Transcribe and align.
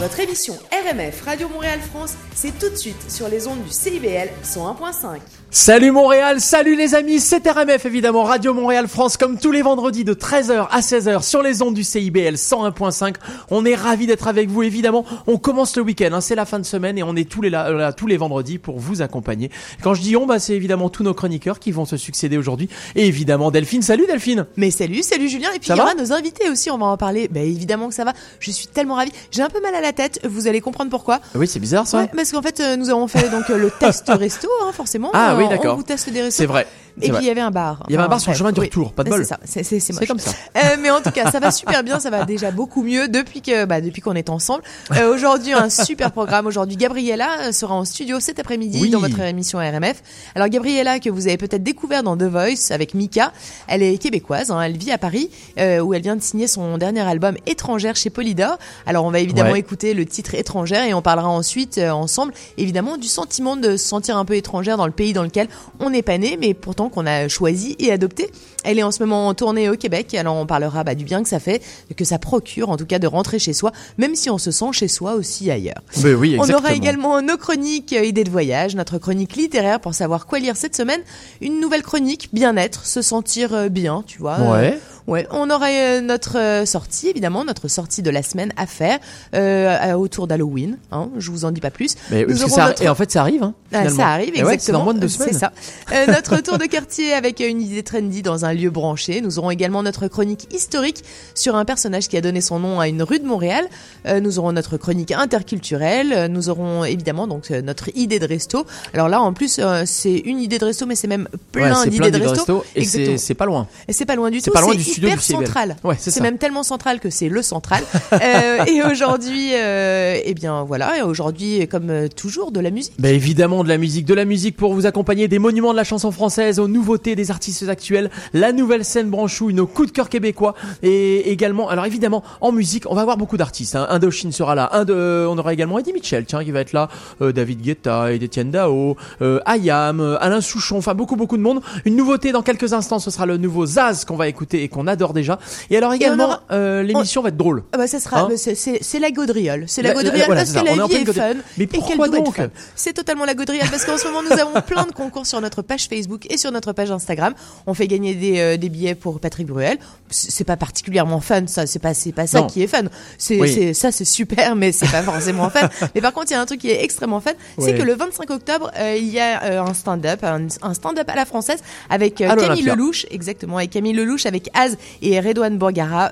Votre 0.00 0.20
émission 0.20 0.54
RMF 0.70 1.22
Radio 1.22 1.48
Montréal 1.48 1.80
France, 1.80 2.14
c'est 2.32 2.56
tout 2.56 2.70
de 2.70 2.76
suite 2.76 3.10
sur 3.10 3.28
les 3.28 3.48
ondes 3.48 3.64
du 3.64 3.70
CIBL 3.70 4.28
101.5. 4.44 5.18
Salut 5.50 5.90
Montréal, 5.90 6.40
salut 6.40 6.76
les 6.76 6.94
amis, 6.94 7.18
c'est 7.18 7.48
RMF 7.48 7.84
évidemment, 7.86 8.22
Radio 8.22 8.54
Montréal 8.54 8.86
France, 8.86 9.16
comme 9.16 9.38
tous 9.38 9.50
les 9.50 9.62
vendredis 9.62 10.04
de 10.04 10.14
13h 10.14 10.68
à 10.70 10.80
16h 10.80 11.22
sur 11.22 11.42
les 11.42 11.62
ondes 11.62 11.74
du 11.74 11.82
CIBL 11.82 12.34
101.5. 12.34 13.14
On 13.50 13.64
est 13.64 13.74
ravis 13.74 14.06
d'être 14.06 14.28
avec 14.28 14.50
vous 14.50 14.62
évidemment. 14.62 15.04
On 15.26 15.38
commence 15.38 15.76
le 15.76 15.82
week-end, 15.82 16.10
hein, 16.12 16.20
c'est 16.20 16.36
la 16.36 16.44
fin 16.44 16.60
de 16.60 16.66
semaine 16.66 16.96
et 16.96 17.02
on 17.02 17.16
est 17.16 17.28
tous 17.28 17.42
les, 17.42 17.50
là, 17.50 17.72
là, 17.72 17.92
tous 17.92 18.06
les 18.06 18.18
vendredis 18.18 18.58
pour 18.58 18.78
vous 18.78 19.02
accompagner. 19.02 19.50
Quand 19.82 19.94
je 19.94 20.02
dis 20.02 20.16
on, 20.16 20.26
bah, 20.26 20.38
c'est 20.38 20.54
évidemment 20.54 20.90
tous 20.90 21.02
nos 21.02 21.14
chroniqueurs 21.14 21.58
qui 21.58 21.72
vont 21.72 21.86
se 21.86 21.96
succéder 21.96 22.36
aujourd'hui. 22.36 22.68
Et 22.94 23.06
évidemment 23.06 23.50
Delphine, 23.50 23.82
salut 23.82 24.06
Delphine 24.06 24.46
Mais 24.56 24.70
salut, 24.70 25.02
salut 25.02 25.28
Julien, 25.28 25.48
et 25.56 25.58
puis 25.58 25.68
Ça 25.68 25.74
il 25.74 25.78
y 25.78 25.80
aura 25.80 25.94
nos 25.94 26.12
invités 26.12 26.48
aussi, 26.50 26.70
on 26.70 26.78
va 26.78 26.86
en 26.86 26.96
parler. 26.98 27.26
Bah 27.26 27.40
évidemment 27.40 27.88
que 27.88 27.94
ça 27.94 28.04
va, 28.04 28.12
je 28.38 28.52
suis 28.52 28.68
tellement 28.68 28.94
ravie. 28.94 29.12
J'ai 29.32 29.42
un 29.42 29.48
peu 29.48 29.60
mal 29.60 29.74
à 29.74 29.80
la 29.80 29.87
tête, 29.92 30.20
vous 30.24 30.46
allez 30.48 30.60
comprendre 30.60 30.90
pourquoi. 30.90 31.20
Oui 31.34 31.46
c'est 31.46 31.60
bizarre 31.60 31.86
ça 31.86 31.98
Ouais, 31.98 32.10
parce 32.14 32.32
qu'en 32.32 32.42
fait, 32.42 32.60
euh, 32.60 32.76
nous 32.76 32.90
avons 32.90 33.08
fait 33.08 33.28
donc 33.30 33.50
euh, 33.50 33.56
le 33.58 33.70
test 33.70 34.04
resto, 34.08 34.48
hein, 34.62 34.70
forcément. 34.72 35.10
Ah 35.14 35.34
oui, 35.36 35.48
d'accord. 35.48 35.74
On 35.74 35.78
vous 35.78 35.82
teste 35.82 36.10
des 36.10 36.22
restos. 36.22 36.36
C'est 36.38 36.46
vrai. 36.46 36.66
Et 37.02 37.10
puis 37.10 37.18
il 37.22 37.26
y 37.26 37.30
avait 37.30 37.40
un 37.40 37.50
bar. 37.50 37.82
Il 37.88 37.92
y 37.92 37.96
avait 37.96 38.04
un 38.04 38.08
bar 38.08 38.20
sur 38.20 38.30
le 38.32 38.36
chemin 38.36 38.52
du 38.52 38.60
retour, 38.60 38.92
pas 38.92 39.04
de 39.04 39.10
bol. 39.10 39.24
C'est 39.44 39.62
ça, 39.62 39.78
c'est 39.80 40.06
comme 40.06 40.18
ça. 40.18 40.30
Euh, 40.56 40.76
mais 40.80 40.90
en 40.90 41.00
tout 41.00 41.10
cas, 41.10 41.30
ça 41.30 41.40
va 41.40 41.50
super 41.50 41.82
bien, 41.82 42.00
ça 42.00 42.10
va 42.10 42.24
déjà 42.24 42.50
beaucoup 42.50 42.82
mieux 42.82 43.08
depuis 43.08 43.40
que 43.42 43.64
bah, 43.64 43.80
depuis 43.80 44.02
qu'on 44.02 44.14
est 44.14 44.30
ensemble. 44.30 44.62
Euh, 44.96 45.14
aujourd'hui, 45.14 45.52
un 45.52 45.70
super 45.70 46.12
programme. 46.12 46.46
Aujourd'hui, 46.46 46.76
Gabriella 46.76 47.28
euh, 47.48 47.52
sera 47.52 47.74
en 47.74 47.84
studio 47.84 48.20
cet 48.20 48.38
après-midi 48.38 48.78
Oui. 48.82 48.90
dans 48.90 49.00
votre 49.00 49.20
émission 49.20 49.58
RMF. 49.58 50.02
Alors 50.34 50.48
Gabriella, 50.48 50.98
que 51.00 51.10
vous 51.10 51.26
avez 51.26 51.36
peut-être 51.36 51.62
découvert 51.62 52.02
dans 52.02 52.16
The 52.16 52.24
Voice 52.24 52.70
avec 52.70 52.94
Mika, 52.94 53.32
elle 53.66 53.82
est 53.82 53.98
québécoise, 53.98 54.50
hein, 54.50 54.60
elle 54.60 54.76
vit 54.76 54.90
à 54.92 54.98
Paris, 54.98 55.30
euh, 55.58 55.80
où 55.80 55.94
elle 55.94 56.02
vient 56.02 56.16
de 56.16 56.22
signer 56.22 56.46
son 56.48 56.78
dernier 56.78 57.00
album 57.00 57.36
Étrangère 57.46 57.96
chez 57.96 58.10
Polydor. 58.10 58.58
Alors 58.86 59.04
on 59.04 59.10
va 59.10 59.20
évidemment 59.20 59.52
Ouais. 59.52 59.60
écouter 59.60 59.94
le 59.94 60.04
titre 60.04 60.34
Étrangère 60.34 60.84
et 60.84 60.94
on 60.94 61.02
parlera 61.02 61.28
ensuite 61.28 61.78
euh, 61.78 61.90
ensemble, 61.90 62.32
évidemment, 62.58 62.96
du 62.96 63.06
sentiment 63.08 63.56
de 63.56 63.76
se 63.76 63.86
sentir 63.88 64.16
un 64.16 64.24
peu 64.24 64.34
étrangère 64.34 64.76
dans 64.76 64.86
le 64.86 64.92
pays 64.92 65.12
dans 65.12 65.22
lequel 65.22 65.48
on 65.80 65.90
n'est 65.90 66.02
pas 66.02 66.18
né, 66.18 66.36
mais 66.40 66.54
pourtant 66.54 66.87
qu'on 66.88 67.06
a 67.06 67.28
choisi 67.28 67.76
et 67.78 67.92
adopté. 67.92 68.30
Elle 68.64 68.78
est 68.78 68.82
en 68.82 68.90
ce 68.90 69.00
moment 69.02 69.28
en 69.28 69.34
tournée 69.34 69.70
au 69.70 69.76
Québec, 69.76 70.14
alors 70.14 70.34
on 70.36 70.44
parlera 70.46 70.82
bah, 70.84 70.94
du 70.96 71.04
bien 71.04 71.22
que 71.22 71.28
ça 71.28 71.38
fait, 71.38 71.62
que 71.96 72.04
ça 72.04 72.18
procure 72.18 72.70
en 72.70 72.76
tout 72.76 72.86
cas 72.86 72.98
de 72.98 73.06
rentrer 73.06 73.38
chez 73.38 73.52
soi, 73.52 73.70
même 73.98 74.14
si 74.16 74.30
on 74.30 74.38
se 74.38 74.50
sent 74.50 74.72
chez 74.72 74.88
soi 74.88 75.14
aussi 75.14 75.50
ailleurs. 75.50 75.80
Ben 76.02 76.14
oui, 76.14 76.36
On 76.38 76.42
exactement. 76.42 76.58
aura 76.58 76.72
également 76.74 77.22
nos 77.22 77.36
chroniques 77.36 77.92
euh, 77.92 78.04
idées 78.04 78.24
de 78.24 78.30
voyage, 78.30 78.74
notre 78.74 78.98
chronique 78.98 79.36
littéraire 79.36 79.78
pour 79.80 79.94
savoir 79.94 80.26
quoi 80.26 80.40
lire 80.40 80.56
cette 80.56 80.74
semaine, 80.76 81.00
une 81.40 81.60
nouvelle 81.60 81.82
chronique 81.82 82.28
bien-être, 82.32 82.84
se 82.84 83.00
sentir 83.00 83.54
euh, 83.54 83.68
bien, 83.68 84.02
tu 84.06 84.18
vois. 84.18 84.38
euh, 84.40 84.52
Ouais. 84.52 84.78
Ouais, 85.06 85.26
on 85.30 85.48
aura 85.48 85.68
euh, 85.70 86.02
notre 86.02 86.64
sortie 86.66 87.08
évidemment, 87.08 87.42
notre 87.42 87.66
sortie 87.68 88.02
de 88.02 88.10
la 88.10 88.22
semaine 88.22 88.52
à 88.58 88.66
faire 88.66 88.98
euh, 89.34 89.94
autour 89.94 90.26
d'Halloween. 90.26 90.76
Hein, 90.92 91.08
je 91.16 91.30
vous 91.30 91.46
en 91.46 91.50
dis 91.50 91.62
pas 91.62 91.70
plus. 91.70 91.94
Mais 92.10 92.20
Nous 92.22 92.26
parce 92.26 92.40
que 92.40 92.44
aurons 92.44 92.54
ça, 92.56 92.66
notre- 92.66 92.82
Et 92.82 92.88
en 92.90 92.94
fait 92.94 93.10
ça 93.10 93.22
arrive. 93.22 93.42
Hein, 93.42 93.54
ah, 93.72 93.88
ça 93.88 94.08
arrive, 94.08 94.34
ouais, 94.34 94.40
exactement. 94.40 94.58
c'est 94.60 94.72
dans 94.72 94.84
moins 94.84 94.92
de 94.92 94.98
deux 95.00 95.08
C'est 95.08 95.32
semaines. 95.32 95.38
ça. 95.38 95.52
Euh, 95.94 96.06
notre 96.08 96.42
tour 96.42 96.58
de 96.58 96.66
quartier 96.66 97.14
avec 97.14 97.40
une 97.40 97.62
idée 97.62 97.82
trendy 97.82 98.20
dans 98.20 98.44
un 98.44 98.52
lieu 98.58 98.70
branché. 98.70 99.20
Nous 99.20 99.38
aurons 99.38 99.50
également 99.50 99.82
notre 99.82 100.08
chronique 100.08 100.52
historique 100.54 101.02
sur 101.34 101.56
un 101.56 101.64
personnage 101.64 102.08
qui 102.08 102.16
a 102.16 102.20
donné 102.20 102.40
son 102.40 102.58
nom 102.58 102.80
à 102.80 102.88
une 102.88 103.02
rue 103.02 103.18
de 103.18 103.26
Montréal. 103.26 103.64
Euh, 104.06 104.20
nous 104.20 104.38
aurons 104.38 104.52
notre 104.52 104.76
chronique 104.76 105.12
interculturelle. 105.12 106.12
Euh, 106.12 106.28
Nous 106.28 106.48
aurons 106.48 106.84
évidemment 106.84 107.26
donc 107.26 107.50
euh, 107.50 107.62
notre 107.62 107.88
idée 107.96 108.18
de 108.18 108.26
resto. 108.26 108.66
Alors 108.92 109.08
là, 109.08 109.20
en 109.22 109.32
plus, 109.32 109.58
euh, 109.58 109.84
c'est 109.86 110.16
une 110.18 110.40
idée 110.40 110.58
de 110.58 110.64
resto, 110.64 110.84
mais 110.86 110.94
c'est 110.94 111.06
même 111.06 111.28
plein 111.52 111.84
d'idées 111.86 112.10
de 112.10 112.18
d'idées 112.18 112.26
resto. 112.26 112.64
Et 112.74 112.84
c'est 112.84 113.18
c'est 113.18 113.34
pas 113.34 113.46
loin. 113.46 113.66
Et 113.88 113.92
c'est 113.92 114.04
pas 114.04 114.16
loin 114.16 114.30
du 114.30 114.40
C'est 114.40 114.50
tout. 114.50 114.52
pas 114.54 114.60
loin 114.60 114.72
c'est 114.72 114.78
du 114.78 114.84
studio 114.84 115.08
hyper 115.08 115.18
du 115.18 115.24
central. 115.24 115.76
Ouais, 115.84 115.96
c'est 115.98 116.20
même 116.20 116.38
tellement 116.38 116.62
central 116.62 117.00
que 117.00 117.10
c'est 117.10 117.28
le 117.28 117.42
central. 117.42 117.82
euh, 118.12 118.64
et 118.66 118.82
aujourd'hui, 118.82 119.52
eh 119.52 120.34
bien 120.34 120.64
voilà. 120.64 120.98
Et 120.98 121.02
aujourd'hui, 121.02 121.66
comme 121.68 122.08
toujours, 122.10 122.52
de 122.52 122.60
la 122.60 122.70
musique. 122.70 122.94
Bah 122.98 123.10
évidemment 123.10 123.62
de 123.64 123.68
la 123.68 123.78
musique, 123.78 124.04
de 124.04 124.14
la 124.14 124.24
musique 124.24 124.56
pour 124.56 124.74
vous 124.74 124.86
accompagner 124.86 125.28
des 125.28 125.38
monuments 125.38 125.72
de 125.72 125.76
la 125.76 125.84
chanson 125.84 126.10
française, 126.10 126.58
aux 126.58 126.68
nouveautés 126.68 127.14
des 127.16 127.30
artistes 127.30 127.68
actuels, 127.68 128.10
la 128.38 128.52
nouvelle 128.52 128.84
scène 128.84 129.08
branchouille, 129.10 129.54
nos 129.54 129.66
coups 129.66 129.88
de 129.88 129.92
cœur 129.92 130.08
québécois 130.08 130.54
et 130.82 131.30
également, 131.30 131.68
alors 131.68 131.86
évidemment 131.86 132.22
en 132.40 132.52
musique, 132.52 132.84
on 132.90 132.94
va 132.94 133.02
avoir 133.02 133.16
beaucoup 133.16 133.36
d'artistes. 133.36 133.76
Hein. 133.76 133.86
Indochine 133.90 134.32
sera 134.32 134.54
là, 134.54 134.70
un 134.72 134.84
de, 134.84 135.26
on 135.28 135.36
aura 135.38 135.52
également 135.52 135.78
Eddie 135.78 135.92
Mitchell, 135.92 136.24
tiens, 136.24 136.44
qui 136.44 136.50
va 136.50 136.60
être 136.60 136.72
là, 136.72 136.88
euh, 137.22 137.32
David 137.32 137.60
Guetta, 137.62 138.12
Etienne 138.12 138.50
Dao, 138.50 138.96
euh, 139.22 139.40
Ayam, 139.46 140.00
euh, 140.00 140.16
Alain 140.20 140.40
Souchon, 140.40 140.78
enfin 140.78 140.94
beaucoup 140.94 141.16
beaucoup 141.16 141.36
de 141.36 141.42
monde. 141.42 141.60
Une 141.84 141.96
nouveauté 141.96 142.32
dans 142.32 142.42
quelques 142.42 142.72
instants, 142.72 142.98
ce 142.98 143.10
sera 143.10 143.26
le 143.26 143.36
nouveau 143.36 143.66
Zaz 143.66 144.04
qu'on 144.04 144.16
va 144.16 144.28
écouter 144.28 144.62
et 144.62 144.68
qu'on 144.68 144.86
adore 144.86 145.12
déjà. 145.12 145.38
Et 145.70 145.76
alors 145.76 145.92
également, 145.92 146.24
aura- 146.26 146.42
euh, 146.52 146.82
l'émission 146.82 147.22
va 147.22 147.28
être 147.30 147.36
drôle. 147.36 147.64
Ah 147.72 147.78
bah 147.78 147.86
ça 147.86 148.00
sera, 148.00 148.20
Hein 148.22 148.28
c'est- 148.36 148.98
la 148.98 149.10
gaudriole, 149.10 149.64
c'est 149.68 149.82
la, 149.82 149.90
La- 149.90 149.94
la- 149.94 150.02
gaudriole 150.02 150.26
voilà, 150.26 150.40
parce 150.42 150.52
que 150.52 150.56
la 150.64 150.86
vie 150.86 150.94
est 150.94 151.12
fun 151.12 151.34
Mais 151.56 151.66
pourquoi 151.66 152.08
donc. 152.08 152.40
C'est 152.74 152.92
totalement 152.92 153.24
la 153.24 153.34
gaudriole 153.34 153.68
parce 153.70 153.84
qu'en 153.84 153.96
ce 153.96 154.06
moment 154.08 154.22
nous 154.22 154.32
avons 154.38 154.60
plein 154.66 154.84
de 154.84 154.92
concours 154.92 155.26
sur 155.26 155.40
notre 155.40 155.62
page 155.62 155.86
Facebook 155.88 156.26
et 156.30 156.36
sur 156.36 156.50
notre 156.52 156.72
page 156.72 156.90
Instagram. 156.90 157.34
On 157.66 157.74
fait 157.74 157.86
gagner 157.86 158.14
des, 158.14 158.27
euh, 158.36 158.56
des 158.56 158.68
billets 158.68 158.94
pour 158.94 159.20
Patrick 159.20 159.46
Bruel. 159.46 159.78
C'est 160.10 160.44
pas 160.44 160.56
particulièrement 160.56 161.20
fun, 161.20 161.46
ça, 161.46 161.66
c'est 161.66 161.78
pas 161.78 161.92
c'est 161.92 162.12
pas 162.12 162.26
ça 162.26 162.40
Non. 162.40 162.46
qui 162.46 162.62
est 162.62 162.66
fun. 162.66 162.84
C'est 163.18 163.38
Oui. 163.40 163.74
ça 163.74 163.92
c'est 163.92 164.06
super, 164.06 164.56
mais 164.56 164.72
c'est 164.72 164.90
pas 164.90 165.02
forcément 165.02 165.50
fun. 165.50 165.68
Mais 165.94 166.00
par 166.00 166.12
contre 166.14 166.28
il 166.30 166.34
y 166.34 166.36
a 166.36 166.40
un 166.40 166.46
truc 166.46 166.60
qui 166.60 166.70
est 166.70 166.82
extrêmement 166.82 167.20
fun, 167.20 167.32
c'est 167.58 167.74
que 167.76 167.82
le 167.82 167.94
25 167.94 168.30
octobre 168.30 168.70
euh, 168.78 168.96
il 168.98 169.08
y 169.08 169.20
a 169.20 169.42
euh, 169.44 169.60
un 169.62 169.74
stand-up, 169.74 170.24
un, 170.24 170.46
un 170.62 170.74
stand-up 170.74 171.08
à 171.10 171.14
la 171.14 171.26
française 171.26 171.58
avec 171.90 172.20
euh, 172.22 172.34
Camille. 172.36 172.62
Lelouch, 172.62 173.06
exactement, 173.10 173.58
avec 173.58 173.70
Camille 173.70 173.92
Lelouch 173.92 174.24
avec 174.24 174.48
Az 174.54 174.78
et 175.02 175.20
Redouane 175.20 175.58
Bourgara, 175.58 176.10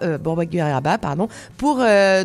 pardon, 1.01 1.29
pour 1.57 1.77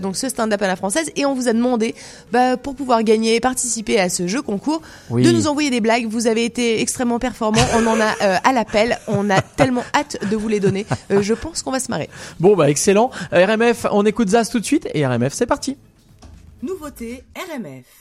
donc 0.02 0.16
ce 0.18 0.28
stand-up 0.30 0.62
à 0.62 0.68
la 0.68 0.76
française. 0.76 1.10
Et 1.16 1.26
on 1.26 1.34
vous 1.34 1.48
a 1.48 1.54
demandé, 1.54 1.96
bah, 2.32 2.58
pour 2.58 2.76
pouvoir 2.76 3.04
gagner 3.04 3.36
et 3.36 3.40
participer 3.40 4.00
à 4.00 4.10
ce 4.10 4.28
jeu 4.28 4.42
concours, 4.42 4.82
Oui. 5.10 5.24
de 5.24 5.32
nous 5.32 5.48
envoyer 5.48 5.70
des 5.70 5.80
blagues. 5.82 6.06
Vous 6.08 6.28
avez 6.28 6.46
été 6.46 6.82
extrêmement 6.82 7.20
performants. 7.20 7.62
On 7.76 7.88
en 7.88 8.00
a 8.00 8.14
à 8.44 8.54
l'appel. 8.54 9.00
On 9.08 9.30
a 9.30 9.42
tellement 9.42 9.81
hâte 9.94 10.18
de 10.30 10.36
vous 10.36 10.48
les 10.48 10.60
donner. 10.60 10.86
Euh, 11.12 11.22
je 11.22 11.34
pense 11.34 11.62
qu'on 11.64 11.72
va 11.72 11.80
se 11.80 11.90
marrer. 11.90 12.10
Bon 12.40 12.56
bah 12.56 12.70
excellent. 12.70 13.12
Euh, 13.34 13.46
RMF, 13.46 13.86
on 13.92 14.06
écoute 14.06 14.30
Zaz 14.30 14.50
tout 14.50 14.60
de 14.60 14.66
suite 14.66 14.88
et 14.94 15.06
RMF 15.06 15.34
c'est 15.34 15.46
parti. 15.46 15.78
Nouveauté 16.62 17.24
RMF. 17.36 18.01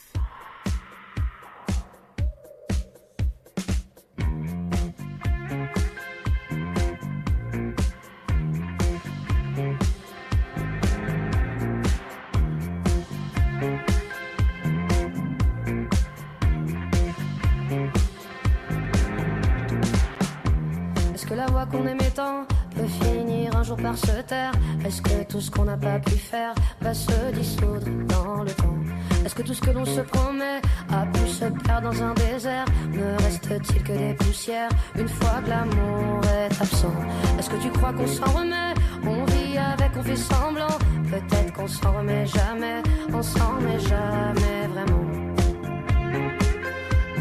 Que 21.31 21.35
la 21.37 21.45
voix 21.45 21.65
qu'on 21.65 21.87
aimait 21.87 22.13
tant 22.13 22.45
peut 22.75 22.91
finir 23.05 23.55
un 23.55 23.63
jour 23.63 23.77
par 23.77 23.97
se 23.97 24.21
taire. 24.27 24.51
Est-ce 24.85 25.01
que 25.01 25.23
tout 25.23 25.39
ce 25.39 25.49
qu'on 25.49 25.63
n'a 25.63 25.77
pas 25.77 25.97
pu 25.99 26.17
faire 26.17 26.53
va 26.81 26.93
se 26.93 27.31
dissoudre 27.33 27.87
dans 28.07 28.43
le 28.43 28.51
temps? 28.51 28.79
Est-ce 29.23 29.35
que 29.35 29.41
tout 29.43 29.53
ce 29.53 29.61
que 29.61 29.71
l'on 29.71 29.85
se 29.85 30.01
promet 30.01 30.59
a 30.91 31.05
pu 31.05 31.25
se 31.29 31.45
perdre 31.45 31.89
dans 31.89 32.03
un 32.03 32.13
désert? 32.15 32.65
Ne 32.91 33.15
reste-t-il 33.23 33.83
que 33.83 33.93
des 33.93 34.13
poussières 34.15 34.69
une 34.97 35.07
fois 35.07 35.39
que 35.43 35.49
l'amour 35.49 36.21
est 36.37 36.61
absent? 36.61 36.97
Est-ce 37.39 37.49
que 37.49 37.61
tu 37.63 37.69
crois 37.69 37.93
qu'on 37.93 38.07
s'en 38.07 38.31
remet? 38.37 38.73
On 39.05 39.23
vit 39.31 39.57
avec, 39.57 39.91
on 39.97 40.03
fait 40.03 40.17
semblant. 40.17 40.77
Peut-être 41.09 41.53
qu'on 41.53 41.67
s'en 41.67 41.93
remet 41.93 42.25
jamais. 42.25 42.83
On 43.13 43.21
s'en 43.21 43.55
remet 43.55 43.79
jamais 43.79 44.67
vraiment. 44.73 45.05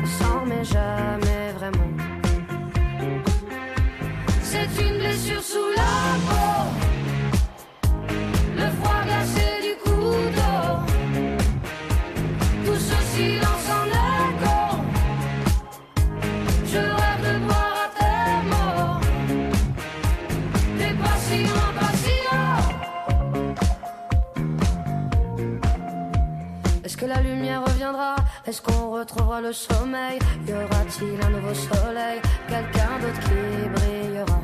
On 0.02 0.06
s'en 0.06 0.40
remet 0.40 0.64
jamais 0.64 1.52
vraiment 1.58 1.79
sous 5.12 5.70
la 5.76 5.92
peau. 6.28 6.70
Le 8.56 8.66
froid 8.78 9.02
glacé 9.04 9.46
du 9.66 9.72
couteau. 9.82 10.58
Tout 12.64 12.76
ce 12.76 12.96
silence 13.14 13.68
en 13.78 13.84
écho. 13.86 14.58
Je 16.64 16.78
rêve 16.78 17.22
de 17.26 17.32
boire 17.44 17.76
à 17.84 17.88
tes 17.98 18.30
mots. 18.50 19.00
T'es 20.78 20.92
patient, 21.02 21.68
patient. 21.80 22.54
Est-ce 26.84 26.96
que 26.96 27.06
la 27.06 27.20
lumière 27.20 27.62
reviendra? 27.64 28.14
Est-ce 28.46 28.60
qu'on 28.62 28.90
retrouvera 28.90 29.40
le 29.40 29.52
sommeil? 29.52 30.18
Y 30.46 30.52
aura-t-il 30.52 31.20
un 31.26 31.30
nouveau 31.30 31.54
soleil? 31.54 32.20
Quelqu'un 32.48 32.98
d'autre 33.00 33.20
qui 33.20 33.68
brillera 33.74 34.40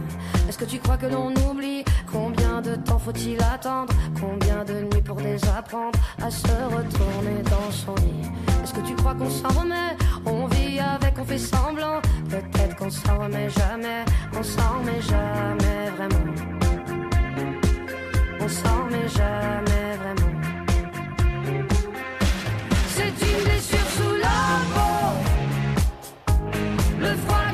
est-ce 0.56 0.64
que 0.64 0.70
tu 0.70 0.78
crois 0.78 0.96
que 0.96 1.04
l'on 1.04 1.34
oublie 1.50 1.84
Combien 2.10 2.62
de 2.62 2.76
temps 2.76 2.98
faut-il 2.98 3.38
attendre 3.42 3.92
Combien 4.18 4.64
de 4.64 4.84
nuits 4.84 5.02
pour 5.02 5.16
désapprendre 5.16 5.98
à 6.22 6.30
se 6.30 6.46
retourner 6.46 7.42
dans 7.42 7.70
son 7.70 7.94
lit 7.96 8.30
Est-ce 8.62 8.72
que 8.72 8.80
tu 8.80 8.94
crois 8.94 9.14
qu'on 9.14 9.28
s'en 9.28 9.48
remet 9.48 9.94
On 10.24 10.46
vit 10.46 10.80
avec, 10.80 11.18
on 11.18 11.26
fait 11.26 11.36
semblant. 11.36 12.00
Peut-être 12.30 12.74
qu'on 12.76 12.88
s'en 12.88 13.18
remet 13.18 13.50
jamais. 13.50 14.02
On 14.32 14.42
s'en 14.42 14.78
remet 14.78 15.02
jamais 15.02 15.90
vraiment. 15.94 16.24
On 18.40 18.48
s'en 18.48 18.84
remet 18.84 19.08
jamais 19.08 19.96
vraiment. 20.00 20.40
C'est 22.94 23.08
une 23.08 23.44
blessure 23.44 23.88
sous 23.98 24.16
la 24.22 24.62
peau. 24.72 25.16
Le 26.98 27.14
froid 27.14 27.45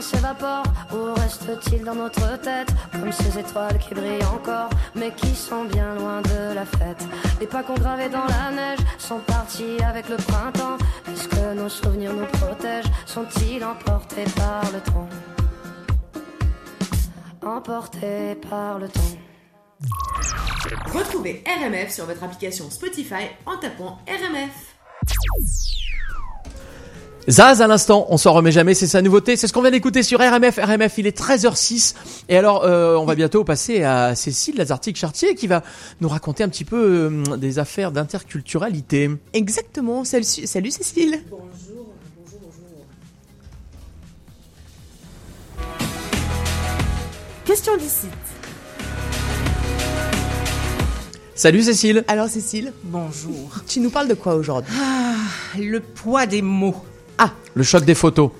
s'évapore. 0.00 0.64
Où 0.92 1.14
reste-t-il 1.14 1.84
dans 1.84 1.94
notre 1.94 2.40
tête? 2.40 2.68
Comme 2.92 3.12
ces 3.12 3.38
étoiles 3.38 3.78
qui 3.78 3.94
brillent 3.94 4.24
encore 4.24 4.70
Mais 4.94 5.12
qui 5.12 5.34
sont 5.34 5.64
bien 5.64 5.94
loin 5.94 6.20
de 6.22 6.54
la 6.54 6.64
fête. 6.64 7.04
Les 7.40 7.46
pas 7.46 7.62
qu'on 7.62 7.74
gravait 7.74 8.08
dans 8.08 8.24
la 8.24 8.50
neige 8.50 8.78
Sont 8.98 9.20
partis 9.20 9.82
avec 9.82 10.08
le 10.08 10.16
printemps. 10.16 10.78
Est-ce 11.10 11.28
que 11.28 11.54
nos 11.54 11.68
souvenirs 11.68 12.12
nous 12.12 12.26
protègent? 12.26 12.90
Sont-ils 13.06 13.64
emportés 13.64 14.24
par 14.36 14.62
le 14.72 14.80
temps? 14.80 15.08
Emportés 17.42 18.34
par 18.48 18.78
le 18.78 18.88
temps. 18.88 19.00
Retrouvez 20.92 21.44
RMF 21.46 21.92
sur 21.92 22.06
votre 22.06 22.24
application 22.24 22.68
Spotify 22.70 23.28
en 23.46 23.56
tapant 23.56 23.98
RMF. 24.06 25.77
Zaz 27.28 27.60
à 27.60 27.66
l'instant, 27.66 28.06
on 28.08 28.16
s'en 28.16 28.32
remet 28.32 28.52
jamais, 28.52 28.72
c'est 28.72 28.86
sa 28.86 29.02
nouveauté, 29.02 29.36
c'est 29.36 29.46
ce 29.46 29.52
qu'on 29.52 29.60
vient 29.60 29.70
d'écouter 29.70 30.02
sur 30.02 30.18
RMF. 30.18 30.58
RMF, 30.62 30.96
il 30.96 31.06
est 31.06 31.18
13h06 31.18 31.94
et 32.30 32.38
alors 32.38 32.64
euh, 32.64 32.96
on 32.96 33.04
va 33.04 33.14
bientôt 33.14 33.44
passer 33.44 33.82
à 33.82 34.14
Cécile 34.14 34.56
Lazartique-Chartier 34.56 35.34
qui 35.34 35.46
va 35.46 35.62
nous 36.00 36.08
raconter 36.08 36.42
un 36.42 36.48
petit 36.48 36.64
peu 36.64 37.12
euh, 37.28 37.36
des 37.36 37.58
affaires 37.58 37.92
d'interculturalité. 37.92 39.10
Exactement. 39.34 40.04
Salut, 40.04 40.24
salut 40.24 40.70
Cécile. 40.70 41.22
Question 47.44 47.76
du 47.76 47.84
site. 47.84 48.08
Salut 51.34 51.62
Cécile. 51.62 52.04
Alors 52.08 52.28
Cécile, 52.28 52.72
Bonjour. 52.84 53.60
tu 53.66 53.80
nous 53.80 53.90
parles 53.90 54.08
de 54.08 54.14
quoi 54.14 54.34
aujourd'hui? 54.34 54.74
Le 55.58 55.80
poids 55.80 56.24
des 56.24 56.40
mots. 56.40 56.74
Le 57.54 57.62
choc 57.62 57.84
des 57.84 57.94
photos. 57.94 58.30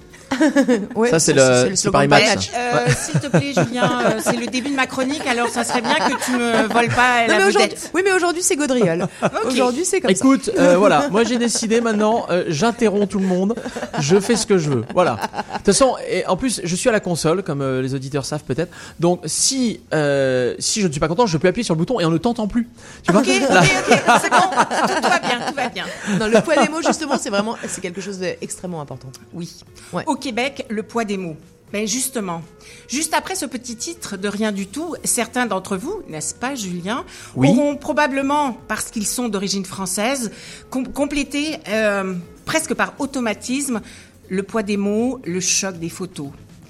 Ouais, 0.94 1.10
Ça, 1.10 1.18
c'est 1.18 1.32
le- 1.32 1.68
c'est 1.70 1.76
slogan 1.76 2.08
Paris 2.08 2.22
de 2.24 2.28
Match. 2.28 2.50
Euh, 2.56 2.86
S'il 2.96 3.20
te 3.20 3.26
plaît, 3.28 3.52
Julien, 3.54 3.90
euh, 4.04 4.20
c'est 4.24 4.36
le 4.36 4.46
début 4.46 4.70
de 4.70 4.76
ma 4.76 4.86
chronique, 4.86 5.26
alors 5.26 5.48
ça 5.48 5.64
serait 5.64 5.80
bien 5.82 5.94
que 5.94 6.24
tu 6.24 6.32
me 6.32 6.66
voles 6.72 6.88
pas 6.88 7.26
Non, 7.28 7.38
la 7.38 7.46
vedette. 7.46 7.90
oui, 7.94 8.02
mais 8.04 8.12
aujourd'hui 8.12 8.42
c'est 8.42 8.56
Gaudriol. 8.56 9.06
Aujourd'hui 9.46 9.84
c'est 9.84 10.00
comme 10.00 10.10
ça. 10.14 10.16
Écoute, 10.24 10.50
euh, 10.58 10.76
voilà, 10.78 11.08
moi 11.10 11.24
j'ai 11.24 11.38
décidé 11.38 11.80
maintenant, 11.80 12.26
euh, 12.30 12.44
j'interromps 12.48 13.08
tout 13.08 13.18
le 13.18 13.26
monde, 13.26 13.54
je 13.98 14.18
fais 14.20 14.36
ce 14.36 14.46
que 14.46 14.58
je 14.58 14.70
veux. 14.70 14.84
Voilà. 14.94 15.12
De 15.14 15.18
toute 15.56 15.66
façon, 15.66 15.96
et 16.10 16.26
en 16.26 16.36
plus, 16.36 16.60
je 16.64 16.76
suis 16.76 16.88
à 16.88 16.92
la 16.92 17.00
console, 17.00 17.42
comme 17.42 17.62
euh, 17.62 17.82
les 17.82 17.94
auditeurs 17.94 18.24
savent 18.24 18.44
peut-être. 18.44 18.72
Donc, 19.00 19.20
si 19.26 19.80
euh, 19.94 20.54
si 20.58 20.80
je 20.80 20.86
ne 20.86 20.92
suis 20.92 21.00
pas 21.00 21.08
content, 21.08 21.26
je 21.26 21.36
peux 21.38 21.48
appuyer 21.48 21.64
sur 21.64 21.74
le 21.74 21.78
bouton 21.78 22.00
et 22.00 22.04
on 22.04 22.10
ne 22.10 22.18
t'entend 22.18 22.48
plus. 22.48 22.68
Tu 23.02 23.12
vois 23.12 23.20
Ok, 23.22 23.28
ok, 23.28 23.48
Là. 23.54 23.60
ok, 23.62 23.98
c'est 24.22 24.30
bon, 24.30 24.36
tout, 24.38 24.94
tout 25.02 25.08
va 25.08 25.18
bien, 25.18 25.38
tout 25.48 25.54
va 25.54 25.68
bien. 25.68 25.84
Non, 26.18 26.26
le 26.26 26.40
poids 26.40 26.56
des 26.62 26.68
mots 26.70 26.82
justement, 26.86 27.16
c'est 27.18 27.30
vraiment, 27.30 27.56
c'est 27.66 27.80
quelque 27.80 28.00
chose 28.00 28.18
d'extrêmement 28.18 28.80
important. 28.80 29.08
Oui. 29.32 29.52
Ouais. 29.92 30.02
Au 30.06 30.16
Québec, 30.28 30.66
le 30.68 30.82
poids 30.82 31.04
des 31.06 31.16
mots. 31.16 31.36
Ben 31.72 31.86
justement, 31.86 32.42
juste 32.86 33.14
après 33.14 33.34
ce 33.34 33.46
petit 33.46 33.76
titre 33.76 34.18
de 34.18 34.28
rien 34.28 34.52
du 34.52 34.66
tout, 34.66 34.94
certains 35.04 35.46
d'entre 35.46 35.78
vous, 35.78 36.02
n'est-ce 36.08 36.34
pas, 36.34 36.54
Julien, 36.54 37.04
Oui. 37.34 37.48
auront 37.48 37.76
probablement, 37.76 38.58
parce 38.68 38.90
qu'ils 38.90 39.06
sont 39.06 39.28
d'origine 39.30 39.64
française, 39.64 40.30
com- 40.68 40.86
complété 40.88 41.56
euh, 41.68 42.14
presque 42.44 42.74
par 42.74 42.92
automatisme 42.98 43.80
le 44.28 44.42
poids 44.42 44.62
des 44.62 44.76
mots, 44.76 45.18
le 45.24 45.40
choc 45.40 45.78
des 45.78 45.88
photos. 45.88 46.28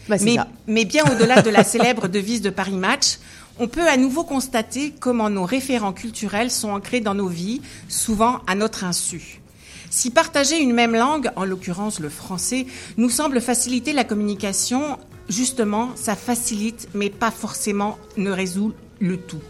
Bah, 0.09 0.19
c'est 0.19 0.25
mais, 0.25 0.35
ça. 0.37 0.47
mais 0.69 0.85
bien 0.85 1.05
au-delà 1.11 1.43
de 1.43 1.51
la 1.51 1.65
célèbre 1.75 2.07
devise 2.07 2.43
de 2.43 2.51
Paris 2.51 2.73
Match, 2.77 3.19
on 3.59 3.67
peut 3.67 3.89
à 3.89 3.97
nouveau 3.97 4.23
constater 4.23 4.93
comment 5.01 5.31
nos 5.31 5.45
référents 5.45 5.93
culturels 5.93 6.51
sont 6.53 6.71
ancrés 6.71 7.01
dans 7.01 7.15
nos 7.15 7.27
vies, 7.29 7.61
souvent 7.89 8.39
à 8.47 8.55
notre 8.55 8.85
insu. 8.85 9.41
Si 9.90 10.11
partager 10.11 10.58
une 10.58 10.73
même 10.73 10.94
langue, 10.94 11.31
en 11.37 11.44
l'occurrence 11.44 12.00
le 12.00 12.08
français, 12.08 12.67
nous 12.96 13.11
semble 13.11 13.40
faciliter 13.40 13.93
la 13.93 14.05
communication, 14.05 14.99
justement, 15.29 15.90
ça 15.96 16.14
facilite, 16.14 16.88
mais 16.94 17.11
pas 17.11 17.31
forcément 17.31 17.99
ne 18.17 18.31
résout 18.31 18.75
le 19.00 19.17
tout. 19.17 19.40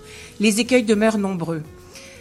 Les 0.41 0.61
écueils 0.61 0.85
demeurent 0.85 1.19
nombreux. 1.19 1.63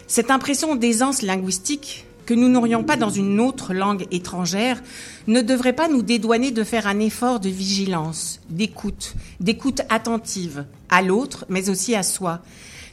Cette 0.07 0.31
impression 0.31 0.75
d'aisance 0.75 1.21
linguistique 1.21 2.05
que 2.25 2.33
nous 2.33 2.49
n'aurions 2.49 2.83
pas 2.83 2.97
dans 2.97 3.09
une 3.09 3.39
autre 3.39 3.73
langue 3.73 4.05
étrangère 4.11 4.81
ne 5.27 5.41
devrait 5.41 5.73
pas 5.73 5.87
nous 5.87 6.01
dédouaner 6.01 6.51
de 6.51 6.63
faire 6.63 6.87
un 6.87 6.99
effort 6.99 7.39
de 7.39 7.49
vigilance, 7.49 8.41
d'écoute, 8.49 9.15
d'écoute 9.39 9.81
attentive 9.89 10.65
à 10.89 11.01
l'autre, 11.01 11.45
mais 11.49 11.69
aussi 11.69 11.95
à 11.95 12.03
soi. 12.03 12.41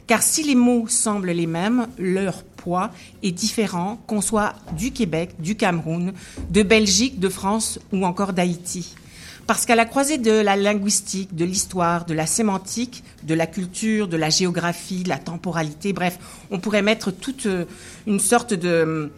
Car 0.07 0.21
si 0.21 0.43
les 0.43 0.55
mots 0.55 0.87
semblent 0.87 1.31
les 1.31 1.47
mêmes, 1.47 1.87
leur 1.97 2.43
poids 2.65 2.89
est 3.21 3.31
différent, 3.31 3.99
qu'on 4.07 4.21
soit 4.21 4.55
du 4.75 4.91
Québec, 4.91 5.35
du 5.37 5.55
Cameroun, 5.55 6.13
de 6.49 6.63
Belgique, 6.63 7.19
de 7.19 7.29
France 7.29 7.79
ou 7.93 8.05
encore 8.05 8.33
d'Haïti. 8.33 8.95
Parce 9.45 9.67
qu'à 9.67 9.75
la 9.75 9.85
croisée 9.85 10.17
de 10.17 10.31
la 10.31 10.55
linguistique, 10.55 11.35
de 11.35 11.45
l'histoire, 11.45 12.05
de 12.05 12.15
la 12.15 12.25
sémantique, 12.25 13.03
de 13.21 13.35
la 13.35 13.45
culture, 13.45 14.07
de 14.07 14.17
la 14.17 14.31
géographie, 14.31 15.03
de 15.03 15.09
la 15.09 15.19
temporalité, 15.19 15.93
bref, 15.93 16.17
on 16.49 16.59
pourrait 16.59 16.81
mettre 16.81 17.11
toute 17.11 17.45
euh, 17.45 17.65
une 18.07 18.19
sorte 18.19 18.55
de 18.55 18.81
hum, 18.81 19.09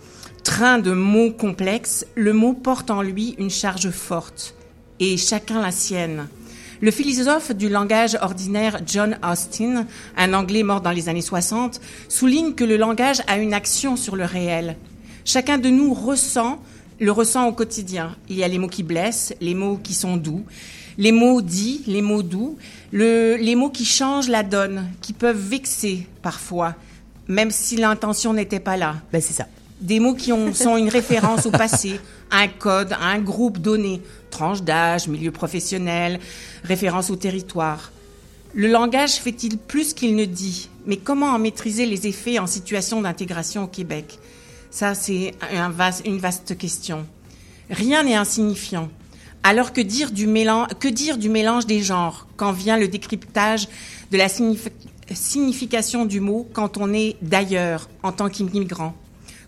train 0.43 0.79
de 0.79 0.91
mots 0.91 1.31
complexes. 1.31 2.05
Le 2.15 2.33
mot 2.33 2.53
porte 2.53 2.91
en 2.91 3.01
lui 3.01 3.35
une 3.37 3.49
charge 3.49 3.89
forte, 3.91 4.53
et 4.99 5.15
chacun 5.15 5.61
la 5.61 5.71
sienne. 5.71 6.27
Le 6.81 6.91
philosophe 6.91 7.51
du 7.53 7.69
langage 7.69 8.17
ordinaire 8.21 8.79
John 8.85 9.17
Austin, 9.23 9.87
un 10.15 10.33
Anglais 10.33 10.61
mort 10.63 10.81
dans 10.81 10.91
les 10.91 11.09
années 11.09 11.21
60, 11.21 11.81
souligne 12.07 12.53
que 12.53 12.63
le 12.63 12.77
langage 12.77 13.21
a 13.27 13.37
une 13.37 13.53
action 13.53 13.95
sur 13.95 14.15
le 14.15 14.25
réel. 14.25 14.77
Chacun 15.25 15.57
de 15.57 15.69
nous 15.69 15.93
ressent, 15.93 16.61
le 16.99 17.11
ressent 17.11 17.47
au 17.47 17.51
quotidien. 17.51 18.15
Il 18.29 18.35
y 18.35 18.43
a 18.43 18.47
les 18.47 18.59
mots 18.59 18.67
qui 18.67 18.83
blessent, 18.83 19.33
les 19.41 19.55
mots 19.55 19.79
qui 19.81 19.93
sont 19.95 20.17
doux, 20.17 20.43
les 20.99 21.11
mots 21.11 21.41
dits, 21.41 21.81
les 21.87 22.01
mots 22.03 22.23
doux, 22.23 22.57
le- 22.91 23.35
les 23.37 23.55
mots 23.55 23.69
qui 23.69 23.85
changent 23.85 24.29
la 24.29 24.43
donne, 24.43 24.85
qui 25.01 25.13
peuvent 25.13 25.37
vexer 25.49 26.07
parfois, 26.21 26.75
même 27.27 27.49
si 27.51 27.75
l'intention 27.75 28.33
n'était 28.33 28.59
pas 28.59 28.77
là 28.77 28.97
Bah, 29.11 29.19
c'est 29.19 29.33
ça. 29.33 29.47
Des 29.79 29.99
mots 29.99 30.15
qui 30.15 30.33
ont, 30.33 30.53
sont 30.53 30.77
une 30.77 30.89
référence 30.89 31.45
au 31.45 31.51
passé, 31.51 31.99
un 32.31 32.47
code, 32.47 32.95
un 32.99 33.19
groupe 33.19 33.59
donné, 33.59 34.01
tranche 34.31 34.61
d'âge, 34.63 35.07
milieu 35.07 35.31
professionnel, 35.31 36.19
référence 36.63 37.09
au 37.09 37.15
territoire. 37.15 37.91
Le 38.53 38.67
langage 38.67 39.15
fait-il 39.15 39.57
plus 39.57 39.93
qu'il 39.93 40.15
ne 40.15 40.25
dit? 40.25 40.69
Mais 40.85 40.97
comment 40.97 41.27
en 41.27 41.39
maîtriser 41.39 41.85
les 41.85 42.07
effets 42.07 42.39
en 42.39 42.47
situation 42.47 43.01
d'intégration 43.01 43.65
au 43.65 43.67
Québec? 43.67 44.19
Ça, 44.71 44.95
c'est 44.95 45.33
une 46.05 46.17
vaste 46.17 46.57
question. 46.57 47.05
Rien 47.69 48.03
n'est 48.03 48.15
insignifiant. 48.15 48.89
Alors 49.43 49.73
que 49.73 49.81
dire, 49.81 50.11
du 50.11 50.27
mélange, 50.27 51.65
des 51.67 51.81
genres? 51.81 52.27
Quand 52.35 52.51
vient 52.51 52.77
le 52.77 52.87
décryptage 52.87 53.67
de 54.11 54.17
la 54.17 54.27
signifi- 54.27 54.71
signification 55.13 56.05
du 56.05 56.19
mot 56.19 56.47
quand 56.53 56.77
on 56.77 56.93
est 56.93 57.15
d'ailleurs 57.21 57.89
en 58.03 58.11
tant 58.11 58.29
qu'immigrant? 58.29 58.95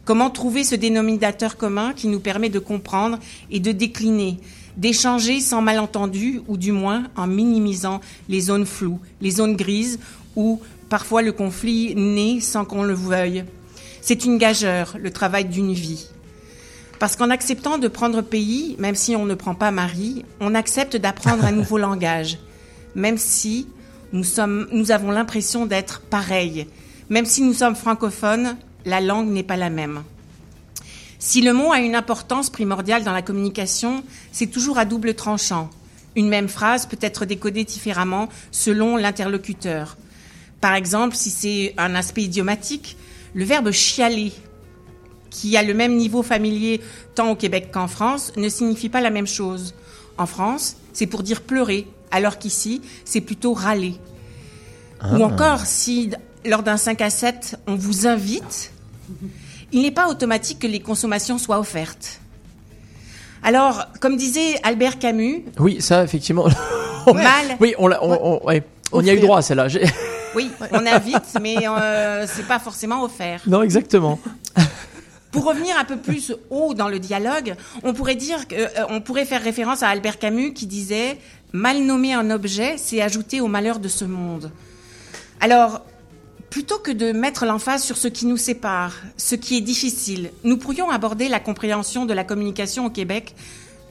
Comment 0.10 0.32
trouver 0.32 0.64
ce 0.64 0.74
dénominateur 0.74 1.56
commun 1.56 1.94
qui 1.94 2.08
nous 2.08 2.20
permet 2.20 2.50
de 2.50 2.58
comprendre 2.58 3.20
et 3.52 3.60
de 3.60 3.72
décliner, 3.72 4.40
d'échanger 4.76 5.40
sans 5.40 5.62
malentendu 5.62 6.42
ou 6.48 6.58
du 6.58 6.72
moins 6.72 7.04
en 7.16 7.28
minimisant 7.28 8.02
les 8.28 8.42
zones 8.42 8.66
floues, 8.66 9.00
les 9.22 9.30
zones 9.30 9.56
grises 9.56 10.00
où 10.36 10.62
parfois 10.90 11.22
le 11.22 11.32
conflit 11.32 11.94
naît 11.94 12.40
sans 12.40 12.66
qu'on 12.66 12.82
le 12.82 12.96
veuille. 12.96 13.46
C'est 14.02 14.26
une 14.26 14.40
gageure, 14.40 14.96
le 15.00 15.12
travail 15.12 15.46
d'une 15.46 15.74
vie. 15.74 16.08
Parce 16.98 17.16
qu'en 17.16 17.30
acceptant 17.30 17.78
de 17.78 17.88
prendre 17.88 18.24
pays, 18.24 18.78
même 18.80 18.96
si 18.96 19.16
on 19.16 19.28
ne 19.28 19.36
prend 19.36 19.54
pas 19.54 19.70
Marie, 19.70 20.26
on 20.40 20.56
accepte 20.56 20.98
d'apprendre 20.98 21.46
un 21.46 21.52
nouveau 21.52 21.78
langage, 21.88 22.40
même 22.96 23.20
si 23.20 23.68
nous, 24.12 24.24
sommes, 24.24 24.70
nous 24.72 24.90
avons 24.90 25.12
l'impression 25.12 25.68
d'être 25.68 26.02
pareils. 26.02 26.66
Même 27.12 27.26
si 27.26 27.44
nous 27.44 27.54
sommes 27.54 27.76
francophones, 27.76 28.58
la 28.86 29.02
langue 29.02 29.30
n'est 29.30 29.44
pas 29.44 29.58
la 29.58 29.70
même. 29.70 30.04
Si 31.20 31.42
le 31.42 31.54
mot 31.54 31.72
a 31.72 31.80
une 31.80 31.96
importance 31.96 32.50
primordiale 32.50 33.04
dans 33.04 33.12
la 33.12 33.22
communication, 33.22 34.04
c'est 34.32 34.48
toujours 34.48 34.78
à 34.78 34.86
double 34.86 35.14
tranchant. 35.16 35.70
Une 36.16 36.30
même 36.30 36.48
phrase 36.48 36.86
peut 36.86 36.98
être 37.02 37.26
décodée 37.26 37.66
différemment 37.66 38.30
selon 38.52 38.96
l'interlocuteur. 38.96 39.98
Par 40.62 40.76
exemple, 40.76 41.16
si 41.16 41.30
c'est 41.30 41.74
un 41.78 41.94
aspect 41.96 42.24
idiomatique, 42.24 42.98
le 43.34 43.44
verbe 43.46 43.72
chialer, 43.72 44.34
qui 45.30 45.56
a 45.58 45.64
le 45.64 45.74
même 45.74 45.96
niveau 45.96 46.24
familier 46.24 46.82
tant 47.16 47.32
au 47.32 47.36
Québec 47.36 47.70
qu'en 47.72 47.88
France, 47.88 48.34
ne 48.36 48.50
signifie 48.50 48.90
pas 48.90 49.02
la 49.02 49.10
même 49.10 49.28
chose. 49.28 49.76
En 50.18 50.26
France, 50.26 50.78
c'est 50.94 51.06
pour 51.06 51.24
dire 51.24 51.42
pleurer, 51.42 51.88
alors 52.12 52.40
qu'ici, 52.40 52.82
c'est 53.06 53.22
plutôt 53.22 53.54
râler. 53.54 53.96
Ou 55.14 55.24
encore, 55.24 55.66
si 55.66 56.12
lors 56.46 56.64
d'un 56.64 56.78
5 56.78 57.02
à 57.02 57.10
7, 57.10 57.58
on 57.68 57.76
vous 57.76 58.08
invite, 58.08 58.72
il 59.72 59.82
n'est 59.82 59.92
pas 59.92 60.08
automatique 60.08 60.60
que 60.60 60.68
les 60.68 60.80
consommations 60.80 61.38
soient 61.38 61.60
offertes. 61.60 62.20
Alors, 63.44 63.86
comme 64.02 64.18
disait 64.18 64.60
Albert 64.64 65.00
Camus, 65.00 65.46
Oui, 65.60 65.82
ça 65.82 66.04
effectivement. 66.04 66.48
mal, 67.14 67.58
Oui, 67.60 67.74
on 67.78 67.88
l'a, 67.88 68.04
on, 68.04 68.40
on- 68.42 68.46
ouais. 68.48 68.64
On 68.92 69.02
y 69.04 69.10
a 69.10 69.14
eu 69.14 69.20
droit 69.20 69.38
à 69.40 69.42
celle-là. 69.42 69.68
Oui, 70.36 70.52
on 70.72 70.86
invite, 70.86 71.40
mais 71.42 71.56
euh, 71.68 72.28
c'est 72.28 72.46
pas 72.48 72.60
forcément 72.60 73.04
offert. 73.04 73.42
Non, 73.48 73.64
exactement. 73.64 74.20
Pour 75.32 75.46
revenir 75.46 75.76
un 75.76 75.86
peu 75.86 75.98
plus 75.98 76.34
haut 76.52 76.76
dans 76.76 76.88
le 76.88 77.00
dialogue, 77.00 77.56
on 77.82 77.94
pourrait 77.96 78.16
dire 78.16 78.48
que, 78.48 78.54
euh, 78.56 78.68
on 78.90 79.02
pourrait 79.02 79.26
faire 79.26 79.42
référence 79.42 79.82
à 79.82 79.90
Albert 79.90 80.20
Camus 80.20 80.54
qui 80.54 80.68
disait 80.68 81.18
mal 81.52 81.80
nommer 81.82 82.14
un 82.14 82.30
objet, 82.30 82.76
c'est 82.78 83.02
ajouter 83.02 83.42
au 83.42 83.48
malheur 83.48 83.80
de 83.80 83.88
ce 83.88 84.06
monde. 84.06 84.52
Alors, 85.42 85.82
plutôt 86.50 86.80
que 86.80 86.92
de 86.92 87.12
mettre 87.12 87.46
l'emphase 87.46 87.84
sur 87.84 87.98
ce 87.98 88.08
qui 88.08 88.26
nous 88.26 88.38
sépare, 88.38 88.94
ce 89.18 89.36
qui 89.36 89.58
est 89.58 89.62
difficile, 89.62 90.32
nous 90.44 90.58
pourrions 90.58 90.90
aborder 90.90 91.30
la 91.30 91.40
compréhension 91.40 92.06
de 92.06 92.14
la 92.14 92.24
communication 92.24 92.86
au 92.86 92.90
Québec 92.90 93.36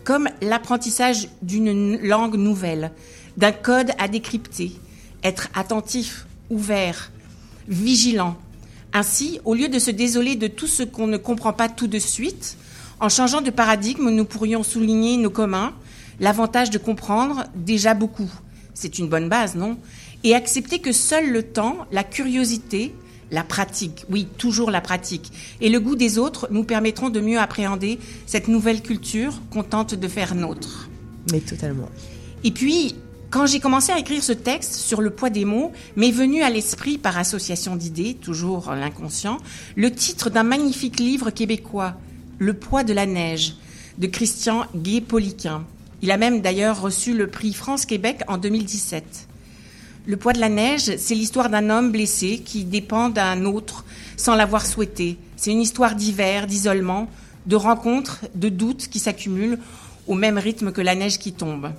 comme 0.05 0.29
l'apprentissage 0.41 1.29
d'une 1.43 1.99
langue 1.99 2.37
nouvelle, 2.37 2.93
d'un 3.37 3.53
code 3.53 3.91
à 3.99 4.09
décrypter, 4.09 4.73
être 5.23 5.49
attentif, 5.55 6.27
ouvert, 6.51 7.13
vigilant. 7.69 8.37
Ainsi, 8.93 9.39
au 9.45 9.55
lieu 9.55 9.69
de 9.69 9.79
se 9.79 9.91
désoler 9.91 10.35
de 10.35 10.47
tout 10.47 10.67
ce 10.67 10.83
qu'on 10.83 11.07
ne 11.07 11.19
comprend 11.19 11.53
pas 11.53 11.69
tout 11.69 11.89
de 11.89 11.99
suite, 11.99 12.57
en 13.01 13.09
changeant 13.09 13.43
de 13.43 13.51
paradigme, 13.51 14.09
nous 14.11 14.25
pourrions 14.25 14.63
souligner 14.63 15.19
nos 15.19 15.31
communs, 15.31 15.75
l'avantage 16.21 16.71
de 16.71 16.79
comprendre 16.79 17.45
déjà 17.55 17.95
beaucoup. 17.95 18.31
C'est 18.75 18.99
une 18.99 19.09
bonne 19.09 19.29
base, 19.29 19.55
non? 19.55 19.77
Et 20.25 20.35
accepter 20.35 20.81
que 20.81 20.93
seul 20.93 21.31
le 21.31 21.43
temps, 21.43 21.87
la 21.93 22.05
curiosité, 22.05 22.95
la 23.31 23.45
pratique, 23.45 24.05
oui, 24.11 24.27
toujours 24.39 24.71
la 24.71 24.81
pratique, 24.81 25.33
et 25.61 25.69
le 25.69 25.81
goût 25.81 25.97
des 25.97 26.19
autres 26.19 26.49
nous 26.51 26.65
permettront 26.65 27.11
de 27.11 27.21
mieux 27.21 27.39
appréhender 27.39 27.99
cette 28.27 28.49
nouvelle 28.49 28.83
culture 28.83 29.41
qu'on 29.51 29.63
tente 29.63 29.95
de 29.95 30.09
faire 30.09 30.35
nôtre. 30.35 30.89
Mais 31.31 31.41
totalement. 31.41 31.89
Et 32.45 32.51
puis, 32.51 32.95
quand 33.31 33.47
j'ai 33.47 33.61
commencé 33.61 33.93
à 33.93 33.99
écrire 33.99 34.23
ce 34.23 34.33
texte 34.33 34.75
sur 34.75 35.03
le 35.03 35.11
poids 35.11 35.29
des 35.29 35.45
mots, 35.45 35.73
m'est 35.97 36.11
venu 36.11 36.43
à 36.43 36.49
l'esprit 36.49 36.97
par 36.97 37.19
association 37.19 37.77
d'idées, 37.77 38.15
toujours 38.15 38.71
l'inconscient, 38.71 39.39
le 39.77 39.93
titre 39.93 40.31
d'un 40.31 40.45
magnifique 40.45 40.99
livre 40.99 41.31
québécois, 41.31 41.95
Le 42.39 42.55
poids 42.55 42.85
de 42.85 42.93
la 42.93 43.05
neige, 43.05 43.57
de 43.99 44.07
Christian 44.07 44.65
Gay-Poliquin. 44.77 45.65
Il 46.03 46.13
a 46.13 46.17
même 46.17 46.41
d'ailleurs 46.41 46.81
reçu 46.81 47.15
le 47.15 47.27
prix 47.27 47.53
France-Québec 47.53 48.21
en 48.29 48.39
2017. 48.39 49.28
Le 50.09 50.17
poids 50.17 50.33
de 50.33 50.41
la 50.41 50.49
neige, 50.49 50.97
c'est 50.97 51.15
l'histoire 51.15 51.51
d'un 51.51 51.69
homme 51.69 51.93
blessé 51.93 52.39
qui 52.43 52.65
dépend 52.65 53.11
d'un 53.11 53.45
autre 53.45 53.85
sans 54.17 54.37
l'avoir 54.37 54.65
souhaité. 54.65 55.19
C'est 55.37 55.51
une 55.51 55.61
histoire 55.61 55.95
d'hiver, 55.95 56.47
d'isolement, 56.47 57.11
de 57.45 57.57
rencontres, 57.57 58.25
de 58.35 58.49
doutes 58.49 58.89
qui 58.89 59.01
s'accumulent 59.01 59.59
au 60.07 60.15
même 60.15 60.39
rythme 60.39 60.73
que 60.73 60.81
la 60.81 60.95
neige 60.95 61.19
qui 61.19 61.35
tombe. 61.35 61.73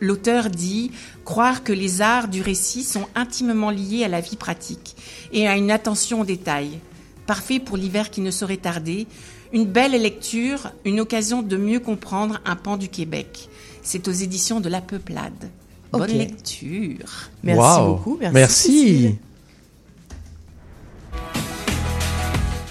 L'auteur 0.00 0.50
dit 0.50 0.90
croire 1.24 1.62
que 1.62 1.72
les 1.72 2.02
arts 2.02 2.26
du 2.26 2.42
récit 2.42 2.82
sont 2.82 3.06
intimement 3.14 3.70
liés 3.70 4.02
à 4.02 4.08
la 4.08 4.20
vie 4.20 4.34
pratique 4.34 4.96
et 5.30 5.46
à 5.46 5.56
une 5.56 5.70
attention 5.70 6.22
aux 6.22 6.26
détails. 6.26 6.80
Parfait 7.28 7.60
pour 7.60 7.76
l'hiver 7.76 8.10
qui 8.10 8.20
ne 8.20 8.32
saurait 8.32 8.56
tarder, 8.56 9.06
une 9.52 9.64
belle 9.64 9.92
lecture, 9.92 10.72
une 10.84 10.98
occasion 10.98 11.40
de 11.40 11.56
mieux 11.56 11.78
comprendre 11.78 12.40
un 12.46 12.56
pan 12.56 12.78
du 12.78 12.88
Québec. 12.88 13.48
C'est 13.84 14.08
aux 14.08 14.12
éditions 14.12 14.58
de 14.58 14.68
La 14.68 14.80
Peuplade. 14.80 15.50
Bonne 15.92 16.06
lecture. 16.10 17.04
Merci 17.42 17.80
beaucoup. 17.80 18.18
Merci. 18.32 19.16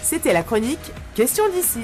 C'était 0.03 0.33
la 0.33 0.43
chronique 0.43 0.79
Question 1.15 1.43
d'ici. 1.55 1.79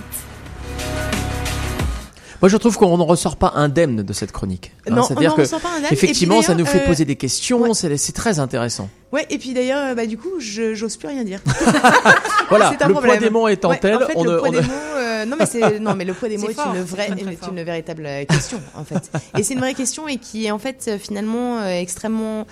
Moi, 2.42 2.50
je 2.50 2.58
trouve 2.58 2.76
qu'on 2.76 2.98
ne 2.98 3.04
ressort 3.04 3.36
pas 3.38 3.54
indemne 3.56 4.02
de 4.02 4.14
cette 4.14 4.32
chronique. 4.32 4.72
Hein, 4.90 4.96
Non, 4.96 5.04
C'est-à-dire 5.04 5.36
que 5.36 5.42
ressort 5.42 5.62
pas 5.62 5.70
indemne. 5.78 5.90
effectivement, 5.92 6.42
ça 6.42 6.54
nous 6.56 6.66
fait 6.66 6.74
d'ailleurs, 6.80 6.88
poser 6.88 7.04
euh, 7.04 7.08
des 7.08 7.16
questions. 7.16 7.62
ouais. 7.62 7.74
C'est 7.98 8.12
très 8.14 8.40
intéressant. 8.40 8.90
Ouais, 9.14 9.26
et 9.30 9.38
puis 9.38 9.54
d'ailleurs, 9.54 9.92
euh, 9.92 9.96
bah, 9.96 10.06
du 10.08 10.18
coup, 10.18 10.30
j'ose 10.40 10.98
plus 10.98 11.08
rien 11.08 11.24
dire. 11.24 11.40
Voilà, 12.50 12.74
C'est 12.78 12.84
un 12.84 12.88
le 12.88 12.94
problème. 12.94 13.18
poids 13.18 13.24
des 13.24 13.30
mots 13.30 13.48
étant 13.48 13.70
Ouais, 13.70 13.80
tel, 13.80 13.96
en 13.96 14.00
fait, 14.00 14.14
on 14.16 14.24
le 14.24 14.32
ne- 14.32 14.38
poids 14.40 14.48
on 14.50 14.52
des 14.52 14.58
ne- 14.58 14.64
mots, 14.64 14.70
euh, 15.22 15.26
non 15.26 15.36
mais 15.40 15.46
c'est 15.46 15.80
non 15.80 15.96
mais 15.96 16.06
le 16.06 16.14
poids 16.14 16.30
des 16.30 16.38
mots 16.38 16.50
est 16.50 16.54
fort, 16.54 16.74
une 16.74 16.82
vraie, 16.82 17.10
est 17.10 17.64
véritable 17.64 18.06
euh, 18.06 18.26
question 18.26 18.62
en 18.76 18.84
fait. 18.84 19.12
Et 19.38 19.44
c'est 19.44 19.54
une 19.54 19.60
vraie 19.60 19.74
question 19.74 20.08
et 20.08 20.18
qui 20.18 20.46
est 20.46 20.52
en 20.52 20.60
fait 20.60 20.86
euh, 20.88 20.98
finalement 20.98 21.60
euh, 21.60 21.68
extrêmement 21.80 22.46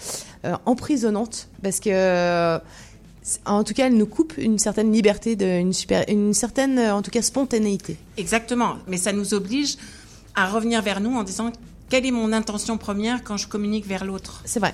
euh, 0.46 0.56
emprisonnante 0.66 1.50
parce 1.62 1.80
que 1.80 1.90
euh, 1.92 2.60
en 3.46 3.64
tout 3.64 3.74
cas, 3.74 3.88
elle 3.88 3.98
nous 3.98 4.08
coupe 4.08 4.34
une 4.38 4.58
certaine 4.58 4.92
liberté, 4.92 5.36
de, 5.36 5.46
une, 5.46 5.74
super, 5.74 6.04
une 6.08 6.34
certaine, 6.34 6.80
en 6.80 7.04
tout 7.04 7.12
cas, 7.12 7.22
spontanéité. 7.22 7.98
Exactement. 8.18 8.78
Mais 8.88 8.98
ça 8.98 9.12
nous 9.12 9.36
oblige 9.36 9.76
à 10.36 10.48
revenir 10.48 10.82
vers 10.82 11.00
nous 11.00 11.16
en 11.16 11.22
disant 11.24 11.52
quelle 11.90 12.06
est 12.06 12.12
mon 12.12 12.32
intention 12.34 12.78
première 12.78 13.24
quand 13.24 13.38
je 13.38 13.48
communique 13.48 13.86
vers 13.86 14.06
l'autre, 14.06 14.42
C'est 14.46 14.60
vrai, 14.60 14.74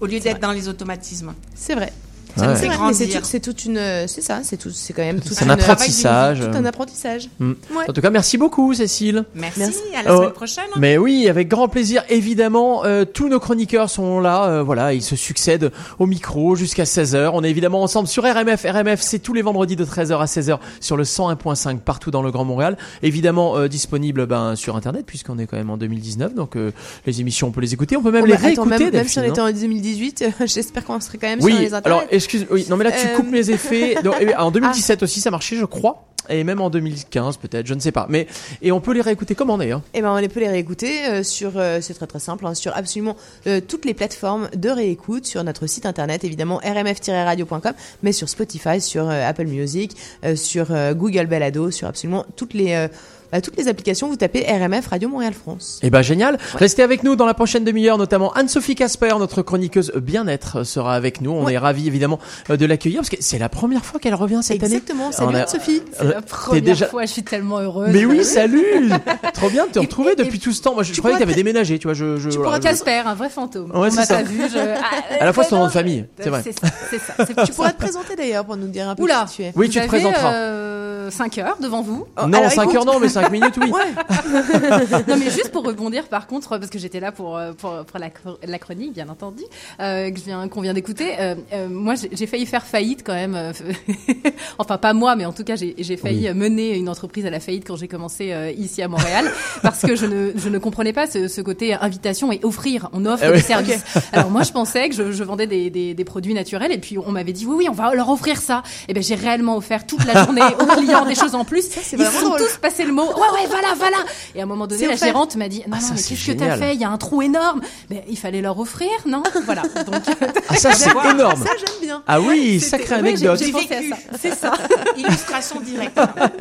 au 0.00 0.06
lieu 0.06 0.20
d'être 0.20 0.40
dans 0.40 0.52
les 0.52 0.68
automatismes. 0.68 1.34
c'est 1.54 1.74
vrai. 1.74 1.92
Ouais. 2.36 2.92
C'est 2.92 3.40
tout- 3.40 3.52
toute 3.52 3.64
une, 3.64 3.80
c'est 4.06 4.20
ça, 4.22 4.40
c'est 4.42 4.56
tout, 4.56 4.70
c'est 4.70 4.92
quand 4.92 5.02
même 5.02 5.20
tout 5.20 5.34
un 5.40 5.48
apprentissage. 5.50 6.40
tout 6.40 6.56
un 6.56 6.64
apprentissage. 6.64 7.28
Mm. 7.38 7.50
Ouais. 7.76 7.84
En 7.88 7.92
tout 7.92 8.00
cas, 8.00 8.10
merci 8.10 8.38
beaucoup, 8.38 8.72
Cécile. 8.74 9.24
Merci, 9.34 9.58
Merci. 9.60 9.78
à 9.98 10.02
la 10.02 10.14
Oh. 10.14 10.18
semaine 10.18 10.32
prochaine. 10.32 10.64
Mais 10.78 10.96
oui, 10.98 11.28
avec 11.28 11.48
grand 11.48 11.68
plaisir. 11.68 12.02
Évidemment, 12.08 12.84
euh, 12.84 13.04
tous 13.04 13.28
nos 13.28 13.40
chroniqueurs 13.40 13.90
sont 13.90 14.20
là. 14.20 14.44
euh, 14.44 14.62
voilà, 14.62 14.92
ils 14.94 15.02
se 15.02 15.16
succèdent 15.16 15.70
au 15.98 16.06
micro 16.06 16.56
jusqu'à 16.56 16.84
16h. 16.84 17.30
On 17.34 17.42
est 17.44 17.50
évidemment 17.50 17.82
ensemble 17.82 18.08
sur 18.08 18.22
RMF. 18.24 18.64
RMF, 18.64 19.00
c'est 19.00 19.18
tous 19.18 19.34
les 19.34 19.42
vendredis 19.42 19.76
de 19.76 19.84
13h 19.84 20.20
à 20.20 20.26
16h 20.26 20.58
sur 20.80 20.96
le 20.96 21.04
101.5 21.04 21.80
partout 21.80 22.10
dans 22.10 22.22
le 22.22 22.30
Grand 22.30 22.44
Montréal. 22.44 22.76
Évidemment, 23.02 23.56
euh, 23.56 23.68
disponible 23.68 24.26
ben, 24.26 24.56
sur 24.56 24.76
Internet 24.76 25.04
puisqu'on 25.06 25.38
est 25.38 25.46
quand 25.46 25.56
même 25.56 25.70
en 25.70 25.76
2019. 25.76 26.34
Donc, 26.34 26.56
euh, 26.56 26.70
les 27.06 27.20
émissions, 27.20 27.48
on 27.48 27.50
peut 27.52 27.60
les 27.60 27.74
écouter. 27.74 27.96
On 27.96 28.02
peut 28.02 28.10
même 28.10 28.26
les 28.26 28.34
réécouter. 28.36 28.68
même, 28.68 28.78
même 28.92 29.08
si 29.08 29.18
on 29.18 29.22
Delphine, 29.22 29.24
était 29.24 29.40
hein. 29.40 29.48
en 29.48 29.52
2018, 29.52 30.22
euh, 30.40 30.46
j'espère 30.46 30.84
qu'on 30.84 31.00
serait 31.00 31.18
quand 31.18 31.28
même 31.28 31.40
sur 31.40 31.48
les 31.48 31.74
internets. 31.74 31.98
alors 31.98 32.02
excuse, 32.24 32.46
oui, 32.50 32.66
non 32.70 32.76
mais 32.76 32.84
là 32.84 32.92
tu 32.92 33.06
Euh, 33.06 33.16
coupes 33.16 33.30
mes 33.30 33.50
effets. 33.50 33.96
Donc, 34.04 34.14
eh 34.20 34.34
en 34.36 34.48
Ah. 34.48 34.50
2017 34.50 35.02
aussi 35.02 35.20
ça 35.20 35.30
marchait, 35.30 35.56
je 35.56 35.64
crois, 35.64 36.06
et 36.28 36.44
même 36.44 36.60
en 36.60 36.70
2015 36.70 37.36
peut-être, 37.38 37.66
je 37.66 37.74
ne 37.74 37.80
sais 37.80 37.90
pas. 37.92 38.06
Mais 38.08 38.26
et 38.62 38.70
on 38.72 38.80
peut 38.80 38.92
les 38.92 39.00
réécouter 39.00 39.34
comment 39.34 39.58
d'ailleurs 39.58 39.80
Eh 39.92 40.02
ben, 40.02 40.12
on 40.12 40.16
les 40.18 40.28
peut 40.28 40.40
les 40.40 40.48
réécouter 40.48 41.04
euh, 41.06 41.22
sur, 41.24 41.52
euh, 41.56 41.80
c'est 41.80 41.94
très 41.94 42.06
très 42.06 42.20
simple, 42.20 42.46
hein, 42.46 42.54
sur 42.54 42.76
absolument 42.76 43.16
euh, 43.48 43.60
toutes 43.60 43.84
les 43.84 43.94
plateformes 43.94 44.48
de 44.54 44.68
réécoute, 44.70 45.26
sur 45.26 45.42
notre 45.42 45.66
site 45.66 45.84
internet 45.84 46.22
évidemment 46.24 46.60
rmf-radio.com, 46.64 47.72
mais 48.02 48.12
sur 48.12 48.28
Spotify, 48.28 48.80
sur 48.80 49.08
Apple 49.10 49.46
Music, 49.46 49.96
sur 50.36 50.66
Google 50.94 51.26
Balado, 51.26 51.70
sur 51.70 51.88
absolument 51.88 52.24
toutes 52.36 52.54
les 52.54 52.86
bah, 53.32 53.40
toutes 53.40 53.56
les 53.56 53.66
applications. 53.68 54.08
Vous 54.08 54.16
tapez 54.16 54.44
RMF 54.46 54.86
Radio 54.88 55.08
Montréal 55.08 55.32
France. 55.34 55.80
Eh 55.82 55.90
ben 55.90 56.02
génial. 56.02 56.38
Restez 56.54 56.82
avec 56.82 57.02
nous 57.02 57.16
dans 57.16 57.26
la 57.26 57.34
prochaine 57.34 57.64
demi-heure, 57.64 57.98
notamment 57.98 58.32
Anne-Sophie 58.34 58.74
Casper, 58.74 59.14
notre 59.18 59.42
chroniqueuse 59.42 59.92
bien-être, 59.96 60.64
sera 60.64 60.94
avec 60.94 61.20
nous. 61.20 61.30
On 61.32 61.44
Ouais. 61.44 61.54
est 61.54 61.58
ravis 61.58 61.86
évidemment 61.86 62.18
euh, 62.50 62.56
de 62.56 62.66
l'accueillir 62.66 62.98
parce 63.00 63.08
que 63.10 63.16
c'est 63.20 63.38
la 63.38 63.48
première 63.48 63.84
fois 63.84 63.98
qu'elle 63.98 64.14
revient 64.14 64.40
cette 64.42 64.62
année. 64.62 64.74
Exactement. 64.76 65.10
Salut 65.12 65.34
a- 65.36 65.40
Anne-Sophie. 65.40 65.82
Euh, 66.00 66.04
La 66.04 66.14
t'es 66.20 66.26
première 66.28 66.62
déjà- 66.62 66.86
fois, 66.86 67.04
je 67.06 67.12
suis 67.12 67.22
tellement 67.24 67.58
heureuse. 67.60 67.90
Mais 67.92 68.04
oui, 68.04 68.22
salut 68.24 68.90
Trop 69.34 69.48
bien 69.50 69.66
de 69.66 69.72
te 69.72 69.78
Et- 69.78 69.82
retrouver 69.82 70.12
et- 70.12 70.16
depuis 70.16 70.38
tout 70.38 70.52
ce 70.52 70.60
temps. 70.62 70.74
Moi, 70.74 70.82
je, 70.82 70.92
je 70.92 70.98
croyais 71.00 71.16
que 71.16 71.22
t'avais 71.22 71.34
déménagé, 71.34 71.78
tu 71.78 71.86
vois. 71.86 71.94
Je, 71.94 72.18
je, 72.18 72.28
tu 72.28 72.36
voilà, 72.36 72.58
pourras 72.58 72.60
je- 72.60 72.62
Casper, 72.62 73.02
un 73.06 73.14
vrai 73.14 73.30
fantôme. 73.30 73.70
Ouais, 73.70 73.88
On 73.88 73.90
c'est 73.90 73.96
m'a 73.96 74.04
ça. 74.04 74.22
vu. 74.22 74.40
Je... 74.52 74.58
À 75.20 75.24
la 75.24 75.32
fois, 75.32 75.44
c'est 75.44 75.50
ton 75.50 75.58
nom 75.58 75.66
de 75.66 75.70
famille, 75.72 76.04
c'est 76.20 76.28
vrai. 76.30 76.42
C'est 76.44 76.52
ça, 76.52 76.66
c'est 76.90 76.98
c'est 77.26 77.44
Tu 77.46 77.52
pourras 77.52 77.70
te 77.72 77.78
présenter 77.78 78.16
d'ailleurs 78.16 78.44
pour 78.44 78.56
nous 78.56 78.66
dire 78.68 78.88
un 78.88 78.94
peu 78.94 79.02
Oula. 79.04 79.24
qui 79.28 79.36
tu 79.36 79.42
es. 79.44 79.52
Oui, 79.56 79.68
tu 79.68 79.80
te 79.80 79.86
présenteras. 79.86 80.32
euh, 80.32 81.10
5 81.10 81.38
heures 81.38 81.56
devant 81.60 81.82
vous. 81.82 82.06
Oh, 82.20 82.26
non, 82.26 82.38
alors, 82.38 82.50
5 82.52 82.62
écoute- 82.64 82.76
heures 82.76 82.84
non, 82.84 82.98
mais 83.00 83.08
5 83.08 83.21
minutes 83.30 83.56
oui. 83.58 83.70
non, 85.08 85.16
mais 85.18 85.30
juste 85.30 85.50
pour 85.52 85.64
rebondir, 85.64 86.08
par 86.08 86.26
contre, 86.26 86.58
parce 86.58 86.70
que 86.70 86.78
j'étais 86.78 87.00
là 87.00 87.12
pour, 87.12 87.36
euh, 87.36 87.52
pour, 87.52 87.72
pour 87.84 87.98
la, 87.98 88.08
la 88.46 88.58
chronique, 88.58 88.92
bien 88.94 89.08
entendu, 89.08 89.42
euh, 89.80 90.10
que 90.10 90.18
je 90.18 90.24
viens, 90.24 90.48
qu'on 90.48 90.60
vient 90.60 90.74
d'écouter. 90.74 91.12
Euh, 91.18 91.34
euh, 91.52 91.68
moi, 91.68 91.94
j'ai 92.12 92.26
failli 92.26 92.46
faire 92.46 92.64
faillite 92.66 93.02
quand 93.04 93.14
même. 93.14 93.36
enfin, 94.58 94.78
pas 94.78 94.92
moi, 94.92 95.16
mais 95.16 95.24
en 95.24 95.32
tout 95.32 95.44
cas, 95.44 95.56
j'ai 95.56 95.74
j'ai 95.78 95.96
failli 95.96 96.28
Oui. 96.28 96.34
mener 96.34 96.76
une 96.76 96.88
entreprise 96.88 97.26
à 97.26 97.30
la 97.30 97.40
faillite 97.40 97.64
quand 97.66 97.76
j'ai 97.76 97.88
commencé 97.88 98.32
euh, 98.32 98.50
ici 98.50 98.82
à 98.82 98.88
Montréal, 98.88 99.30
parce 99.62 99.82
que 99.82 99.96
je 99.96 100.06
ne, 100.06 100.32
je 100.36 100.48
ne 100.48 100.58
comprenais 100.58 100.92
pas 100.92 101.06
ce, 101.06 101.28
ce 101.28 101.40
côté 101.40 101.74
invitation 101.74 102.32
et 102.32 102.40
offrir. 102.42 102.88
On 102.92 103.04
offre 103.06 103.24
Ah 103.26 103.30
des 103.30 103.38
oui. 103.38 103.42
services. 103.42 103.84
Alors 104.12 104.30
moi, 104.30 104.42
je 104.42 104.52
pensais 104.52 104.88
que 104.88 104.94
je, 104.94 105.12
je 105.12 105.24
vendais 105.24 105.46
des, 105.46 105.70
des, 105.70 105.94
des 105.94 106.04
produits 106.04 106.34
naturels, 106.34 106.72
et 106.72 106.78
puis 106.78 106.98
on 106.98 107.10
m'avait 107.12 107.32
dit 107.32 107.46
oui, 107.46 107.54
oui, 107.58 107.66
on 107.68 107.72
va 107.74 107.94
leur 107.94 108.08
offrir 108.10 108.40
ça. 108.40 108.62
Et 108.88 108.94
ben, 108.94 109.02
j'ai 109.02 109.14
réellement 109.14 109.56
offert 109.56 109.86
toute 109.86 110.04
la 110.04 110.24
journée 110.24 110.42
aux 110.60 110.66
clients 110.66 111.04
des 111.06 111.14
choses 111.14 111.34
en 111.34 111.44
plus. 111.44 111.64
c'est 111.70 111.92
Ils 111.96 111.98
vraiment 111.98 112.18
sont 112.20 112.26
drôle. 112.28 112.38
tous 112.40 112.56
passé 112.58 112.84
le 112.84 112.92
mot. 112.92 113.08
Ouais, 113.14 113.40
ouais, 113.40 113.46
voilà, 113.48 113.74
voilà. 113.76 113.96
Et 114.34 114.40
à 114.40 114.42
un 114.44 114.46
moment 114.46 114.66
donné, 114.66 114.86
la 114.86 114.94
offert. 114.94 115.08
gérante 115.08 115.36
m'a 115.36 115.48
dit 115.48 115.58
non, 115.60 115.64
Ah, 115.72 115.76
non, 115.76 115.80
ça, 115.80 115.94
mais 115.94 116.02
qu'est-ce 116.02 116.26
que 116.26 116.32
t'as 116.32 116.56
fait? 116.56 116.74
Il 116.74 116.80
y 116.80 116.84
a 116.84 116.90
un 116.90 116.98
trou 116.98 117.22
énorme. 117.22 117.60
Mais 117.90 118.04
il 118.08 118.16
fallait 118.18 118.40
leur 118.40 118.58
offrir, 118.58 118.88
non? 119.06 119.22
Voilà. 119.44 119.62
Donc, 119.62 120.02
Ah, 120.48 120.56
ça 120.56 120.72
c'est 120.74 120.90
énorme. 120.90 121.42
Ça 121.44 121.50
j'aime 121.58 121.80
bien. 121.82 122.02
Ah 122.06 122.20
oui, 122.20 122.60
sacrée 122.60 122.94
anecdote. 122.96 123.38
J'ai 123.38 123.46
J'ai 123.46 123.52
pensé 123.52 123.74
à 123.74 123.80
vécu. 123.80 123.90
ça. 123.90 123.96
C'est 124.20 124.34
ça. 124.34 124.52
Illustration 124.96 125.60
directe. 125.60 125.98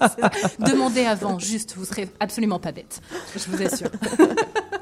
Demandez 0.59 1.05
avant, 1.05 1.37
juste. 1.39 1.75
Vous 1.77 1.85
serez 1.85 2.07
absolument 2.19 2.59
pas 2.59 2.71
bête. 2.71 3.01
Je 3.35 3.43
vous 3.49 3.61
assure. 3.63 3.89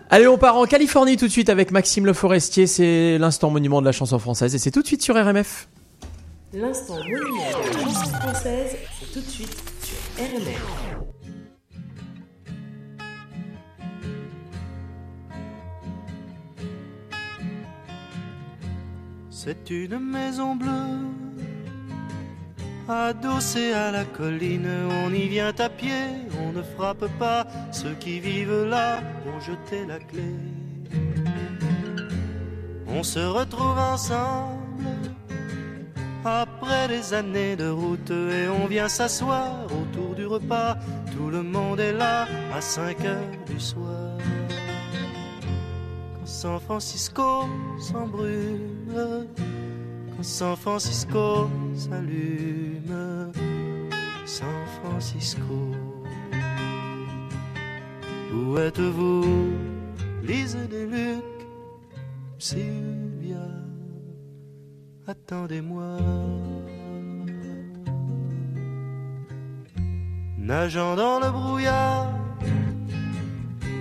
Allez, 0.10 0.28
on 0.28 0.38
part 0.38 0.58
en 0.58 0.66
Californie 0.66 1.18
tout 1.18 1.28
de 1.28 1.32
suite 1.32 1.50
avec 1.50 1.72
Maxime 1.72 2.06
Le 2.06 2.14
Forestier. 2.14 2.68
C'est 2.68 3.18
l'instant 3.20 3.50
monument 3.50 3.80
de 3.82 3.86
la 3.86 3.92
chanson 3.92 4.18
française 4.20 4.56
et 4.56 4.58
c'est 4.58 4.72
tout 4.72 4.82
de 4.82 4.88
suite 4.88 5.02
sur 5.04 5.16
RMF. 5.16 5.68
L'instant 6.52 6.96
monument 6.98 7.36
de 7.36 7.76
la 7.76 7.92
chanson 7.94 8.12
française, 8.16 8.76
c'est 9.00 9.14
tout 9.14 9.20
de 9.26 9.30
suite 9.30 9.56
sur 9.84 10.26
RMF. 10.26 10.99
C'est 19.42 19.70
une 19.70 20.00
maison 20.00 20.58
bleue 20.58 21.00
Adossé 22.90 23.72
à 23.72 23.90
la 23.90 24.04
colline, 24.04 24.68
on 25.06 25.14
y 25.14 25.30
vient 25.30 25.54
à 25.58 25.70
pied, 25.70 26.04
on 26.44 26.52
ne 26.52 26.62
frappe 26.62 27.08
pas. 27.18 27.48
Ceux 27.72 27.94
qui 28.02 28.20
vivent 28.20 28.66
là 28.66 29.00
ont 29.26 29.40
jeté 29.40 29.86
la 29.88 30.00
clé. 30.00 30.30
On 32.90 33.02
se 33.02 33.20
retrouve 33.20 33.78
ensemble 33.78 34.90
après 36.26 36.90
des 36.90 37.14
années 37.14 37.56
de 37.56 37.70
route 37.70 38.12
et 38.12 38.50
on 38.50 38.68
vient 38.68 38.90
s'asseoir 38.90 39.68
autour 39.68 40.16
du 40.16 40.26
repas. 40.26 40.76
Tout 41.16 41.30
le 41.30 41.44
monde 41.44 41.80
est 41.80 41.94
là 41.94 42.28
à 42.54 42.60
5 42.60 43.06
heures 43.06 43.38
du 43.48 43.58
soir. 43.58 44.09
San 46.42 46.58
Francisco 46.58 47.50
s'embrume, 47.78 49.28
quand 50.16 50.24
San 50.24 50.56
Francisco 50.56 51.50
s'allume, 51.76 53.34
San 54.26 54.66
Francisco. 54.80 55.76
Où 58.34 58.58
êtes-vous, 58.58 59.26
Lise 60.24 60.56
des 60.70 60.86
Lucs, 60.86 61.46
Sylvia? 62.38 63.46
attendez-moi. 65.08 65.98
Nageant 70.38 70.96
dans 70.96 71.20
le 71.20 71.32
brouillard, 71.32 72.14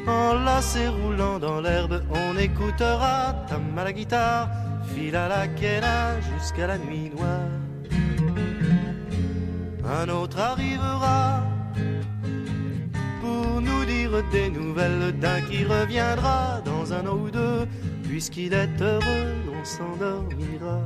enlacé 0.09 0.89
roulant 0.89 1.39
dans 1.39 1.61
l'herbe, 1.61 2.03
on 2.11 2.37
écoutera 2.39 3.35
tam 3.49 3.79
à 3.79 3.85
la 3.85 3.93
guitare, 3.93 4.49
fil 4.95 5.15
à 5.15 5.29
la 5.29 5.47
quena 5.49 6.21
jusqu'à 6.21 6.67
la 6.67 6.79
nuit 6.79 7.11
noire. 7.15 7.51
Un 9.85 10.09
autre 10.09 10.39
arrivera 10.39 11.43
pour 13.21 13.61
nous 13.61 13.85
dire 13.85 14.11
des 14.31 14.51
nouvelles 14.51 15.13
d'un 15.19 15.41
qui 15.43 15.65
reviendra 15.65 16.61
dans 16.65 16.93
un 16.93 17.07
an 17.07 17.17
ou 17.17 17.31
deux, 17.31 17.67
puisqu'il 18.05 18.53
est 18.53 18.81
heureux, 18.81 19.35
on 19.59 19.65
s'endormira. 19.65 20.81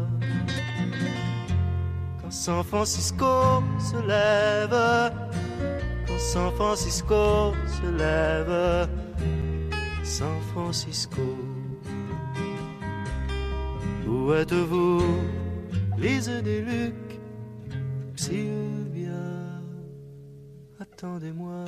Quand 2.21 2.31
San 2.31 2.63
Francisco 2.63 3.63
se 3.79 3.97
lève, 4.07 5.13
quand 6.07 6.19
San 6.19 6.53
Francisco 6.53 7.53
se 7.67 7.91
lève, 7.91 8.89
San 10.03 10.41
Francisco. 10.53 11.23
Où 14.07 14.33
êtes-vous, 14.33 15.03
Lise 15.97 16.43
des 16.45 16.61
Lucs, 16.61 17.21
Sylvia, 18.17 19.11
attendez-moi. 20.81 21.65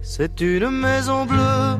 C'est 0.00 0.40
une 0.40 0.70
maison 0.70 1.26
bleue 1.26 1.78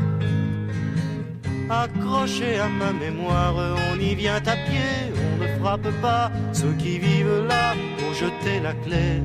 accrochée 1.71 2.59
à 2.59 2.69
ma 2.69 2.93
mémoire. 2.93 3.55
On 3.93 4.01
y 4.01 4.15
vient 4.15 4.43
à 4.47 4.57
pied, 4.67 5.13
on 5.15 5.43
ne 5.43 5.49
frappe 5.61 6.01
pas. 6.03 6.33
Ceux 6.53 6.73
qui 6.75 6.99
vivent 6.99 7.47
là 7.47 7.75
ont 8.05 8.13
jeté 8.13 8.61
la 8.61 8.75
clé. 8.75 9.23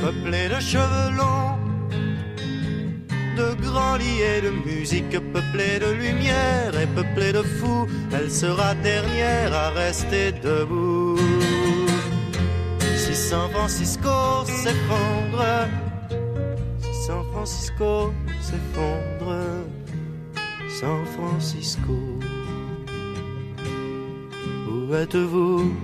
Peuplé 0.00 0.48
de 0.48 0.60
cheveux 0.60 1.10
longs, 1.16 1.58
de 3.36 3.54
grands 3.62 3.96
lits 3.96 4.22
et 4.22 4.40
de 4.40 4.50
musique, 4.50 5.18
peuplé 5.32 5.78
de 5.80 5.90
lumière 5.92 6.72
et 6.80 6.86
peuplé 6.86 7.32
de 7.32 7.42
fous, 7.42 7.86
elle 8.12 8.30
sera 8.30 8.74
dernière 8.76 9.52
à 9.52 9.70
rester 9.70 10.32
debout. 10.32 11.18
Si 12.96 13.14
San 13.14 13.50
Francisco 13.50 14.44
s'effondre, 14.46 15.44
San 17.06 17.24
Francisco 17.32 18.12
s'effondre, 18.40 19.34
San 20.80 21.04
Francisco. 21.16 21.98
Où 24.68 24.94
êtes-vous, 24.94 25.74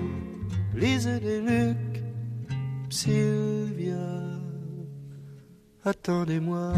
Lise 0.76 1.08
des 1.22 1.40
Lucs, 1.40 1.93
Sylvia, 2.94 3.96
attendez-moi. 5.84 6.74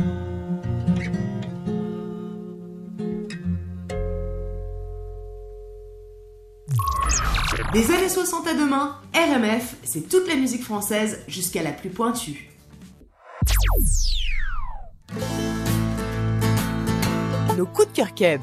Des 7.75 7.91
années 7.91 8.09
60 8.09 8.47
à 8.47 8.55
demain, 8.55 8.99
RMF, 9.15 9.77
c'est 9.83 10.09
toute 10.09 10.27
la 10.27 10.37
musique 10.37 10.65
française 10.65 11.23
jusqu'à 11.29 11.63
la 11.63 11.73
plus 11.73 11.91
pointue. 11.91 12.49
Nos 17.59 17.67
coups 17.67 17.89
de 17.89 17.93
cœur 17.93 18.15
keb. 18.15 18.41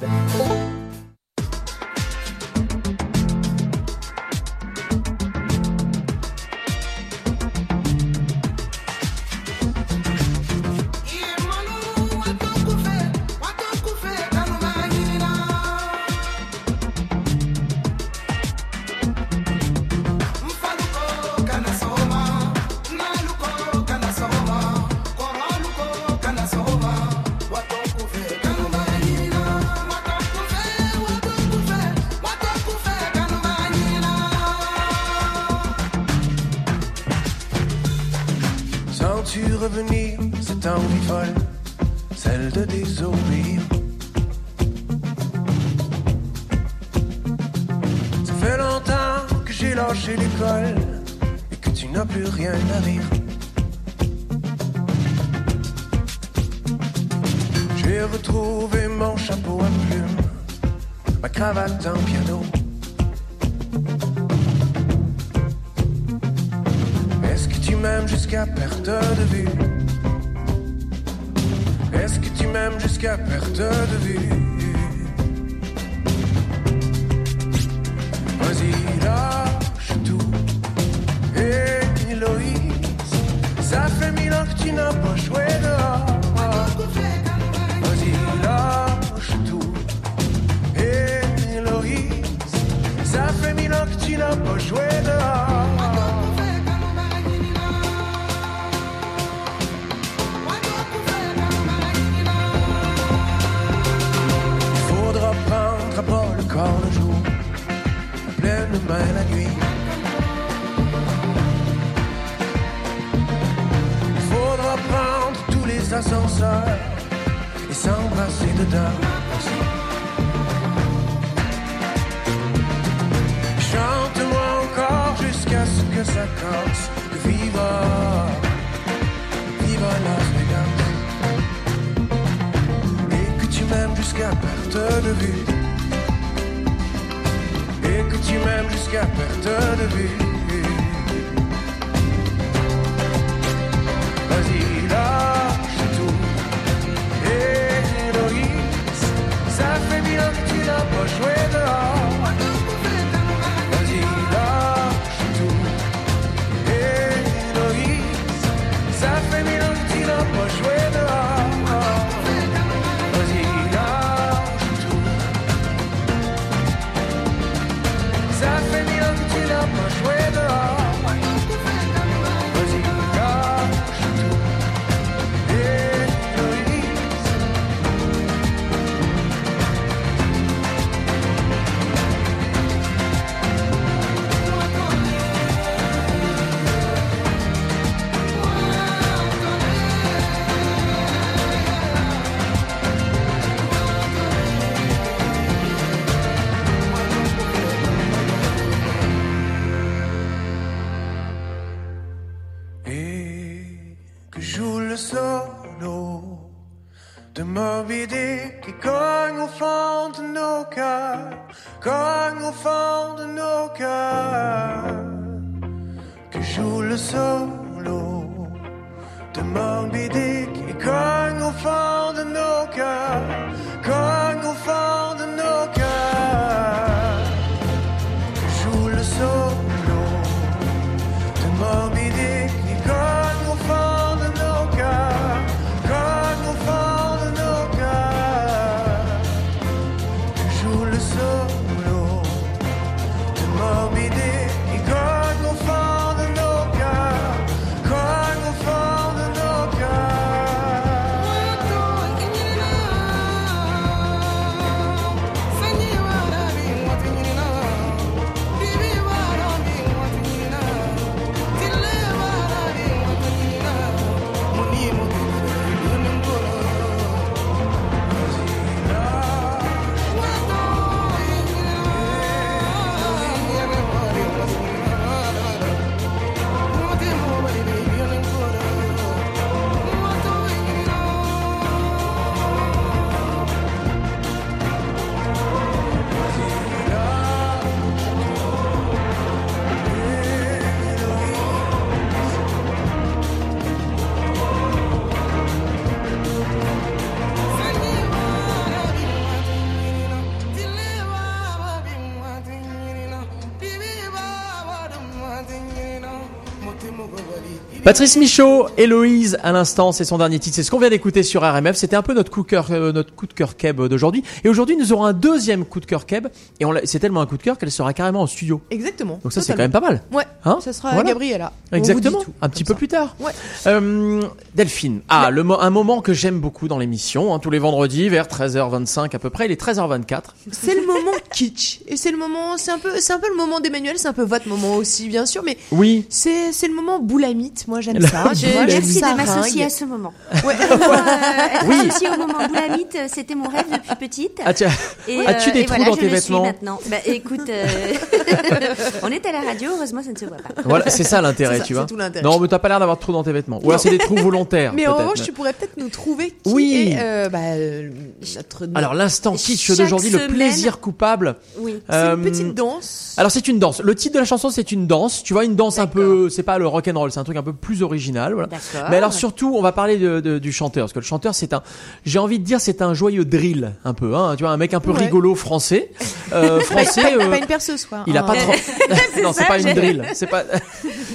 Patrice 307.93 308.17
Michaud, 308.17 308.65
Héloïse, 308.75 309.37
à 309.43 309.51
l'instant, 309.51 309.91
c'est 309.91 310.03
son 310.03 310.17
dernier 310.17 310.39
titre. 310.39 310.55
C'est 310.55 310.63
ce 310.63 310.71
qu'on 310.71 310.79
vient 310.79 310.89
d'écouter 310.89 311.21
sur 311.21 311.43
RMF. 311.43 311.75
C'était 311.75 311.95
un 311.95 312.01
peu 312.01 312.15
notre 312.15 312.31
coup 312.31 312.41
de 312.41 312.47
cœur, 312.47 312.69
euh, 312.71 312.91
notre 312.91 313.13
coup 313.13 313.27
de 313.27 313.33
cœur 313.33 313.55
keb 313.55 313.79
d'aujourd'hui. 313.83 314.23
Et 314.43 314.49
aujourd'hui, 314.49 314.75
nous 314.75 314.91
aurons 314.93 315.05
un 315.05 315.13
deuxième 315.13 315.63
coup 315.63 315.79
de 315.79 315.85
cœur 315.85 316.07
keb. 316.07 316.27
Et 316.59 316.65
on 316.65 316.71
l'a- 316.71 316.81
c'est 316.85 316.97
tellement 316.97 317.21
un 317.21 317.27
coup 317.27 317.37
de 317.37 317.43
cœur 317.43 317.55
qu'elle 317.55 317.69
sera 317.69 317.93
carrément 317.93 318.21
en 318.21 318.25
studio. 318.25 318.61
Exactement. 318.71 319.19
Donc 319.21 319.31
ça, 319.31 319.41
c'est 319.43 319.51
quand 319.53 319.59
même 319.59 319.69
pas 319.69 319.79
mal. 319.79 320.01
Ouais. 320.11 320.23
Hein 320.43 320.57
ça 320.59 320.73
sera 320.73 320.89
Voilà. 320.93 321.07
Gabriella. 321.09 321.51
On 321.71 321.75
vous 321.75 321.77
Exactement. 321.77 322.23
tout, 322.23 322.33
un 322.41 322.49
petit 322.49 322.63
peu 322.63 322.73
plus 322.73 322.87
tard. 322.87 323.15
Ouais. 323.19 323.31
Euh, 323.67 324.23
Delphine. 324.55 325.01
Ah, 325.07 325.29
le 325.29 325.43
mo- 325.43 325.59
un 325.61 325.69
moment 325.69 326.01
que 326.01 326.13
j'aime 326.13 326.39
beaucoup 326.39 326.67
dans 326.67 326.79
l'émission, 326.79 327.31
hein, 327.35 327.37
tous 327.37 327.51
les 327.51 327.59
vendredis 327.59 328.09
vers 328.09 328.27
13h25 328.27 329.13
à 329.13 329.19
peu 329.19 329.29
près. 329.29 329.45
Il 329.45 329.51
est 329.51 329.61
13h24. 329.61 330.33
C'est 330.51 330.73
le 330.73 330.87
moment 330.87 331.11
kitsch. 331.31 331.81
Et 331.87 331.95
c'est 331.95 332.09
le 332.09 332.17
moment, 332.17 332.57
c'est 332.57 332.71
un 332.71 332.79
peu, 332.79 332.89
c'est 332.97 333.13
un 333.13 333.19
peu 333.19 333.29
le 333.29 333.37
moment 333.37 333.59
d'Emmanuel, 333.59 333.99
c'est 333.99 334.07
un 334.07 334.13
peu 334.13 334.23
votre 334.23 334.47
moment 334.47 334.77
aussi, 334.77 335.09
bien 335.09 335.27
sûr, 335.27 335.43
mais 335.45 335.59
Oui. 335.71 336.07
c'est, 336.09 336.51
c'est 336.53 336.67
le 336.67 336.73
moment 336.73 336.97
boulamite. 336.97 337.67
Moi, 337.67 337.81
j'aime 337.83 338.01
ça. 338.01 338.31
tu 338.35 338.45
vois, 338.47 338.67
j'aime 338.67 338.81
Merci 338.83 338.99
ça 338.99 339.11
de 339.11 339.17
m'associer 339.17 339.63
à 339.65 339.69
ce 339.69 339.85
moment. 339.85 340.13
Ouais. 340.43 340.53
Euh, 340.59 340.75
être 341.55 341.65
Oui. 341.67 341.75
associée 341.87 342.09
au 342.09 342.17
moment 342.17 342.47
boulamite, 342.47 342.97
c'était 343.07 343.35
mon 343.35 343.49
rêve 343.49 343.65
depuis 343.71 343.95
petite. 343.95 344.41
Ah, 344.45 344.53
tiens. 344.53 344.71
Et, 345.07 345.19
As-tu 345.25 345.49
euh, 345.49 345.53
des 345.53 345.59
et 345.61 345.65
trous 345.65 345.75
voilà, 345.75 345.89
dans 345.91 345.95
je 345.95 345.99
tes 345.99 346.09
le 346.09 346.17
suis 346.19 346.33
vêtements 346.33 346.43
maintenant. 346.43 346.79
Bah 346.89 346.97
écoute, 347.05 347.49
euh, 347.49 347.65
on 349.03 349.07
est 349.11 349.25
à 349.25 349.31
la 349.31 349.41
radio, 349.41 349.71
heureusement 349.75 350.01
ça 350.03 350.11
ne 350.11 350.17
se 350.17 350.25
voit 350.25 350.37
pas. 350.37 350.61
Voilà, 350.65 350.89
c'est 350.89 351.03
ça 351.03 351.21
l'intérêt, 351.21 351.61
tu 351.61 351.73
vois. 351.73 351.83
c'est 351.83 351.89
tout 351.93 351.97
l'intérêt. 351.97 352.23
Non, 352.23 352.39
mais 352.39 352.47
t'as 352.47 352.59
pas 352.59 352.69
l'air 352.69 352.79
d'avoir 352.79 352.97
de 352.97 353.01
trous 353.01 353.11
dans 353.11 353.23
tes 353.23 353.31
vêtements. 353.31 353.59
Ou 353.63 353.69
alors 353.69 353.79
c'est 353.79 353.89
des 353.89 353.97
trous 353.97 354.15
volontaires. 354.15 354.73
Mais 354.75 354.87
en 354.87 354.95
revanche, 354.95 355.21
tu 355.21 355.31
pourrais 355.31 355.53
peut-être 355.53 355.77
nous 355.77 355.89
trouver 355.89 356.31
qui 356.43 356.51
Oui. 356.53 356.87
est 356.91 356.99
euh, 356.99 357.29
bah, 357.29 357.39
euh, 357.41 357.89
notre. 358.35 358.67
Alors 358.75 358.93
l'instant 358.93 359.35
kitsch 359.35 359.71
d'aujourd'hui, 359.71 360.09
le 360.09 360.27
plaisir 360.27 360.79
coupable. 360.79 361.35
Oui. 361.57 361.75
c'est 361.89 361.95
une 361.95 362.21
petite 362.23 362.53
danse. 362.55 363.13
Alors 363.17 363.31
c'est 363.31 363.47
une 363.47 363.59
danse. 363.59 363.81
Le 363.81 363.95
titre 363.95 364.15
de 364.15 364.19
la 364.19 364.25
chanson 364.25 364.49
c'est 364.49 364.71
une 364.71 364.87
danse. 364.87 365.23
Tu 365.23 365.33
vois 365.33 365.45
une 365.45 365.55
danse 365.55 365.79
un 365.79 365.87
peu, 365.87 366.29
c'est 366.29 366.43
pas 366.43 366.57
le 366.57 366.67
rock 366.67 366.87
and 366.87 366.97
roll, 366.99 367.11
c'est 367.11 367.19
un 367.19 367.23
truc 367.23 367.37
un 367.37 367.43
peu 367.43 367.53
plus 367.53 367.72
original. 367.81 368.33
Voilà. 368.33 368.49
Mais 368.89 368.97
alors 368.97 369.13
surtout, 369.13 369.53
on 369.55 369.61
va 369.61 369.71
parler 369.71 369.97
de, 369.97 370.19
de- 370.19 370.37
du 370.39 370.51
chanteur, 370.51 370.83
parce 370.83 370.93
que 370.93 370.99
le 370.99 371.05
chanteur 371.05 371.33
c'est 371.33 371.53
un, 371.53 371.63
j'ai 372.05 372.19
envie 372.19 372.37
de 372.39 372.43
dire 372.43 372.61
c'est 372.61 372.81
un 372.81 372.93
joyeux 372.93 373.25
drill 373.25 373.73
un 373.85 373.93
peu. 373.93 374.13
Hein, 374.15 374.35
tu 374.37 374.43
vois 374.43 374.51
un 374.51 374.57
mec 374.57 374.73
un 374.73 374.79
peu 374.79 374.91
Ouais. 374.91 374.99
rigolo 375.05 375.33
français, 375.35 375.89
euh, 376.33 376.59
français. 376.61 377.01
pas, 377.01 377.23
euh, 377.23 377.29
pas 377.29 377.37
une 377.37 377.45
perceuse, 377.47 377.85
quoi. 377.85 378.03
il 378.07 378.15
a 378.17 378.23
Un- 378.23 378.27
pas 378.27 378.35
trop. 378.35 378.53
non, 379.23 379.33
c'est 379.33 379.45
pas 379.47 379.57
une 379.59 379.73
drill. 379.73 380.03
C'est 380.13 380.27
pas, 380.27 380.43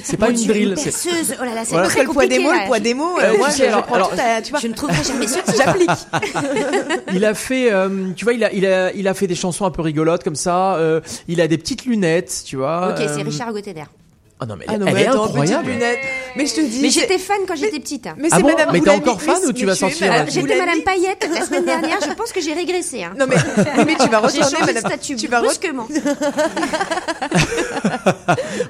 c'est 0.03 0.17
pas 0.17 0.31
une 0.31 0.47
drill. 0.47 0.75
c'est- 0.77 0.85
perceuse. 0.91 1.35
Oh 1.41 1.45
là 1.45 1.55
là, 1.55 1.61
c'est 1.65 1.73
Voilà. 1.73 1.89
Très 1.89 2.03
le 2.03 2.09
poids 2.09 2.27
des 2.27 2.39
mots, 2.39 2.51
là. 2.53 2.61
le 2.63 2.67
poids 2.67 2.81
des 2.81 2.95
mots, 2.95 3.19
Euh, 3.21 3.33
euh, 3.35 3.37
je, 3.57 3.83
prends 3.83 3.99
tout 4.09 4.17
à, 4.19 4.41
tu 4.43 4.51
vois, 4.51 4.61
Je 4.61 4.67
ne 4.69 4.73
trouverai 4.75 5.05
jamais 5.05 5.27
ce 5.27 5.35
titre. 5.39 5.53
j'applique. 5.57 5.91
Il 7.13 7.25
a 7.25 7.35
fait, 7.35 7.71
euh, 7.73 7.89
tu 8.17 8.25
vois, 8.25 8.33
il 8.35 8.45
a, 8.45 8.53
il 8.53 8.65
a, 8.67 8.93
il 8.93 9.07
a 9.09 9.15
fait 9.15 9.27
des 9.27 9.35
chansons 9.35 9.65
un 9.67 9.71
peu 9.71 9.83
rigolotes 9.83 10.25
comme 10.25 10.35
ça. 10.37 10.75
euh, 10.77 11.01
il 11.29 11.41
a 11.41 11.49
des 11.49 11.59
petites 11.59 11.85
lunettes, 11.85 12.43
tu 12.47 12.57
vois. 12.57 12.91
Ok, 12.91 13.05
c'est 13.07 13.23
Richard 13.23 13.53
Gauthier. 13.53 13.75
Ah 14.41 14.47
non 14.47 14.55
mais 14.57 14.67
Ah 14.69 14.75
elle, 14.75 14.81
non, 14.81 14.87
elle 14.87 14.95
mais 14.95 15.03
est 15.03 15.07
attends, 15.09 15.25
incroyable. 15.25 15.69
lunettes. 15.71 15.99
Mais 16.37 16.47
je 16.47 16.55
te 16.55 16.61
dis. 16.61 16.81
Mais 16.81 16.91
j'étais 16.91 17.19
fan 17.19 17.39
quand 17.49 17.57
j'étais 17.57 17.81
petite. 17.81 18.07
hein. 18.07 18.15
Mais 18.19 18.29
Ah 18.31 18.37
c'est 18.37 18.43
bon 18.43 18.49
Madame 18.51 18.69
Mais 18.73 18.81
t'es 18.81 18.91
encore 18.91 19.21
fan 19.21 19.39
ou 19.47 19.53
tu 19.53 19.67
vas 19.67 19.75
sortir, 19.75 20.09
Madame 20.09 20.31
J'étais. 20.31 20.57
Madame 20.59 20.81
Paillette 20.83 21.29
la 21.35 21.45
semaine 21.45 21.65
dernière, 21.65 21.99
je 22.01 22.13
pense 22.15 22.31
que 22.31 22.41
j'ai 22.41 22.53
régressé. 22.53 23.03
Hein. 23.03 23.15
Non 23.19 23.27
mais, 23.29 23.35
mais 23.85 23.97
tu 23.97 24.09
vas 24.09 24.21
retourner 24.21 24.59
Madame. 24.61 24.77
statut 24.79 25.17
Tu 25.17 25.27
vas 25.27 25.41
brusquement. 25.41 25.89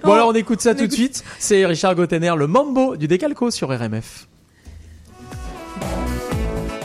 Bon 0.02 0.12
alors 0.12 0.28
on 0.28 0.33
écoute 0.35 0.61
ça 0.61 0.74
tout 0.74 0.87
de 0.87 0.92
suite. 0.92 1.22
C'est 1.38 1.66
Richard 1.66 1.94
Gottener, 1.94 2.33
le 2.37 2.46
Mambo 2.46 2.96
du 2.96 3.09
Décalco 3.09 3.50
sur 3.50 3.68
RMF. 3.68 4.26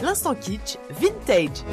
L'instant 0.02 0.36
kitsch, 0.36 0.78
vintage. 1.02 1.64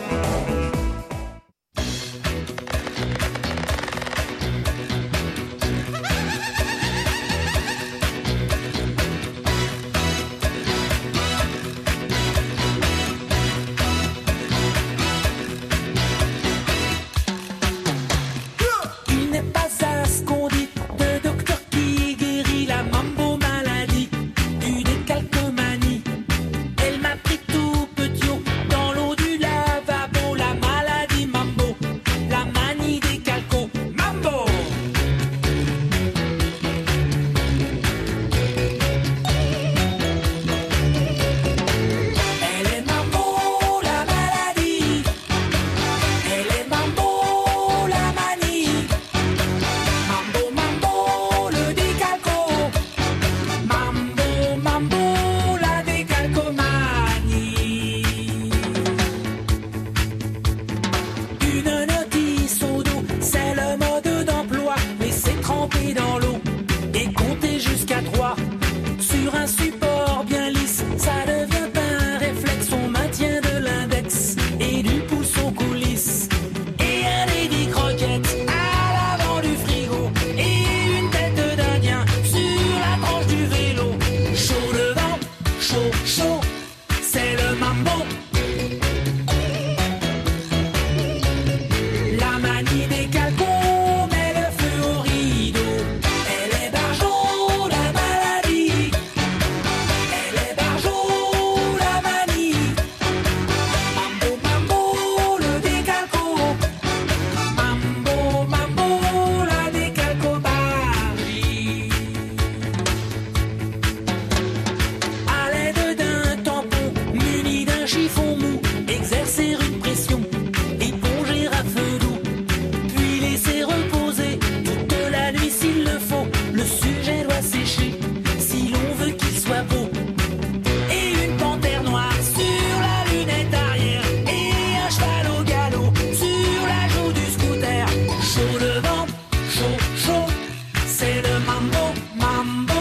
mambo, 141.60 141.92
mambo, 142.16 142.80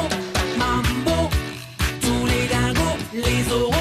mambo. 0.58 1.30
Tous 2.02 2.26
les 2.28 2.48
dingos, 2.48 2.98
les 3.14 3.52
oraux. 3.54 3.79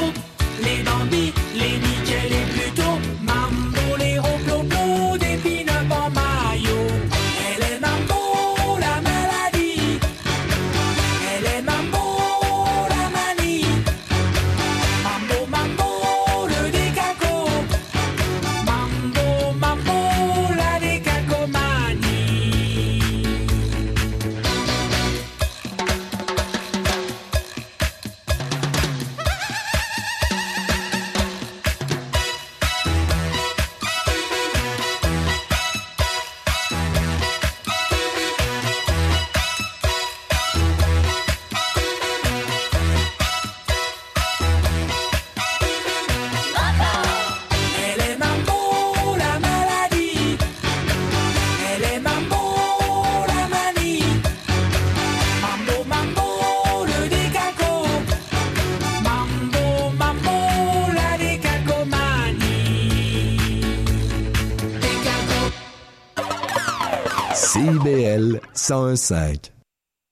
101.5. 68.69 69.51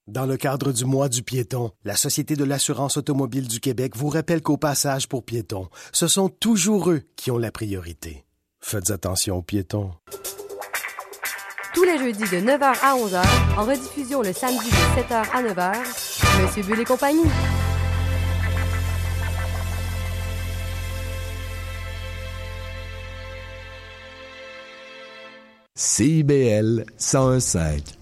Dans 0.07 0.25
le 0.25 0.38
cadre 0.38 0.73
du 0.73 0.87
mois 0.87 1.11
du 1.11 1.23
piéton, 1.23 1.73
la 1.85 1.95
Société 1.95 2.37
de 2.37 2.45
l'assurance 2.45 2.97
automobile 2.97 3.49
du 3.49 3.61
Québec 3.61 3.95
vous 3.95 4.09
rappelle 4.09 4.40
qu'au 4.40 4.57
passage 4.57 5.11
pour 5.11 5.27
piétons, 5.27 5.69
ce 5.92 6.09
sont 6.09 6.31
toujours 6.31 6.90
eux 6.90 7.03
qui 7.16 7.31
ont 7.31 7.37
la 7.37 7.51
priorité. 7.51 8.25
Faites 8.61 8.90
attention 8.90 9.37
aux 9.37 9.42
piétons. 9.42 9.90
Tous 11.75 11.85
les 11.85 11.99
jeudis 11.99 12.23
de 12.23 12.40
9h 12.47 12.62
à 12.62 12.97
11h, 12.97 13.59
en 13.59 13.64
rediffusion 13.66 14.23
le 14.23 14.33
samedi 14.33 14.71
de 14.71 15.03
7h 15.03 15.27
à 15.35 15.42
9h, 15.42 16.42
Monsieur 16.42 16.62
Bull 16.62 16.81
et 16.81 16.85
compagnie. 16.87 17.29
CIBL 25.75 26.87
101.5. 26.99 27.95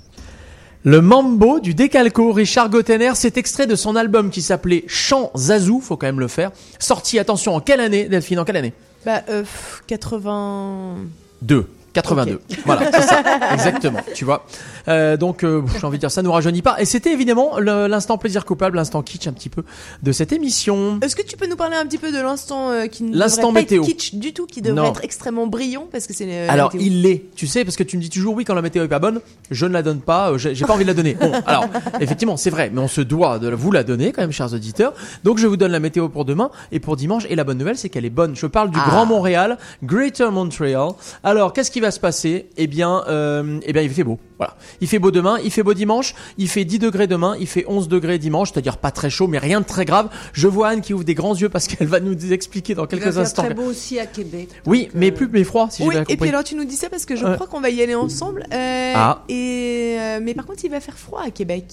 Le 0.87 1.01
mambo 1.01 1.61
du 1.61 1.73
Décalco, 1.73 2.31
Richard 2.31 2.69
Gottener, 2.69 3.15
s'est 3.15 3.33
extrait 3.37 3.67
de 3.67 3.75
son 3.75 3.97
album 3.97 4.29
qui 4.29 4.43
s'appelait 4.43 4.85
Chant 4.87 5.31
Zazou, 5.35 5.81
faut 5.81 5.97
quand 5.97 6.07
même 6.07 6.21
le 6.21 6.29
faire. 6.29 6.53
Sorti, 6.79 7.19
attention, 7.19 7.55
en 7.55 7.61
quelle 7.61 7.81
année, 7.81 8.05
Delphine, 8.07 8.39
en 8.39 8.45
quelle 8.45 8.59
année? 8.59 8.75
Bah, 9.07 9.23
euh, 9.31 9.45
82. 9.87 11.67
82. 11.95 12.41
Voilà, 12.67 12.93
c'est 12.93 13.03
ça. 13.03 13.23
Exactement. 13.53 14.01
Tu 14.15 14.25
vois. 14.25 14.45
Euh, 14.89 15.17
donc, 15.17 15.45
euh, 15.45 15.63
j'ai 15.79 15.87
envie 15.87 15.97
de 15.97 16.01
dire, 16.01 16.11
ça 16.11 16.23
nous 16.23 16.33
rajeunit 16.33 16.61
pas. 16.61 16.81
Et 16.81 16.85
c'était 16.85 17.13
évidemment 17.13 17.59
l'instant 17.59 18.19
plaisir 18.19 18.45
coupable, 18.45 18.77
l'instant 18.77 19.03
kitsch 19.03 19.27
un 19.27 19.33
petit 19.33 19.49
peu 19.49 19.65
de 20.03 20.13
cette 20.13 20.33
émission. 20.33 20.99
Est-ce 21.03 21.17
que 21.17 21.23
tu 21.23 21.37
peux 21.37 21.47
nous 21.47 21.57
parler 21.57 21.77
un 21.77 21.87
petit 21.87 21.99
peu 21.99 22.13
de 22.13 22.19
l'instant 22.21 22.71
euh, 22.71 22.87
qui 22.87 23.09
l'instant 23.11 23.53
météo. 23.53 23.83
Kitsch 23.85 24.15
du 24.15 24.33
tout, 24.33 24.47
qui 24.47 24.61
devrait 24.61 24.89
être 24.89 25.05
extrêmement 25.05 25.47
brillant 25.47 25.87
parce 25.91 26.07
que 26.07 26.13
c'est. 26.13 26.49
Alors, 26.49 26.73
il 26.79 27.03
l'est. 27.03 27.25
Tu 27.37 27.47
sais, 27.47 27.65
parce 27.65 27.77
que 27.77 27.85
tu 27.85 27.97
me 27.97 28.03
dis 28.03 28.11
toujours 28.11 28.35
oui 28.35 28.45
quand 28.45 28.55
la 28.55 28.63
météo 28.63 28.85
est 28.85 28.89
pas 28.89 28.99
bonne, 28.99 29.21
je 29.51 29.67
ne 29.67 29.73
la 29.73 29.83
donne 29.83 30.01
pas. 30.01 30.37
J'ai 30.37 30.65
pas 30.65 30.75
envie 30.75 30.85
de 30.85 30.89
la 30.89 30.95
donner. 30.95 31.15
Bon, 31.15 31.33
alors, 31.47 31.67
effectivement, 32.01 32.37
c'est 32.37 32.51
vrai, 32.51 32.71
mais 32.73 32.81
on 32.81 32.89
se 32.89 33.01
doit 33.01 33.39
de 33.39 33.49
vous 33.51 33.71
la 33.71 33.85
donner 33.85 34.13
quand 34.13 34.23
même, 34.23 34.33
chers 34.33 34.53
auditeurs. 34.53 34.93
Donc, 35.23 35.39
je 35.39 35.47
vous 35.47 35.57
donne 35.57 35.73
la 35.73 35.81
météo 35.81 36.09
pour 36.09 36.25
demain 36.25 36.51
et 36.73 36.81
pour 36.81 36.97
dimanche. 36.97 37.25
Et 37.29 37.37
la 37.37 37.45
bonne 37.45 37.59
nouvelle, 37.59 37.79
c'est 37.79 37.89
qu'elle 37.89 38.05
est 38.05 38.11
bonne. 38.11 38.35
Je 38.35 38.47
parle 38.47 38.71
du. 38.71 38.79
Ah. 38.81 38.89
Grand 38.89 39.07
Montréal, 39.07 39.59
Greater 39.83 40.31
Montreal. 40.31 40.91
Alors, 41.23 41.53
qu'est-ce 41.53 41.71
qui 41.71 41.81
va 41.81 41.84
se 41.91 42.01
passer 42.01 42.47
Eh 42.57 42.67
bien, 42.67 43.03
euh, 43.09 43.59
eh 43.65 43.73
bien, 43.73 43.83
il 43.83 43.91
fait 43.91 44.05
beau. 44.05 44.19
Voilà. 44.39 44.57
Il 44.81 44.89
fait 44.89 44.99
beau 44.99 45.11
demain, 45.11 45.39
il 45.45 45.51
fait 45.51 45.63
beau 45.63 45.75
dimanche, 45.75 46.15
il 46.39 46.49
fait 46.49 46.65
10 46.65 46.79
degrés 46.79 47.07
demain, 47.07 47.37
il 47.39 47.47
fait 47.47 47.65
11 47.69 47.89
degrés 47.89 48.19
dimanche, 48.19 48.53
c'est-à-dire 48.53 48.79
pas 48.79 48.91
très 48.91 49.11
chaud, 49.11 49.27
mais 49.29 49.39
rien 49.39 49.61
de 49.61 49.67
très 49.67 49.85
grave. 49.85 50.09
Je 50.33 50.49
vois 50.49 50.69
Anne 50.69 50.81
qui 50.81 50.93
ouvre 50.95 51.05
des 51.05 51.15
grands 51.15 51.35
yeux 51.37 51.49
parce 51.49 51.67
qu'elle 51.67 51.87
va 51.87 52.01
nous 52.01 52.33
expliquer 52.33 52.75
dans 52.75 52.83
Il 52.83 52.87
va 52.87 52.91
quelques 52.99 53.13
faire 53.15 53.23
instants. 53.23 53.43
très 53.45 53.55
beau 53.55 53.63
aussi 53.65 53.99
à 53.99 54.07
Québec. 54.07 54.49
Oui, 54.67 54.89
mais 54.95 55.13
plus 55.13 55.29
mais 55.33 55.45
froid, 55.45 55.69
si 55.71 55.83
j'ai 55.83 55.89
Oui, 55.89 55.95
bien 55.95 56.03
et 56.03 56.05
puis 56.07 56.17
compris. 56.17 56.29
alors 56.31 56.45
tu 56.45 56.55
nous 56.57 56.65
dis 56.65 56.77
ça 56.77 56.89
parce 56.91 57.05
que 57.05 57.17
je 57.17 57.25
Ouais. 57.25 57.35
crois 57.35 57.47
qu'on 57.47 57.61
va 57.61 57.71
y 57.71 57.81
aller 57.83 57.95
ensemble. 57.95 58.45
euh, 58.53 58.93
Ah. 58.97 59.25
Et 59.29 59.97
euh, 59.99 60.21
mais 60.23 60.35
par 60.35 60.47
contre, 60.47 60.65
il 60.65 60.71
va 60.71 60.81
faire 60.81 60.99
froid 60.99 61.23
à 61.25 61.31
Québec. 61.31 61.65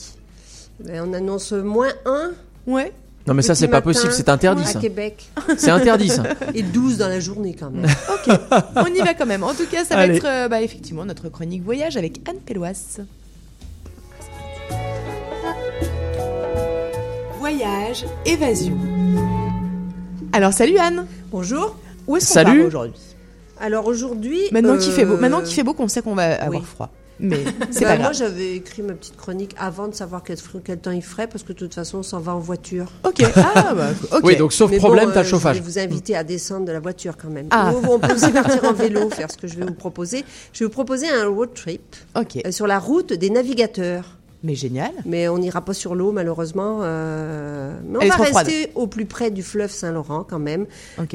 Ben, 0.83 1.03
on 1.07 1.13
annonce 1.13 1.51
moins 1.51 1.91
1. 2.05 2.31
Ouais. 2.67 2.91
Non, 3.27 3.33
mais 3.33 3.41
ça, 3.41 3.53
c'est 3.55 3.67
pas 3.67 3.81
possible, 3.81 4.11
c'est 4.13 4.29
interdit, 4.29 4.63
À 4.63 4.67
ça. 4.67 4.79
Québec. 4.79 5.29
C'est 5.57 5.69
interdit, 5.69 6.09
ça. 6.09 6.23
Et 6.55 6.63
12 6.63 6.97
dans 6.97 7.07
la 7.07 7.19
journée 7.19 7.55
quand 7.57 7.69
même. 7.69 7.85
On 8.75 8.87
y 8.87 8.99
va 8.99 9.13
quand 9.13 9.25
même. 9.25 9.43
En 9.43 9.53
tout 9.53 9.67
cas, 9.69 9.85
ça 9.85 9.95
va 9.95 10.07
être 10.07 10.25
euh, 10.25 10.47
bah, 10.47 10.61
effectivement 10.61 11.05
notre 11.05 11.29
chronique 11.29 11.63
voyage 11.63 11.97
avec 11.97 12.27
Anne 12.27 12.39
Pellois. 12.45 12.71
Voyage, 17.39 18.05
évasion. 18.25 18.77
Alors 20.33 20.53
salut 20.53 20.77
Anne. 20.77 21.05
Bonjour. 21.31 21.75
Où 22.07 22.17
est-ce 22.17 22.27
qu'on 22.27 22.33
Salut. 22.33 22.63
aujourd'hui? 22.63 22.93
Alors 23.59 23.85
aujourd'hui. 23.85 24.39
Maintenant 24.51 24.77
qu'il 24.77 24.91
fait 24.91 25.05
beau, 25.05 25.13
euh, 25.13 25.17
maintenant 25.17 25.41
qu'il 25.41 25.53
fait 25.53 25.63
beau, 25.63 25.73
qu'on 25.73 25.87
sait 25.87 26.01
qu'on 26.01 26.15
va 26.15 26.41
avoir 26.41 26.61
oui. 26.61 26.65
froid. 26.65 26.89
Mais 27.21 27.43
c'est 27.71 27.81
bah, 27.81 27.95
pas 27.95 28.01
Moi, 28.01 28.11
j'avais 28.13 28.55
écrit 28.55 28.81
ma 28.81 28.93
petite 28.93 29.15
chronique 29.15 29.55
avant 29.57 29.87
de 29.87 29.93
savoir 29.93 30.23
quel, 30.23 30.37
quel 30.63 30.79
temps 30.79 30.91
il 30.91 31.03
ferait, 31.03 31.27
parce 31.27 31.43
que 31.43 31.53
de 31.53 31.57
toute 31.57 31.73
façon, 31.73 31.99
on 31.99 32.03
s'en 32.03 32.19
va 32.19 32.35
en 32.35 32.39
voiture. 32.39 32.91
Ok. 33.05 33.21
Ah 33.53 33.73
bah 33.75 33.89
ok. 34.11 34.21
Oui, 34.23 34.35
donc 34.37 34.53
sauf 34.53 34.71
Mais 34.71 34.77
problème, 34.77 35.07
bon, 35.07 35.13
t'as 35.13 35.19
euh, 35.19 35.23
le 35.23 35.29
chauffage. 35.29 35.57
Je 35.57 35.61
vais 35.61 35.67
vous 35.67 35.79
inviter 35.79 36.15
à 36.15 36.23
descendre 36.23 36.65
de 36.65 36.71
la 36.71 36.79
voiture 36.79 37.15
quand 37.17 37.29
même. 37.29 37.47
Ah. 37.51 37.73
Ou 37.73 37.85
on 37.91 37.99
peut 37.99 38.13
aussi 38.13 38.31
partir 38.33 38.63
en 38.63 38.73
vélo, 38.73 39.09
faire 39.09 39.29
ce 39.29 39.37
que 39.37 39.47
je 39.47 39.55
vais 39.55 39.65
vous 39.65 39.73
proposer. 39.73 40.23
Je 40.53 40.59
vais 40.59 40.65
vous 40.65 40.71
proposer 40.71 41.09
un 41.09 41.27
road 41.27 41.53
trip 41.53 41.81
Ok. 42.15 42.37
euh, 42.45 42.51
sur 42.51 42.67
la 42.67 42.79
route 42.79 43.13
des 43.13 43.29
navigateurs. 43.29 44.17
Mais 44.43 44.55
génial. 44.55 44.91
Mais 45.05 45.27
on 45.27 45.37
n'ira 45.37 45.61
pas 45.61 45.73
sur 45.73 45.93
l'eau, 45.93 46.11
malheureusement. 46.11 46.79
euh, 46.81 47.77
Mais 47.87 47.97
on 47.97 48.01
Elle 48.01 48.09
va 48.09 48.15
froide. 48.15 48.33
rester 48.47 48.71
au 48.73 48.87
plus 48.87 49.05
près 49.05 49.29
du 49.29 49.43
fleuve 49.43 49.69
Saint-Laurent, 49.69 50.25
quand 50.27 50.39
même. 50.39 50.65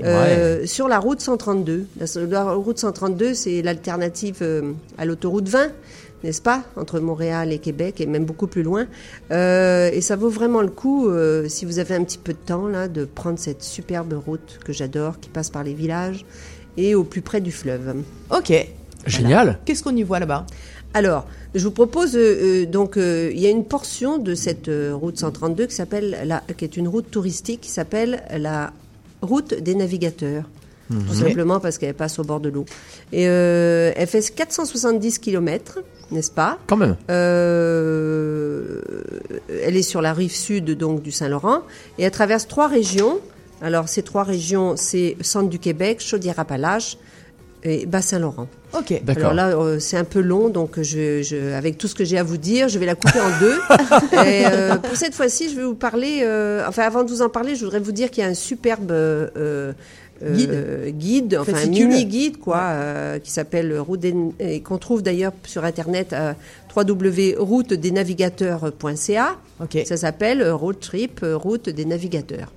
Euh, 0.04 0.64
Sur 0.66 0.86
la 0.86 0.98
route 1.00 1.20
132. 1.20 1.86
La, 1.98 2.06
la 2.26 2.52
route 2.52 2.78
132, 2.78 3.34
c'est 3.34 3.62
l'alternative 3.62 4.36
euh, 4.42 4.72
à 4.96 5.04
l'autoroute 5.04 5.48
20, 5.48 5.70
n'est-ce 6.22 6.40
pas 6.40 6.62
Entre 6.76 7.00
Montréal 7.00 7.52
et 7.52 7.58
Québec, 7.58 8.00
et 8.00 8.06
même 8.06 8.24
beaucoup 8.26 8.46
plus 8.46 8.62
loin. 8.62 8.86
Euh, 9.32 9.90
et 9.92 10.00
ça 10.02 10.14
vaut 10.14 10.30
vraiment 10.30 10.62
le 10.62 10.68
coup, 10.70 11.08
euh, 11.08 11.48
si 11.48 11.64
vous 11.64 11.80
avez 11.80 11.96
un 11.96 12.04
petit 12.04 12.18
peu 12.18 12.32
de 12.32 12.38
temps, 12.38 12.68
là, 12.68 12.86
de 12.86 13.04
prendre 13.04 13.40
cette 13.40 13.62
superbe 13.64 14.14
route 14.24 14.60
que 14.64 14.72
j'adore, 14.72 15.18
qui 15.18 15.30
passe 15.30 15.50
par 15.50 15.64
les 15.64 15.74
villages 15.74 16.24
et 16.76 16.94
au 16.94 17.02
plus 17.02 17.22
près 17.22 17.40
du 17.40 17.50
fleuve. 17.50 17.96
Ok. 18.30 18.52
Génial. 19.06 19.58
Qu'est-ce 19.64 19.84
qu'on 19.84 19.94
y 19.94 20.02
voit 20.02 20.18
là-bas? 20.18 20.46
Alors, 20.96 21.26
je 21.54 21.62
vous 21.62 21.72
propose 21.72 22.16
euh, 22.16 22.62
euh, 22.62 22.64
donc 22.64 22.96
euh, 22.96 23.30
il 23.30 23.38
y 23.38 23.46
a 23.46 23.50
une 23.50 23.66
portion 23.66 24.16
de 24.16 24.34
cette 24.34 24.68
euh, 24.68 24.94
route 24.94 25.18
132 25.18 25.66
qui 25.66 25.74
s'appelle 25.74 26.16
la 26.24 26.42
qui 26.56 26.64
est 26.64 26.78
une 26.78 26.88
route 26.88 27.10
touristique 27.10 27.60
qui 27.60 27.68
s'appelle 27.68 28.22
la 28.34 28.72
route 29.20 29.52
des 29.52 29.74
navigateurs. 29.74 30.44
Tout 30.88 31.14
simplement 31.14 31.60
parce 31.60 31.76
qu'elle 31.76 31.92
passe 31.94 32.18
au 32.18 32.22
bord 32.22 32.40
de 32.40 32.48
l'eau. 32.48 32.64
Et 33.12 33.24
elle 33.24 34.06
fait 34.06 34.34
470 34.34 35.18
km, 35.18 35.80
n'est-ce 36.12 36.30
pas? 36.30 36.58
Quand 36.68 36.76
même. 36.76 36.94
elle 37.08 37.26
est 39.76 39.82
sur 39.82 40.00
la 40.00 40.14
rive 40.14 40.32
sud 40.32 40.70
donc 40.78 41.02
du 41.02 41.10
Saint-Laurent 41.10 41.62
et 41.98 42.04
elle 42.04 42.10
traverse 42.12 42.46
trois 42.46 42.68
régions. 42.68 43.18
Alors 43.60 43.88
ces 43.88 44.02
trois 44.02 44.22
régions, 44.22 44.76
c'est 44.76 45.16
centre 45.22 45.50
du 45.50 45.58
Québec, 45.58 46.00
Chaudière-Appalaches 46.00 46.96
et 47.68 47.86
Bas-Saint-Laurent. 47.86 48.48
Ok. 48.78 49.00
D'accord. 49.04 49.30
Alors 49.30 49.34
là, 49.34 49.48
euh, 49.56 49.78
c'est 49.78 49.96
un 49.96 50.04
peu 50.04 50.20
long, 50.20 50.48
donc 50.48 50.80
je, 50.80 51.22
je, 51.22 51.52
avec 51.54 51.78
tout 51.78 51.88
ce 51.88 51.94
que 51.94 52.04
j'ai 52.04 52.18
à 52.18 52.22
vous 52.22 52.36
dire, 52.36 52.68
je 52.68 52.78
vais 52.78 52.86
la 52.86 52.94
couper 52.94 53.20
en 53.20 53.40
deux. 53.40 53.58
Et, 54.26 54.44
euh, 54.46 54.76
pour 54.76 54.96
cette 54.96 55.14
fois-ci, 55.14 55.50
je 55.50 55.56
vais 55.56 55.64
vous 55.64 55.74
parler. 55.74 56.20
euh, 56.22 56.64
enfin, 56.68 56.82
avant 56.84 57.02
de 57.04 57.10
vous 57.10 57.22
en 57.22 57.28
parler, 57.28 57.54
je 57.56 57.64
voudrais 57.64 57.80
vous 57.80 57.92
dire 57.92 58.10
qu'il 58.10 58.22
y 58.22 58.26
a 58.26 58.30
un 58.30 58.34
superbe 58.34 58.90
euh, 58.92 59.28
euh, 59.36 59.72
Guide. 60.90 60.98
guide, 60.98 61.36
enfin 61.38 61.52
un 61.62 61.66
mini 61.66 62.06
guide 62.06 62.38
quoi, 62.38 62.60
euh, 62.70 63.18
qui 63.18 63.30
s'appelle 63.30 63.78
Route 63.78 64.00
des- 64.00 64.14
et 64.40 64.60
qu'on 64.60 64.78
trouve 64.78 65.02
d'ailleurs 65.02 65.32
sur 65.44 65.64
internet 65.64 66.14
à 66.14 66.34
www.routedenavigateurs.ca. 66.74 69.36
Ok. 69.62 69.78
Ça 69.86 69.96
s'appelle 69.96 70.48
Road 70.50 70.80
Trip, 70.80 71.20
Route 71.34 71.68
des 71.68 71.84
navigateurs. 71.84 72.52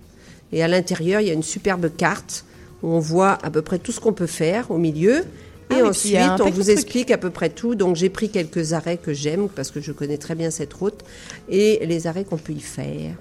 Et 0.51 0.63
à 0.63 0.67
l'intérieur, 0.67 1.21
il 1.21 1.27
y 1.27 1.31
a 1.31 1.33
une 1.33 1.43
superbe 1.43 1.89
carte 1.95 2.43
où 2.83 2.89
on 2.93 2.99
voit 2.99 3.37
à 3.43 3.49
peu 3.49 3.61
près 3.61 3.79
tout 3.79 3.91
ce 3.91 3.99
qu'on 3.99 4.13
peut 4.13 4.27
faire 4.27 4.71
au 4.71 4.77
milieu. 4.77 5.23
Ah 5.71 5.77
Et 5.79 5.81
ensuite, 5.83 6.17
on 6.43 6.49
vous 6.49 6.71
explique 6.71 7.11
à 7.11 7.17
peu 7.17 7.29
près 7.29 7.49
tout. 7.49 7.75
Donc, 7.75 7.95
j'ai 7.95 8.09
pris 8.09 8.29
quelques 8.29 8.73
arrêts 8.73 8.97
que 8.97 9.13
j'aime 9.13 9.47
parce 9.49 9.69
que 9.69 9.79
je 9.81 9.91
connais 9.91 10.17
très 10.17 10.33
bien 10.35 10.49
cette 10.49 10.73
route 10.73 11.01
et 11.47 11.85
les 11.85 12.07
arrêts 12.07 12.23
qu'on 12.23 12.37
peut 12.37 12.53
y 12.53 12.59
faire. 12.59 13.11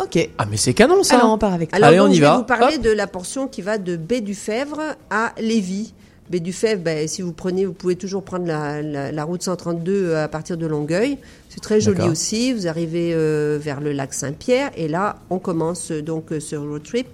Ok. 0.00 0.28
Ah, 0.38 0.46
mais 0.50 0.56
c'est 0.56 0.72
canon, 0.74 1.02
ça. 1.02 1.16
Alors 1.18 1.32
on 1.32 1.38
part 1.38 1.52
avec 1.52 1.70
toi. 1.70 1.76
Alors, 1.76 1.88
Allez, 1.88 1.98
donc, 1.98 2.08
on 2.08 2.12
y 2.12 2.16
je 2.16 2.22
va. 2.22 2.30
vais 2.32 2.36
vous 2.38 2.44
parler 2.44 2.76
Hop. 2.76 2.82
de 2.82 2.90
la 2.90 3.06
portion 3.08 3.48
qui 3.48 3.62
va 3.62 3.76
de 3.78 3.96
Baie 3.96 4.20
du 4.20 4.34
Fèvre 4.34 4.80
à 5.10 5.32
Lévis. 5.40 5.92
Baie 6.30 6.40
du 6.40 6.52
Fèvre, 6.52 6.82
ben, 6.82 7.08
si 7.08 7.20
vous 7.22 7.32
prenez, 7.32 7.64
vous 7.64 7.72
pouvez 7.72 7.96
toujours 7.96 8.22
prendre 8.22 8.46
la, 8.46 8.80
la- 8.82 9.10
la 9.12 9.24
route 9.24 9.42
132 9.42 10.14
à 10.14 10.28
partir 10.28 10.56
de 10.56 10.66
Longueuil. 10.66 11.18
C'est 11.48 11.60
très 11.60 11.80
joli 11.80 12.02
aussi. 12.02 12.52
Vous 12.52 12.68
arrivez 12.68 13.12
euh, 13.14 13.58
vers 13.60 13.80
le 13.80 13.92
lac 13.92 14.12
Saint-Pierre 14.14 14.70
et 14.76 14.88
là, 14.88 15.16
on 15.30 15.38
commence 15.38 15.90
euh, 15.90 16.00
donc 16.02 16.32
euh, 16.32 16.38
ce 16.38 16.54
road 16.54 16.82
trip. 16.84 17.08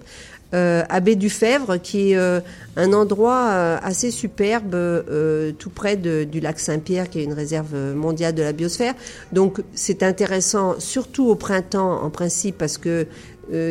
Euh, 0.53 0.83
à 0.89 0.99
Baie 0.99 1.15
du 1.15 1.29
Fèvre, 1.29 1.77
qui 1.81 2.11
est 2.11 2.17
euh, 2.17 2.39
un 2.77 2.93
endroit 2.93 3.49
euh, 3.51 3.77
assez 3.81 4.11
superbe, 4.11 4.75
euh, 4.75 5.51
tout 5.57 5.69
près 5.69 5.97
de- 5.97 6.23
du 6.23 6.39
lac 6.39 6.59
Saint-Pierre, 6.59 7.09
qui 7.09 7.19
est 7.19 7.23
une 7.23 7.33
réserve 7.33 7.75
mondiale 7.95 8.35
de 8.35 8.43
la 8.43 8.53
biosphère. 8.53 8.93
Donc, 9.33 9.61
c'est 9.73 10.03
intéressant, 10.03 10.75
surtout 10.79 11.27
au 11.27 11.35
printemps, 11.35 12.01
en 12.03 12.09
principe, 12.09 12.57
parce 12.57 12.77
que 12.77 13.07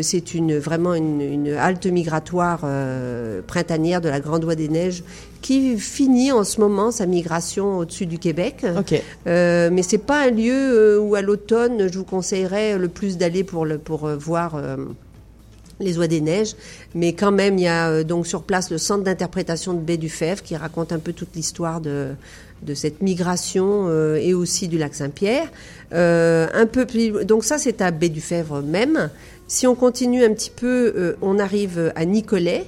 c'est 0.03 0.35
une 0.35 0.57
vraiment 0.57 0.95
une, 0.95 1.21
une 1.21 1.53
halte 1.55 1.87
migratoire 1.87 2.61
printanière 3.49 4.01
de 4.01 4.09
la 4.09 4.21
Grande 4.21 4.45
Oie 4.45 4.55
des 4.55 4.69
Neiges 4.69 5.03
qui 5.43 5.77
finit 5.79 6.31
en 6.31 6.45
ce 6.45 6.61
moment 6.61 6.93
sa 6.93 7.07
migration 7.07 7.79
au-dessus 7.79 8.07
du 8.07 8.21
Québec. 8.21 8.65
Ok. 8.79 9.03
Euh, 9.27 9.71
mais 9.73 9.83
c'est 9.83 9.99
pas 9.99 10.27
un 10.27 10.31
lieu 10.31 11.01
où 11.01 11.17
à 11.17 11.23
l'automne 11.23 11.89
je 11.91 11.99
vous 11.99 12.05
conseillerais 12.05 12.79
le 12.79 12.87
plus 12.87 13.19
d'aller 13.19 13.43
pour 13.43 13.67
le 13.67 13.79
pour 13.79 14.07
voir 14.11 14.55
euh, 14.55 14.77
les 15.81 15.99
oies 15.99 16.07
des 16.07 16.21
neiges, 16.21 16.55
mais 16.95 17.13
quand 17.13 17.33
même 17.33 17.59
il 17.59 17.65
y 17.65 17.69
a 17.69 17.89
euh, 17.89 18.05
donc 18.05 18.27
sur 18.27 18.43
place 18.43 18.71
le 18.71 18.79
centre 18.79 19.05
d'interprétation 19.05 19.75
de 19.75 19.81
Baie 19.81 19.97
du 19.97 20.09
Fèvre 20.09 20.43
qui 20.43 20.57
raconte 20.57 20.93
un 20.93 20.99
peu 20.99 21.13
toute 21.13 21.35
l'histoire 21.35 21.81
de 21.81 22.15
cette 22.75 23.03
migration 23.03 23.87
euh, 23.89 24.17
et 24.17 24.35
aussi 24.35 24.69
du 24.69 24.79
lac 24.79 24.95
Saint-Pierre. 24.95 25.49
Euh, 25.93 26.49
un 26.55 26.67
peu 26.67 26.87
plus, 26.87 27.25
donc 27.25 27.45
ça 27.45 27.59
c'est 27.59 27.81
à 27.81 27.91
Baie 27.91 28.09
du 28.09 28.21
Fèvre 28.21 28.63
même. 28.63 29.11
Si 29.47 29.67
on 29.67 29.75
continue 29.75 30.25
un 30.25 30.33
petit 30.33 30.51
peu, 30.51 31.17
on 31.21 31.39
arrive 31.39 31.93
à 31.95 32.07
Nicolet. 32.07 32.65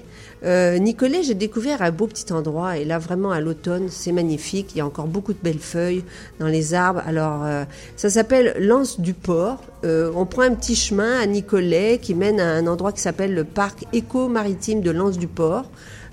Euh, 0.47 0.79
Nicolet, 0.79 1.25
j'ai 1.25 1.35
découvert 1.35 1.83
un 1.83 1.91
beau 1.91 2.07
petit 2.07 2.33
endroit 2.33 2.79
et 2.79 2.85
là 2.85 2.99
vraiment 2.99 3.33
à 3.33 3.41
l'automne, 3.41 3.89
c'est 3.91 4.13
magnifique. 4.13 4.73
Il 4.75 4.79
y 4.79 4.81
a 4.81 4.87
encore 4.87 5.09
beaucoup 5.09 5.33
de 5.33 5.39
belles 5.43 5.59
feuilles 5.59 6.05
dans 6.39 6.47
les 6.47 6.73
arbres. 6.73 7.03
Alors 7.07 7.45
euh, 7.45 7.65
ça 7.97 8.11
s'appelle 8.11 8.55
l'Anse 8.59 9.01
du 9.01 9.13
Port. 9.13 9.61
Euh, 9.85 10.13
on 10.15 10.25
prend 10.25 10.43
un 10.43 10.55
petit 10.55 10.77
chemin 10.77 11.19
à 11.19 11.27
Nicolet 11.27 11.99
qui 12.01 12.15
mène 12.15 12.39
à 12.39 12.53
un 12.53 12.67
endroit 12.69 12.93
qui 12.93 13.01
s'appelle 13.01 13.35
le 13.35 13.43
parc 13.43 13.85
éco-maritime 13.93 14.83
de 14.83 14.91
l'Anse 14.93 15.19
du 15.19 15.27
Port. 15.27 15.65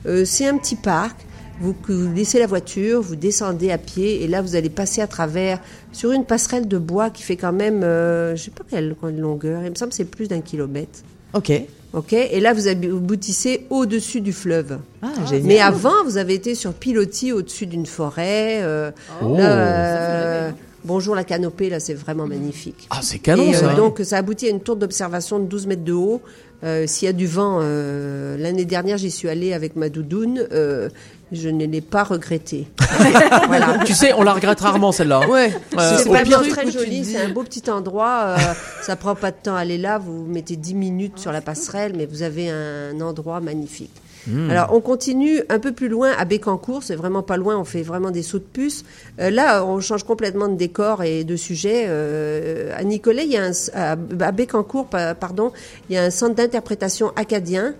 Euh, 0.08 0.26
c'est 0.26 0.48
un 0.48 0.58
petit 0.58 0.76
parc. 0.76 1.26
Vous, 1.62 1.76
laissez 2.16 2.40
la 2.40 2.48
voiture, 2.48 3.04
vous 3.04 3.16
descendez 3.16 3.70
à 3.70 3.78
pied 3.78 4.24
et 4.24 4.28
là 4.28 4.42
vous 4.42 4.56
allez 4.56 4.72
passer 4.72 5.02
à 5.02 5.08
travers 5.08 5.60
sur 5.92 6.12
une 6.12 6.26
passerelle 6.26 6.68
de 6.68 6.80
bois 6.80 7.12
qui 7.12 7.22
fait 7.22 7.38
quand 7.38 7.54
même, 7.54 7.82
je 7.82 8.36
sais 8.36 8.52
pas 8.52 8.64
quelle 8.68 8.96
longueur, 9.04 9.64
il 9.64 9.70
me 9.70 9.76
semble 9.76 9.92
que 9.92 9.96
c'est 9.96 10.04
plus 10.04 10.28
d'un 10.28 10.42
kilomètre. 10.42 11.02
Ok. 11.36 11.52
Ok, 11.94 12.14
et 12.14 12.40
là 12.40 12.54
vous 12.54 12.68
ab- 12.68 12.84
vous 12.86 12.98
aboutissez 12.98 13.68
au-dessus 13.70 14.20
du 14.22 14.34
fleuve. 14.34 14.80
Ah, 15.04 15.10
génial. 15.30 15.44
Mais 15.48 15.60
avant, 15.60 16.04
vous 16.06 16.18
avez 16.18 16.34
été 16.34 16.56
sur 16.56 16.74
pilotis 16.74 17.32
au-dessus 17.32 17.68
d'une 17.68 17.86
forêt. 17.86 18.62
euh, 18.64 18.90
Oh. 19.22 19.38
là, 19.38 19.52
euh, 19.52 20.52
bonjour 20.86 21.14
la 21.14 21.24
canopée, 21.24 21.70
là 21.70 21.80
c'est 21.80 21.94
vraiment 21.94 22.26
magnifique. 22.26 22.88
Ah, 22.90 23.00
c'est 23.04 23.20
canon 23.20 23.44
Et, 23.44 23.56
euh, 23.56 23.60
ça. 23.60 23.74
donc 23.76 24.00
ça 24.04 24.18
aboutit 24.18 24.48
à 24.48 24.50
une 24.50 24.62
tour 24.62 24.76
d'observation 24.76 25.38
de 25.38 25.46
12 25.46 25.68
mètres 25.68 25.84
de 25.84 25.94
haut. 25.94 26.22
Euh, 26.64 26.88
S'il 26.88 27.06
y 27.06 27.10
a 27.10 27.14
du 27.14 27.28
vent, 27.28 27.60
euh, 27.62 28.38
l'année 28.38 28.66
dernière 28.66 28.98
j'y 28.98 29.12
suis 29.12 29.28
allée 29.30 29.54
avec 29.54 29.76
ma 29.76 29.90
doudoune, 29.90 30.48
euh, 30.52 30.90
je 31.34 31.50
ne 31.50 31.66
l'ai 31.66 31.82
pas 31.82 32.04
regretté. 32.04 32.68
voilà. 33.48 33.80
Tu 33.86 33.94
sais, 33.94 34.14
on 34.14 34.24
la 34.24 34.34
regrette 34.34 34.60
rarement 34.62 34.92
celle-là. 34.92 35.28
Ouais. 35.30 35.54
Euh, 35.78 35.98
C'est 35.98 36.10
vraiment 36.10 36.40
pire- 36.42 36.50
très 36.50 36.72
joli, 36.72 37.04
c'est 37.06 37.22
un 37.22 37.30
beau 37.30 37.44
petit 37.44 37.70
endroit. 37.70 38.36
euh, 38.38 38.54
ça 38.84 38.96
prend 38.96 39.16
pas 39.16 39.32
de 39.32 39.38
temps 39.42 39.56
à 39.56 39.60
aller 39.60 39.78
là. 39.78 39.98
Vous 39.98 40.26
mettez 40.26 40.56
10 40.56 40.74
minutes 40.76 41.20
sur 41.20 41.32
la 41.32 41.42
passerelle, 41.42 41.94
mais 41.98 42.06
vous 42.06 42.22
avez 42.24 42.50
un 42.50 43.00
endroit 43.02 43.40
magnifique. 43.40 43.92
Hmm. 44.26 44.50
Alors, 44.50 44.70
on 44.74 44.80
continue 44.80 45.42
un 45.50 45.60
peu 45.60 45.74
plus 45.74 45.90
loin 45.90 46.12
à 46.18 46.24
Bécancourt. 46.24 46.82
C'est 46.82 46.96
vraiment 46.96 47.24
pas 47.24 47.36
loin. 47.36 47.58
On 47.58 47.66
fait 47.66 47.82
vraiment 47.82 48.10
des 48.10 48.24
sauts 48.24 48.38
de 48.40 48.44
puce. 48.46 48.86
Euh, 49.20 49.30
là, 49.30 49.66
on 49.66 49.82
change 49.82 50.04
complètement 50.04 50.48
de 50.48 50.56
décor 50.56 51.04
et 51.04 51.26
de 51.26 51.36
sujet. 51.36 51.88
Euh, 51.88 52.72
à 52.78 52.84
Nicolet, 52.86 53.26
il 53.26 53.32
y 53.34 53.38
a 53.38 53.44
un, 53.44 53.52
à, 53.74 53.92
à 54.26 54.32
Bécancourt, 54.32 54.86
pa- 54.86 55.14
pardon, 55.14 55.52
il 55.90 55.96
y 55.96 55.98
a 55.98 56.04
un 56.04 56.10
centre 56.10 56.36
d'interprétation 56.36 57.12
acadien. 57.18 57.76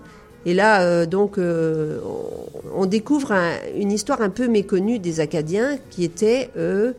Et 0.46 0.54
là, 0.54 0.82
euh, 0.82 1.06
donc, 1.06 1.38
euh, 1.38 1.98
on, 2.76 2.86
découvre 2.86 3.32
un- 3.32 3.56
une 3.78 3.92
histoire 3.92 4.20
un 4.20 4.30
peu 4.30 4.46
méconnue 4.48 4.98
des 4.98 5.20
Acadiens 5.20 5.78
qui 5.90 6.04
étaient 6.04 6.50
euh, 6.58 6.92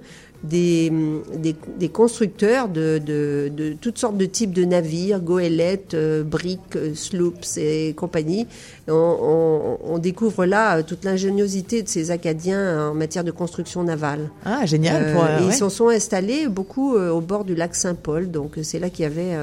des, 0.44 0.92
des, 1.36 1.56
des 1.80 1.90
constructeurs 1.90 2.68
de, 2.70 3.00
de, 3.04 3.50
de 3.56 3.74
toutes 3.80 3.98
sortes 3.98 4.18
de 4.18 4.26
types 4.26 4.52
de 4.54 4.64
navires, 4.64 5.20
goélettes, 5.20 5.94
euh, 5.96 6.24
briques, 6.24 6.78
sloops 6.94 7.58
et 7.58 7.94
compagnie. 7.96 8.46
On, 8.88 8.94
on- 8.94 9.94
on 9.94 9.98
découvre 9.98 10.46
là 10.46 10.82
toute 10.84 11.04
l'ingéniosité 11.04 11.82
de 11.84 11.88
ces 11.88 12.12
Acadiens 12.12 12.90
en 12.90 12.94
matière 12.94 13.24
de 13.24 13.32
construction 13.32 13.84
navale. 13.84 14.30
Ah, 14.44 14.66
génial. 14.66 15.14
Pour, 15.14 15.24
ouais. 15.24 15.30
Ils 15.48 15.54
s'en 15.54 15.70
sont 15.70 15.90
installés 15.90 16.48
beaucoup 16.48 16.96
au 16.96 17.22
bord 17.22 17.44
du 17.46 17.56
lac 17.56 17.74
Saint-Paul, 17.76 18.30
donc 18.30 18.54
c'est 18.64 18.80
là 18.80 18.90
qu'il 18.90 19.04
y 19.04 19.08
avait 19.08 19.36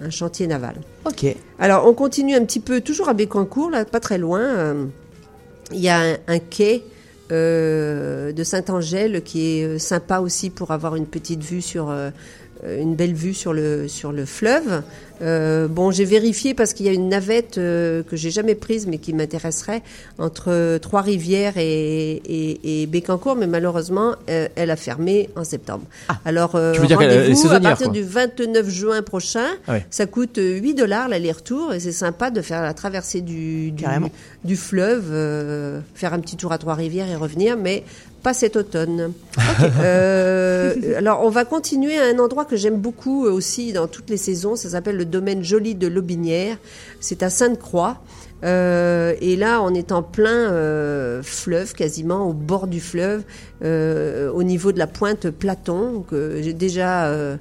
un 0.00 0.10
chantier 0.10 0.46
naval. 0.46 0.76
Ok. 1.04 1.26
Alors, 1.58 1.86
on 1.86 1.94
continue 1.94 2.34
un 2.34 2.44
petit 2.44 2.60
peu, 2.60 2.80
toujours 2.80 3.08
à 3.08 3.14
Bécancourt, 3.14 3.70
là, 3.70 3.84
pas 3.84 4.00
très 4.00 4.18
loin. 4.18 4.40
euh, 4.40 4.84
Il 5.72 5.80
y 5.80 5.88
a 5.88 6.00
un, 6.00 6.16
un 6.28 6.38
quai 6.38 6.84
euh, 7.32 8.32
de 8.32 8.44
Saint-Angèle 8.44 9.22
qui 9.22 9.58
est 9.60 9.64
euh, 9.64 9.78
sympa 9.78 10.20
aussi 10.20 10.50
pour 10.50 10.70
avoir 10.70 10.94
une 10.96 11.06
petite 11.06 11.42
vue 11.42 11.62
sur 11.62 11.90
euh, 11.90 12.10
une 12.64 12.94
belle 12.94 13.14
vue 13.14 13.34
sur 13.34 13.52
le 13.52 13.88
sur 13.88 14.12
le 14.12 14.24
fleuve. 14.24 14.82
Euh, 15.22 15.66
bon, 15.68 15.90
j'ai 15.90 16.04
vérifié 16.04 16.52
parce 16.52 16.74
qu'il 16.74 16.84
y 16.86 16.88
a 16.88 16.92
une 16.92 17.08
navette 17.08 17.56
euh, 17.56 18.02
que 18.02 18.16
j'ai 18.16 18.30
jamais 18.30 18.54
prise 18.54 18.86
mais 18.86 18.98
qui 18.98 19.14
m'intéresserait 19.14 19.82
entre 20.18 20.48
euh, 20.48 20.78
Trois-Rivières 20.78 21.54
et, 21.56 22.20
et, 22.24 22.82
et 22.82 22.86
Bécancourt, 22.86 23.36
mais 23.36 23.46
malheureusement, 23.46 24.14
euh, 24.28 24.48
elle 24.56 24.70
a 24.70 24.76
fermé 24.76 25.30
en 25.36 25.44
septembre. 25.44 25.84
Alors, 26.24 26.54
euh, 26.54 26.74
rendez-vous 26.74 27.48
à 27.50 27.60
partir 27.60 27.86
quoi. 27.86 27.94
du 27.94 28.02
29 28.02 28.68
juin 28.68 29.02
prochain. 29.02 29.46
Ah. 29.68 29.78
Ça 29.90 30.06
coûte 30.06 30.38
euh, 30.38 30.58
8 30.58 30.74
dollars 30.74 31.08
l'aller-retour 31.08 31.72
et 31.72 31.80
c'est 31.80 31.92
sympa 31.92 32.30
de 32.30 32.42
faire 32.42 32.62
la 32.62 32.74
traversée 32.74 33.22
du, 33.22 33.70
du, 33.70 33.84
du 34.44 34.56
fleuve, 34.56 35.06
euh, 35.10 35.80
faire 35.94 36.12
un 36.12 36.20
petit 36.20 36.36
tour 36.36 36.52
à 36.52 36.58
Trois-Rivières 36.58 37.08
et 37.08 37.16
revenir, 37.16 37.56
mais 37.56 37.84
pas 38.26 38.34
cet 38.34 38.56
automne. 38.56 39.12
Euh, 39.60 40.74
alors, 40.98 41.20
on 41.22 41.30
va 41.30 41.44
continuer 41.44 41.96
à 41.96 42.06
un 42.06 42.18
endroit 42.18 42.44
que 42.44 42.56
j'aime 42.56 42.78
beaucoup 42.80 43.24
euh, 43.24 43.30
aussi 43.30 43.72
dans 43.72 43.86
toutes 43.86 44.10
les 44.10 44.16
saisons. 44.16 44.56
Ça 44.56 44.70
s'appelle 44.70 44.96
le 44.96 45.04
domaine 45.04 45.44
joli 45.44 45.76
de 45.76 45.86
l'Aubinière. 45.86 46.56
C'est 46.98 47.22
à 47.22 47.30
Sainte-Croix. 47.30 47.98
Euh, 48.42 49.14
et 49.20 49.36
là, 49.36 49.62
on 49.62 49.72
est 49.74 49.92
en 49.92 50.02
plein 50.02 50.50
fleuve, 51.22 51.72
quasiment 51.74 52.28
au 52.28 52.32
bord 52.32 52.66
du 52.66 52.80
fleuve, 52.80 53.22
au 53.62 54.42
niveau 54.42 54.72
de 54.72 54.78
la 54.80 54.88
pointe 54.88 55.30
Platon, 55.30 56.04
que 56.10 56.42
j'ai 56.42 56.52
déjà 56.52 57.38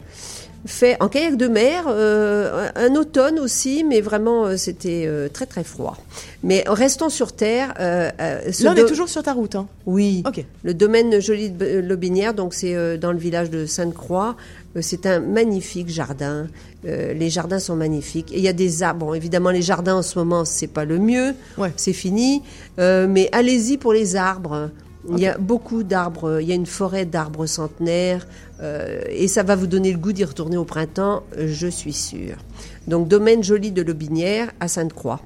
fait 0.65 0.97
en 0.99 1.09
kayak 1.09 1.35
de 1.37 1.47
mer, 1.47 1.85
euh, 1.87 2.69
un 2.75 2.85
un 2.91 2.95
automne 2.95 3.39
aussi, 3.39 3.83
mais 3.83 4.01
vraiment 4.01 4.45
euh, 4.45 4.57
c'était 4.57 5.05
euh, 5.07 5.27
très 5.29 5.45
très 5.45 5.63
froid. 5.63 5.97
Mais 6.43 6.63
restons 6.67 7.09
sur 7.09 7.31
terre. 7.33 7.73
euh, 7.79 8.09
euh, 8.19 8.51
ce 8.51 8.63
Là, 8.63 8.73
on 8.73 8.75
est 8.75 8.85
toujours 8.87 9.09
sur 9.09 9.23
ta 9.23 9.33
route. 9.33 9.55
Hein. 9.55 9.67
oui, 9.85 10.23
Ok. 10.25 10.43
le 10.63 10.73
domaine 10.73 11.19
joli 11.19 11.49
de 11.49 11.65
B- 11.65 11.79
Lobinière, 11.87 12.33
donc 12.33 12.53
c'est 12.53 12.75
euh, 12.75 12.97
dans 12.97 13.11
le 13.11 13.17
village 13.17 13.49
de 13.49 13.65
Sainte-Croix. 13.65 14.35
Euh, 14.75 14.79
c'est 14.81 15.05
un 15.05 15.19
magnifique 15.19 15.89
jardin. 15.89 16.47
Euh, 16.85 17.13
les 17.13 17.29
jardins 17.29 17.59
sont 17.59 17.75
magnifiques. 17.75 18.31
Et 18.33 18.37
il 18.37 18.43
y 18.43 18.47
a 18.47 18.53
des 18.53 18.83
arbres. 18.83 19.05
Bon, 19.07 19.13
évidemment, 19.13 19.49
les 19.49 19.61
jardins 19.63 19.95
en 19.95 20.01
ce 20.03 20.17
moment, 20.19 20.45
c'est 20.45 20.67
pas 20.67 20.85
le 20.85 20.99
mieux. 20.99 21.33
Ouais. 21.57 21.71
C'est 21.77 21.93
fini. 21.93 22.43
Euh, 22.79 23.07
mais 23.09 23.29
allez-y 23.31 23.77
pour 23.77 23.93
les 23.93 24.15
arbres. 24.15 24.69
Il 25.11 25.19
y 25.19 25.27
a 25.27 25.37
beaucoup 25.37 25.83
d'arbres. 25.83 26.39
Il 26.41 26.47
y 26.47 26.51
a 26.51 26.55
une 26.55 26.65
forêt 26.65 27.05
d'arbres 27.05 27.45
centenaires. 27.45 28.27
euh, 28.61 29.01
et 29.09 29.27
ça 29.27 29.43
va 29.43 29.55
vous 29.55 29.67
donner 29.67 29.91
le 29.91 29.97
goût 29.99 30.13
d'y 30.13 30.23
retourner 30.23 30.57
au 30.57 30.63
printemps, 30.65 31.23
je 31.37 31.67
suis 31.67 31.93
sûre. 31.93 32.37
Donc, 32.87 33.07
domaine 33.07 33.43
joli 33.43 33.71
de 33.71 33.81
Lobinière 33.81 34.51
à 34.59 34.67
Sainte-Croix. 34.67 35.19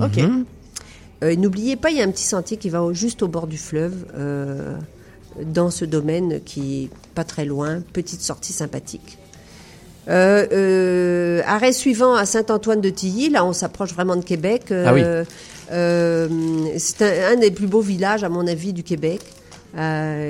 Ok. 0.00 0.18
Euh, 1.22 1.30
et 1.30 1.36
N'oubliez 1.36 1.76
pas, 1.76 1.90
il 1.90 1.96
y 1.96 2.00
a 2.00 2.04
un 2.04 2.10
petit 2.10 2.24
sentier 2.24 2.56
qui 2.56 2.68
va 2.70 2.82
au- 2.82 2.92
juste 2.92 3.22
au 3.22 3.28
bord 3.28 3.46
du 3.46 3.56
fleuve, 3.58 4.06
euh, 4.16 4.76
dans 5.44 5.70
ce 5.70 5.84
domaine 5.84 6.40
qui 6.44 6.84
est 6.84 6.90
pas 7.14 7.24
très 7.24 7.44
loin, 7.44 7.80
petite 7.92 8.20
sortie 8.20 8.52
sympathique. 8.52 9.18
Euh, 10.08 10.46
euh, 10.52 11.42
arrêt 11.46 11.72
suivant 11.72 12.14
à 12.14 12.26
Saint-Antoine 12.26 12.80
de 12.80 12.90
Tilly, 12.90 13.28
là 13.30 13.44
on 13.44 13.52
s'approche 13.52 13.92
vraiment 13.92 14.14
de 14.16 14.24
Québec. 14.24 14.64
Euh, 14.70 14.84
Ah 14.86 14.94
oui. 14.94 15.02
euh, 15.72 16.28
c'est 16.78 17.02
un, 17.02 17.32
un 17.32 17.36
des 17.36 17.50
plus 17.50 17.66
beaux 17.66 17.80
villages 17.80 18.22
à 18.22 18.28
mon 18.28 18.46
avis 18.46 18.72
du 18.72 18.82
Québec. 18.82 19.20
Il 19.74 19.80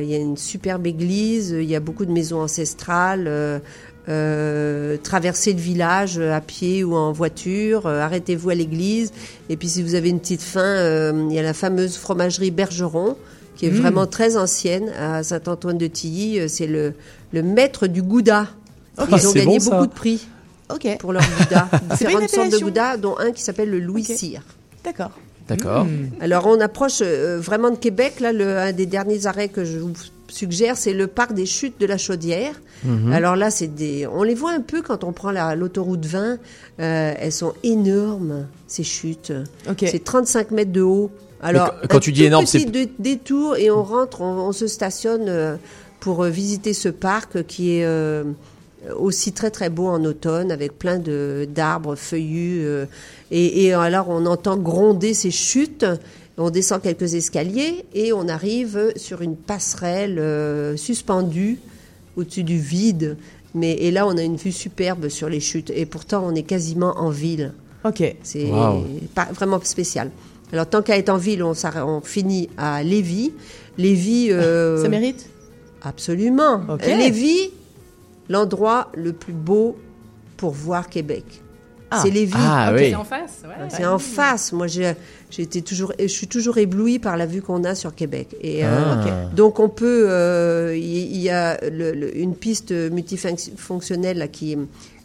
y 0.09 0.15
a 0.15 0.19
une 0.19 0.37
superbe 0.37 0.87
église, 0.87 1.51
il 1.51 1.71
y 1.71 1.77
a 1.77 1.81
beaucoup 1.81 2.05
de 2.07 2.11
maisons 2.11 2.41
ancestrales. 2.41 3.29
euh, 4.09 4.97
traversez 5.03 5.53
le 5.53 5.59
village 5.61 6.19
à 6.19 6.41
pied 6.41 6.83
ou 6.85 6.95
en 6.95 7.13
voiture, 7.13 7.87
euh, 7.87 8.01
arrêtez-vous 8.01 8.51
à 8.51 8.55
l'église. 8.55 9.13
Et 9.49 9.57
puis 9.57 9.69
si 9.69 9.83
vous 9.83 9.95
avez 9.95 10.09
une 10.09 10.21
petite 10.21 10.43
faim, 10.43 10.61
euh, 10.61 11.27
il 11.29 11.35
y 11.35 11.39
a 11.39 11.43
la 11.43 11.53
fameuse 11.55 11.97
fromagerie 11.97 12.51
Bergeron, 12.51 13.17
qui 13.57 13.67
est 13.67 13.71
Mm. 13.71 13.81
vraiment 13.81 14.07
très 14.07 14.37
ancienne 14.37 14.91
à 14.99 15.23
Saint-Antoine-de-Tilly. 15.23 16.41
Euh, 16.41 16.49
C'est 16.49 16.67
le, 16.67 16.95
le 17.33 17.43
maître 17.43 17.87
du 17.89 18.03
Gouda. 18.03 18.47
Ils 18.99 19.27
ont 19.29 19.33
gagné 19.33 19.59
bon, 19.59 19.65
beaucoup 19.71 19.87
de 19.87 19.93
prix 19.93 20.27
Ok. 20.73 20.97
pour 20.99 21.13
leur 21.13 21.23
une 21.51 21.89
Différentes 21.91 22.29
sortes 22.31 22.51
de 22.53 22.59
Gouda, 22.59 22.97
dont 22.97 23.17
un 23.19 23.31
qui 23.33 23.43
s'appelle 23.43 23.71
le 23.71 23.79
Louis. 23.81 24.05
Cyr. 24.05 24.43
D'accord. 24.85 25.11
D'accord. 25.49 25.85
Hmm. 25.85 26.09
Alors 26.21 26.47
on 26.47 26.61
approche 26.61 26.99
euh, 27.03 27.39
vraiment 27.41 27.71
de 27.71 27.77
Québec. 27.77 28.19
Là, 28.21 28.33
le, 28.33 28.59
un 28.59 28.73
des 28.73 28.87
derniers 28.87 29.27
arrêts 29.27 29.49
que 29.49 29.65
je 29.65 29.79
vous 29.79 29.93
suggère, 30.29 30.77
c'est 30.77 30.93
le 30.93 31.07
parc 31.07 31.35
des 31.35 31.47
chutes 31.47 31.79
de 31.81 31.87
la 31.87 31.99
Chaudière. 31.99 32.61
Mhm. 32.85 33.13
Alors 33.13 33.37
là, 33.37 33.51
c'est 33.51 33.69
des, 33.73 34.09
on 34.09 34.25
les 34.25 34.35
voit 34.35 34.51
un 34.53 34.61
peu 34.61 34.83
quand 34.83 35.05
on 35.05 35.13
prend 35.13 35.31
la- 35.31 35.55
l'autoroute 35.55 36.05
20. 36.05 36.39
Euh, 36.81 37.15
elles 37.17 37.31
sont 37.33 37.55
énormes 37.63 38.47
ces 38.67 38.83
chutes. 38.83 39.33
Ok. 39.71 39.85
C'est 39.89 40.03
35 40.03 40.51
mètres 40.51 40.73
de 40.73 40.83
haut. 40.83 41.11
Alors 41.41 41.69
quand- 41.83 41.87
quand 41.91 41.97
un 41.99 42.01
tu 42.01 42.11
dis 42.13 42.21
tout 42.23 42.27
énorme, 42.27 42.45
petit 42.45 42.61
c'est- 42.63 42.67
dé- 42.71 42.91
détour 42.99 43.57
et 43.57 43.71
on 43.71 43.85
rentre, 43.85 44.23
on, 44.23 44.49
on 44.49 44.53
se 44.53 44.67
stationne 44.67 45.27
euh, 45.29 45.55
pour 46.01 46.25
euh, 46.25 46.29
visiter 46.29 46.73
ce 46.73 46.89
parc 46.89 47.45
qui 47.47 47.77
est 47.79 47.85
euh, 47.85 48.25
aussi 48.99 49.33
très 49.33 49.51
très 49.51 49.71
beau 49.71 49.87
en 49.87 50.05
automne 50.05 50.51
avec 50.53 50.79
plein 50.79 50.99
de 50.99 51.47
d'arbres 51.53 51.97
feuillus 51.97 52.61
euh, 52.65 52.87
et, 53.31 53.65
et 53.65 53.73
alors 53.73 54.09
on 54.09 54.27
entend 54.27 54.57
gronder 54.57 55.15
ces 55.15 55.31
chutes. 55.31 55.87
On 56.39 56.51
descend 56.51 56.83
quelques 56.83 57.15
escaliers 57.15 57.87
et 57.95 58.13
on 58.13 58.29
arrive 58.29 58.93
sur 58.97 59.23
une 59.23 59.37
passerelle 59.37 60.19
euh, 60.19 60.77
suspendue 60.77 61.59
au-dessus 62.17 62.43
du 62.45 62.59
vide. 62.59 63.17
Mais 63.55 63.73
et 63.73 63.91
là 63.91 64.07
on 64.07 64.17
a 64.19 64.23
une 64.23 64.37
vue 64.37 64.53
superbe 64.53 65.09
sur 65.09 65.29
les 65.31 65.41
chutes 65.41 65.71
et 65.75 65.87
pourtant 65.87 66.23
on 66.27 66.35
est 66.35 66.43
quasiment 66.43 66.95
en 66.99 67.09
ville. 67.11 67.53
Ok. 67.85 68.17
C'est 68.23 68.45
Wow. 68.51 68.85
pas 69.15 69.29
vraiment 69.33 69.61
spécial. 69.63 70.11
Alors, 70.53 70.67
tant 70.69 70.81
qu'à 70.83 70.97
être 70.97 71.09
en 71.09 71.17
ville, 71.17 71.43
on, 71.43 71.55
finit 72.03 72.49
à 72.57 72.83
Lévis. 72.85 73.33
Lévis. 73.79 74.29
euh, 74.31 74.81
Ça 74.81 74.89
mérite? 74.89 75.29
Absolument. 75.83 76.61
Ok. 76.69 76.87
Lévis, 76.87 77.51
l'endroit 78.29 78.91
le 78.95 79.13
plus 79.13 79.33
beau 79.33 79.77
pour 80.37 80.53
voir 80.53 80.89
Québec. 80.89 81.25
Ah. 81.91 82.01
C'est 82.03 82.11
Lévis. 82.11 82.35
Ah 82.37 82.71
Ok, 82.73 82.79
oui. 82.79 82.89
c'est 82.91 82.95
en 82.97 83.05
face. 83.05 83.43
ouais. 83.45 83.69
C'est 83.69 83.87
en 83.87 83.99
face. 83.99 84.53
Moi, 84.53 84.67
j'ai 84.67 84.95
été 85.39 85.63
toujours, 85.63 85.93
je 86.01 86.07
suis 86.07 86.27
toujours 86.29 86.59
éblouie 86.59 86.99
par 86.99 87.17
la 87.17 87.27
vue 87.27 87.43
qu'on 87.43 87.65
a 87.65 87.75
sur 87.75 87.95
Québec. 87.95 88.29
Et 88.41 88.65
euh, 88.65 88.69
Ah. 88.71 89.31
donc 89.35 89.59
on 89.61 89.69
peut, 89.69 90.07
euh, 90.09 90.75
il 90.77 91.17
y, 91.17 91.29
a 91.31 91.59
le- 91.69 91.93
le- 91.93 92.17
une 92.17 92.35
piste 92.35 92.73
multifonctionnelle 92.73 94.19
là, 94.19 94.29
qui 94.29 94.57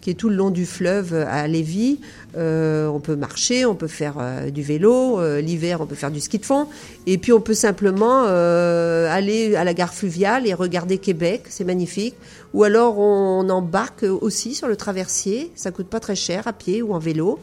qui 0.01 0.09
est 0.09 0.15
tout 0.15 0.29
le 0.29 0.35
long 0.35 0.49
du 0.49 0.65
fleuve 0.65 1.13
à 1.13 1.47
Lévis. 1.47 1.99
Euh, 2.35 2.87
on 2.87 2.99
peut 2.99 3.15
marcher, 3.15 3.65
on 3.67 3.75
peut 3.75 3.85
faire 3.85 4.15
euh, 4.19 4.49
du 4.49 4.63
vélo. 4.63 5.19
euh, 5.19 5.41
L'hiver, 5.41 5.79
on 5.79 5.85
peut 5.85 5.93
faire 5.93 6.09
du 6.09 6.19
ski 6.19 6.39
de 6.39 6.45
fond. 6.45 6.65
Et 7.05 7.19
puis 7.19 7.31
on 7.33 7.39
peut 7.39 7.53
simplement 7.53 8.23
aller 8.23 9.55
à 9.55 9.63
la 9.63 9.75
gare 9.75 9.93
fluviale 9.93 10.47
et 10.47 10.55
regarder 10.55 10.97
Québec. 10.97 11.43
C'est 11.49 11.65
magnifique. 11.65 12.15
Ou 12.55 12.63
alors 12.63 12.97
on 12.97 13.47
embarque 13.49 14.03
aussi 14.21 14.55
sur 14.55 14.67
le 14.67 14.75
traversier. 14.75 15.51
Ça 15.55 15.69
coûte 15.69 15.87
pas 15.87 15.99
très 15.99 16.15
cher 16.15 16.47
à 16.47 16.53
pied 16.53 16.81
ou 16.81 16.93
en 16.95 16.99
vélo. 16.99 17.37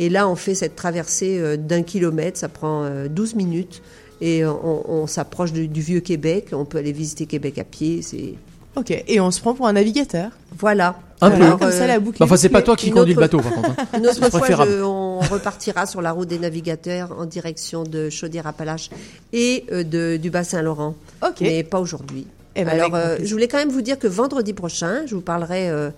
Et 0.00 0.08
là, 0.08 0.28
on 0.28 0.36
fait 0.36 0.54
cette 0.54 0.76
traversée 0.76 1.38
euh, 1.40 1.56
d'un 1.56 1.82
kilomètre, 1.82 2.38
ça 2.38 2.48
prend 2.48 2.84
euh, 2.84 3.08
12 3.08 3.34
minutes. 3.34 3.82
Et 4.20 4.44
on, 4.44 4.90
on 4.90 5.06
s'approche 5.06 5.52
du, 5.52 5.68
du 5.68 5.80
vieux 5.80 6.00
Québec, 6.00 6.48
on 6.52 6.64
peut 6.64 6.78
aller 6.78 6.92
visiter 6.92 7.26
Québec 7.26 7.58
à 7.58 7.64
pied. 7.64 8.02
C'est 8.02 8.34
Ok, 8.76 8.90
et 9.08 9.18
on 9.20 9.30
se 9.32 9.40
prend 9.40 9.54
pour 9.54 9.66
un 9.66 9.72
navigateur. 9.72 10.30
Voilà. 10.56 10.96
Un 11.20 11.30
peu. 11.30 11.42
Alors, 11.42 11.58
Comme 11.58 11.72
ça, 11.72 11.82
euh, 11.84 11.86
la 11.88 11.98
boucle. 11.98 12.18
Bah, 12.18 12.26
Enfin, 12.26 12.36
c'est 12.36 12.48
pas 12.48 12.62
toi 12.62 12.76
qui 12.76 12.90
conduis 12.90 13.14
le 13.14 13.20
autre- 13.24 13.38
bateau, 13.38 13.48
par 13.48 13.52
contre. 13.54 13.70
hein. 13.80 13.86
Une 13.98 14.06
autre 14.06 14.30
fois, 14.30 14.46
je- 14.66 14.82
on 14.82 15.18
repartira 15.20 15.84
sur 15.86 16.00
la 16.00 16.12
route 16.12 16.28
des 16.28 16.38
navigateurs 16.38 17.12
en 17.18 17.26
direction 17.26 17.82
de 17.82 18.08
Chaudière-Appalaches 18.08 18.90
et 19.32 19.64
euh, 19.72 19.82
de, 19.82 20.16
du 20.16 20.30
Bas-Saint-Laurent. 20.30 20.94
Ok. 21.26 21.40
Mais 21.40 21.64
pas 21.64 21.80
aujourd'hui. 21.80 22.26
Eh 22.54 22.64
ben, 22.64 22.70
Alors, 22.70 22.94
euh, 22.94 23.16
je 23.22 23.32
voulais 23.32 23.48
quand 23.48 23.58
même 23.58 23.70
vous 23.70 23.82
dire 23.82 23.98
que 23.98 24.06
vendredi 24.08 24.52
prochain, 24.52 25.02
je 25.06 25.14
vous 25.14 25.20
parlerai, 25.22 25.70
euh, 25.70 25.90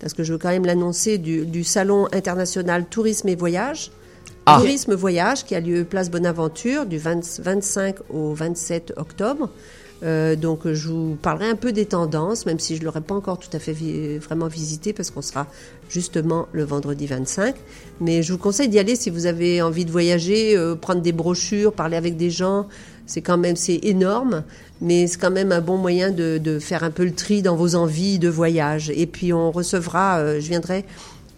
parce 0.00 0.14
que 0.14 0.22
je 0.24 0.32
veux 0.32 0.38
quand 0.38 0.48
même 0.50 0.64
l'annoncer, 0.66 1.18
du, 1.18 1.44
du 1.46 1.64
Salon 1.64 2.06
international 2.12 2.86
Tourisme 2.86 3.28
et 3.28 3.34
Voyage. 3.36 3.90
Ah. 4.46 4.58
Tourisme 4.60 4.94
Voyage 4.94 5.44
qui 5.44 5.54
a 5.54 5.60
lieu 5.60 5.84
place 5.84 6.10
Bonaventure 6.10 6.86
du 6.86 6.98
20 6.98 7.40
25 7.40 7.96
au 8.10 8.32
27 8.34 8.94
octobre. 8.96 9.50
Euh, 10.04 10.36
donc 10.36 10.60
je 10.72 10.88
vous 10.88 11.16
parlerai 11.20 11.50
un 11.50 11.56
peu 11.56 11.72
des 11.72 11.84
tendances, 11.86 12.46
même 12.46 12.60
si 12.60 12.76
je 12.76 12.80
ne 12.80 12.86
l'aurai 12.86 13.00
pas 13.00 13.16
encore 13.16 13.38
tout 13.38 13.48
à 13.52 13.58
fait 13.58 13.72
vi- 13.72 14.18
vraiment 14.18 14.46
visité 14.46 14.92
parce 14.92 15.10
qu'on 15.10 15.22
sera 15.22 15.48
justement 15.88 16.46
le 16.52 16.62
vendredi 16.64 17.06
25. 17.06 17.56
Mais 18.00 18.22
je 18.22 18.32
vous 18.32 18.38
conseille 18.38 18.68
d'y 18.68 18.78
aller 18.78 18.94
si 18.94 19.10
vous 19.10 19.26
avez 19.26 19.60
envie 19.60 19.84
de 19.84 19.90
voyager, 19.90 20.56
euh, 20.56 20.76
prendre 20.76 21.02
des 21.02 21.12
brochures, 21.12 21.72
parler 21.72 21.96
avec 21.96 22.16
des 22.16 22.30
gens. 22.30 22.68
C'est 23.08 23.20
quand 23.22 23.38
même 23.38 23.56
c'est 23.56 23.80
énorme, 23.82 24.44
mais 24.80 25.08
c'est 25.08 25.18
quand 25.18 25.32
même 25.32 25.50
un 25.50 25.60
bon 25.60 25.76
moyen 25.78 26.10
de, 26.12 26.38
de 26.38 26.60
faire 26.60 26.84
un 26.84 26.90
peu 26.92 27.04
le 27.04 27.12
tri 27.12 27.42
dans 27.42 27.56
vos 27.56 27.74
envies 27.74 28.20
de 28.20 28.28
voyage. 28.28 28.92
Et 28.94 29.06
puis 29.06 29.32
on 29.32 29.50
recevra, 29.50 30.18
euh, 30.18 30.40
je 30.40 30.48
viendrai, 30.48 30.84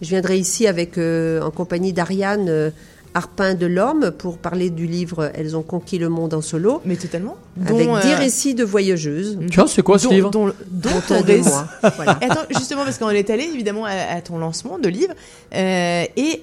je 0.03 0.09
viendrai 0.09 0.37
ici 0.37 0.67
avec 0.67 0.99
euh, 0.99 1.41
en 1.41 1.49
compagnie 1.49 1.93
d'Ariane. 1.93 2.45
euh, 2.49 2.69
Arpin 3.13 3.55
de 3.55 3.65
l'Orme 3.65 4.11
pour 4.11 4.37
parler 4.37 4.69
du 4.69 4.85
livre 4.87 5.31
Elles 5.35 5.57
ont 5.57 5.63
conquis 5.63 5.97
le 5.97 6.07
monde 6.07 6.33
en 6.33 6.39
solo. 6.39 6.81
Mais 6.85 6.95
totalement. 6.95 7.35
Avec 7.67 7.85
Dont, 7.85 7.97
euh, 7.97 7.99
dix 8.01 8.13
récits 8.13 8.53
de 8.55 8.63
voyageuses. 8.63 9.37
Tiens, 9.51 9.67
c'est 9.67 9.81
quoi 9.81 9.99
ce 9.99 10.05
dont- 10.05 10.11
livre 10.13 10.31
dont, 10.31 10.45
dont 10.45 10.89
Dont. 11.09 11.21
Voilà. 11.97 12.17
Attends, 12.21 12.45
justement, 12.55 12.85
parce 12.85 12.97
qu'on 12.99 13.09
est 13.09 13.29
allé 13.29 13.43
évidemment 13.53 13.83
à, 13.83 13.91
à 14.15 14.21
ton 14.21 14.37
lancement 14.37 14.79
de 14.79 14.87
livre, 14.87 15.13
euh, 15.53 16.05
et 16.15 16.41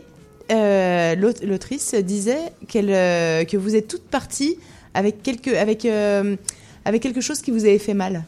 euh, 0.52 1.14
l'aut- 1.14 1.32
l'autrice 1.46 1.94
disait 1.94 2.52
qu'elle, 2.68 2.90
euh, 2.90 3.44
que 3.44 3.56
vous 3.56 3.74
êtes 3.74 3.88
toutes 3.88 4.02
parties 4.10 4.58
avec 4.98 5.22
quelque, 5.22 5.50
avec, 5.56 5.84
euh, 5.84 6.36
avec 6.84 7.02
quelque 7.02 7.20
chose 7.20 7.40
qui 7.40 7.50
vous 7.50 7.64
avait 7.64 7.78
fait 7.78 7.94
mal. 7.94 8.24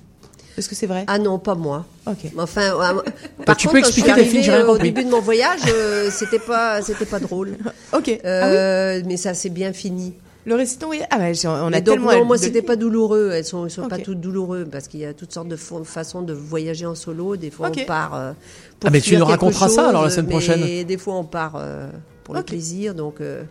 Est-ce 0.58 0.68
que 0.68 0.74
c'est 0.74 0.86
vrai? 0.86 1.04
Ah 1.06 1.18
non, 1.18 1.38
pas 1.38 1.54
moi. 1.54 1.86
Ok. 2.06 2.16
Mais 2.34 2.42
Enfin, 2.42 2.72
euh, 2.74 2.92
Bah, 3.38 3.44
par 3.46 3.56
tu 3.56 3.66
contre, 3.68 3.78
peux 3.78 3.82
quand 3.82 3.86
je 3.88 3.92
suis 3.92 4.02
expliquer, 4.02 4.10
arrivée, 4.50 4.50
euh, 4.50 4.68
au 4.68 4.78
début 4.78 5.04
de 5.04 5.10
mon 5.10 5.20
voyage, 5.20 5.60
euh, 5.68 6.10
c'était 6.10 6.38
pas, 6.40 6.82
c'était 6.82 7.06
pas 7.06 7.18
drôle. 7.20 7.56
Ok. 7.92 8.08
ah 8.24 8.50
oui 8.98 9.02
Mais 9.06 9.16
ça 9.16 9.34
s'est 9.34 9.48
bien 9.50 9.72
fini. 9.72 10.12
Le 10.46 10.54
récit 10.54 10.76
de 10.76 10.80
ton 10.80 10.86
voyage 10.86 11.06
Ah 11.10 11.18
ouais, 11.18 11.34
j'ai- 11.34 11.48
on 11.48 11.66
a 11.66 11.70
Mais 11.70 11.80
donc, 11.82 11.96
tellement. 11.96 12.12
non, 12.12 12.24
moi, 12.24 12.36
de- 12.38 12.42
c'était 12.42 12.62
pas 12.62 12.76
douloureux. 12.76 13.30
Elles 13.34 13.44
sont, 13.44 13.64
elles 13.66 13.70
sont 13.70 13.88
pas 13.88 13.98
toutes 13.98 14.20
douloureuses 14.20 14.66
parce 14.72 14.88
qu'il 14.88 15.00
y 15.00 15.04
a 15.04 15.12
toutes 15.12 15.32
sortes 15.32 15.48
de 15.48 15.56
façons 15.56 16.22
de 16.22 16.32
voyager 16.32 16.86
en 16.86 16.94
solo. 16.94 17.36
Des 17.36 17.50
fois, 17.50 17.70
on 17.70 17.84
part. 17.84 18.14
euh, 18.14 18.32
pour 18.78 18.88
Ah, 18.88 18.90
mais 18.90 19.00
tu 19.00 19.16
nous 19.16 19.24
raconteras 19.24 19.68
ça, 19.68 19.88
alors, 19.88 20.04
la 20.04 20.10
semaine 20.10 20.26
mais 20.26 20.30
prochaine. 20.32 20.84
Des 20.86 20.98
fois, 20.98 21.14
on 21.14 21.24
part 21.24 21.54
euh, 21.56 21.88
pour 22.24 22.34
le 22.34 22.42
plaisir. 22.42 22.94
Donc, 22.94 23.20
euh, 23.20 23.42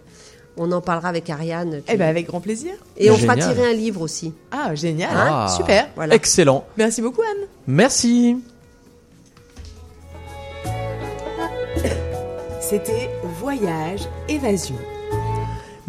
on 0.59 0.71
en 0.71 0.81
parlera 0.81 1.09
avec 1.09 1.29
Ariane. 1.29 1.81
qui- 1.85 1.93
Eh 1.93 1.97
ben 1.97 2.07
avec 2.07 2.27
grand 2.27 2.41
plaisir. 2.41 2.73
Et 2.97 3.09
on 3.09 3.15
fera 3.17 3.35
tirer 3.35 3.65
un 3.71 3.73
livre 3.73 4.01
aussi. 4.01 4.33
Ah 4.51 4.75
génial. 4.75 5.09
Ah. 5.15 5.47
Super. 5.57 5.87
Voilà. 5.95 6.13
Excellent. 6.13 6.65
Merci 6.77 7.01
beaucoup 7.01 7.21
Anne. 7.21 7.47
Merci. 7.65 8.37
C'était 12.61 13.09
Voyage 13.39 14.01
Évasion. 14.27 14.75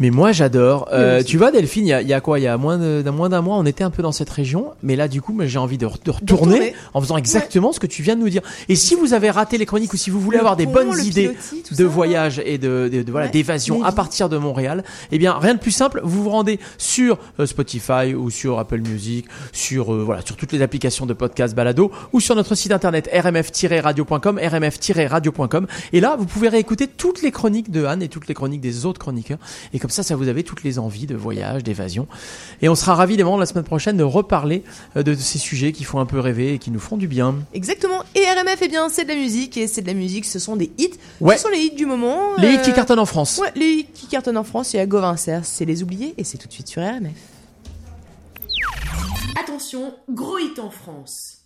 Mais 0.01 0.09
moi 0.09 0.31
j'adore. 0.31 0.89
Euh, 0.91 1.21
tu 1.21 1.37
vois 1.37 1.51
Delphine, 1.51 1.85
il 1.85 1.89
y 1.89 1.93
a, 1.93 2.01
y 2.01 2.11
a 2.11 2.21
quoi? 2.21 2.39
Il 2.39 2.41
y 2.41 2.47
a 2.47 2.57
moins 2.57 2.79
d'un 2.79 3.11
moins 3.11 3.29
d'un 3.29 3.41
mois, 3.41 3.57
on 3.57 3.65
était 3.67 3.83
un 3.83 3.91
peu 3.91 4.01
dans 4.01 4.11
cette 4.11 4.31
région, 4.31 4.71
mais 4.81 4.95
là 4.95 5.07
du 5.07 5.21
coup, 5.21 5.37
j'ai 5.43 5.59
envie 5.59 5.77
de, 5.77 5.85
re- 5.85 6.03
de 6.03 6.09
retourner 6.09 6.73
en 6.95 7.01
faisant 7.01 7.17
exactement 7.17 7.71
ce 7.71 7.79
que 7.79 7.85
tu 7.85 8.01
viens 8.01 8.15
de 8.15 8.21
nous 8.21 8.29
dire. 8.29 8.41
Et 8.67 8.75
si 8.75 8.95
vous 8.95 9.13
avez 9.13 9.29
raté 9.29 9.59
les 9.59 9.67
chroniques 9.67 9.93
ou 9.93 9.97
si 9.97 10.09
vous 10.09 10.19
voulez 10.19 10.37
Le 10.37 10.41
avoir 10.41 10.55
des 10.55 10.65
bonnes 10.65 10.97
idées 11.03 11.29
pilotis, 11.29 11.69
de 11.71 11.75
ça. 11.75 11.83
voyage 11.85 12.41
et 12.43 12.57
de, 12.57 12.89
de- 12.91 13.03
de- 13.03 13.11
voilà 13.11 13.27
Ouais, 13.27 13.31
d'évasion 13.31 13.83
à 13.83 13.91
partir 13.91 14.27
de 14.27 14.37
Montréal, 14.39 14.83
eh 15.11 15.19
bien 15.19 15.37
rien 15.37 15.53
de 15.53 15.59
plus 15.59 15.69
simple. 15.69 16.01
Vous 16.03 16.23
vous 16.23 16.29
rendez 16.31 16.59
sur 16.79 17.19
euh, 17.39 17.45
Spotify 17.45 18.15
ou 18.17 18.31
sur 18.31 18.57
Apple 18.57 18.81
Music, 18.81 19.27
sur 19.51 19.93
euh, 19.93 20.01
voilà 20.03 20.21
sur 20.25 20.35
toutes 20.35 20.51
les 20.51 20.63
applications 20.63 21.05
de 21.05 21.13
podcast 21.13 21.53
balado 21.53 21.91
ou 22.11 22.19
sur 22.19 22.35
notre 22.35 22.55
site 22.55 22.71
internet 22.71 23.07
rmf-radio.com, 23.13 24.39
rmf-radio.com. 24.39 25.67
Et 25.93 25.99
là, 25.99 26.15
vous 26.17 26.25
pouvez 26.25 26.49
réécouter 26.49 26.87
toutes 26.87 27.21
les 27.21 27.29
chroniques 27.31 27.69
de 27.69 27.85
Anne 27.85 28.01
et 28.01 28.07
toutes 28.07 28.27
les 28.27 28.33
chroniques 28.33 28.61
des 28.61 28.85
autres 28.87 28.99
chroniqueurs. 28.99 29.37
Et 29.73 29.79
comme 29.79 29.90
ça, 29.91 30.03
ça 30.03 30.15
vous 30.15 30.27
avez 30.27 30.43
toutes 30.43 30.63
les 30.63 30.79
envies 30.79 31.05
de 31.05 31.15
voyage, 31.15 31.63
d'évasion. 31.63 32.07
Et 32.61 32.69
on 32.69 32.75
sera 32.75 32.95
ravis 32.95 33.11
évidemment 33.11 33.37
la 33.37 33.45
semaine 33.45 33.63
prochaine 33.63 33.97
de 33.97 34.03
reparler 34.03 34.63
euh, 34.95 35.03
de, 35.03 35.13
de 35.13 35.19
ces 35.19 35.37
sujets 35.37 35.71
qui 35.71 35.83
font 35.83 35.99
un 35.99 36.05
peu 36.05 36.19
rêver 36.19 36.53
et 36.53 36.59
qui 36.59 36.71
nous 36.71 36.79
font 36.79 36.97
du 36.97 37.07
bien. 37.07 37.35
Exactement. 37.53 38.03
Et 38.15 38.21
RMF, 38.21 38.57
eh 38.61 38.67
bien, 38.67 38.89
c'est 38.89 39.03
de 39.03 39.09
la 39.09 39.15
musique. 39.15 39.57
Et 39.57 39.67
c'est 39.67 39.81
de 39.81 39.87
la 39.87 39.93
musique, 39.93 40.25
ce 40.25 40.39
sont 40.39 40.55
des 40.55 40.71
hits. 40.77 40.91
Ouais. 41.19 41.37
Ce 41.37 41.43
sont 41.43 41.49
les 41.49 41.59
hits 41.59 41.75
du 41.75 41.85
moment. 41.85 42.35
Les 42.37 42.53
hits 42.53 42.57
euh, 42.57 42.61
qui 42.61 42.73
cartonnent 42.73 42.99
en 42.99 43.05
France. 43.05 43.39
Ouais, 43.41 43.51
les 43.55 43.67
hits 43.67 43.87
qui 43.93 44.07
cartonnent 44.07 44.37
en 44.37 44.43
France. 44.43 44.73
Il 44.73 44.77
y 44.77 44.79
a 44.79 44.85
Gauvin 44.85 45.15
c'est 45.17 45.65
Les 45.65 45.83
Oubliés. 45.83 46.13
Et 46.17 46.23
c'est 46.23 46.37
tout 46.37 46.47
de 46.47 46.53
suite 46.53 46.67
sur 46.67 46.81
RMF. 46.81 47.11
Attention, 49.39 49.93
gros 50.09 50.37
hit 50.37 50.59
en 50.59 50.69
France. 50.69 51.45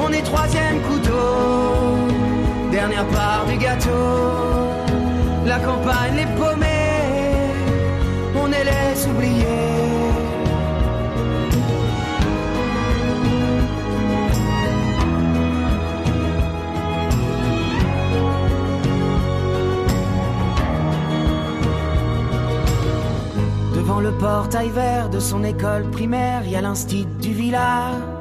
On 0.00 0.12
est 0.12 0.22
troisième 0.22 0.80
couteau, 0.82 2.70
dernière 2.70 3.06
part 3.08 3.46
du 3.46 3.56
gâteau 3.56 4.68
la 5.48 5.58
campagne, 5.60 6.14
les 6.14 6.26
paumés, 6.36 7.52
on 8.36 8.52
est 8.52 8.64
les 8.64 9.06
oubliés. 9.06 9.44
Devant 23.74 24.00
le 24.00 24.12
portail 24.12 24.68
vert 24.68 25.08
de 25.08 25.18
son 25.18 25.42
école 25.44 25.90
primaire, 25.90 26.42
il 26.44 26.50
y 26.50 26.56
a 26.56 26.60
l'instit 26.60 27.06
du 27.20 27.32
village. 27.32 28.17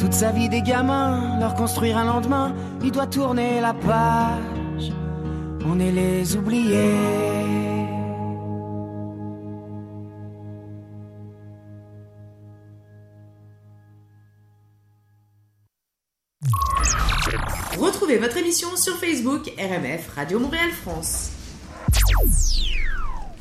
Toute 0.00 0.14
sa 0.14 0.32
vie 0.32 0.48
des 0.48 0.62
gamins, 0.62 1.38
leur 1.38 1.54
construire 1.54 1.98
un 1.98 2.06
lendemain, 2.06 2.54
il 2.82 2.90
doit 2.90 3.06
tourner 3.06 3.60
la 3.60 3.74
page. 3.74 4.90
On 5.66 5.78
est 5.78 5.92
les 5.92 6.36
oubliés. 6.36 6.96
Retrouvez 17.78 18.16
votre 18.16 18.38
émission 18.38 18.74
sur 18.76 18.96
Facebook 18.96 19.52
RMF 19.58 20.08
Radio 20.16 20.38
Montréal 20.38 20.70
France. 20.70 21.30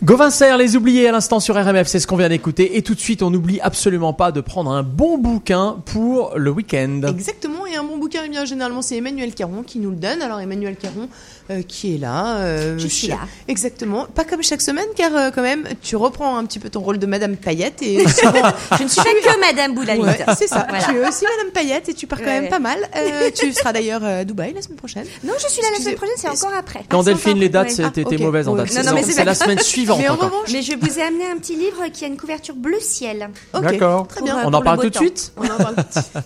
Gauvin 0.02 0.30
Serre, 0.30 0.58
les 0.58 0.78
oubliés 0.78 1.10
à 1.10 1.12
l'instant 1.12 1.42
sur 1.42 1.56
RMF, 1.56 1.86
c'est 1.86 2.00
ce 2.00 2.08
qu'on 2.08 2.16
vient 2.16 2.30
d'écouter. 2.30 2.78
Et 2.78 2.84
tout 2.84 2.96
de 2.96 3.02
suite, 3.02 3.22
on 3.22 3.32
n'oublie 3.32 3.60
absolument 3.60 4.14
pas 4.14 4.32
de 4.32 4.40
prendre 4.40 4.72
un 4.72 4.82
bon 4.82 5.18
bouquin 5.18 5.76
pour 5.88 6.38
le 6.38 6.50
week-end. 6.50 7.02
Exactement, 7.06 7.68
et 7.68 7.76
un 7.76 7.84
bon 7.84 7.98
bouquin, 7.98 8.22
eh 8.26 8.30
bien, 8.30 8.46
généralement, 8.46 8.82
c'est 8.82 8.96
Emmanuel 8.96 9.34
Caron 9.34 9.62
qui 9.62 9.78
nous 9.78 9.90
le 9.90 9.98
donne. 9.98 10.22
Alors, 10.22 10.40
Emmanuel 10.40 10.78
Caron, 10.78 11.10
euh, 11.52 11.62
qui 11.64 11.96
est 11.96 11.98
là. 11.98 12.38
euh, 12.38 12.78
Je 12.78 12.88
suis 12.88 13.08
là. 13.08 13.18
Exactement. 13.48 14.06
Pas 14.06 14.24
comme 14.24 14.44
chaque 14.44 14.62
semaine, 14.62 14.86
car 14.96 15.16
euh, 15.16 15.30
quand 15.34 15.42
même, 15.42 15.68
tu 15.82 15.96
reprends 15.96 16.38
un 16.38 16.46
petit 16.46 16.60
peu 16.60 16.70
ton 16.70 16.80
rôle 16.82 17.00
de 17.00 17.06
Madame 17.06 17.36
Paillette. 17.38 17.82
Et 17.82 18.08
souvent- 18.08 18.34
Je 18.78 18.84
ne 18.84 18.88
suis 18.88 19.02
pas 19.02 19.10
que 19.10 19.40
Madame 19.40 19.74
Boulalite. 19.74 20.04
Ouais, 20.04 20.26
c'est 20.38 20.48
ça. 20.48 20.66
Voilà. 20.70 20.84
Tu 20.86 20.96
es 20.96 21.08
aussi 21.08 21.24
Madame 21.24 21.52
Paillette 21.54 21.90
et 21.90 21.94
tu 21.94 22.06
pars 22.08 22.20
quand 22.20 22.26
Ouais, 22.26 22.42
même 22.42 22.50
pas 22.50 22.60
mal. 22.60 22.78
Euh, 22.96 23.32
tu 23.36 23.52
seras 23.54 23.74
d'ailleurs 23.74 24.04
à 24.04 24.24
Dubaï 24.26 24.54
la 24.54 24.62
semaine 24.62 24.78
prochaine. 24.78 25.06
Non, 25.24 25.34
je 25.42 25.48
suis 25.52 25.62
là 25.62 25.68
la 25.74 25.80
semaine 25.84 25.96
prochaine, 25.96 26.16
c'est 26.18 26.30
encore 26.30 26.54
après. 26.58 26.82
C'est 26.92 27.04
Delphine, 27.04 27.38
les 27.40 27.50
dates, 27.50 27.72
c'était 27.72 28.04
Ah, 28.06 28.14
ok. 28.14 28.20
mauvaise 28.20 28.48
en 28.48 28.56
date. 28.56 28.74
Non, 28.74 28.84
non, 28.96 29.02
c'est 29.04 29.24
la 29.26 29.36
semaine 29.36 29.60
suivante. 29.60 30.00
Mais 30.00 30.10
en 30.10 30.14
encore. 30.14 30.30
revanche, 30.32 30.50
Mais 30.54 30.62
je 30.62 30.74
vous 30.80 31.00
ai 31.00 31.04
amené 31.04 31.26
un 31.30 31.38
petit 31.38 31.56
livre 31.56 31.88
qui 31.92 32.04
a 32.06 32.08
une 32.08 32.18
couverture 32.18 32.56
bleu 32.56 32.78
ciel. 32.80 33.30
D'accord. 33.54 34.08
très 34.08 34.22
bien. 34.22 34.38
On 34.46 34.54
en 34.54 34.60
le 34.60 34.64
parle 34.64 34.82
tout 34.82 34.90
de 34.90 34.96
suite 34.96 35.32
On 35.38 35.46
en 35.46 35.58
parle 35.58 35.76
tout 35.76 35.82
de 35.84 35.92
suite. 35.94 36.14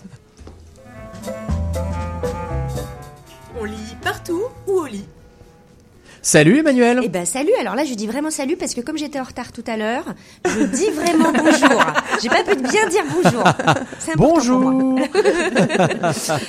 On 3.60 3.64
lit 3.64 3.96
partout 4.02 4.42
ou 4.66 4.72
au 4.80 4.86
lit? 4.86 5.04
Salut 6.26 6.60
Emmanuel. 6.60 7.00
Eh 7.04 7.08
ben 7.10 7.26
salut. 7.26 7.52
Alors 7.60 7.74
là, 7.74 7.84
je 7.84 7.92
dis 7.92 8.06
vraiment 8.06 8.30
salut 8.30 8.56
parce 8.56 8.72
que 8.72 8.80
comme 8.80 8.96
j'étais 8.96 9.20
en 9.20 9.24
retard 9.24 9.52
tout 9.52 9.62
à 9.66 9.76
l'heure, 9.76 10.06
je 10.46 10.64
dis 10.64 10.88
vraiment 10.88 11.30
bonjour. 11.32 11.84
J'ai 12.22 12.30
pas 12.30 12.42
pu 12.42 12.56
bien 12.56 12.88
dire 12.88 13.04
bonjour. 13.12 13.44
C'est 13.98 14.12
important 14.12 14.14
pour 14.14 14.22
moi. 14.22 14.32
Bonjour. 14.38 14.60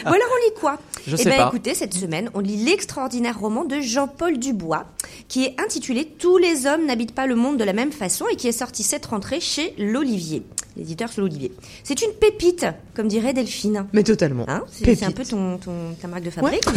Bon 0.05 0.11
alors 0.11 0.29
on 0.31 0.45
lit 0.45 0.53
quoi 0.61 0.77
Je 1.05 1.15
Eh 1.15 1.17
sais 1.17 1.29
ben 1.29 1.37
pas. 1.37 1.47
écoutez, 1.49 1.73
cette 1.75 1.93
semaine, 1.93 2.29
on 2.33 2.39
lit 2.39 2.55
l'extraordinaire 2.55 3.37
roman 3.37 3.65
de 3.65 3.81
Jean-Paul 3.81 4.37
Dubois, 4.39 4.85
qui 5.27 5.43
est 5.43 5.55
intitulé 5.61 6.05
Tous 6.05 6.37
les 6.37 6.65
hommes 6.67 6.85
n'habitent 6.85 7.13
pas 7.13 7.27
le 7.27 7.35
monde 7.35 7.57
de 7.57 7.63
la 7.65 7.73
même 7.73 7.91
façon 7.91 8.25
et 8.31 8.37
qui 8.37 8.47
est 8.47 8.53
sorti 8.53 8.81
cette 8.83 9.05
rentrée 9.07 9.39
chez 9.41 9.73
l'Olivier, 9.77 10.43
l'éditeur 10.77 11.09
c'est 11.11 11.19
l'Olivier. 11.21 11.51
C'est 11.83 12.01
une 12.01 12.11
pépite, 12.13 12.65
comme 12.95 13.07
dirait 13.07 13.33
Delphine. 13.33 13.87
Mais 13.93 14.03
totalement. 14.03 14.45
Hein, 14.47 14.63
c'est 14.71 14.85
Pépite. 14.85 14.99
c'est 14.99 15.05
un 15.05 15.11
peu 15.11 15.25
ton, 15.25 15.57
ton, 15.57 15.73
ta 16.01 16.07
marque 16.07 16.23
de 16.23 16.29
fabrique. 16.29 16.63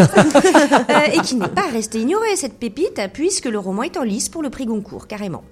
Euh, 0.90 1.01
et 1.12 1.18
qui 1.20 1.34
n'est 1.36 1.49
pas 1.49 1.66
restée 1.72 2.01
ignorée, 2.01 2.34
cette 2.36 2.55
pépite, 2.55 2.88
puisque 3.12 3.47
le 3.47 3.59
roman 3.59 3.82
est 3.82 3.97
en 3.97 4.03
lice 4.03 4.28
pour 4.28 4.43
le 4.43 4.51
prix 4.51 4.66
Goncourt, 4.66 5.07
carrément. 5.07 5.45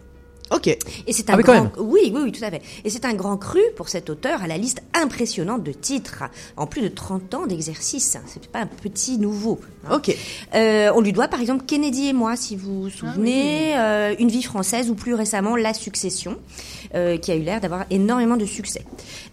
Ok. 0.52 0.68
Et 0.68 0.78
c'est 1.12 1.28
un 1.30 1.34
Ah 1.34 1.36
oui, 1.38 1.42
quand 1.44 1.54
grand, 1.54 1.70
oui, 1.78 2.12
oui, 2.14 2.20
oui, 2.24 2.32
tout 2.32 2.44
à 2.44 2.50
fait. 2.50 2.62
Et 2.84 2.90
c'est 2.90 3.04
un 3.04 3.14
grand 3.14 3.36
cru 3.36 3.60
pour 3.76 3.88
cet 3.88 4.10
auteur 4.10 4.42
à 4.42 4.46
la 4.46 4.56
liste 4.58 4.80
impressionnante 4.94 5.62
de 5.64 5.72
titres, 5.72 6.22
en 6.56 6.66
plus 6.66 6.82
de 6.82 6.88
30 6.88 7.34
ans 7.34 7.46
d'exercice. 7.46 8.16
C'est 8.26 8.46
pas 8.46 8.60
un 8.60 8.66
petit 8.66 9.18
nouveau. 9.18 9.60
hein. 9.88 9.96
Ok. 9.96 10.14
Euh, 10.54 10.92
on 10.94 11.00
lui 11.00 11.12
doit 11.12 11.28
par 11.28 11.40
exemple 11.40 11.64
Kennedy 11.66 12.08
et 12.08 12.12
moi, 12.12 12.36
si 12.36 12.54
vous 12.56 12.82
vous 12.84 12.90
souvenez, 12.90 13.76
euh, 13.76 14.14
Une 14.18 14.28
vie 14.28 14.42
française 14.42 14.88
ou 14.90 14.94
plus 14.94 15.14
récemment 15.14 15.56
La 15.56 15.74
Succession, 15.74 16.36
euh, 16.94 17.16
qui 17.18 17.32
a 17.32 17.34
eu 17.34 17.42
l'air 17.42 17.60
d'avoir 17.60 17.84
énormément 17.90 18.36
de 18.36 18.46
succès. 18.46 18.84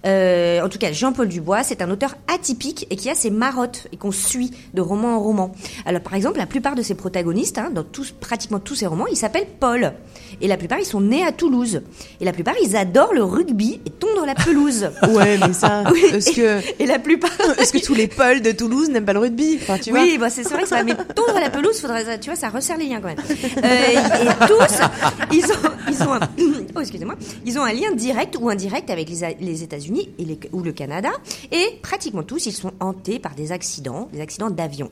Euh, 0.05 0.61
en 0.61 0.70
tout 0.70 0.80
cas, 0.80 0.91
Jean-Paul 0.91 1.28
Dubois, 1.28 1.64
c'est 1.64 1.82
un 1.82 1.89
auteur 1.91 2.16
atypique 2.34 2.88
et 2.89 2.95
qui 2.95 3.09
a 3.09 3.16
ses 3.16 3.30
marottes 3.30 3.88
et 3.91 3.97
qu'on 3.97 4.11
suit 4.11 4.51
de 4.74 4.82
roman 4.82 5.16
en 5.16 5.20
roman. 5.20 5.51
Alors 5.86 6.01
par 6.01 6.16
exemple, 6.16 6.39
la 6.39 6.47
plupart 6.47 6.76
de 6.76 6.82
ses 6.82 6.95
protagonistes, 6.95 7.57
hein, 7.59 7.70
dans 7.74 7.84
tous, 7.84 8.11
pratiquement 8.11 8.59
tous 8.59 8.76
ses 8.76 8.88
romans, 8.88 9.05
ils 9.07 9.16
s'appellent 9.18 9.47
Paul. 9.59 9.93
Et 10.41 10.47
la 10.47 10.57
plupart, 10.57 10.80
ils 10.80 10.86
sont 10.86 11.03
nés 11.04 11.24
à 11.26 11.32
Toulouse. 11.32 11.82
Et 12.20 12.26
la 12.26 12.34
plupart, 12.34 12.56
ils 12.64 12.76
adorent 12.76 13.14
le 13.14 13.24
rugby 13.24 13.80
et 13.86 13.89
tondre 13.89 14.26
la 14.26 14.36
pelouse. 14.36 14.89
Ouais, 15.10 15.38
mais 15.38 15.54
ça, 15.54 15.84
Oui, 15.91 16.04
est-ce 16.14 16.32
que, 16.32 16.60
Et 16.82 16.86
la 16.86 16.97
plupart... 16.99 17.30
est-ce 17.60 17.72
que 17.74 17.84
tous 17.84 17.93
les 17.93 18.08
Pauls 18.08 18.41
de 18.41 18.51
Toulouse 18.51 18.89
n'aiment 18.89 19.06
pas 19.06 19.14
le 19.14 19.20
rugby 19.20 19.60
Enfin, 19.62 19.78
tu 19.78 19.91
vois. 19.91 20.01
oui, 20.01 20.18
bah, 20.18 20.30
c'est 20.30 20.43
vrai 20.43 20.64
que 20.64 20.68
ça 20.68 20.84
mais 20.84 20.95
tondre 20.95 21.39
la 21.39 21.49
pelouse, 21.49 21.80
faudrait, 21.80 22.20
tu 22.20 22.30
vois, 22.30 22.36
ça 22.38 22.49
resserre 22.49 22.78
les 22.78 22.86
liens 22.88 22.99
quand 23.01 23.10
même. 23.10 23.18
Euh, 23.64 23.91
et, 23.91 24.26
et 24.26 24.47
tous, 24.47 24.80
ils 25.32 25.45
ont, 25.45 25.72
ils 25.89 26.04
ont 26.08 26.14
un, 26.14 26.20
oh, 26.76 26.80
excusez-moi, 26.82 27.16
ils 27.45 27.58
ont 27.60 27.64
un 27.64 27.74
lien 27.74 27.91
direct 27.93 28.38
ou 28.39 28.49
indirect 28.49 28.89
avec 28.89 29.10
les, 29.10 29.36
les 29.39 29.64
États-Unis 29.64 30.10
et 30.18 30.26
les- 30.26 30.39
ou 30.51 30.62
le 30.62 30.72
Canada, 30.72 31.10
et 31.51 31.78
pratiquement 31.82 32.24
tous, 32.24 32.45
ils 32.45 32.54
sont 32.54 32.72
hantés 32.80 33.20
par 33.20 33.36
des 33.36 33.51
accidents, 33.51 34.10
des 34.14 34.22
accidents 34.22 34.49
d'avion. 34.49 34.89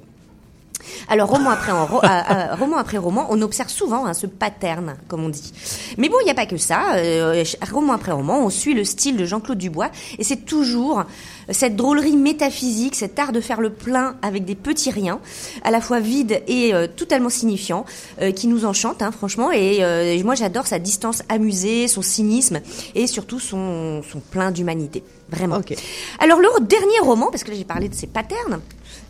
Alors 1.09 1.29
roman 1.29 1.49
après 1.51 1.71
en- 1.71 1.86
ro- 1.86 1.99
à- 2.03 2.51
à- 2.51 2.55
roman 2.55 2.77
après 2.77 2.97
roman, 2.97 3.27
on 3.29 3.41
observe 3.41 3.69
souvent 3.69 4.05
hein, 4.05 4.13
ce 4.13 4.27
pattern, 4.27 4.95
comme 5.07 5.23
on 5.23 5.29
dit. 5.29 5.53
Mais 5.97 6.09
bon, 6.09 6.15
il 6.21 6.25
n'y 6.25 6.32
a 6.32 6.36
pas 6.36 6.45
que 6.45 6.57
ça. 6.57 6.95
Euh, 6.95 7.43
roman 7.71 7.93
après 7.93 8.11
roman, 8.11 8.39
on 8.45 8.49
suit 8.49 8.73
le 8.73 8.84
style 8.84 9.17
de 9.17 9.25
Jean-Claude 9.25 9.57
Dubois, 9.57 9.89
et 10.17 10.23
c'est 10.23 10.45
toujours 10.45 11.03
cette 11.49 11.75
drôlerie 11.75 12.15
métaphysique, 12.15 12.95
cet 12.95 13.19
art 13.19 13.32
de 13.32 13.41
faire 13.41 13.59
le 13.61 13.71
plein 13.71 14.15
avec 14.21 14.45
des 14.45 14.55
petits 14.55 14.91
riens, 14.91 15.19
à 15.63 15.71
la 15.71 15.82
fois 15.82 15.99
vide 15.99 16.41
et 16.47 16.73
euh, 16.73 16.88
totalement 16.88 17.29
signifiant, 17.29 17.86
euh, 18.21 18.32
qui 18.32 18.47
nous 18.47 18.65
enchante, 18.65 19.01
hein, 19.01 19.11
franchement. 19.11 19.51
Et 19.51 19.79
euh, 19.82 20.21
moi, 20.23 20.36
j'adore 20.36 20.67
sa 20.67 20.79
distance 20.79 21.23
amusée, 21.29 21.88
son 21.88 22.01
cynisme, 22.01 22.59
et 22.95 23.07
surtout 23.07 23.39
son, 23.39 24.01
son 24.09 24.19
plein 24.19 24.51
d'humanité. 24.51 25.03
Vraiment. 25.29 25.57
Ok. 25.57 25.73
Alors 26.19 26.39
le 26.39 26.47
dernier 26.65 26.99
roman, 27.01 27.27
parce 27.32 27.43
que 27.45 27.51
là 27.51 27.57
j'ai 27.57 27.63
parlé 27.63 27.88
de 27.88 27.95
ses 27.95 28.07
patterns, 28.07 28.59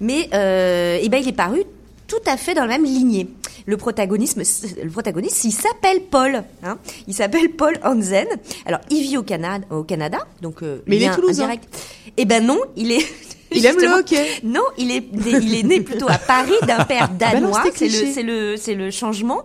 mais 0.01 0.27
euh, 0.33 0.99
eh 1.01 1.07
ben, 1.07 1.21
il 1.21 1.29
est 1.29 1.33
paru 1.33 1.63
tout 2.07 2.17
à 2.25 2.35
fait 2.35 2.53
dans 2.53 2.65
la 2.65 2.77
même 2.77 2.83
lignée. 2.83 3.29
Le 3.65 3.77
protagoniste, 3.77 4.37
le 4.83 4.89
protagoniste, 4.89 5.45
il 5.45 5.51
s'appelle 5.53 6.01
Paul. 6.09 6.43
Hein 6.63 6.77
il 7.07 7.13
s'appelle 7.13 7.51
Paul 7.51 7.79
Hansen. 7.83 8.27
Alors, 8.65 8.81
il 8.89 9.03
vit 9.03 9.17
au 9.17 9.23
Canada, 9.23 9.65
au 9.69 9.83
Canada 9.83 10.17
donc 10.41 10.61
euh, 10.63 10.81
Mais 10.87 10.97
il 10.97 11.03
est 11.03 11.11
toulousain. 11.15 11.43
indirect. 11.43 11.69
Eh 12.17 12.25
ben 12.25 12.45
non, 12.45 12.59
il 12.75 12.91
est 12.91 13.05
Il 13.53 13.65
aime 13.65 13.77
le 13.79 13.99
hockey. 13.99 14.25
Non, 14.43 14.63
il 14.77 14.91
est, 14.91 15.03
il 15.13 15.55
est 15.55 15.63
né 15.63 15.81
plutôt 15.81 16.09
à 16.09 16.17
Paris 16.17 16.53
d'un 16.65 16.83
père 16.85 17.09
Balance 17.09 17.41
danois. 17.41 17.63
tes 17.71 17.89
C'est 17.89 18.05
le, 18.05 18.11
c'est 18.13 18.23
le, 18.23 18.55
c'est 18.57 18.75
le 18.75 18.91
changement. 18.91 19.43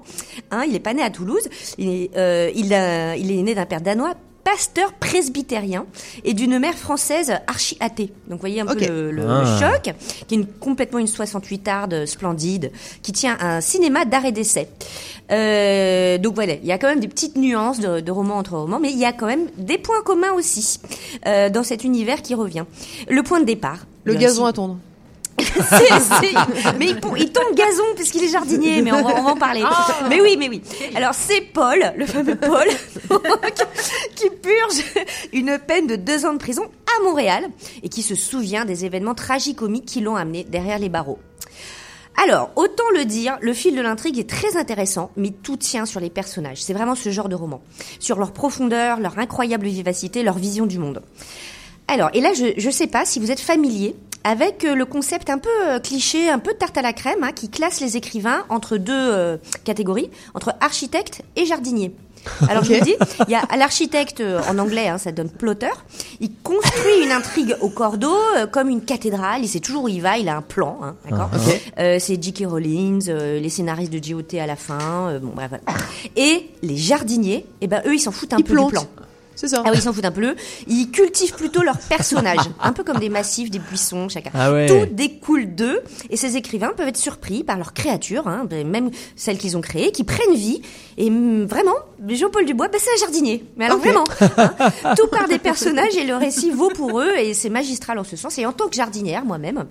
Hein, 0.53 0.65
il 0.69 0.75
est 0.77 0.81
pas 0.81 0.95
né 0.95 1.03
à 1.03 1.11
Toulouse. 1.11 1.43
Il 1.77 1.89
est, 1.89 2.11
euh, 2.17 2.51
il 2.55 2.73
a, 2.73 3.17
il 3.17 3.31
est 3.33 3.43
né 3.43 3.55
d'un 3.55 3.67
père 3.67 3.81
danois 3.81 4.15
pasteur 4.47 4.93
presbytérien 4.93 5.87
et 6.25 6.33
d'une 6.33 6.59
mère 6.61 6.75
française 6.79 7.33
archi 7.49 7.77
athée. 7.81 8.13
Donc 8.29 8.39
vous 8.39 8.41
voyez 8.41 8.61
un 8.61 8.67
peu 8.67 8.79
le, 8.79 9.11
le- 9.11 9.23
le 9.23 9.29
Ah. 9.29 9.59
choc, 9.61 9.93
qui 10.29 10.35
est 10.35 10.39
une, 10.39 10.47
complètement 10.47 11.01
une 11.01 11.09
68 11.09 11.67
arde 11.67 12.07
splendide, 12.07 12.71
qui 13.03 13.11
tient 13.11 13.37
un 13.41 13.61
cinéma 13.61 14.05
d'art 14.05 14.25
et 14.25 14.31
d'essai. 14.31 14.69
Euh, 15.33 16.19
donc 16.19 16.37
voilà, 16.37 16.55
il 16.55 16.65
y 16.65 16.71
a 16.71 16.79
quand 16.79 16.87
même 16.87 17.01
des 17.01 17.09
petites 17.09 17.35
nuances 17.37 17.81
de, 17.81 17.99
de 17.99 18.13
roman 18.13 18.37
entre 18.37 18.57
romans, 18.57 18.79
mais 18.79 18.93
il 18.93 18.99
y 18.99 19.05
a 19.05 19.13
quand 19.13 19.27
même 19.27 19.49
des 19.59 19.79
points 19.79 20.03
communs 20.05 20.33
aussi 20.33 20.79
euh, 21.27 21.51
dans 21.51 21.65
cet 21.65 21.83
univers 21.83 22.23
qui 22.23 22.35
revient. 22.35 22.65
Le 23.09 23.23
point 23.25 23.41
de 23.41 23.45
départ. 23.47 23.81
Le 24.05 24.15
gazon 24.15 24.45
à 24.47 24.53
tondre. 24.53 24.79
mais 26.79 26.87
il, 26.87 27.33
tombe 27.33 27.55
gazon 27.55 27.85
puisqu'il 27.95 28.25
est 28.25 28.29
jardinier, 28.29 28.83
mais 28.83 28.93
on 28.93 29.03
va, 29.03 29.15
on 29.17 29.23
va 29.23 29.31
en 29.31 29.37
parler. 29.37 29.63
Mais 30.09 30.21
oui, 30.21 30.37
mais 30.39 30.49
oui. 30.49 30.63
Alors 30.95 31.15
c'est 31.15 31.41
Paul, 31.41 31.79
le 31.97 32.07
fameux 32.07 32.37
Paul, 32.37 32.67
qui 34.15 34.31
purge 34.31 35.07
une 35.33 35.59
peine 35.59 35.87
de 35.87 35.97
deux 35.97 36.27
ans 36.27 36.33
de 36.33 36.39
prison 36.39 36.65
à 36.99 37.03
Montréal 37.03 37.49
et 37.83 37.89
qui 37.89 38.03
se 38.03 38.15
souvient 38.15 38.65
des 38.65 38.85
événements 38.85 39.15
tragicomiques 39.15 39.87
qui 39.87 40.01
l'ont 40.01 40.17
amené 40.17 40.45
derrière 40.45 40.79
les 40.79 40.89
barreaux. 40.89 41.19
Alors, 42.23 42.51
autant 42.57 42.89
le 42.95 43.05
dire, 43.05 43.37
le 43.43 43.53
fil 43.53 43.77
de 43.77 43.81
l'intrigue 43.83 44.19
est 44.19 44.29
très 44.29 44.57
intéressant, 44.57 45.11
mais 45.17 45.31
tout 45.31 45.59
tient 45.59 45.85
sur 45.85 46.01
les 46.01 46.09
personnages. 46.09 46.63
C'est 46.63 46.73
vraiment 46.73 46.95
ce 46.95 47.11
genre 47.11 47.29
de 47.29 47.35
roman. 47.35 47.61
Sur 48.01 48.19
leur 48.19 48.33
profondeur, 48.33 49.01
leur 49.01 49.19
incroyable 49.19 49.67
vivacité, 49.67 50.23
leur 50.23 50.39
vision 50.39 50.65
du 50.65 50.79
monde. 50.79 51.03
Alors, 51.89 52.11
et 52.15 52.21
là, 52.21 52.33
je 52.35 52.67
ne 52.67 52.73
sais 52.73 52.87
pas 52.87 53.05
si 53.05 53.21
vous 53.21 53.31
êtes 53.31 53.41
familier 53.41 53.95
avec 54.27 54.65
euh, 54.65 54.75
le 54.75 54.85
concept 54.85 55.31
un 55.31 55.39
peu 55.39 55.49
euh, 55.69 55.79
cliché, 55.79 56.29
un 56.29 56.41
peu 56.41 56.53
tarte 56.55 56.77
à 56.77 56.83
la 56.83 56.93
crème, 56.93 57.23
hein, 57.23 57.31
qui 57.33 57.49
classe 57.49 57.81
les 57.81 57.97
écrivains 57.97 58.45
entre 58.49 58.77
deux 58.77 58.93
euh, 58.93 59.37
catégories, 59.65 60.11
entre 60.35 60.53
architecte 60.61 61.23
et 61.37 61.47
jardinier. 61.47 61.95
Alors 62.49 62.65
je 62.65 62.75
vous 62.75 62.85
dis, 62.85 62.97
il 63.29 63.31
y 63.31 63.37
a 63.37 63.45
l'architecte 63.57 64.21
en 64.51 64.59
anglais, 64.59 64.89
hein, 64.89 64.99
ça 64.99 65.13
donne 65.13 65.31
plotter. 65.31 65.71
Il 66.19 66.33
construit 66.43 67.05
une 67.05 67.13
intrigue 67.13 67.55
au 67.61 67.69
cordeau 67.69 68.17
euh, 68.37 68.49
comme 68.49 68.69
une 68.69 68.83
cathédrale. 68.83 69.43
Il 69.45 69.49
sait 69.49 69.61
toujours 69.61 69.85
où 69.85 69.89
il 69.89 70.03
va. 70.03 70.19
Il 70.19 70.29
a 70.29 70.37
un 70.37 70.43
plan, 70.43 70.81
hein, 70.83 70.97
d'accord. 71.09 71.31
Euh, 71.79 71.99
c'est 72.01 72.21
J.K. 72.21 72.47
Rowling, 72.49 73.05
euh, 73.09 73.39
les 73.39 73.49
scénaristes 73.49 73.93
de 73.93 74.01
GOT 74.01 74.41
à 74.41 74.47
la 74.47 74.57
fin. 74.57 75.21
bon 75.23 75.33
bref. 75.37 75.51
voilà. 75.51 75.63
Et 76.17 76.51
les 76.63 76.77
jardiniers, 76.77 77.47
eh 77.61 77.69
ben 77.69 77.81
eux 77.87 77.95
ils 77.95 78.01
s'en 78.01 78.11
foutent 78.11 78.33
un 78.33 78.39
Ils 78.39 78.45
peu 78.45 78.55
plantent. 78.55 78.71
du 78.71 78.75
plan. 78.75 78.87
C'est 79.37 79.49
ça. 79.49 79.63
Ah 79.65 79.69
oui, 79.71 79.77
ils 79.77 79.83
s'en 79.83 79.93
foutent 79.93 80.05
un 80.05 80.11
peu. 80.11 80.35
Ils 80.67 80.91
cultivent 80.91 81.35
plutôt 81.35 81.63
leurs 81.63 81.79
personnages, 81.79 82.49
un 82.61 82.73
peu 82.73 82.83
comme 82.83 82.99
des 82.99 83.11
massifs, 83.11 83.51
des 83.51 83.59
buissons, 83.61 84.09
chacun. 84.09 84.31
Ah 84.35 84.51
ouais. 84.51 84.67
Tout 84.67 84.93
découle 84.93 85.55
d'eux, 85.55 85.83
et 86.11 86.17
ces 86.17 86.37
écrivains 86.37 86.73
peuvent 86.77 86.89
être 86.89 86.97
surpris 86.97 87.45
par 87.45 87.57
leurs 87.57 87.75
créatures, 87.75 88.27
hein, 88.27 88.47
ben, 88.49 88.67
même 88.67 88.91
celles 89.15 89.39
qu'ils 89.39 89.57
ont 89.57 89.61
créées, 89.61 89.93
qui 89.93 90.03
prennent 90.05 90.35
vie. 90.35 90.63
Et 90.97 91.11
vraiment, 91.11 91.77
Jean-Paul 92.09 92.45
Dubois, 92.45 92.69
ben, 92.69 92.81
c'est 92.83 92.91
un 92.95 93.07
jardinier. 93.07 93.45
Mais 93.57 93.67
alors 93.67 93.79
vraiment, 93.79 94.05
hein, 94.21 94.95
tout 94.97 95.07
part 95.09 95.29
des 95.29 95.39
personnages 95.39 95.97
et 95.97 96.05
le 96.05 96.17
récit 96.17 96.51
vaut 96.51 96.71
pour 96.71 97.01
eux, 97.01 97.13
et 97.19 97.35
c'est 97.35 97.49
magistral 97.51 97.99
en 97.99 98.05
ce 98.05 98.17
sens. 98.17 98.39
Et 98.39 98.47
en 98.47 98.53
tant 98.53 98.69
que 98.69 98.75
jardinière, 98.77 99.25
moi-même, 99.25 99.65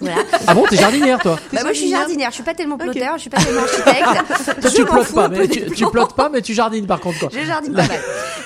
voilà. 0.00 0.16
Ah 0.46 0.54
bon, 0.54 0.64
t'es 0.68 0.76
jardinière 0.76 1.18
toi 1.18 1.38
Bah, 1.52 1.60
moi, 1.62 1.72
je 1.72 1.78
suis 1.78 1.90
jardinière. 1.90 2.30
Je 2.30 2.34
suis 2.34 2.42
pas 2.44 2.54
tellement 2.54 2.78
plotter, 2.78 3.06
je 3.16 3.20
suis 3.20 3.30
pas 3.30 3.40
tellement 3.42 3.62
architecte. 3.62 4.58
Toi 4.60 4.70
tu 4.70 4.84
plottes 4.84 5.12
pas, 5.12 5.28
mais 5.28 5.48
tu, 5.48 5.60
tu 5.66 5.76
plan. 5.76 5.90
plottes 5.90 6.14
pas, 6.14 6.28
mais 6.28 6.42
tu 6.42 6.54
jardines 6.54 6.86
par 6.86 7.00
contre 7.00 7.18
quoi. 7.20 7.28
Je 7.32 7.44
jardine 7.46 7.72
pas 7.74 7.86
mal. 7.86 8.00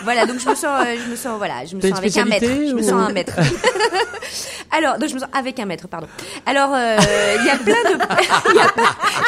Voilà, 0.04 0.26
donc 0.26 0.38
je 0.40 0.48
me 0.48 0.54
sens, 0.54 0.64
euh, 0.64 0.94
je 1.04 1.10
me 1.10 1.16
sens, 1.16 1.38
voilà, 1.38 1.64
je 1.64 1.76
me 1.76 1.80
sens 1.80 1.92
avec 1.98 2.16
un 2.16 2.24
mètre. 2.24 2.36
spécialité 2.44 2.68
Je 2.68 2.74
me 2.74 2.82
sens 2.82 2.92
un 2.92 3.12
mètre. 3.12 3.36
Alors, 4.72 4.98
donc 4.98 5.08
je 5.10 5.14
me 5.14 5.20
sens 5.20 5.28
avec 5.32 5.60
un 5.60 5.66
mètre, 5.66 5.86
pardon. 5.86 6.08
Alors, 6.46 6.70
euh, 6.74 6.96
il 7.38 7.46
y 7.46 7.50
a 7.50 7.56
plein 7.58 7.90
de, 7.90 7.94
il 8.50 8.56
y 8.56 8.60
a, 8.60 8.74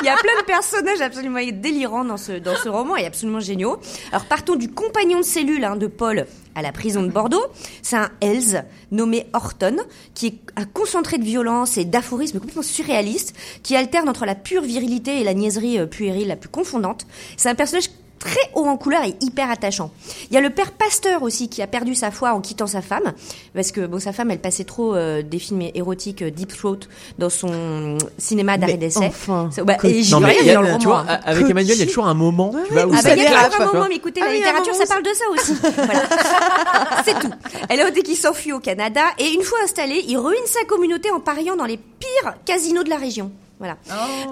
il 0.02 0.06
y 0.06 0.08
a 0.08 0.16
plein 0.16 0.40
de 0.40 0.46
personnages 0.46 1.00
absolument 1.00 1.40
délirants 1.52 2.04
dans 2.04 2.16
ce 2.16 2.32
dans 2.32 2.56
ce 2.56 2.68
roman 2.68 2.96
et 2.96 3.04
absolument 3.04 3.40
géniaux. 3.40 3.78
Alors, 4.10 4.24
partons 4.24 4.56
du 4.56 4.70
compagnon 4.70 5.18
de 5.18 5.24
cellule 5.24 5.64
hein, 5.64 5.76
de 5.76 5.86
Paul 5.86 6.26
à 6.54 6.62
la 6.62 6.72
prison 6.72 7.02
de 7.02 7.10
Bordeaux. 7.10 7.44
C'est 7.82 7.96
un 7.96 8.10
Hells 8.20 8.64
nommé 8.90 9.26
Horton, 9.32 9.76
qui 10.14 10.26
est 10.26 10.38
un 10.56 10.64
concentré 10.64 11.18
de 11.18 11.24
violence 11.24 11.76
et 11.76 11.84
d'aphorisme 11.84 12.38
complètement 12.38 12.62
surréaliste, 12.62 13.36
qui 13.62 13.76
alterne 13.76 14.08
entre 14.08 14.24
la 14.24 14.34
pure 14.34 14.62
virilité 14.62 15.20
et 15.20 15.24
la 15.24 15.34
niaiserie 15.34 15.78
euh, 15.78 15.86
puérile 15.86 16.28
la 16.28 16.36
plus 16.36 16.48
confondante. 16.48 17.06
C'est 17.36 17.48
un 17.48 17.54
personnage 17.54 17.90
très 18.24 18.40
haut 18.54 18.64
en 18.64 18.76
couleur 18.76 19.04
et 19.04 19.14
hyper 19.20 19.50
attachant. 19.50 19.90
Il 20.30 20.34
y 20.34 20.36
a 20.36 20.40
le 20.40 20.50
père 20.50 20.72
Pasteur 20.72 21.22
aussi 21.22 21.48
qui 21.48 21.60
a 21.62 21.66
perdu 21.66 21.94
sa 21.94 22.10
foi 22.10 22.32
en 22.32 22.40
quittant 22.40 22.66
sa 22.66 22.80
femme 22.82 23.12
parce 23.54 23.70
que 23.70 23.86
bon 23.86 24.00
sa 24.00 24.12
femme 24.12 24.30
elle 24.30 24.40
passait 24.40 24.64
trop 24.64 24.94
euh, 24.96 25.22
des 25.22 25.38
films 25.38 25.62
érotiques 25.74 26.22
euh, 26.22 26.30
deep 26.30 26.56
throat 26.56 26.78
dans 27.18 27.28
son 27.30 27.98
cinéma 28.18 28.56
d'arrêt 28.58 28.76
d'essai. 28.78 29.06
enfin. 29.06 29.50
Bah, 29.64 29.76
et 29.84 30.02
j'y 30.02 30.14
rien 30.14 30.34
il 30.40 30.46
y 30.46 30.50
a- 30.50 30.54
dans 30.54 30.62
le 30.62 30.78
tu 30.78 30.88
roman. 30.88 31.02
vois, 31.04 31.12
hein. 31.12 31.20
avec 31.24 31.48
Emmanuel, 31.48 31.76
il 31.76 31.80
y 31.80 31.82
a 31.82 31.86
toujours 31.86 32.06
un 32.06 32.14
moment, 32.14 32.52
tu 32.66 32.72
vois, 32.72 32.86
où 32.86 32.92
Ah 32.94 33.02
ça 33.02 33.10
bah, 33.10 33.16
il 33.16 33.22
y 33.22 33.26
a 33.26 33.50
un 33.60 33.66
moment, 33.72 33.86
mais 33.88 33.96
écoutez, 33.96 34.20
Ah 34.22 34.26
la 34.26 34.30
oui, 34.32 34.36
a 34.42 34.46
littérature, 34.46 34.74
ça 34.74 34.86
parle 34.86 35.02
de 35.02 35.10
ça 35.12 35.24
aussi. 35.32 35.54
Voilà. 35.84 36.02
C'est 37.04 37.18
tout. 37.18 37.30
Alors, 37.68 37.90
dès 37.92 38.02
qu'il 38.02 38.16
s'enfuit 38.16 38.52
au 38.52 38.60
Canada, 38.60 39.02
et 39.18 39.30
une 39.32 39.42
fois 39.42 39.58
installé, 39.64 40.02
il 40.08 40.16
ruine 40.16 40.38
sa 40.46 40.64
communauté 40.64 41.10
en 41.10 41.20
pariant 41.20 41.56
dans 41.56 41.64
les 41.66 41.76
pires 41.76 42.34
casinos 42.44 42.82
de 42.84 42.88
la 42.90 42.96
région. 42.96 43.30
Voilà. 43.58 43.76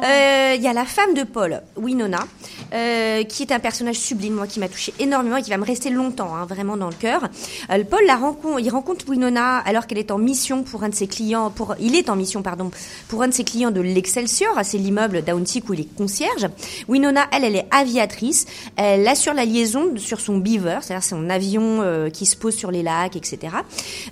Euh, 0.04 0.54
Il 0.56 0.62
y 0.62 0.66
a 0.66 0.72
la 0.72 0.84
femme 0.84 1.14
de 1.14 1.22
Paul, 1.22 1.62
Winona, 1.76 2.26
euh, 2.74 3.22
qui 3.22 3.44
est 3.44 3.52
un 3.52 3.60
personnage 3.60 3.96
sublime, 3.96 4.34
moi, 4.34 4.46
qui 4.46 4.58
m'a 4.58 4.68
touché 4.68 4.92
énormément 4.98 5.36
et 5.36 5.42
qui 5.42 5.50
va 5.50 5.58
me 5.58 5.64
rester 5.64 5.90
longtemps, 5.90 6.34
hein, 6.34 6.44
vraiment 6.44 6.76
dans 6.76 6.88
le 6.88 6.94
cœur. 6.94 7.28
Euh, 7.70 7.84
Paul 7.88 8.00
la 8.06 8.16
rencontre, 8.16 8.60
il 8.60 8.68
rencontre 8.68 9.08
Winona 9.08 9.58
alors 9.58 9.86
qu'elle 9.86 9.98
est 9.98 10.10
en 10.10 10.18
mission 10.18 10.64
pour 10.64 10.82
un 10.82 10.88
de 10.88 10.94
ses 10.94 11.06
clients, 11.06 11.50
pour, 11.50 11.76
il 11.80 11.94
est 11.94 12.10
en 12.10 12.16
mission, 12.16 12.42
pardon, 12.42 12.70
pour 13.08 13.22
un 13.22 13.28
de 13.28 13.32
ses 13.32 13.44
clients 13.44 13.70
de 13.70 13.80
l'Excelsior, 13.80 14.58
c'est 14.64 14.78
l'immeuble 14.78 15.22
Downtick 15.22 15.68
où 15.68 15.74
il 15.74 15.80
est 15.80 15.96
concierge. 15.96 16.48
Winona, 16.88 17.26
elle, 17.32 17.44
elle 17.44 17.56
est 17.56 17.66
aviatrice. 17.70 18.46
Elle 18.76 19.06
assure 19.06 19.34
la 19.34 19.44
liaison 19.44 19.96
sur 19.98 20.20
son 20.20 20.38
Beaver, 20.38 20.78
c'est-à-dire 20.82 21.04
son 21.04 21.30
avion 21.30 22.10
qui 22.12 22.26
se 22.26 22.36
pose 22.36 22.54
sur 22.54 22.70
les 22.70 22.82
lacs, 22.82 23.16
etc. 23.16 23.54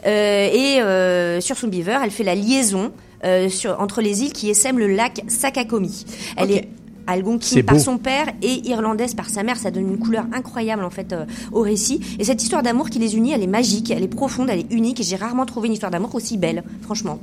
Et 0.05 0.81
sur 1.41 1.57
son 1.57 1.69
Beaver, 1.69 1.99
elle 2.03 2.11
fait 2.11 2.25
la 2.25 2.35
liaison 2.35 2.93
euh, 3.25 3.49
sur, 3.49 3.81
entre 3.81 4.01
les 4.01 4.23
îles 4.23 4.33
qui 4.33 4.51
essaiment 4.51 4.79
le 4.79 4.89
lac 4.89 5.23
Sakakomi. 5.29 6.05
Elle 6.37 6.51
est 6.53 6.69
algonquine 7.07 7.63
par 7.63 7.77
beau. 7.77 7.83
son 7.83 7.99
père 7.99 8.29
et 8.43 8.69
irlandaise 8.69 9.15
par 9.15 9.29
sa 9.29 9.43
mère. 9.43 9.57
Ça 9.57 9.71
donne 9.71 9.89
une 9.89 9.99
couleur 9.99 10.27
incroyable 10.33 10.85
en 10.85 10.91
fait 10.91 11.13
euh, 11.13 11.25
au 11.53 11.61
récit. 11.61 12.01
Et 12.19 12.25
cette 12.25 12.43
histoire 12.43 12.63
d'amour 12.63 12.91
qui 12.91 12.99
les 12.99 13.17
unit, 13.17 13.33
elle 13.33 13.43
est 13.43 13.49
magique, 13.49 13.91
elle 13.91 14.03
est 14.03 14.09
profonde, 14.09 14.49
elle 14.51 14.61
est 14.61 14.73
unique. 14.73 15.01
Et 15.01 15.03
j'ai 15.03 15.17
rarement 15.17 15.47
trouvé 15.47 15.69
une 15.69 15.75
histoire 15.75 15.91
d'amour 15.91 16.15
aussi 16.15 16.39
belle, 16.39 16.63
franchement. 16.83 17.21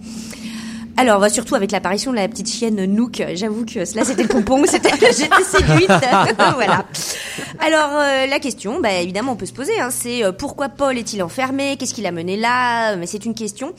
Alors, 1.00 1.30
surtout 1.30 1.54
avec 1.54 1.72
l'apparition 1.72 2.10
de 2.10 2.16
la 2.16 2.28
petite 2.28 2.50
chienne 2.50 2.84
Nook, 2.86 3.24
j'avoue 3.36 3.66
que 3.66 3.78
là 3.78 4.04
c'était 4.04 4.24
le 4.24 4.30
pompon, 4.30 4.64
c'était 4.66 4.89
j'étais 5.00 5.43
séduite. 5.43 5.89
voilà. 6.56 6.86
Alors 7.60 7.91
euh, 7.93 8.26
la 8.26 8.39
question, 8.39 8.80
bah, 8.82 8.93
évidemment, 8.93 9.34
on 9.34 9.36
peut 9.36 9.45
se 9.45 9.54
poser, 9.54 9.80
hein, 9.80 9.89
c'est 9.91 10.24
euh, 10.24 10.32
pourquoi 10.32 10.70
Paul 10.70 10.98
est-il 10.98 11.22
enfermé? 11.22 11.78
Qu'est-ce 11.78 11.93
qui 11.93 12.02
l'a 12.02 12.12
mené 12.12 12.36
là? 12.36 12.95
Mais 12.95 13.06
c'est 13.06 13.26
une 13.26 13.36
question, 13.36 13.74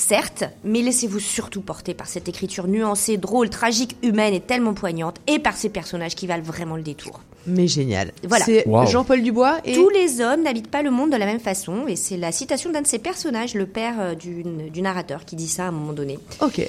certes, 0.00 0.44
mais 0.64 0.82
laissez-vous 0.82 1.20
surtout 1.20 1.60
porter 1.60 1.94
par 1.94 2.08
cette 2.08 2.28
écriture 2.28 2.66
nuancée, 2.66 3.16
drôle, 3.16 3.50
tragique, 3.50 3.96
humaine 4.02 4.34
et 4.34 4.40
tellement 4.40 4.74
poignante, 4.74 5.16
et 5.26 5.38
par 5.38 5.56
ces 5.56 5.68
personnages 5.68 6.14
qui 6.14 6.26
valent 6.26 6.42
vraiment 6.42 6.76
le 6.76 6.82
détour. 6.82 7.20
Mais 7.46 7.68
génial. 7.68 8.12
Voilà. 8.26 8.44
C'est 8.44 8.66
Wow. 8.66 8.86
Jean-Paul 8.86 9.22
Dubois 9.22 9.58
et 9.64 9.74
Tous 9.74 9.88
les 9.90 10.20
hommes 10.20 10.42
n'habitent 10.42 10.70
pas 10.70 10.82
le 10.82 10.90
monde 10.90 11.10
de 11.10 11.16
la 11.16 11.26
même 11.26 11.40
façon, 11.40 11.86
et 11.86 11.96
c'est 11.96 12.16
la 12.16 12.32
citation 12.32 12.70
d'un 12.70 12.82
de 12.82 12.86
ces 12.86 12.98
personnages, 12.98 13.54
le 13.54 13.66
père 13.66 13.94
euh, 14.00 14.14
du, 14.14 14.42
du 14.42 14.82
narrateur, 14.82 15.24
qui 15.24 15.36
dit 15.36 15.48
ça 15.48 15.64
à 15.64 15.68
un 15.68 15.72
moment 15.72 15.92
donné. 15.92 16.18
Ok. 16.40 16.68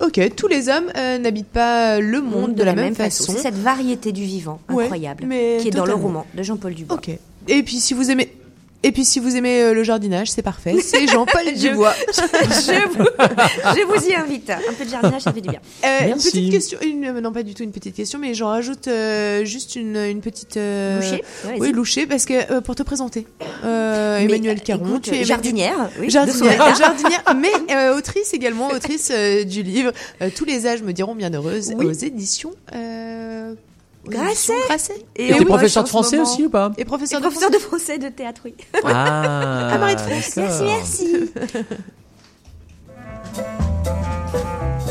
Ok, 0.00 0.20
tous 0.36 0.46
les 0.46 0.68
hommes 0.68 0.92
euh, 0.96 1.18
n'habitent 1.18 1.48
pas 1.48 1.98
le 1.98 2.20
monde, 2.20 2.54
de, 2.54 2.62
la, 2.62 2.74
même, 2.74 2.94
façon. 2.94 3.32
C'est 3.32 3.38
cette 3.38 3.58
variété 3.58 4.12
du 4.12 4.22
vivant 4.22 4.60
Ouais, 4.70 4.84
incroyable 4.84 5.24
mais 5.26 5.58
qui 5.60 5.68
est 5.68 5.72
dans 5.72 5.84
le 5.84 5.94
roman 5.94 6.24
de 6.34 6.42
Jean-Paul 6.42 6.72
Dubois. 6.74 6.96
Ok. 6.96 7.10
Et 7.48 7.62
puis 7.62 7.80
si 7.80 7.94
vous 7.94 8.10
aimez 8.10 8.30
et 8.82 8.92
puis 8.92 9.04
si 9.04 9.18
vous 9.18 9.36
aimez 9.36 9.60
euh, 9.62 9.74
le 9.74 9.82
jardinage, 9.82 10.30
c'est 10.30 10.42
parfait. 10.42 10.76
C'est 10.80 11.06
Jean-Paul 11.08 11.42
Je- 11.56 11.68
Dubois. 11.68 11.94
je, 12.14 12.88
vous, 12.88 13.04
je 13.76 13.86
vous 13.86 14.08
y 14.08 14.14
invite. 14.14 14.50
Un 14.50 14.72
peu 14.78 14.84
de 14.84 14.90
jardinage, 14.90 15.22
ça 15.22 15.32
fait 15.32 15.40
du 15.40 15.48
bien. 15.48 15.60
Euh, 15.84 16.08
une 16.08 16.14
petite 16.14 16.50
question, 16.50 16.78
une, 16.82 17.04
euh, 17.04 17.20
non 17.20 17.32
pas 17.32 17.42
du 17.42 17.54
tout 17.54 17.62
une 17.64 17.72
petite 17.72 17.94
question, 17.96 18.18
mais 18.18 18.34
j'en 18.34 18.48
rajoute 18.48 18.86
euh, 18.88 19.44
juste 19.44 19.76
une, 19.76 19.96
une 19.96 20.20
petite 20.20 20.56
euh, 20.56 21.00
Loucher 21.00 21.24
Ouais, 21.46 21.56
oui, 21.60 21.72
loucher, 21.72 22.06
parce 22.06 22.24
que 22.24 22.52
euh, 22.52 22.60
pour 22.60 22.74
te 22.74 22.82
présenter, 22.82 23.26
euh, 23.64 24.18
Emmanuel 24.18 24.60
Caron, 24.62 24.86
écoute, 24.88 25.02
tu 25.02 25.14
es 25.14 25.24
jardinière, 25.24 25.90
oui, 26.00 26.10
jardinière, 26.10 26.74
jardinière, 26.78 27.24
mais 27.36 27.52
euh, 27.74 27.96
autrice 27.96 28.32
également, 28.34 28.68
autrice 28.68 29.10
euh, 29.12 29.44
du 29.44 29.62
livre 29.62 29.92
euh, 30.22 30.30
Tous 30.34 30.44
les 30.44 30.66
âges 30.66 30.82
me 30.82 30.92
diront 30.92 31.14
bien 31.14 31.32
heureuse 31.32 31.72
Oui. 31.76 31.86
aux 31.86 31.92
éditions 31.92 32.52
euh, 32.74 33.54
Grasset. 34.08 34.52
Et 35.16 35.28
t'es 35.28 35.38
oui, 35.38 35.44
professeur 35.44 35.84
de 35.84 35.88
français 35.88 36.18
aussi 36.18 36.46
ou 36.46 36.50
pas 36.50 36.72
Et 36.78 36.84
professeur, 36.84 37.18
Et 37.18 37.22
de 37.22 37.26
professeur 37.26 37.50
de 37.50 37.58
français 37.58 37.98
de 37.98 38.08
théâtre, 38.08 38.42
oui. 38.44 38.54
Ah, 38.84 39.76
Marie 39.78 39.96
de 39.96 40.00
France. 40.00 40.36
Merci, 40.36 40.62
merci. 40.64 41.30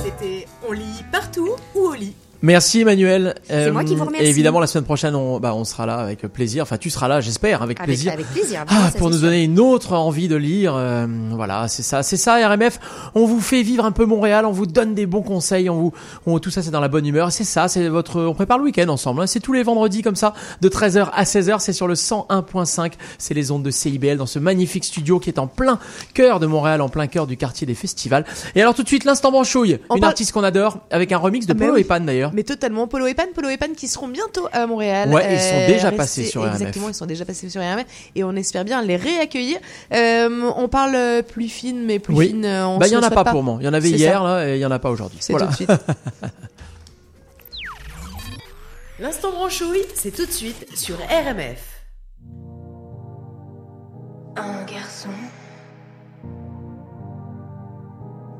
C'était 0.04 0.48
On 0.68 0.72
lit 0.72 1.04
partout 1.12 1.56
ou 1.76 1.80
au 1.80 1.94
lit 1.94 2.14
Merci 2.42 2.82
Emmanuel. 2.82 3.36
C'est 3.48 3.72
moi 3.72 3.84
qui 3.84 3.96
vous 3.96 4.06
remercie. 4.06 4.26
Et 4.26 4.30
évidemment, 4.30 4.60
la 4.60 4.68
semaine 4.68 4.84
prochaine, 4.86 5.16
on, 5.16 5.40
bah, 5.40 5.54
on 5.56 5.64
sera 5.64 5.86
là 5.86 5.96
avec 5.96 6.22
plaisir. 6.22 6.64
Enfin, 6.64 6.78
tu 6.78 6.90
seras 6.90 7.08
là, 7.08 7.20
j'espère, 7.20 7.62
avec, 7.64 7.80
Avec, 7.80 7.88
plaisir. 7.88 8.14
avec 8.14 8.28
plaisir. 8.28 8.64
Ah, 8.68 8.90
pour 8.98 9.10
nous 9.10 9.20
donner 9.20 9.44
une 9.44 9.60
autre 9.60 9.94
envie 9.94 10.28
de 10.28 10.36
lire. 10.36 10.74
euh, 10.76 11.08
voilà, 11.32 11.68
c'est 11.68 11.82
ça, 11.84 12.04
c'est 12.04 12.18
ça, 12.18 12.36
RMF. 12.48 12.80
On 13.16 13.26
vous 13.26 13.40
fait 13.42 13.64
vivre 13.64 13.86
un 13.86 13.92
peu 13.92 14.06
Montréal, 14.06 14.46
on 14.46 14.52
vous 14.52 14.66
donne 14.68 14.94
des 14.94 15.06
bons 15.06 15.22
conseils, 15.24 15.70
on 15.70 15.76
vous, 15.78 15.94
on, 16.26 16.40
tout 16.40 16.50
ça, 16.52 16.62
c'est 16.62 16.72
dans 16.72 16.80
la 16.80 16.88
bonne 16.88 17.06
humeur. 17.06 17.32
C'est 17.32 17.44
ça, 17.44 17.68
c'est 17.68 17.88
votre, 17.90 18.22
on 18.22 18.34
prépare 18.34 18.58
le 18.60 18.66
week-end 18.66 18.88
ensemble. 18.90 19.22
hein. 19.22 19.28
C'est 19.28 19.40
tous 19.40 19.54
les 19.54 19.64
vendredis 19.64 20.02
comme 20.04 20.16
ça, 20.16 20.34
de 20.62 20.70
13h 20.70 21.10
à 21.14 21.24
16h. 21.24 21.60
C'est 21.60 21.74
sur 21.74 21.88
le 21.88 21.96
101.5. 21.96 22.94
C'est 23.18 23.34
les 23.34 23.52
ondes 23.52 23.64
de 23.64 23.72
CIBL 23.72 24.18
dans 24.18 24.26
ce 24.26 24.40
magnifique 24.40 24.86
studio 24.86 25.20
qui 25.20 25.30
est 25.30 25.40
en 25.40 25.48
plein 25.48 25.80
cœur 26.14 26.40
de 26.40 26.46
Montréal, 26.46 26.82
en 26.82 26.90
plein 26.90 27.08
cœur 27.08 27.26
du 27.28 27.36
quartier 27.38 27.66
des 27.66 27.76
festivals. 27.76 28.26
Et 28.56 28.62
alors 28.62 28.74
tout 28.76 28.84
de 28.84 28.88
suite, 28.88 29.06
l'instant 29.06 29.32
branchouille. 29.32 29.80
On 29.90 29.96
une 29.96 30.02
parle- 30.02 30.12
artiste 30.12 30.32
qu'on 30.34 30.44
adore 30.44 30.80
avec 30.92 31.12
un 31.12 31.18
remix 31.18 31.46
de 31.48 31.54
Ah, 31.54 31.56
Polo 31.56 31.74
oui. 31.74 31.82
et 31.82 31.84
Pan 31.84 32.00
d'ailleurs. 32.00 32.27
Mais 32.34 32.44
totalement, 32.44 32.88
Polo 32.88 33.08
et 33.08 33.14
Pan, 33.14 33.24
Polo 33.34 33.50
et 33.50 33.58
Pan 33.58 33.68
qui 33.76 33.88
seront 33.88 34.08
bientôt 34.08 34.48
à 34.52 34.66
Montréal. 34.68 35.10
Ouais, 35.14 35.36
ils 35.36 35.40
sont 35.40 35.68
déjà 35.68 35.92
passés 35.92 36.22
restés- 36.22 36.32
sur 36.32 36.42
RMF. 36.44 36.54
Exactement, 36.56 36.88
ils 36.90 36.94
sont 36.94 37.06
déjà 37.06 37.26
passés 37.26 37.50
sur 37.50 37.62
RMF 37.62 37.86
et 38.16 38.24
on 38.24 38.36
espère 38.36 38.66
bien 38.66 38.82
les 38.82 38.96
réaccueillir. 38.96 39.58
Euh, 39.94 40.50
on 40.56 40.68
parle 40.68 40.96
euh, 40.96 41.22
plus 41.22 41.50
fine, 41.50 41.86
mais 41.86 42.00
plus 42.00 42.16
Oui. 42.16 42.28
fine. 42.30 42.46
euh, 42.46 42.68
on 42.68 42.78
Bah, 42.78 42.88
il 42.88 42.94
y 42.94 42.98
en 42.98 43.04
a 43.04 43.12
pas 43.12 43.26
pour 43.26 43.44
moi. 43.44 43.58
Il 43.60 43.66
y 43.66 43.70
en 43.70 43.74
avait 43.74 43.90
hier, 43.90 44.24
là, 44.24 44.48
et 44.48 44.56
il 44.56 44.60
y 44.60 44.66
en 44.66 44.72
a 44.72 44.80
pas 44.80 44.90
aujourd'hui. 44.90 45.18
C'est 45.22 45.34
Voilà. 45.34 45.48
tout 45.48 45.52
de 45.52 45.56
suite. 45.58 45.72
L'instant 49.00 49.32
branchouille, 49.32 49.84
c'est 49.94 50.10
tout 50.12 50.26
de 50.26 50.32
suite 50.32 50.66
sur 50.76 50.96
RMF. 50.98 51.84
Un 54.38 54.64
garçon. 54.66 55.10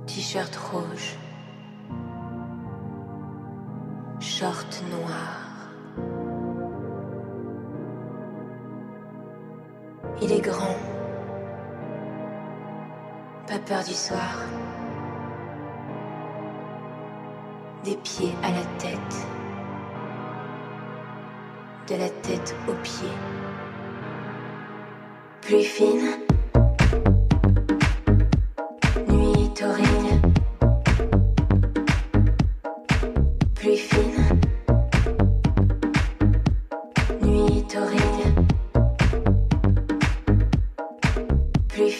T-shirt 0.08 0.56
rouge. 0.56 1.17
Short 4.20 4.84
noir. 4.90 5.70
Il 10.22 10.32
est 10.32 10.42
grand. 10.42 10.76
Pas 13.46 13.60
peur 13.60 13.84
du 13.84 13.94
soir. 13.94 14.40
Des 17.84 17.96
pieds 17.98 18.34
à 18.42 18.50
la 18.50 18.66
tête. 18.80 19.28
De 21.88 21.96
la 21.96 22.10
tête 22.10 22.56
aux 22.68 22.74
pieds. 22.82 23.08
Plus 25.42 25.64
fine. 25.64 26.28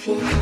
Plus 0.08 0.37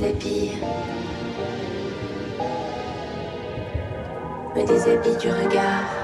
déshabilles. 0.00 0.52
Me 4.56 4.66
déshabille 4.66 5.16
du 5.16 5.28
regard. 5.28 5.99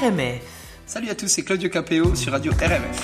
RMF. 0.00 0.42
Salut 0.86 1.08
à 1.08 1.14
tous, 1.14 1.28
c'est 1.28 1.42
Claudio 1.42 1.70
Capéo 1.70 2.16
sur 2.16 2.32
Radio 2.32 2.50
RMF. 2.50 3.00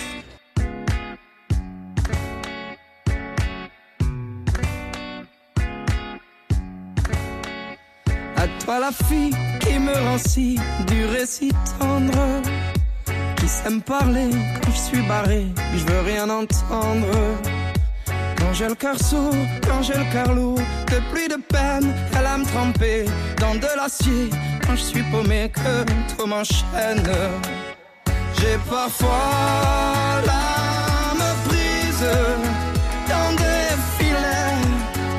À 8.37 8.49
toi 8.65 8.81
la 8.81 8.91
fille 8.91 9.31
qui 9.61 9.79
me 9.79 9.93
rend 9.93 10.19
si 10.19 10.59
dur 10.89 11.15
et 11.15 11.27
si 11.27 11.53
tendre, 11.79 12.43
qui 13.37 13.47
sait 13.47 13.71
me 13.71 13.81
parler 13.81 14.31
quand 14.61 14.73
je 14.73 14.79
suis 14.79 15.03
barré, 15.03 15.47
je 15.77 15.85
veux 15.85 16.01
rien 16.01 16.29
entendre. 16.29 17.07
Quand 18.37 18.53
j'ai 18.53 18.69
le 18.69 18.75
cœur 18.75 18.99
sourd, 18.99 19.37
quand 19.63 19.83
j'ai 19.83 19.95
le 19.95 20.13
cœur 20.13 20.35
lourd, 20.35 20.59
de 20.59 21.13
pluie 21.13 21.29
de 21.29 21.37
peine, 21.37 21.95
elle 22.19 22.27
a 22.27 22.37
me 22.37 22.45
tremper 22.45 23.05
dans 23.39 23.55
de 23.55 23.77
l'acier. 23.77 24.29
Je 24.73 24.83
suis 24.83 25.03
paumé, 25.11 25.51
que 25.53 25.85
tout 26.15 26.27
m'enchaîne. 26.27 27.03
J'ai 28.39 28.59
parfois 28.69 30.23
l'âme 30.27 31.27
prise 31.47 32.09
dans 33.09 33.33
des 33.37 33.75
filets 33.99 34.65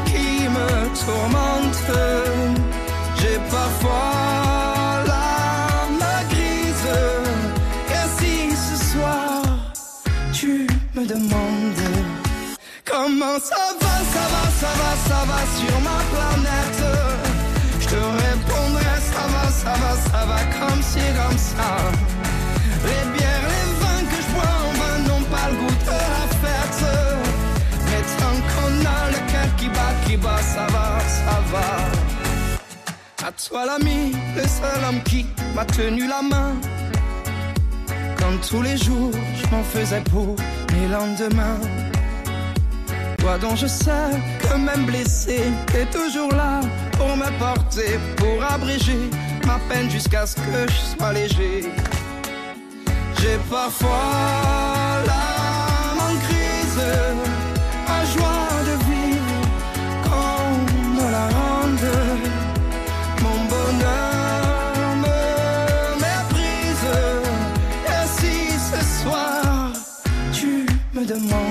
qui 0.05 0.47
me 0.47 0.69
tourmentent. 0.99 1.93
J'ai 3.19 3.39
parfois 3.49 5.03
l'âme 5.05 6.05
grise. 6.29 6.97
Et 7.97 8.07
si 8.17 8.55
ce 8.55 8.75
soir 8.93 9.41
tu 10.33 10.65
me 10.95 11.05
demandes 11.05 11.89
comment 12.85 13.37
ça 13.39 13.63
va, 13.79 13.95
ça 14.13 14.25
va, 14.33 14.43
ça 14.59 14.71
va, 14.79 14.91
ça 15.07 15.19
va 15.29 15.39
sur 15.59 15.75
ça 19.63 19.73
va, 19.81 19.91
ça 20.09 20.25
va, 20.29 20.39
comme 20.59 20.81
ci, 20.81 21.03
comme 21.19 21.37
ça. 21.37 21.69
Les 22.87 23.03
bières, 23.13 23.47
les 23.53 23.67
vins 23.81 24.03
que 24.09 24.17
je 24.25 24.29
bois 24.33 24.53
en 24.65 24.71
vin 24.79 24.97
n'ont 25.07 25.25
pas 25.33 25.47
le 25.51 25.55
goût 25.61 25.77
de 25.89 25.97
la 26.15 26.25
fête. 26.41 26.81
Mais 27.87 28.03
tant 28.19 28.37
qu'on 28.49 28.73
a 28.97 28.99
le 29.15 29.21
cœur 29.31 29.49
qui 29.57 29.67
bat, 29.67 29.93
qui 30.05 30.17
bat, 30.17 30.41
ça 30.55 30.65
va, 30.73 30.87
ça 31.19 31.37
va. 31.51 31.69
À 33.27 33.31
toi 33.31 33.65
l'ami, 33.67 34.13
le 34.35 34.41
seul 34.41 34.79
homme 34.87 35.01
qui 35.03 35.27
m'a 35.55 35.65
tenu 35.65 36.07
la 36.07 36.21
main. 36.23 36.53
Quand 38.17 38.35
tous 38.49 38.63
les 38.63 38.77
jours 38.77 39.11
je 39.39 39.45
m'en 39.55 39.63
faisais 39.63 40.03
pour 40.11 40.35
mes 40.73 40.87
lendemains. 40.87 41.59
Toi 43.19 43.37
dont 43.37 43.55
je 43.55 43.67
sais 43.67 44.09
que 44.41 44.55
même 44.57 44.85
blessé, 44.85 45.39
t'es 45.67 45.85
toujours 45.85 46.31
là 46.31 46.61
pour 46.97 47.15
me 47.15 47.29
porter, 47.37 47.99
pour 48.17 48.43
abréger 48.43 49.09
peine 49.59 49.89
jusqu'à 49.89 50.25
ce 50.25 50.35
que 50.35 50.67
je 50.67 50.97
sois 50.97 51.13
léger. 51.13 51.71
J'ai 53.19 53.37
parfois 53.49 55.03
l'âme 55.05 55.99
en 55.99 56.15
crise, 56.25 56.81
ma 57.87 58.05
joie 58.13 58.51
de 58.69 58.75
vivre 58.89 59.41
qu'on 60.03 60.43
me 60.95 61.11
la 61.11 61.27
rende. 61.37 61.89
Mon 63.21 63.39
bonheur 63.53 64.95
me 65.05 65.19
méprise. 66.05 66.89
Et 67.87 68.05
si 68.17 68.35
ce 68.71 69.03
soir 69.03 69.71
tu 70.33 70.65
me 70.93 71.05
demandes 71.05 71.50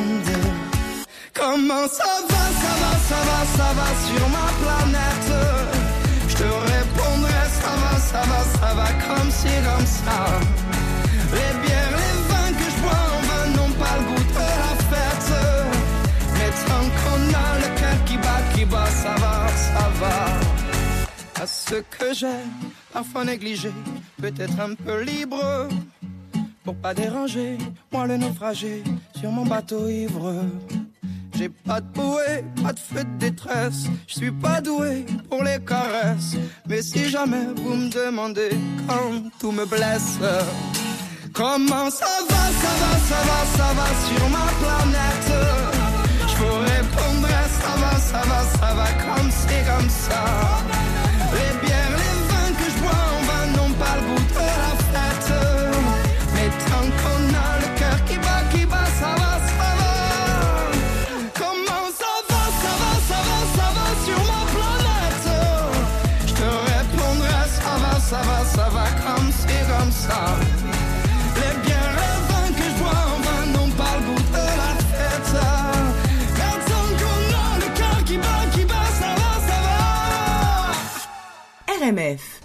À 21.41 21.47
ce 21.47 21.77
que 21.77 22.13
j'ai, 22.13 22.27
parfois 22.93 23.25
négligé, 23.25 23.71
peut-être 24.21 24.61
un 24.61 24.75
peu 24.75 25.01
libre. 25.03 25.69
Pour 26.65 26.75
pas 26.75 26.93
déranger, 26.93 27.57
moi 27.91 28.07
le 28.07 28.19
naufragé, 28.19 28.85
sur 29.19 29.31
mon 29.31 29.47
bateau 29.47 29.89
ivre. 29.89 30.35
J'ai 31.41 31.49
pas 31.49 31.81
de 31.81 31.87
bouée, 31.95 32.45
pas 32.63 32.75
de 32.75 32.79
feu 32.79 33.03
de 33.03 33.19
détresse. 33.19 33.87
Je 34.07 34.15
suis 34.15 34.31
pas 34.31 34.61
doué 34.61 35.07
pour 35.31 35.43
les 35.43 35.59
caresses. 35.61 36.37
Mais 36.69 36.83
si 36.83 37.09
jamais 37.09 37.47
vous 37.57 37.77
me 37.77 37.89
demandez 37.89 38.51
quand 38.87 39.23
tout 39.39 39.51
me 39.51 39.65
blesse, 39.65 40.19
comment 41.33 41.89
ça 41.89 42.13
va, 42.29 42.43
ça 42.63 42.73
va, 42.81 42.93
ça 43.09 43.21
va, 43.29 43.39
ça 43.57 43.69
va 43.73 43.89
sur 44.07 44.29
ma 44.29 44.49
planète? 44.61 45.33
Je 46.29 46.37
vous 46.37 46.59
répondrai, 46.59 47.45
ça 47.63 47.75
va, 47.81 47.93
ça 47.99 48.23
va, 48.29 48.41
ça 48.59 48.75
va 48.75 48.89
comme 49.03 49.31
c'est 49.31 49.65
comme 49.65 49.89
ça. 49.89 50.90
Va. 81.93 82.40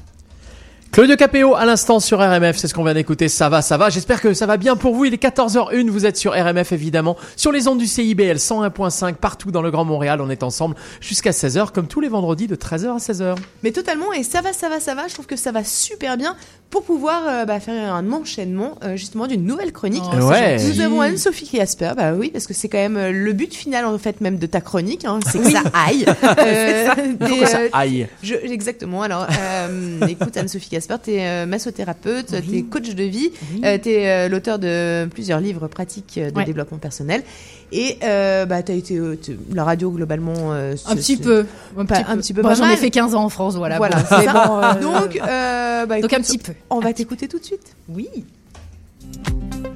Claudio 0.95 1.17
Capéo 1.17 1.55
à 1.55 1.65
l'instant 1.65 1.99
sur 1.99 2.19
RMF, 2.19 2.55
c'est 2.55 2.69
ce 2.69 2.73
qu'on 2.73 2.85
vient 2.85 2.93
d'écouter, 2.93 3.27
ça 3.27 3.49
va, 3.49 3.61
ça 3.61 3.75
va. 3.75 3.89
J'espère 3.89 4.21
que 4.21 4.33
ça 4.33 4.45
va 4.45 4.55
bien 4.55 4.77
pour 4.77 4.95
vous. 4.95 5.03
Il 5.03 5.13
est 5.13 5.21
14h01, 5.21 5.89
vous 5.89 6.05
êtes 6.05 6.15
sur 6.15 6.31
RMF 6.31 6.71
évidemment, 6.71 7.17
sur 7.35 7.51
les 7.51 7.67
ondes 7.67 7.79
du 7.79 7.85
CIBL 7.85 8.37
101.5 8.37 9.15
partout 9.15 9.51
dans 9.51 9.61
le 9.61 9.71
Grand 9.71 9.83
Montréal. 9.83 10.21
On 10.21 10.29
est 10.29 10.41
ensemble 10.41 10.75
jusqu'à 11.01 11.31
16h 11.31 11.71
comme 11.73 11.87
tous 11.87 11.99
les 11.99 12.07
vendredis 12.07 12.47
de 12.47 12.55
13h 12.55 12.93
à 12.93 12.97
16h. 12.97 13.35
Mais 13.63 13.73
totalement, 13.73 14.13
et 14.13 14.23
ça 14.23 14.39
va, 14.39 14.53
ça 14.53 14.69
va, 14.69 14.79
ça 14.79 14.95
va. 14.95 15.09
Je 15.09 15.13
trouve 15.15 15.25
que 15.25 15.35
ça 15.35 15.51
va 15.51 15.65
super 15.65 16.15
bien 16.15 16.37
pour 16.69 16.83
pouvoir 16.83 17.23
euh, 17.27 17.45
bah, 17.45 17.59
faire 17.59 17.93
un 17.93 18.11
enchaînement 18.13 18.75
euh, 18.85 18.95
justement 18.95 19.27
d'une 19.27 19.43
nouvelle 19.43 19.73
chronique. 19.73 20.03
Oh, 20.13 20.23
Ouais. 20.29 20.57
Nous 20.65 20.79
avons 20.79 21.01
Anne-Sophie 21.01 21.49
Casper, 21.57 21.91
bah 21.97 22.13
oui, 22.13 22.29
parce 22.31 22.47
que 22.47 22.53
c'est 22.53 22.69
quand 22.69 22.77
même 22.77 22.95
euh, 22.97 23.11
le 23.11 23.33
but 23.33 23.53
final 23.53 23.85
en 23.85 23.97
fait 23.97 24.21
même 24.21 24.37
de 24.37 24.45
ta 24.45 24.61
chronique, 24.61 25.03
hein, 25.03 25.19
c'est 25.29 25.39
que 25.39 25.51
ça 25.51 25.61
aille. 25.73 26.05
C'est 26.37 26.85
ça. 26.85 26.95
des, 26.95 27.37
que 27.39 27.45
ça 27.47 27.59
aille? 27.73 28.07
je- 28.23 28.33
exactement. 28.35 29.01
Alors, 29.03 29.27
euh, 29.37 29.99
écoute 30.07 30.35
Anne-Sophie 30.37 30.69
Casper, 30.69 30.84
tu 31.03 31.11
es 31.11 31.45
massothérapeute, 31.45 32.27
tu 32.47 32.57
es 32.57 32.63
coach 32.63 32.89
de 32.95 33.03
vie, 33.03 33.31
tu 33.61 33.89
es 33.89 34.29
l'auteur 34.29 34.59
de 34.59 35.05
plusieurs 35.07 35.39
livres 35.39 35.67
pratiques 35.67 36.17
euh, 36.17 36.31
de 36.31 36.35
Ouais. 36.37 36.45
développement 36.45 36.77
personnel. 36.77 37.23
Et 37.71 37.97
euh, 38.03 38.45
bah, 38.45 38.61
tu 38.63 38.71
as 38.71 38.75
été 38.75 38.95
euh, 38.97 39.17
la 39.53 39.63
radio 39.63 39.89
globalement. 39.91 40.53
euh, 40.53 40.73
Un 40.85 40.91
ce- 40.91 40.95
petit 40.95 41.15
ce- 41.17 41.21
peu. 41.23 41.45
Pas- 41.87 42.03
un 42.07 42.17
petit 42.17 42.33
peu. 42.33 42.41
Pas 42.41 42.53
J'en 42.53 42.69
ai 42.69 42.77
fait 42.77 42.91
15 42.91 43.15
ans 43.15 43.23
en 43.25 43.29
France, 43.29 43.55
voilà. 43.55 43.77
Voilà, 43.77 43.97
bon, 43.97 44.05
c'est 44.07 44.17
mais 44.19 44.25
ça. 44.25 44.47
bon, 44.47 44.57
euh, 44.61 44.73
Donc, 45.03 45.15
euh, 45.17 45.85
bah, 45.87 45.99
Donc 46.01 46.13
un 46.13 46.21
petit 46.21 46.37
peu. 46.37 46.53
On 46.69 46.79
va 46.79 46.93
t'écouter 46.93 47.27
tout 47.27 47.39
de 47.39 47.43
suite. 47.45 47.75
Oui. 47.89 48.07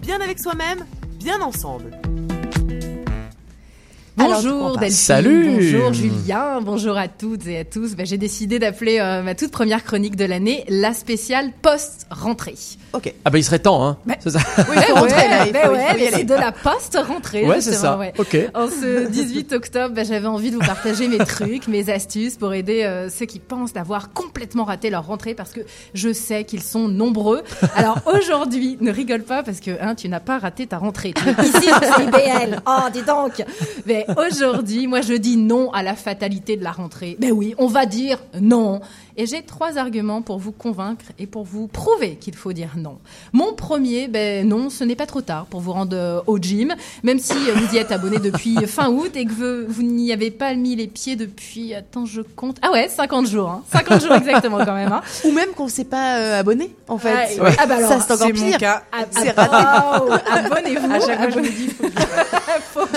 Bien 0.02 0.20
avec 0.22 0.40
soi-même, 0.40 0.86
bien 1.20 1.42
ensemble. 1.42 1.92
Bonjour. 4.20 4.78
Delphine, 4.78 4.90
Salut. 4.98 5.46
bonjour 5.50 5.94
Julien, 5.94 6.60
bonjour 6.62 6.98
à 6.98 7.08
toutes 7.08 7.48
et 7.48 7.60
à 7.60 7.64
tous. 7.66 7.96
Ben, 7.96 8.06
J'ai 8.06 8.18
décidé 8.18 8.60
d'appeler 8.60 9.00
euh, 9.00 9.24
ma 9.24 9.34
toute 9.34 9.52
première 9.52 9.84
chronique 9.84 10.16
de 10.18 10.26
l'année 10.26 10.66
la 10.68 10.94
spéciale 10.94 11.52
post-rentrée. 11.62 12.56
Ok. 12.92 13.14
Ah 13.24 13.30
bah 13.30 13.38
il 13.38 13.44
serait 13.44 13.60
temps, 13.60 13.86
hein. 13.86 13.98
Bah, 14.06 14.16
C'est 14.20 14.32
ça. 14.32 14.40
Oui, 14.58 14.76
ben 15.54 15.70
ouais, 15.72 15.84
aller. 15.84 16.10
c'est 16.12 16.24
de 16.26 16.34
la 16.34 16.52
post-rentrée. 16.52 17.46
Ouais, 17.46 17.62
c'est 17.62 17.74
ça. 17.74 17.98
ouais. 17.98 18.14
Ok. 18.18 18.36
En 18.54 18.68
ce 18.68 19.08
18 19.08 19.54
octobre, 19.54 19.94
ben, 19.96 20.06
j'avais 20.06 20.28
envie 20.28 20.50
de 20.52 20.56
vous 20.56 20.62
partager 20.66 21.08
mes 21.08 21.20
trucs, 21.20 21.68
mes 21.68 21.90
astuces 21.90 22.36
pour 22.36 22.54
aider 22.54 22.84
euh, 22.84 23.10
ceux 23.10 23.26
qui 23.26 23.40
pensent 23.40 23.74
d'avoir 23.74 24.12
complètement 24.12 24.66
raté 24.66 24.90
leur 24.90 25.06
rentrée 25.06 25.34
parce 25.34 25.52
que 25.52 25.62
je 25.94 26.12
sais 26.12 26.44
qu'ils 26.44 26.64
sont 26.64 26.88
nombreux. 26.90 27.42
Alors 27.76 28.00
aujourd'hui, 28.14 28.78
ne 28.82 28.92
rigole 28.92 29.22
pas 29.24 29.44
parce 29.44 29.60
que 29.62 29.72
hein, 29.82 29.96
tu 29.96 30.10
n'as 30.10 30.20
pas 30.20 30.40
raté 30.40 30.68
ta 30.68 30.78
rentrée. 30.78 31.14
Tu 31.14 31.30
es 31.30 31.32
ici 31.48 31.70
CIBL. 31.70 32.62
Oh, 32.68 32.90
dis 32.92 33.04
donc. 33.04 33.44
Mais 33.86 34.06
aujourd'hui, 34.28 34.88
moi 34.88 35.02
je 35.02 35.14
dis 35.14 35.38
non 35.38 35.72
à 35.72 35.84
la 35.84 35.96
fatalité 35.96 36.58
de 36.58 36.64
la 36.64 36.72
rentrée. 36.72 37.16
Ben 37.20 37.32
oui, 37.32 37.54
on 37.58 37.68
va 37.68 37.86
dire 37.86 38.20
non. 38.40 38.82
Et 39.18 39.26
j'ai 39.26 39.42
trois 39.42 39.78
arguments 39.78 40.22
pour 40.22 40.40
vous 40.40 40.54
convaincre 40.54 41.04
et 41.20 41.28
pour 41.28 41.44
vous 41.44 41.68
prouver 41.68 42.16
qu'il 42.16 42.36
faut 42.36 42.54
dire 42.54 42.70
non. 42.78 43.00
Mon 43.34 43.54
premier, 43.54 44.08
ben 44.08 44.48
non, 44.48 44.70
ce 44.70 44.86
n'est 44.86 44.96
pas 44.96 45.08
trop 45.08 45.20
tard 45.22 45.46
pour 45.48 45.60
vous 45.60 45.74
rendre 45.74 45.96
euh, 45.98 46.22
au 46.26 46.38
gym, 46.38 46.74
même 47.04 47.20
si 47.20 47.34
euh, 47.34 47.54
vous 47.54 47.76
y 47.76 47.80
êtes 47.80 47.92
abonné 47.92 48.20
depuis 48.20 48.56
fin 48.68 48.90
août 48.90 49.12
et 49.16 49.26
que 49.26 49.32
vous, 49.34 49.66
vous 49.74 49.84
n'y 49.84 50.14
avez 50.14 50.32
pas 50.32 50.54
mis 50.56 50.76
les 50.78 50.88
pieds 50.88 51.18
depuis, 51.18 51.74
attends, 51.74 52.06
je 52.06 52.22
compte. 52.22 52.58
Ah 52.62 52.72
ouais, 52.72 52.88
50 52.88 53.28
jours, 53.28 53.50
hein. 53.50 53.64
50 53.74 54.02
jours 54.04 54.14
exactement 54.14 54.60
quand 54.64 54.74
même. 54.76 54.92
Hein. 54.94 55.02
Ou 55.26 55.32
même 55.34 55.50
qu'on 55.50 55.68
s'est 55.68 55.84
pas 55.84 56.16
euh, 56.20 56.40
abonné, 56.40 56.74
en 56.88 56.98
fait. 56.98 57.38
Ah, 57.42 57.52
ah 57.60 57.66
bah 57.68 57.76
alors, 57.76 57.90
ça 57.90 58.00
c'est 58.00 58.14
encore 58.14 58.28
c'est 58.28 58.34
mon 58.34 58.48
pire. 58.48 58.58
cas. 58.58 58.84
Ah, 58.94 59.04
C'est 59.12 59.34
ah, 59.36 59.44
raté. 59.44 60.06
oh, 60.08 60.14
Abonnez-vous. 60.32 60.92
À 60.94 61.00
chaque 61.02 61.20
fois, 61.20 61.30
je 61.30 61.40
me 61.40 61.46
abonnez- 61.46 61.50
dis, 61.50 61.68
faut 61.68 61.84
que 61.90 61.92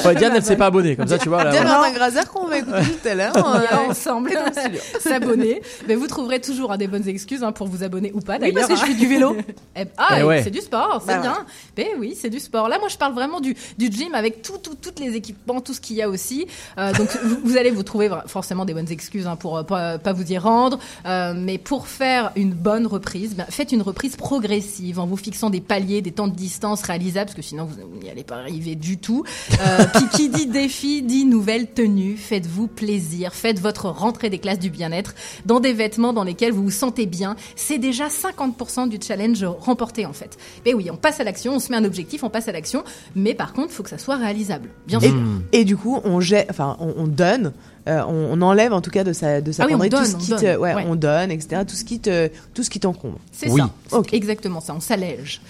Ouais, 0.05 0.15
Diane, 0.15 0.33
elle 0.37 0.45
s'est 0.45 0.57
pas 0.57 0.67
abonnée, 0.67 0.97
comme 0.97 1.09
ça, 1.09 1.19
tu 1.19 1.29
vois. 1.29 1.45
Là, 1.45 1.51
Diane 1.51 1.93
Grazer 1.95 2.29
qu'on 2.31 2.47
va 2.47 2.59
écouter 2.59 2.79
tout 3.03 3.09
à 3.09 3.15
l'heure. 3.15 3.33
On 3.37 3.55
euh, 3.55 3.91
ensemble 3.91 4.33
s'abonner. 5.01 5.63
Mais 5.89 5.95
vous 5.95 6.07
trouverez 6.07 6.41
toujours 6.41 6.73
hein, 6.73 6.77
des 6.79 6.87
bonnes 6.87 7.07
excuses 7.09 7.43
hein, 7.43 7.53
pour 7.53 7.67
vous 7.69 7.83
abonner 7.83 8.11
ou 8.15 8.21
pas 8.21 8.35
Oui, 8.35 8.53
d'ailleurs. 8.53 8.69
parce 8.69 8.81
que 8.81 8.87
je 8.87 8.93
fais 8.93 8.99
du 8.99 9.07
vélo. 9.07 9.37
Eh, 9.75 9.85
ah, 9.97 10.19
Eh 10.21 10.23
ouais. 10.25 10.43
c'est 10.43 10.51
du 10.51 10.61
sport, 10.61 11.03
c'est 11.07 11.15
Bah 11.15 11.21
bien. 11.21 11.47
Mais 11.79 11.93
oui, 11.99 12.17
c'est 12.21 12.29
du 12.29 12.41
sport. 12.41 12.69
Là, 12.69 12.79
moi, 12.79 12.89
je 12.89 12.97
parle 12.99 13.15
vraiment 13.15 13.41
du, 13.41 13.57
du 13.79 13.87
gym 13.91 14.15
avec 14.15 14.43
tout, 14.43 14.59
tout, 14.59 14.75
toutes 14.75 15.01
les 15.01 15.15
équipements, 15.15 15.61
tout 15.63 15.73
ce 15.73 15.81
qu'il 15.81 15.97
y 15.97 16.03
a 16.03 16.09
aussi. 16.11 16.47
Euh, 16.79 16.93
donc, 16.93 17.09
vous, 17.25 17.39
vous 17.43 17.57
allez 17.57 17.71
vous 17.71 17.83
trouver 17.83 18.11
forcément 18.27 18.65
des 18.67 18.75
bonnes 18.75 18.91
excuses 18.91 19.27
hein, 19.27 19.37
pour 19.37 19.57
euh, 19.59 19.63
pas, 19.63 19.99
pas 19.99 20.13
vous 20.13 20.31
y 20.31 20.37
rendre. 20.37 20.79
Euh, 21.07 21.33
mais 21.37 21.57
pour 21.59 21.87
faire 21.89 22.33
une 22.37 22.53
bonne 22.53 22.87
reprise, 22.87 23.35
ben, 23.35 23.47
faites 23.49 23.73
une 23.73 23.83
reprise 23.83 24.17
progressive 24.17 24.99
en 24.99 25.07
vous 25.07 25.17
fixant 25.17 25.49
des 25.49 25.61
paliers, 25.61 26.03
des 26.03 26.13
temps 26.13 26.29
de 26.29 26.35
distance 26.37 26.83
réalisables, 26.83 27.27
parce 27.27 27.37
que 27.37 27.43
sinon, 27.43 27.65
vous 27.65 27.77
n'y 28.03 28.11
allez 28.11 28.25
pas 28.25 28.37
arriver 28.37 28.75
du 28.75 28.99
tout. 28.99 29.25
Euh, 29.61 29.85
puis, 29.95 30.09
qui 30.09 30.29
dit 30.29 30.47
défi, 30.47 31.03
dit 31.03 31.25
nouvelle 31.25 31.69
tenue. 31.73 32.17
Faites-vous 32.17 32.67
plaisir. 32.67 33.35
Faites 33.35 33.61
votre 33.61 33.87
rentrée 33.89 34.31
des 34.31 34.39
classes 34.39 34.59
du 34.59 34.71
bien-être 34.71 35.15
dans 35.47 35.61
des 35.61 35.73
vêtements 35.73 36.13
dans 36.13 36.25
lesquels 36.25 36.53
vous 36.53 36.65
vous 36.65 36.71
sentez 36.71 37.07
bien. 37.07 37.37
C'est 37.57 37.79
déjà 37.79 38.09
50% 38.09 38.89
du 38.89 38.99
challenge 39.05 39.45
remporté, 39.45 40.07
en 40.07 40.13
fait. 40.13 40.37
Mais 40.65 40.75
oui, 40.75 40.91
on 40.91 40.97
passe 40.97 41.21
à 41.21 41.25
l'action, 41.25 41.55
on 41.55 41.59
se 41.59 41.71
met 41.71 41.77
un 41.77 41.85
objectif, 41.85 42.25
on 42.25 42.31
passe 42.31 42.49
à 42.49 42.53
l'action. 42.53 42.85
Mais 43.15 43.35
par 43.35 43.53
contre, 43.53 43.69
il 43.71 43.75
faut 43.75 43.83
que 43.83 43.91
ça 43.91 43.99
soit 43.99 44.17
réalisable. 44.17 44.71
Bien 44.87 44.99
Et, 45.01 45.09
sûr. 45.09 45.19
et 45.53 45.65
du 45.65 45.77
coup, 45.77 46.01
on 46.05 46.21
jette, 46.21 46.47
enfin, 46.51 46.77
on, 46.81 46.95
on 46.97 47.07
donne, 47.07 47.53
euh, 47.89 48.03
on, 48.07 48.39
on 48.39 48.43
enlève 48.43 48.73
en 48.73 48.81
tout 48.81 48.91
cas 48.91 49.05
de 49.05 49.13
sa, 49.13 49.41
de 49.41 49.51
sa 49.53 49.65
Ah 49.65 49.67
oui, 49.67 49.75
on 49.75 49.79
penderie 49.79 49.91
tout 49.91 49.97
donne, 49.97 50.07
ce 50.07 50.17
on 50.17 50.19
qui 50.19 50.31
donne, 50.31 50.39
te, 50.41 50.57
ouais, 50.57 50.75
ouais. 50.75 50.85
on 50.87 50.95
donne, 50.95 51.31
etc. 51.31 51.63
Tout 51.67 51.75
ce 51.75 51.85
qui 51.85 52.01
te, 52.01 52.29
tout 52.55 52.63
ce 52.63 52.71
qui 52.71 52.81
t'encombre. 52.81 53.19
C'est 53.33 53.49
ça. 53.49 53.71
Exactement 54.13 54.61
ça. 54.61 54.75
On 54.75 54.81
s'allège. 54.81 55.41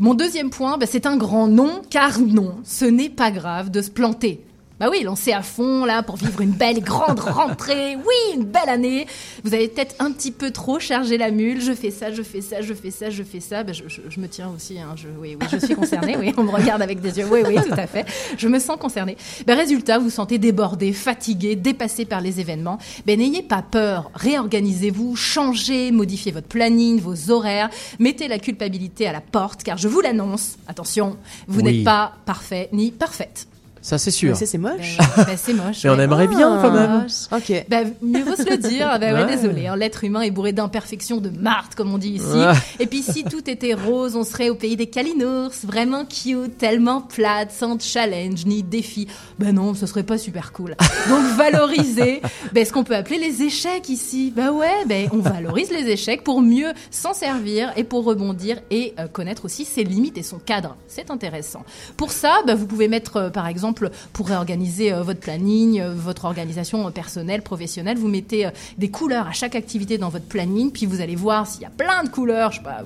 Mon 0.00 0.14
deuxième 0.14 0.50
point, 0.50 0.78
bah, 0.78 0.86
c'est 0.88 1.06
un 1.06 1.16
grand 1.16 1.48
non, 1.48 1.82
car 1.90 2.20
non, 2.20 2.56
ce 2.64 2.84
n'est 2.84 3.10
pas 3.10 3.30
grave 3.30 3.70
de 3.70 3.82
se 3.82 3.90
planter. 3.90 4.40
Bah 4.80 4.88
oui, 4.90 5.04
lancez 5.04 5.32
à 5.32 5.42
fond 5.42 5.84
là 5.84 6.02
pour 6.02 6.16
vivre 6.16 6.40
une 6.40 6.50
belle 6.50 6.80
grande 6.82 7.20
rentrée. 7.20 7.94
Oui, 7.94 8.34
une 8.34 8.42
belle 8.44 8.68
année. 8.68 9.06
Vous 9.44 9.54
avez 9.54 9.68
peut-être 9.68 9.94
un 10.00 10.10
petit 10.10 10.32
peu 10.32 10.50
trop 10.50 10.80
chargé 10.80 11.16
la 11.16 11.30
mule. 11.30 11.60
Je 11.60 11.72
fais 11.72 11.92
ça, 11.92 12.12
je 12.12 12.22
fais 12.22 12.40
ça, 12.40 12.60
je 12.60 12.74
fais 12.74 12.90
ça, 12.90 13.08
je 13.08 13.22
fais 13.22 13.38
ça. 13.38 13.62
Bah, 13.62 13.72
je, 13.72 13.84
je- 13.86 14.00
je 14.08 14.18
me 14.20 14.26
tiens 14.28 14.50
aussi. 14.54 14.80
Hein. 14.80 14.94
Je, 14.96 15.06
oui, 15.20 15.36
oui, 15.40 15.46
je 15.52 15.64
suis 15.64 15.76
concernée. 15.76 16.16
Oui, 16.18 16.34
on 16.36 16.42
me 16.42 16.50
regarde 16.50 16.82
avec 16.82 17.00
des 17.00 17.18
yeux. 17.18 17.26
Oui, 17.30 17.42
oui, 17.46 17.54
tout 17.54 17.72
à 17.72 17.86
fait. 17.86 18.04
Je 18.36 18.48
me 18.48 18.58
sens 18.58 18.76
concernée. 18.76 19.16
Bah, 19.46 19.54
résultat, 19.54 19.98
vous 19.98 20.06
vous 20.06 20.10
sentez 20.10 20.38
débordé, 20.38 20.92
fatigué, 20.92 21.54
dépassé 21.54 22.04
par 22.04 22.20
les 22.20 22.40
événements. 22.40 22.78
Ben 23.06 23.16
n'ayez 23.20 23.42
pas 23.42 23.62
peur. 23.62 24.10
Réorganisez-vous, 24.14 25.14
changez, 25.14 25.92
modifiez 25.92 26.32
votre 26.32 26.48
planning, 26.48 26.98
vos 27.00 27.30
horaires. 27.30 27.70
Mettez 28.00 28.26
la 28.26 28.40
culpabilité 28.40 29.06
à 29.06 29.12
la 29.12 29.20
porte, 29.20 29.62
car 29.62 29.78
je 29.78 29.86
vous 29.86 30.00
l'annonce. 30.00 30.56
Attention, 30.66 31.16
vous 31.46 31.60
Oui. 31.60 31.76
n'êtes 31.76 31.84
pas 31.84 32.14
parfait 32.26 32.68
ni 32.72 32.90
parfaite. 32.90 33.46
Ça, 33.86 33.98
c'est 33.98 34.10
sûr. 34.10 34.34
C'est 34.34 34.56
moche. 34.56 34.96
Ben, 35.16 35.24
ben, 35.26 35.36
c'est 35.36 35.52
moche. 35.52 35.84
Mais 35.84 35.90
on 35.90 35.98
aimerait 35.98 36.26
bien, 36.26 36.58
quand 36.62 36.72
même. 36.72 37.06
Ok. 37.32 37.66
Ben, 37.68 37.92
mieux 38.00 38.22
vaut 38.24 38.34
se 38.34 38.48
le 38.48 38.56
dire. 38.56 38.96
Ben, 38.98 39.14
ouais, 39.14 39.24
Ouais. 39.24 39.36
désolé. 39.36 39.66
hein, 39.66 39.76
L'être 39.76 40.04
humain 40.04 40.22
est 40.22 40.30
bourré 40.30 40.52
d'imperfections, 40.54 41.18
de 41.18 41.28
marde, 41.28 41.74
comme 41.76 41.92
on 41.92 41.98
dit 41.98 42.12
ici. 42.12 42.24
Ouais. 42.24 42.52
Et 42.80 42.86
puis, 42.86 43.02
si 43.02 43.24
tout 43.24 43.48
était 43.50 43.74
rose, 43.74 44.16
on 44.16 44.24
serait 44.24 44.48
au 44.48 44.54
pays 44.54 44.76
des 44.76 44.86
calinours. 44.86 45.50
Vraiment 45.64 46.06
cute, 46.06 46.56
tellement 46.56 47.02
plate, 47.02 47.52
sans 47.52 47.78
challenge 47.78 48.46
ni 48.46 48.62
défi. 48.62 49.06
Ben 49.38 49.52
non, 49.54 49.74
ce 49.74 49.84
serait 49.84 50.02
pas 50.02 50.16
super 50.16 50.52
cool. 50.52 50.76
Donc, 51.10 51.22
valoriser 51.36 52.22
ben, 52.52 52.64
ce 52.64 52.72
qu'on 52.72 52.84
peut 52.84 52.96
appeler 52.96 53.18
les 53.18 53.42
échecs 53.42 53.90
ici. 53.90 54.32
Ben 54.34 54.50
ouais, 54.50 54.86
ben, 54.86 55.10
on 55.12 55.18
valorise 55.18 55.70
les 55.70 55.90
échecs 55.90 56.24
pour 56.24 56.40
mieux 56.40 56.72
s'en 56.90 57.12
servir 57.12 57.70
et 57.76 57.84
pour 57.84 58.04
rebondir 58.04 58.60
et 58.70 58.94
euh, 58.98 59.08
connaître 59.08 59.44
aussi 59.44 59.66
ses 59.66 59.84
limites 59.84 60.16
et 60.16 60.22
son 60.22 60.38
cadre. 60.38 60.76
C'est 60.88 61.10
intéressant. 61.10 61.64
Pour 61.98 62.12
ça, 62.12 62.38
vous 62.56 62.66
pouvez 62.66 62.88
mettre, 62.88 63.16
euh, 63.18 63.28
par 63.30 63.46
exemple, 63.46 63.73
pour 64.12 64.28
réorganiser 64.28 64.92
euh, 64.92 65.02
votre 65.02 65.20
planning, 65.20 65.80
euh, 65.80 65.94
votre 65.94 66.24
organisation 66.24 66.90
personnelle, 66.90 67.42
professionnelle, 67.42 67.98
vous 67.98 68.08
mettez 68.08 68.46
euh, 68.46 68.50
des 68.78 68.90
couleurs 68.90 69.26
à 69.26 69.32
chaque 69.32 69.54
activité 69.54 69.98
dans 69.98 70.08
votre 70.08 70.26
planning, 70.26 70.70
puis 70.70 70.86
vous 70.86 71.00
allez 71.00 71.16
voir 71.16 71.46
s'il 71.46 71.62
y 71.62 71.66
a 71.66 71.70
plein 71.70 72.04
de 72.04 72.08
couleurs, 72.08 72.52
je 72.52 72.58
sais 72.58 72.64
pas, 72.64 72.84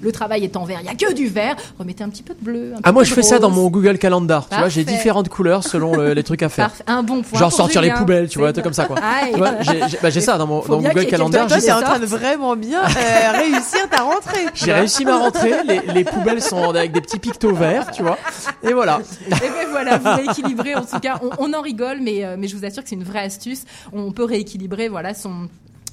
le 0.00 0.12
travail 0.12 0.44
est 0.44 0.56
en 0.56 0.64
vert, 0.64 0.78
il 0.82 0.86
y 0.86 0.88
a 0.88 0.94
que 0.94 1.12
du 1.12 1.26
vert, 1.28 1.56
remettez 1.78 2.04
un 2.04 2.08
petit 2.08 2.22
peu 2.22 2.34
de 2.34 2.44
bleu. 2.44 2.72
un 2.76 2.80
Ah, 2.82 2.92
moi, 2.92 3.04
je 3.04 3.14
fais 3.14 3.22
ça 3.22 3.38
dans 3.38 3.50
mon 3.50 3.68
Google 3.68 3.98
Calendar. 3.98 4.48
Tu 4.48 4.56
vois, 4.56 4.68
j'ai 4.68 4.84
différentes 4.84 5.28
couleurs 5.28 5.64
selon 5.64 5.94
le- 5.96 6.14
les 6.14 6.22
trucs 6.22 6.42
à 6.42 6.48
faire. 6.48 6.66
Parfait. 6.68 6.84
Un 6.86 7.02
bon 7.02 7.22
point. 7.22 7.38
Genre 7.38 7.52
sortir 7.52 7.82
les 7.82 7.90
poubelles, 7.92 8.28
tu 8.28 8.38
vois, 8.38 8.48
C'est 8.48 8.50
un 8.50 8.52
truc 8.54 8.64
comme 8.64 8.72
ça, 8.72 8.84
quoi. 8.86 8.96
Ah, 9.02 9.26
Tu 9.32 9.38
vois, 9.38 9.52
j'ai 9.62 9.80
j'ai- 9.88 9.98
bah, 10.02 10.10
j'ai 10.10 10.20
ça 10.20 10.38
dans 10.38 10.46
mon 10.46 10.60
dans 10.60 10.80
Google 10.80 11.06
Calendar. 11.06 11.46
T'es 11.46 11.60
ça. 11.60 11.78
en 11.78 11.82
train 11.82 11.98
de 11.98 12.06
vraiment 12.06 12.56
bien 12.56 12.82
euh, 12.82 13.32
réussir 13.38 13.88
ta 13.90 14.02
rentrée. 14.02 14.46
J'ai 14.54 14.72
réussi 14.72 15.04
ma 15.04 15.16
rentrée, 15.18 15.52
les, 15.66 15.80
les 15.92 16.04
poubelles 16.04 16.42
sont 16.42 16.70
avec 16.70 16.92
des 16.92 17.00
petits 17.00 17.18
pictos 17.18 17.54
verts, 17.54 17.90
tu 17.90 18.02
vois. 18.02 18.18
Et 18.62 18.72
voilà. 18.72 19.00
Et 19.28 19.30
ben 19.30 19.68
voilà, 19.70 19.98
vous 19.98 20.14
rééquilibrez. 20.14 20.74
En 20.74 20.82
tout 20.84 21.00
cas, 21.00 21.20
on, 21.22 21.30
on 21.50 21.52
en 21.52 21.60
rigole, 21.60 21.98
mais, 22.00 22.24
euh, 22.24 22.36
mais 22.38 22.48
je 22.48 22.56
vous 22.56 22.64
assure 22.64 22.82
que 22.82 22.88
c'est 22.88 22.94
une 22.94 23.04
vraie 23.04 23.20
astuce. 23.24 23.62
On 23.92 24.12
peut 24.12 24.24
rééquilibrer, 24.24 24.88
voilà, 24.88 25.14
son. 25.14 25.48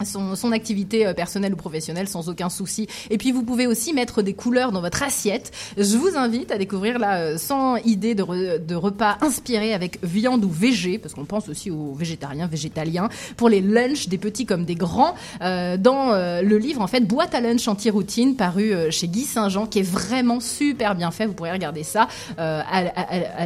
Son, 0.06 0.36
son 0.36 0.52
activité 0.52 1.06
euh, 1.08 1.14
personnelle 1.14 1.54
ou 1.54 1.58
professionnelle 1.58 2.08
sans 2.08 2.30
aucun 2.30 2.50
souci. 2.50 2.88
Et 3.10 3.18
puis 3.18 3.32
vous 3.32 3.44
pouvez 3.44 3.68
aussi 3.68 3.94
mettre 3.94 4.22
des 4.22 4.34
couleurs 4.34 4.72
dans 4.72 4.82
votre 4.82 5.04
assiette. 5.04 5.52
Je 5.78 5.98
vous 5.98 6.18
invite 6.18 6.52
à 6.52 6.58
découvrir 6.58 7.00
là 7.00 7.18
euh, 7.20 7.38
100 7.38 7.78
idées 7.86 8.16
de, 8.16 8.24
re- 8.24 8.66
de 8.66 8.76
repas 8.76 9.18
inspirés 9.22 9.74
avec 9.74 10.00
viande 10.04 10.44
ou 10.46 10.50
végé, 10.50 10.98
parce 10.98 11.14
qu'on 11.14 11.26
pense 11.26 11.50
aussi 11.50 11.70
aux 11.72 11.94
végétariens, 11.94 12.48
végétaliens, 12.48 13.10
pour 13.38 13.50
les 13.50 13.62
lunchs 13.62 14.08
des 14.08 14.18
petits 14.18 14.46
comme 14.46 14.66
des 14.66 14.76
grands. 14.76 15.16
euh, 15.42 15.78
dans 15.78 16.14
euh, 16.14 16.42
le 16.42 16.58
livre 16.58 16.82
en 16.82 16.88
fait 16.88 17.02
boîte 17.02 17.34
à 17.36 17.42
lunch 17.42 17.68
anti-routine 17.68 18.36
paru 18.36 18.72
euh, 18.74 18.92
chez 18.92 19.08
Guy 19.08 19.24
Saint-Jean, 19.24 19.66
qui 19.66 19.80
est 19.80 19.90
vraiment 19.90 20.40
super 20.40 20.96
bien 20.96 21.12
fait. 21.12 21.26
Vous 21.26 21.34
pourrez 21.34 21.52
regarder 21.52 21.84
ça. 21.84 22.08
Euh, 22.40 22.62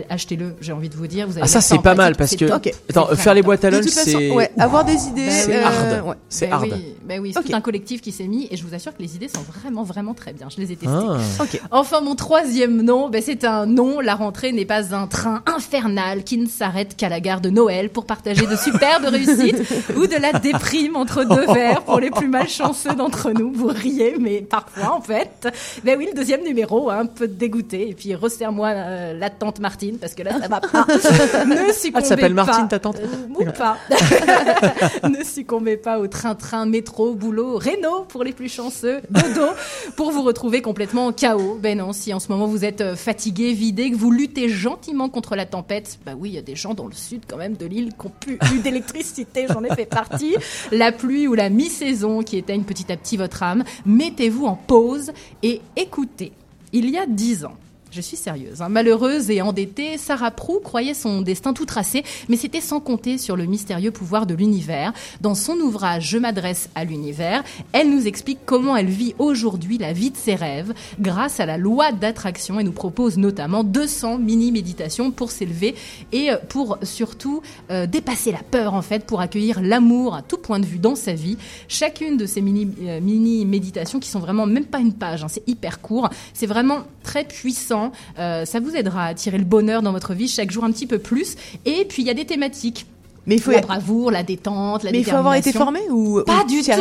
Achetez-le, 0.10 0.56
j'ai 0.62 0.72
envie 0.72 0.90
de 0.90 0.96
vous 0.96 1.08
dire. 1.08 1.28
Vous 1.28 1.34
allez 1.34 1.44
Ah, 1.44 1.48
ça, 1.48 1.62
c'est 1.62 1.76
pas 1.78 1.82
pratique, 1.96 1.98
mal 1.98 2.16
parce 2.16 2.30
c'est 2.32 2.38
que. 2.38 2.46
Attends, 2.46 3.08
C'est 3.12 3.16
faire 3.18 3.34
les 3.34 3.42
boîtes 3.42 3.64
à 3.66 3.70
De 3.70 3.76
lunch, 3.78 3.86
toute 3.86 3.94
façon, 3.94 4.18
c'est. 4.20 4.32
ouais, 4.32 4.52
avoir 4.58 4.86
des 4.86 5.08
idées. 5.08 5.30
C'est 5.32 5.56
euh, 5.56 5.66
hard. 5.66 6.08
ouais. 6.08 6.16
C'est 6.46 6.52
Ben 6.52 6.54
hard. 6.56 6.64
oui, 6.72 6.96
ben 7.04 7.20
oui, 7.22 7.32
c'est 7.34 7.44
tout 7.44 7.56
un 7.56 7.62
collectif 7.62 8.02
qui 8.02 8.12
s'est 8.12 8.28
mis 8.28 8.48
et 8.52 8.58
je 8.58 8.64
vous 8.66 8.74
assure 8.74 8.96
que 8.96 9.02
les 9.02 9.16
idées 9.16 9.28
sont 9.28 9.42
vraiment, 9.42 9.84
vraiment 9.84 10.14
très 10.14 10.34
bien. 10.34 10.48
Je 10.50 10.58
les 10.62 10.72
ai 10.72 10.76
testées. 10.76 10.96
Ah. 10.96 11.44
Enfin, 11.72 12.02
mon 12.02 12.16
troisième 12.16 12.82
nom, 12.82 13.10
ben, 13.10 13.22
c'est 13.24 13.44
un 13.46 13.66
nom. 13.66 14.00
La 14.00 14.16
rentrée 14.16 14.52
n'est 14.52 14.66
pas 14.66 14.94
un 14.96 15.08
train 15.08 15.44
infernal 15.46 16.24
qui 16.24 16.38
ne 16.38 16.48
s'arrête 16.48 16.96
qu'à 16.96 17.10
la 17.10 17.20
gare 17.20 17.42
de 17.42 17.50
Noël 17.50 17.90
pour 17.90 18.06
partager 18.06 18.46
de 18.48 18.56
superbes 18.56 19.06
réussites 19.06 19.62
ou 19.98 20.08
de 20.08 20.16
la 20.22 20.34
déprime 20.40 20.96
entre 20.96 21.24
deux 21.24 21.46
verres 21.54 21.84
pour 21.84 22.00
les 22.00 22.12
plus 22.12 22.28
malchanceux 22.28 22.94
d'entre 22.96 23.32
nous. 23.32 23.52
Vous 23.54 23.68
riez, 23.68 24.16
mais 24.20 24.42
parfois, 24.42 24.96
en 24.96 25.02
fait. 25.02 25.48
Ben 25.84 25.98
oui, 25.98 26.08
le 26.12 26.16
deuxième 26.16 26.44
numéro, 26.44 26.90
hein, 26.90 27.00
un 27.02 27.06
peu 27.06 27.28
dégoûté. 27.28 27.90
Et 27.90 27.94
puis, 27.94 28.16
resserre-moi 28.16 28.70
euh, 28.70 29.14
la 29.18 29.30
tante 29.30 29.60
Martine 29.60 29.98
parce 29.98 30.14
que 30.14 30.24
là, 30.24 30.32
ça 30.40 30.48
va 30.48 30.60
pas. 30.62 30.86
ne 31.46 31.72
succombez 31.74 32.00
Elle 32.00 32.06
s'appelle. 32.06 32.34
Martine, 32.34 32.68
ta 32.68 32.80
tante 32.80 32.98
Euh, 33.00 33.28
ou 33.40 33.46
pas. 33.52 33.78
ne 35.08 35.24
succombez 35.24 35.78
pas 35.78 36.00
au 36.00 36.08
train-train, 36.26 36.66
métro, 36.66 37.14
boulot, 37.14 37.58
réno 37.58 38.04
pour 38.08 38.24
les 38.24 38.34
plus 38.34 38.50
chanceux, 38.50 39.02
dodo 39.12 39.46
pour 39.96 40.10
vous 40.10 40.24
retrouver 40.24 40.64
complètement 40.64 41.06
en 41.06 41.14
chaos. 41.14 41.60
Ben 41.62 41.78
non, 41.78 41.94
si 41.94 42.14
en 42.16 42.20
ce 42.20 42.32
moment 42.32 42.48
vous 42.48 42.66
êtes 42.66 42.82
euh, 42.82 42.96
fatigué, 42.96 43.54
vidé, 43.54 43.92
que 43.92 43.96
vous 43.96 44.10
luttez 44.10 44.50
gentiment 44.50 45.08
contre 45.08 45.36
la 45.36 45.46
tempête, 45.46 46.00
bah 46.04 46.14
oui, 46.18 46.30
il 46.30 46.36
y 46.36 46.40
a 46.40 46.42
des 46.42 46.56
gens 46.56 46.74
dans 46.74 46.88
le 46.88 46.94
sud 46.94 47.22
quand 47.28 47.38
même 47.38 47.56
de 47.56 47.68
l'île 47.68 47.94
qui 47.94 48.08
ont 48.08 48.12
plus 48.20 48.40
eu 48.56 48.60
d'électricité, 48.60 49.46
j'en 49.48 49.64
ai 49.64 49.70
fait 49.76 49.86
partie. 49.86 50.36
La 50.72 50.92
pluie 50.92 51.28
ou 51.28 51.36
la 51.36 51.50
mi-saison 51.50 52.24
qui 52.24 52.38
éteigne 52.38 52.64
petit 52.64 52.92
à 52.92 52.98
petit 52.98 53.18
votre 53.18 53.44
âme, 53.44 53.64
mettez-vous 53.86 54.46
en 54.46 54.56
pause 54.56 55.12
et 55.44 55.62
écoutez. 55.76 56.32
Il 56.74 56.90
y 56.90 56.98
a 56.98 57.06
dix 57.06 57.46
ans, 57.46 57.56
je 57.96 58.02
suis 58.02 58.18
sérieuse. 58.18 58.62
hein. 58.62 58.68
Malheureuse 58.68 59.30
et 59.30 59.42
endettée, 59.42 59.98
Sarah 59.98 60.32
Prou 60.32 60.60
croyait 60.60 60.94
son 60.94 61.22
destin 61.22 61.54
tout 61.54 61.66
tracé, 61.66 62.04
mais 62.28 62.36
c'était 62.36 62.60
sans 62.60 62.82
compter 62.82 63.18
sur 63.18 63.38
le 63.38 63.46
mystérieux 63.46 63.92
pouvoir 63.92 64.26
de 64.26 64.36
l'univers. 64.36 64.92
Dans 65.22 65.34
son 65.34 65.54
ouvrage 65.54 66.10
Je 66.10 66.18
m'adresse 66.18 66.70
à 66.76 66.84
l'univers, 66.84 67.44
elle 67.72 67.90
nous 67.90 68.06
explique 68.06 68.40
comment 68.46 68.76
elle 68.76 68.90
vit 68.90 69.16
aujourd'hui 69.18 69.78
la 69.78 69.94
vie 69.94 70.12
de 70.12 70.18
ses 70.18 70.36
rêves 70.36 70.74
grâce 71.00 71.40
à 71.40 71.46
la 71.46 71.58
loi 71.58 71.94
d'attraction 71.94 72.60
et 72.60 72.64
nous 72.64 72.74
propose 72.74 73.18
notamment 73.18 73.64
200 73.64 74.18
mini-méditations 74.18 75.12
pour 75.12 75.32
s'élever 75.32 75.76
et 76.12 76.32
euh, 76.32 76.38
pour 76.50 76.78
surtout 76.84 77.42
euh, 77.72 77.88
dépasser 77.88 78.34
la 78.34 78.44
peur 78.44 78.74
en 78.74 78.82
fait, 78.82 79.06
pour 79.06 79.22
accueillir 79.22 79.62
l'amour 79.62 80.16
à 80.16 80.22
tout 80.22 80.38
point 80.38 80.60
de 80.60 80.66
vue 80.66 80.80
dans 80.80 80.96
sa 80.96 81.14
vie. 81.14 81.38
Chacune 81.70 82.18
de 82.18 82.26
ces 82.26 82.42
euh, 82.42 83.00
mini-méditations 83.00 84.02
qui 84.02 84.10
sont 84.10 84.20
vraiment 84.20 84.46
même 84.46 84.66
pas 84.66 84.80
une 84.80 84.94
page, 84.94 85.24
hein, 85.24 85.28
c'est 85.30 85.48
hyper 85.48 85.80
court, 85.80 86.10
c'est 86.34 86.46
vraiment 86.46 86.80
très 87.04 87.24
puissant. 87.24 87.85
Euh, 88.20 88.46
ça 88.46 88.60
vous 88.60 88.76
aidera 88.76 89.06
à 89.06 89.08
attirer 89.08 89.38
le 89.38 89.46
bonheur 89.46 89.82
dans 89.82 89.92
votre 89.92 90.14
vie 90.14 90.28
chaque 90.28 90.52
jour 90.52 90.64
un 90.64 90.72
petit 90.72 90.88
peu 90.88 91.00
plus. 91.00 91.36
Et 91.66 91.86
puis 91.86 92.04
il 92.04 92.06
y 92.06 92.12
a 92.12 92.14
des 92.14 92.26
thématiques 92.26 92.86
Mais 93.28 93.36
il 93.36 93.42
faut- 93.42 93.52
la 93.52 93.62
bravoure, 93.62 94.12
la 94.12 94.24
détente, 94.24 94.84
la 94.84 94.92
Mais 94.92 95.00
il 95.00 95.06
faut 95.06 95.16
avoir 95.16 95.36
été 95.36 95.52
formé 95.52 95.80
ou 95.90 96.22
Pas 96.26 96.44
ou 96.44 96.48
du 96.48 96.62
tout. 96.62 96.72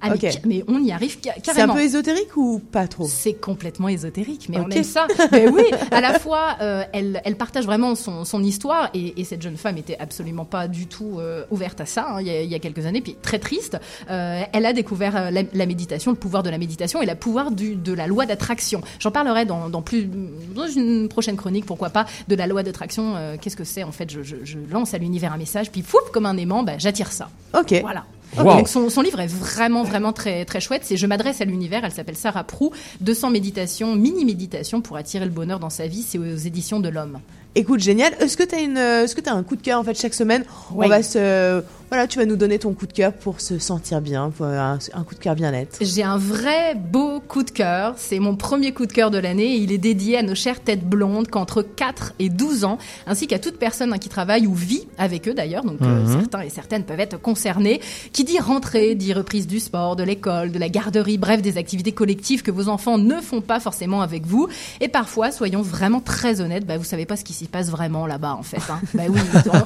Ah, 0.00 0.10
mais, 0.46 0.64
on 0.68 0.82
y 0.82 0.92
arrive 0.92 1.18
ca- 1.22 1.32
C'est 1.36 1.50
un 1.50 1.54
carrément. 1.54 1.74
peu 1.74 1.80
ésotérique 1.82 2.36
ou 2.36 2.60
pas 2.60 2.86
trop? 2.86 3.06
C'est 3.08 3.34
complètement 3.34 3.88
ésotérique, 3.88 4.48
mais 4.48 4.58
on 4.58 4.64
Ok. 4.64 4.76
aime 4.76 4.84
ça. 4.84 5.06
mais 5.32 5.48
oui, 5.48 5.64
à 5.90 6.00
la 6.00 6.18
fois, 6.18 6.56
euh, 6.60 6.84
elle, 6.92 7.20
elle 7.24 7.36
partage 7.36 7.64
vraiment 7.66 7.94
son, 7.94 8.24
son 8.24 8.42
histoire 8.42 8.90
et, 8.94 9.20
et 9.20 9.24
cette 9.24 9.42
jeune 9.42 9.56
femme 9.56 9.76
était 9.78 9.96
absolument 9.98 10.44
pas 10.44 10.68
du 10.68 10.86
tout 10.86 11.18
euh, 11.18 11.44
ouverte 11.50 11.80
à 11.80 11.86
ça 11.86 12.06
hein, 12.10 12.20
il, 12.20 12.26
y 12.26 12.30
a, 12.30 12.42
il 12.42 12.50
y 12.50 12.54
a 12.54 12.58
quelques 12.58 12.86
années, 12.86 13.00
puis 13.00 13.16
très 13.20 13.38
triste. 13.38 13.78
Euh, 14.10 14.42
elle 14.52 14.66
a 14.66 14.72
découvert 14.72 15.30
la, 15.30 15.42
la 15.52 15.66
méditation, 15.66 16.10
le 16.12 16.16
pouvoir 16.16 16.42
de 16.42 16.50
la 16.50 16.58
méditation 16.58 17.02
et 17.02 17.06
le 17.06 17.14
pouvoir 17.14 17.50
du, 17.50 17.74
de 17.74 17.92
la 17.92 18.06
loi 18.06 18.26
d'attraction. 18.26 18.80
J'en 19.00 19.10
parlerai 19.10 19.44
dans, 19.46 19.68
dans 19.68 19.82
plus 19.82 20.08
dans 20.54 20.66
une 20.68 21.08
prochaine 21.08 21.36
chronique, 21.36 21.66
pourquoi 21.66 21.90
pas, 21.90 22.06
de 22.28 22.34
la 22.34 22.46
loi 22.46 22.62
d'attraction. 22.62 23.14
Qu'est-ce 23.40 23.56
que 23.56 23.64
c'est 23.64 23.82
en 23.82 23.92
fait? 23.92 24.10
Je, 24.10 24.22
je- 24.22 24.36
je 24.44 24.58
lance 24.70 24.94
à 24.94 24.98
l'univers 24.98 25.32
un 25.32 25.38
message, 25.38 25.70
puis 25.70 25.82
fouf, 25.88 26.10
comme 26.12 26.26
un 26.26 26.36
aimant, 26.36 26.62
bah, 26.62 26.78
j'attire 26.78 27.10
ça. 27.10 27.30
Ok. 27.58 27.74
Voilà. 27.80 28.04
Donc 28.36 28.68
son, 28.68 28.90
son 28.90 29.00
livre 29.00 29.20
est 29.20 29.26
vraiment 29.26 29.82
vraiment 29.82 30.12
très 30.12 30.44
très 30.44 30.60
chouette. 30.60 30.82
C'est 30.84 30.96
Je 30.96 31.06
m'adresse 31.06 31.40
à 31.40 31.44
l'univers. 31.44 31.84
Elle 31.84 31.92
s'appelle 31.92 32.16
Sarah 32.16 32.44
Prou. 32.44 32.72
200 33.00 33.30
méditations, 33.30 33.94
mini 33.96 34.24
méditations 34.24 34.80
pour 34.80 34.96
attirer 34.96 35.24
le 35.24 35.30
bonheur 35.30 35.58
dans 35.58 35.70
sa 35.70 35.86
vie. 35.86 36.02
C'est 36.02 36.18
aux 36.18 36.36
éditions 36.36 36.78
de 36.78 36.88
l'Homme. 36.88 37.20
Écoute, 37.58 37.80
génial. 37.80 38.12
Est-ce 38.20 38.36
que 38.36 38.44
tu 38.44 38.54
as 38.54 38.60
une, 38.60 38.78
euh, 38.78 39.02
est-ce 39.02 39.16
que 39.16 39.20
tu 39.20 39.28
un 39.28 39.42
coup 39.42 39.56
de 39.56 39.62
cœur 39.62 39.80
en 39.80 39.84
fait 39.84 39.98
chaque 40.00 40.14
semaine? 40.14 40.44
On 40.74 40.86
va 40.88 41.02
se, 41.02 41.60
voilà, 41.90 42.06
tu 42.06 42.18
vas 42.20 42.24
nous 42.24 42.36
donner 42.36 42.58
ton 42.60 42.72
coup 42.72 42.86
de 42.86 42.92
cœur 42.92 43.12
pour 43.12 43.40
se 43.40 43.58
sentir 43.58 44.00
bien, 44.00 44.30
pour 44.30 44.46
un, 44.46 44.78
un 44.92 45.02
coup 45.02 45.14
de 45.16 45.20
cœur 45.20 45.34
bien-être. 45.34 45.78
J'ai 45.80 46.04
un 46.04 46.18
vrai 46.18 46.76
beau 46.76 47.18
coup 47.18 47.42
de 47.42 47.50
cœur. 47.50 47.94
C'est 47.96 48.20
mon 48.20 48.36
premier 48.36 48.72
coup 48.72 48.86
de 48.86 48.92
cœur 48.92 49.10
de 49.10 49.18
l'année. 49.18 49.56
Il 49.56 49.72
est 49.72 49.78
dédié 49.78 50.18
à 50.18 50.22
nos 50.22 50.36
chères 50.36 50.60
têtes 50.60 50.84
blondes 50.88 51.26
qu'entre 51.28 51.62
4 51.62 52.12
et 52.20 52.28
12 52.28 52.64
ans, 52.64 52.78
ainsi 53.08 53.26
qu'à 53.26 53.40
toute 53.40 53.56
personne 53.58 53.92
hein, 53.92 53.98
qui 53.98 54.08
travaille 54.08 54.46
ou 54.46 54.54
vit 54.54 54.86
avec 54.96 55.26
eux 55.26 55.34
d'ailleurs. 55.34 55.64
Donc 55.64 55.82
euh, 55.82 56.04
Mhm. 56.04 56.20
certains 56.20 56.40
et 56.42 56.50
certaines 56.50 56.84
peuvent 56.84 57.00
être 57.00 57.20
concernés. 57.20 57.80
Qui 58.12 58.22
dit 58.22 58.38
rentrée, 58.38 58.94
dit 58.94 59.12
reprise 59.12 59.48
du 59.48 59.58
sport, 59.58 59.96
de 59.96 60.04
l'école, 60.04 60.52
de 60.52 60.58
la 60.60 60.68
garderie, 60.68 61.18
bref, 61.18 61.42
des 61.42 61.56
activités 61.58 61.90
collectives 61.92 62.42
que 62.42 62.52
vos 62.52 62.68
enfants 62.68 62.98
ne 62.98 63.20
font 63.20 63.40
pas 63.40 63.58
forcément 63.58 64.00
avec 64.00 64.24
vous. 64.26 64.46
Et 64.80 64.86
parfois, 64.88 65.32
soyons 65.32 65.62
vraiment 65.62 66.00
très 66.00 66.40
honnêtes, 66.40 66.64
bah, 66.66 66.76
vous 66.78 66.84
savez 66.84 67.04
pas 67.04 67.16
ce 67.16 67.24
qui 67.24 67.32
s'y 67.32 67.47
passe 67.48 67.70
vraiment 67.70 68.06
là-bas 68.06 68.36
en 68.38 68.42
fait. 68.42 68.60
Hein. 68.70 68.80
Bah 68.94 69.04
oui, 69.08 69.20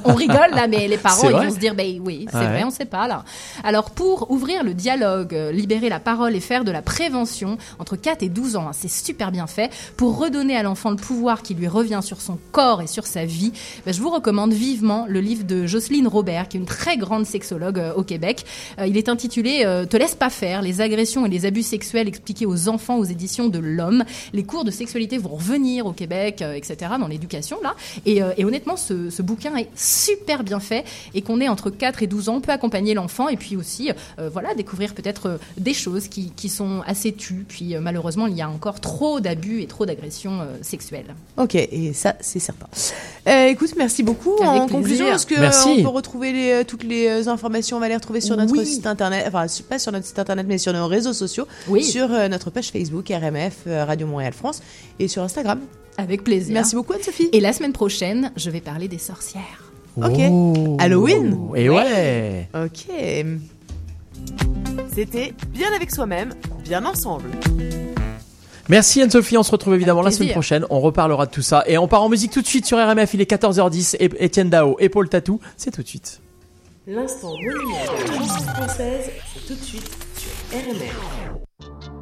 on, 0.05 0.11
on 0.13 0.15
rigole 0.15 0.51
là, 0.53 0.67
mais 0.69 0.89
les 0.89 0.97
parents 0.99 1.29
ils 1.29 1.33
vont 1.49 1.51
se 1.55 1.59
dire, 1.59 1.75
bah 1.75 1.83
oui, 2.01 2.27
c'est 2.31 2.39
Ouais. 2.39 2.47
vrai, 2.47 2.65
on 2.65 2.71
sait 2.71 2.85
pas 2.85 3.07
là. 3.09 3.25
Alors 3.65 3.91
pour 3.91 4.31
ouvrir 4.31 4.65
le 4.65 4.75
dialogue, 4.75 5.35
euh, 5.35 5.53
libérer 5.53 5.89
la 5.89 6.01
parole 6.01 6.35
et 6.35 6.41
faire 6.41 6.65
de 6.65 6.71
la 6.71 6.83
prévention 6.83 7.59
entre 7.79 7.97
4 7.97 8.23
et 8.23 8.29
12 8.29 8.57
ans, 8.57 8.67
hein, 8.69 8.73
c'est 8.73 8.91
super 8.91 9.31
bien 9.33 9.47
fait, 9.47 9.71
pour 9.97 10.19
redonner 10.19 10.57
à 10.57 10.63
l'enfant 10.63 10.91
le 10.91 10.97
pouvoir 10.97 11.43
qui 11.43 11.55
lui 11.55 11.69
revient 11.69 12.01
sur 12.03 12.21
son 12.21 12.39
corps 12.53 12.83
et 12.83 12.87
sur 12.87 13.07
sa 13.07 13.25
vie, 13.25 13.53
bah, 13.87 13.93
je 13.93 14.01
vous 14.01 14.11
recommande 14.11 14.53
vivement 14.53 15.07
le 15.09 15.21
livre 15.21 15.45
de 15.45 15.67
Jocelyne 15.67 16.09
Robert, 16.09 16.49
qui 16.49 16.57
est 16.57 16.61
une 16.61 16.67
très 16.67 16.97
grande 16.97 17.27
sexologue 17.27 17.79
euh, 17.79 17.95
au 17.95 18.03
Québec. 18.03 18.45
Euh, 18.79 18.87
il 18.87 18.97
est 18.97 19.09
intitulé 19.09 19.63
euh, 19.65 19.85
Te 19.87 19.97
laisse 19.97 20.15
pas 20.15 20.31
faire, 20.31 20.63
les 20.63 20.81
agressions 20.81 21.27
et 21.27 21.29
les 21.29 21.47
abus 21.47 21.63
sexuels 21.63 22.09
expliqués 22.09 22.47
aux 22.47 22.69
enfants 22.69 22.97
aux 22.99 23.05
éditions 23.05 23.49
de 23.49 23.59
l'Homme. 23.59 24.05
Les 24.33 24.45
cours 24.45 24.65
de 24.65 24.71
sexualité 24.71 25.19
vont 25.19 25.37
revenir 25.37 25.87
au 25.87 25.93
Québec, 25.93 26.43
etc., 26.43 26.77
dans 26.99 27.09
l'éducation 27.09 27.59
là. 27.63 27.72
Et, 28.07 28.23
euh, 28.23 28.33
et 28.37 28.45
honnêtement, 28.45 28.77
ce, 28.77 29.11
ce 29.11 29.23
bouquin 29.23 29.55
est 29.57 29.69
super 29.77 30.43
bien 30.45 30.61
fait 30.61 30.85
et 31.15 31.23
qu'on 31.23 31.41
est 31.41 31.49
entre 31.49 31.71
4 31.71 32.03
et 32.03 32.07
12 32.07 32.29
ans, 32.29 32.35
on 32.37 32.41
peut 32.41 32.53
accompagner 32.53 32.95
l'enfant 32.95 33.29
et 33.29 33.37
puis 33.37 33.57
aussi, 33.57 33.91
euh, 34.19 34.29
voilà, 34.33 34.55
découvrir 34.55 34.95
peut-être 34.95 35.27
euh, 35.27 35.37
des 35.59 35.75
choses 35.75 36.09
qui, 36.09 36.31
qui 36.37 36.49
sont 36.49 36.83
assez 36.87 37.13
tues. 37.13 37.45
Puis 37.49 37.75
euh, 37.75 37.81
malheureusement, 37.81 38.27
il 38.27 38.37
y 38.37 38.43
a 38.43 38.49
encore 38.49 38.81
trop 38.81 39.21
d'abus 39.21 39.61
et 39.63 39.67
trop 39.67 39.87
d'agressions 39.87 40.41
euh, 40.41 40.45
sexuelles. 40.63 41.15
Ok, 41.37 41.55
et 41.55 41.93
ça 41.93 42.15
c'est 42.21 42.39
certain. 42.39 42.67
Euh, 43.29 43.47
écoute, 43.49 43.75
merci 43.77 44.03
beaucoup. 44.03 44.35
Avec 44.43 44.49
en 44.49 44.67
plaisir. 44.67 44.69
conclusion, 44.79 45.07
est-ce 45.13 45.27
que 45.27 45.39
Merci. 45.41 45.69
euh, 45.69 45.75
on 45.79 45.83
peut 45.83 45.89
retrouver 45.89 46.33
les, 46.33 46.65
toutes 46.65 46.85
les 46.85 47.29
informations 47.29 47.77
On 47.77 47.81
va 47.81 47.89
les 47.89 47.95
retrouver 47.97 48.21
sur 48.21 48.37
notre 48.37 48.53
Oui. 48.53 48.67
site 48.67 48.87
internet, 48.87 49.25
enfin 49.29 49.47
pas 49.69 49.79
sur 49.79 49.93
notre 49.93 50.07
site 50.07 50.19
internet, 50.19 50.47
mais 50.49 50.59
sur 50.59 50.73
nos 50.73 50.87
réseaux 50.87 51.13
sociaux, 51.13 51.47
Oui. 51.69 51.83
sur 51.85 52.13
euh, 52.13 52.29
notre 52.29 52.51
page 52.51 52.71
Facebook 52.71 53.09
RMF 53.11 53.59
euh, 53.67 53.85
Radio 53.85 54.07
Montréal 54.07 54.33
France 54.33 54.63
et 54.99 55.09
sur 55.09 55.23
Instagram. 55.23 55.61
Avec 55.97 56.25
plaisir. 56.25 56.55
Merci 56.55 56.75
beaucoup 56.75 56.93
Anne-Sophie. 56.95 57.29
Et 57.33 57.41
la 57.41 57.53
semaine 57.53 57.73
prochaine, 57.73 58.33
je 58.37 58.51
vais 58.51 58.61
parler 58.61 58.89
des 58.89 58.99
sorcières. 58.99 59.73
Ok. 59.97 60.19
Oh. 60.31 60.77
Halloween 60.81 61.39
Et 61.55 61.69
ouais. 61.69 62.49
Ok. 62.55 62.95
C'était 64.95 65.35
Bien 65.53 65.73
avec 65.75 65.91
soi-même, 65.91 66.35
bien 66.65 66.85
ensemble. 66.85 67.31
Merci 68.69 69.03
Anne-Sophie, 69.03 69.37
on 69.37 69.43
se 69.43 69.51
retrouve 69.51 69.75
évidemment 69.75 70.03
la 70.03 70.11
semaine 70.11 70.31
prochaine, 70.31 70.65
on 70.71 70.81
reparlera 70.81 71.27
de 71.27 71.31
tout 71.31 71.43
ça. 71.43 71.65
Et 71.67 71.77
on 71.79 71.89
part 71.89 72.03
en 72.03 72.09
musique 72.09 72.31
tout 72.31 72.43
de 72.43 72.47
suite 72.47 72.65
sur 72.65 72.79
RMF, 72.79 73.13
il 73.15 73.21
est 73.21 73.31
14h10, 73.31 73.97
et 73.99 74.25
Etienne 74.25 74.51
Dao 74.51 74.77
et 74.79 74.89
Paul 74.89 75.09
Tatou, 75.09 75.41
c'est 75.57 75.73
tout 75.73 75.83
de 75.83 75.89
suite. 75.89 76.21
L'instant 76.87 77.33
monument 77.33 77.79
de 77.85 78.11
la 78.11 78.17
chanson 78.17 78.45
française, 78.45 79.11
c'est 79.35 79.47
tout 79.47 79.61
de 79.61 79.65
suite 79.65 79.91
sur 80.17 80.59
RMR. 80.59 82.02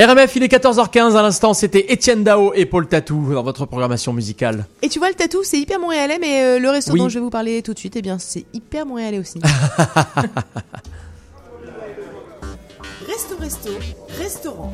RMF, 0.00 0.36
il 0.36 0.44
est 0.44 0.52
14h15 0.52 1.16
à 1.16 1.22
l'instant, 1.22 1.54
c'était 1.54 1.92
Étienne 1.92 2.22
Dao 2.22 2.52
et 2.54 2.66
Paul 2.66 2.86
Tatou 2.86 3.34
dans 3.34 3.42
votre 3.42 3.66
programmation 3.66 4.12
musicale. 4.12 4.64
Et 4.80 4.88
tu 4.88 5.00
vois, 5.00 5.08
le 5.08 5.14
tatou, 5.14 5.40
c'est 5.42 5.58
hyper 5.58 5.80
montréalais, 5.80 6.18
mais 6.20 6.44
euh, 6.44 6.60
le 6.60 6.70
resto 6.70 6.92
Oui. 6.92 7.00
dont 7.00 7.08
je 7.08 7.14
vais 7.18 7.24
vous 7.24 7.30
parler 7.30 7.62
tout 7.62 7.74
de 7.74 7.78
suite, 7.80 7.96
eh 7.96 8.02
bien, 8.02 8.16
c'est 8.20 8.44
hyper 8.52 8.86
montréalais 8.86 9.18
aussi. 9.18 9.40
Resto 13.08 13.36
Resto, 13.40 13.70
restaurant. 14.20 14.72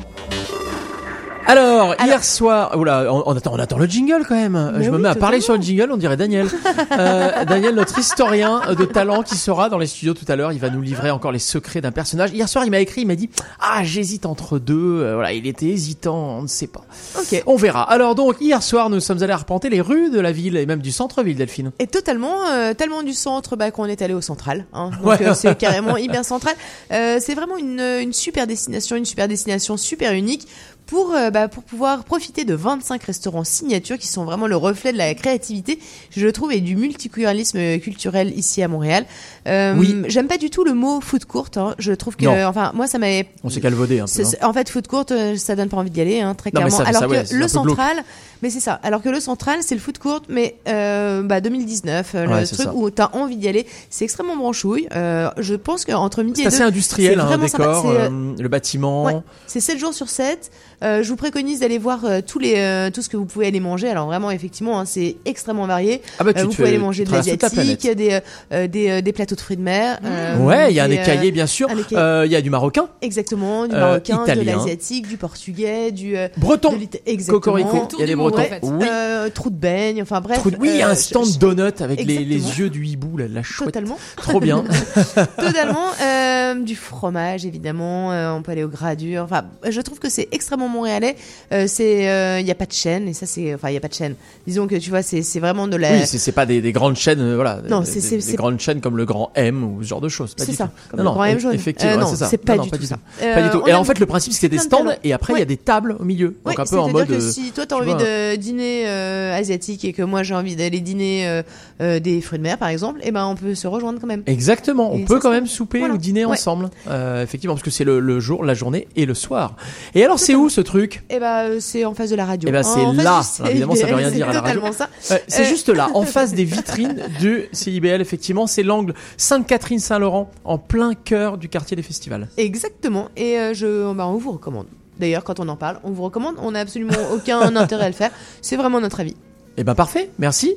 Hier 2.15 2.23
soir, 2.23 2.77
oula, 2.77 3.13
on, 3.13 3.23
on 3.25 3.35
attend, 3.35 3.51
on 3.53 3.59
attend 3.59 3.77
le 3.77 3.87
jingle 3.87 4.23
quand 4.25 4.35
même. 4.35 4.71
Mais 4.77 4.85
Je 4.85 4.89
me 4.89 4.97
mets 4.97 5.09
à 5.09 5.15
parler 5.15 5.41
sur 5.41 5.53
le 5.57 5.61
jingle, 5.61 5.91
on 5.91 5.97
dirait 5.97 6.15
Daniel. 6.15 6.47
Euh, 6.97 7.43
Daniel, 7.45 7.75
notre 7.75 7.97
historien 7.99 8.61
de 8.77 8.85
talent 8.85 9.21
qui 9.23 9.35
sera 9.35 9.69
dans 9.69 9.77
les 9.77 9.87
studios 9.87 10.13
tout 10.13 10.23
à 10.29 10.35
l'heure, 10.35 10.51
il 10.53 10.59
va 10.59 10.69
nous 10.69 10.81
livrer 10.81 11.09
encore 11.11 11.31
les 11.31 11.39
secrets 11.39 11.81
d'un 11.81 11.91
personnage. 11.91 12.31
Hier 12.31 12.47
soir, 12.47 12.63
il 12.63 12.71
m'a 12.71 12.79
écrit, 12.79 13.01
il 13.01 13.07
m'a 13.07 13.15
dit, 13.15 13.29
ah, 13.59 13.83
j'hésite 13.83 14.25
entre 14.25 14.59
deux. 14.59 15.01
Euh, 15.01 15.15
voilà, 15.15 15.33
il 15.33 15.45
était 15.47 15.65
hésitant, 15.65 16.37
on 16.37 16.41
ne 16.43 16.47
sait 16.47 16.67
pas. 16.67 16.85
Ok. 17.19 17.43
On 17.47 17.55
verra. 17.57 17.81
Alors 17.83 18.15
donc, 18.15 18.37
hier 18.39 18.61
soir, 18.63 18.89
nous 18.89 18.99
sommes 19.01 19.21
allés 19.23 19.33
arpenter 19.33 19.69
les 19.69 19.81
rues 19.81 20.09
de 20.09 20.19
la 20.19 20.31
ville 20.31 20.55
et 20.57 20.65
même 20.65 20.79
du 20.81 20.91
centre-ville, 20.91 21.35
Delphine. 21.35 21.71
Et 21.79 21.87
totalement, 21.87 22.45
euh, 22.49 22.73
tellement 22.73 23.03
du 23.03 23.13
centre 23.13 23.55
bah, 23.57 23.71
qu'on 23.71 23.85
est 23.85 24.01
allé 24.01 24.13
au 24.13 24.21
central. 24.21 24.65
Hein. 24.73 24.91
Donc 25.01 25.19
Ouais. 25.19 25.27
euh, 25.27 25.33
c'est 25.33 25.57
carrément 25.57 25.97
hyper 25.97 26.23
central. 26.23 26.55
Euh, 26.91 27.17
c'est 27.19 27.35
vraiment 27.35 27.57
une, 27.57 27.81
une 27.81 28.13
super 28.13 28.47
destination, 28.47 28.95
une 28.95 29.05
super 29.05 29.27
destination 29.27 29.75
super 29.75 30.13
unique 30.13 30.47
pour 30.85 31.13
euh, 31.13 31.29
bah, 31.31 31.47
pour 31.47 31.63
pouvoir 31.63 32.03
profiter 32.03 32.45
de 32.45 32.53
25 32.53 33.03
restaurants 33.03 33.43
signatures 33.43 33.97
qui 33.97 34.07
sont 34.07 34.23
vraiment 34.25 34.47
le 34.47 34.55
reflet 34.55 34.91
de 34.93 34.97
la 34.97 35.13
créativité, 35.15 35.79
je 36.11 36.27
trouve, 36.27 36.51
et 36.53 36.59
du 36.61 36.75
multiculturalisme 36.75 37.79
culturel 37.79 38.37
ici 38.37 38.61
à 38.61 38.67
Montréal. 38.67 39.05
Euh, 39.47 39.75
Oui. 39.77 39.95
J'aime 40.07 40.27
pas 40.27 40.37
du 40.37 40.49
tout 40.49 40.63
le 40.63 40.73
mot 40.73 41.01
food 41.01 41.25
court. 41.25 41.49
Hein. 41.55 41.75
Je 41.79 41.91
trouve 41.93 42.15
que, 42.15 42.25
Non. 42.25 42.45
enfin, 42.47 42.71
moi 42.75 42.87
ça 42.87 42.97
m'avait 42.99 43.27
On 43.43 43.49
s'est 43.49 43.61
calvaudé 43.61 43.99
un 43.99 44.03
peu. 44.05 44.07
c'est- 44.07 44.23
hein. 44.23 44.29
c'est- 44.31 44.43
en 44.43 44.53
fait, 44.53 44.69
food 44.69 44.87
court, 44.87 45.05
euh, 45.11 45.35
ça 45.37 45.55
donne 45.55 45.69
pas 45.69 45.77
envie 45.77 45.89
d'y 45.89 46.01
aller, 46.01 46.21
hein, 46.21 46.35
très 46.35 46.49
Non, 46.53 46.61
clairement. 46.61 46.77
ça- 46.77 46.83
ça, 46.91 46.97
Alors 46.97 47.09
ouais, 47.11 47.21
que 47.23 47.27
c'est 47.29 47.35
le 47.35 47.47
central, 47.47 47.97
mais 48.41 48.49
c'est 48.49 48.59
ça. 48.59 48.73
Alors 48.83 49.01
que 49.01 49.09
le 49.09 49.19
central, 49.19 49.59
c'est 49.61 49.75
le 49.75 49.81
food 49.81 49.97
court, 49.97 50.21
mais 50.29 50.55
euh, 50.67 51.21
bah 51.23 51.41
2019, 51.41 52.11
euh, 52.15 52.27
Ouais, 52.27 52.39
le 52.41 52.45
c'est 52.45 52.55
truc 52.55 52.69
où 52.73 52.89
t'as 52.89 53.09
envie 53.13 53.37
d'y 53.37 53.47
aller, 53.47 53.65
c'est 53.89 54.03
extrêmement 54.05 54.35
branchouille. 54.37 54.87
Euh, 54.95 55.29
je 55.37 55.55
pense 55.55 55.85
qu'entre 55.85 56.23
midi 56.23 56.41
C'est 56.41 56.47
et 56.47 56.49
deux, 56.49 56.55
assez 56.55 56.63
industriel, 56.63 57.15
c'est 57.27 57.33
hein, 57.33 57.37
décor, 57.37 57.81
C'est, 57.83 57.87
euh, 57.89 58.09
euh, 58.09 58.33
le 58.39 58.47
bâtiment. 58.47 59.05
Ouais, 59.05 59.15
c'est 59.47 59.59
7 59.59 59.77
jours 59.79 59.93
sur 59.93 60.09
7. 60.09 60.51
Euh, 60.83 61.03
je 61.03 61.09
vous 61.09 61.15
préconise 61.15 61.59
d'aller 61.61 61.77
voir 61.77 62.05
euh, 62.05 62.21
tous 62.25 62.39
les 62.39 62.55
euh, 62.57 62.89
tout 62.91 63.01
ce 63.01 63.09
que 63.09 63.17
vous 63.17 63.25
pouvez 63.25 63.47
aller 63.47 63.59
manger. 63.59 63.89
Alors 63.89 64.07
vraiment 64.07 64.31
effectivement, 64.31 64.79
hein, 64.79 64.85
c'est 64.85 65.17
extrêmement 65.25 65.67
varié. 65.67 66.01
Ah 66.19 66.23
bah, 66.23 66.33
tu 66.33 66.39
Euh, 66.41 66.43
vous 66.45 66.53
pouvez 66.53 66.67
aller 66.69 66.77
manger 66.77 67.05
de 67.05 67.11
l'asiatique, 67.11 67.89
des, 67.95 68.19
euh, 68.51 68.67
des 68.67 68.89
euh, 68.89 69.01
des 69.01 69.13
plateaux 69.13 69.35
de 69.35 69.41
fruits 69.41 69.57
de 69.57 69.61
mer. 69.61 69.99
euh, 70.03 70.37
Ouais, 70.39 70.71
il 70.71 70.75
y 70.75 70.79
a 70.79 70.83
un 70.85 70.89
des, 70.89 70.95
écaillé 70.95 71.29
euh, 71.29 71.33
bien 71.33 71.47
sûr. 71.47 71.69
un 71.69 71.77
écaillé- 71.77 71.97
Euh, 71.97 72.25
Il 72.25 72.31
y 72.31 72.35
a 72.35 72.41
du 72.41 72.49
marocain. 72.49 72.87
Exactement, 73.01 73.67
du 73.67 73.73
Euh, 73.75 73.79
marocain, 73.79 74.17
de 74.17 74.23
italien. 74.31 74.57
l'asiatique, 74.57 75.07
du 75.07 75.17
portugais, 75.17 75.91
du 75.91 76.17
euh, 76.17 76.27
Breton. 76.37 76.73
de. 76.73 77.25
Cocorico. 77.27 77.87
Il 77.97 77.99
y 78.01 78.03
a 78.03 78.07
des 78.07 78.15
bretons. 78.15 78.37
Ouais, 78.37 78.59
Oui. 78.63 78.85
euh, 78.89 79.29
trou 79.33 79.49
de 79.49 79.55
beigne, 79.55 80.01
enfin 80.01 80.21
bref. 80.21 80.45
De- 80.45 80.57
Oui, 80.59 80.69
il 80.73 80.77
y 80.77 80.81
a 80.81 80.89
un 80.89 80.95
stand 80.95 81.25
je- 81.33 81.39
donut 81.39 81.81
avec 81.81 82.03
les, 82.05 82.19
les 82.25 82.59
yeux 82.59 82.69
du 82.69 82.85
hibou, 82.85 83.17
la, 83.17 83.27
la 83.27 83.43
chouette. 83.43 83.67
Totalement. 83.67 83.97
Trop 84.17 84.39
bien. 84.39 84.63
Totalement. 85.37 85.85
Euh, 86.01 86.55
du 86.55 86.75
fromage, 86.75 87.45
évidemment. 87.45 88.11
euh, 88.11 88.31
on 88.33 88.41
peut 88.41 88.51
aller 88.51 88.63
au 88.63 88.67
gradure. 88.69 89.23
Enfin, 89.23 89.43
je 89.67 89.81
trouve 89.81 89.99
que 89.99 90.09
c'est 90.09 90.27
extrêmement 90.31 90.64
montréalais. 90.67 91.15
Euh, 91.51 91.65
c'est, 91.67 92.39
il 92.41 92.45
y 92.47 92.51
a 92.51 92.55
pas 92.55 92.65
de 92.65 92.71
chaîne 92.73 93.07
et 93.07 93.13
ça 93.13 93.25
c'est, 93.25 93.53
enfin, 93.55 93.69
il 93.69 93.73
y 93.73 93.77
a 93.77 93.79
pas 93.81 93.87
de 93.87 93.93
chaîne. 93.93 94.15
Disons 94.47 94.67
que 94.67 94.75
tu 94.75 94.89
vois, 94.89 95.01
c'est, 95.01 95.21
c'est 95.21 95.39
vraiment 95.39 95.67
de 95.67 95.75
la. 95.77 95.91
Oui, 95.91 96.01
c'est 96.05 96.17
c'est 96.17 96.31
pas 96.31 96.45
des, 96.45 96.61
des 96.61 96.71
grandes 96.71 96.95
chaînes, 96.95 97.19
euh, 97.21 97.35
voilà. 97.35 97.59
Non, 97.69 97.83
c'est- 97.85 97.95
des- 97.95 98.21
c'est- 98.21 98.31
des 98.31 98.37
grandes 98.37 98.59
chaînes 98.59 98.81
comme 98.81 98.97
le 98.97 99.05
Grand 99.05 99.31
M 99.35 99.63
ou 99.63 99.83
ce 99.83 99.87
genre 99.87 100.01
de 100.01 100.09
choses. 100.09 100.33
C'est 100.37 100.53
ça, 100.53 100.65
tout. 100.65 100.71
comme 100.91 100.99
le 100.99 101.05
Grand 101.11 101.23
M 101.25 101.39
jaune. 101.39 101.53
Effectivement, 101.53 101.93
Euh, 101.93 101.97
non, 101.97 102.07
c'est 102.15 102.37
pas 102.37 102.55
Non, 102.55 102.63
du 102.63 102.69
non, 102.71 102.77
tout 102.77 102.83
ça. 102.85 102.97
Pas 103.19 103.25
Euh, 103.25 103.43
du 103.43 103.49
tout. 103.49 103.61
on 103.63 103.67
Et 103.67 103.71
a 103.71 103.79
en 103.79 103.83
fait, 103.83 103.99
le 103.99 104.05
principe, 104.05 104.33
c'est 104.33 104.39
qu'il 104.39 104.51
y 104.51 104.55
a 104.55 104.57
des 104.57 104.63
stands 104.63 104.85
et 105.03 105.13
après, 105.13 105.33
il 105.33 105.39
y 105.39 105.41
a 105.41 105.45
des 105.45 105.57
tables 105.57 105.95
au 105.99 106.03
milieu. 106.03 106.35
Donc 106.45 106.59
un 106.59 106.65
peu 106.65 106.79
en 106.79 106.89
mode. 106.89 107.09
euh, 107.11 107.19
si 107.19 107.51
toi 107.51 107.65
t'as 107.65 107.75
envie 107.77 107.93
de 107.95 108.35
dîner 108.35 108.83
euh, 108.87 109.35
asiatique 109.37 109.85
et 109.85 109.93
que 109.93 110.01
moi 110.01 110.23
j'ai 110.23 110.35
envie 110.35 110.55
d'aller 110.55 110.79
dîner 110.81 111.27
euh, 111.27 111.43
euh, 111.81 111.99
des 111.99 112.21
fruits 112.21 112.39
de 112.39 112.43
mer 112.43 112.57
par 112.57 112.69
exemple, 112.69 112.99
et 113.03 113.11
ben 113.11 113.25
on 113.25 113.35
peut 113.35 113.55
se 113.55 113.67
rejoindre 113.67 113.99
quand 113.99 114.07
même. 114.07 114.23
Exactement, 114.27 114.93
on 114.93 115.03
peut 115.05 115.19
quand 115.19 115.31
même 115.31 115.47
souper 115.47 115.83
ou 115.83 115.97
dîner 115.97 116.25
ensemble. 116.25 116.69
Euh, 116.89 117.23
effectivement, 117.23 117.53
parce 117.55 117.63
que 117.63 117.71
c'est 117.71 117.83
le, 117.83 117.99
le 117.99 118.19
jour, 118.19 118.43
la 118.43 118.53
journée 118.53 118.87
et 118.95 119.05
le 119.05 119.13
soir. 119.13 119.55
Et 119.93 120.03
alors, 120.03 120.19
c'est 120.19 120.35
où 120.35 120.49
ce 120.55 120.61
truc 120.61 121.03
Et 121.09 121.19
ben 121.19 121.49
euh, 121.49 121.57
c'est 121.59 121.83
en 121.85 121.93
face 121.93 122.09
de 122.09 122.15
la 122.15 122.25
radio. 122.25 122.47
Eh 122.49 122.51
ben, 122.51 122.63
c'est 122.63 122.81
là. 123.03 123.21
Alors, 123.39 123.49
évidemment, 123.51 123.75
ça 123.75 123.87
veut 123.87 123.95
rien 123.95 124.09
dire 124.19 124.29
à 124.29 124.33
la 124.33 124.39
c'est 124.39 124.45
radio. 124.45 124.61
Euh, 124.65 125.17
c'est 125.27 125.41
Euh, 125.41 125.45
juste 125.45 125.69
là, 125.69 125.89
en 125.93 126.03
face 126.03 126.33
des 126.33 126.43
vitrines 126.55 127.03
du 127.19 127.43
CIBL, 127.51 128.01
effectivement. 128.01 128.47
C'est 128.47 128.63
l'angle 128.63 128.93
Sainte-Catherine-Saint-Laurent, 129.17 130.31
en 130.45 130.57
plein 130.57 130.93
cœur 130.93 131.37
du 131.37 131.49
quartier 131.49 131.75
des 131.75 131.83
festivals. 131.83 132.27
Exactement. 132.37 133.09
Et 133.17 133.37
euh, 133.37 133.53
je, 133.53 133.93
bah, 133.93 134.07
on 134.07 134.15
vous 134.17 134.31
recommande. 134.31 134.67
D'ailleurs, 134.99 135.23
quand 135.25 135.39
on 135.41 135.47
en 135.49 135.57
parle, 135.57 135.79
on 135.83 135.91
vous 135.91 136.03
recommande. 136.03 136.35
On 136.39 136.51
n'a 136.51 136.61
absolument 136.61 136.93
aucun 137.13 137.55
intérêt 137.55 137.85
à 137.85 137.89
le 137.89 137.95
faire. 137.95 138.11
C'est 138.41 138.55
vraiment 138.55 138.79
notre 138.79 139.01
avis. 139.01 139.15
Eh 139.57 139.63
ben, 139.63 139.75
parfait, 139.75 140.09
merci. 140.19 140.55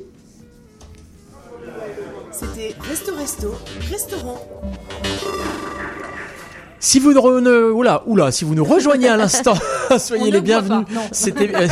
C'était 2.31 2.73
Resto 2.89 3.13
Resto, 3.15 3.53
restaurant. 3.91 4.39
Si 6.79 6.99
vous 6.99 7.11
ne, 7.13 7.39
ne- 7.41 7.71
oula, 7.71 8.03
oula, 8.05 8.31
si 8.31 8.45
vous 8.45 8.55
nous 8.55 8.63
rejoignez 8.63 9.09
à 9.09 9.17
l'instant, 9.17 9.55
soyez 9.97 10.23
On 10.29 10.31
les 10.31 10.41
bienvenus. 10.41 10.85
C'était, 11.11 11.47
Non, 11.47 11.59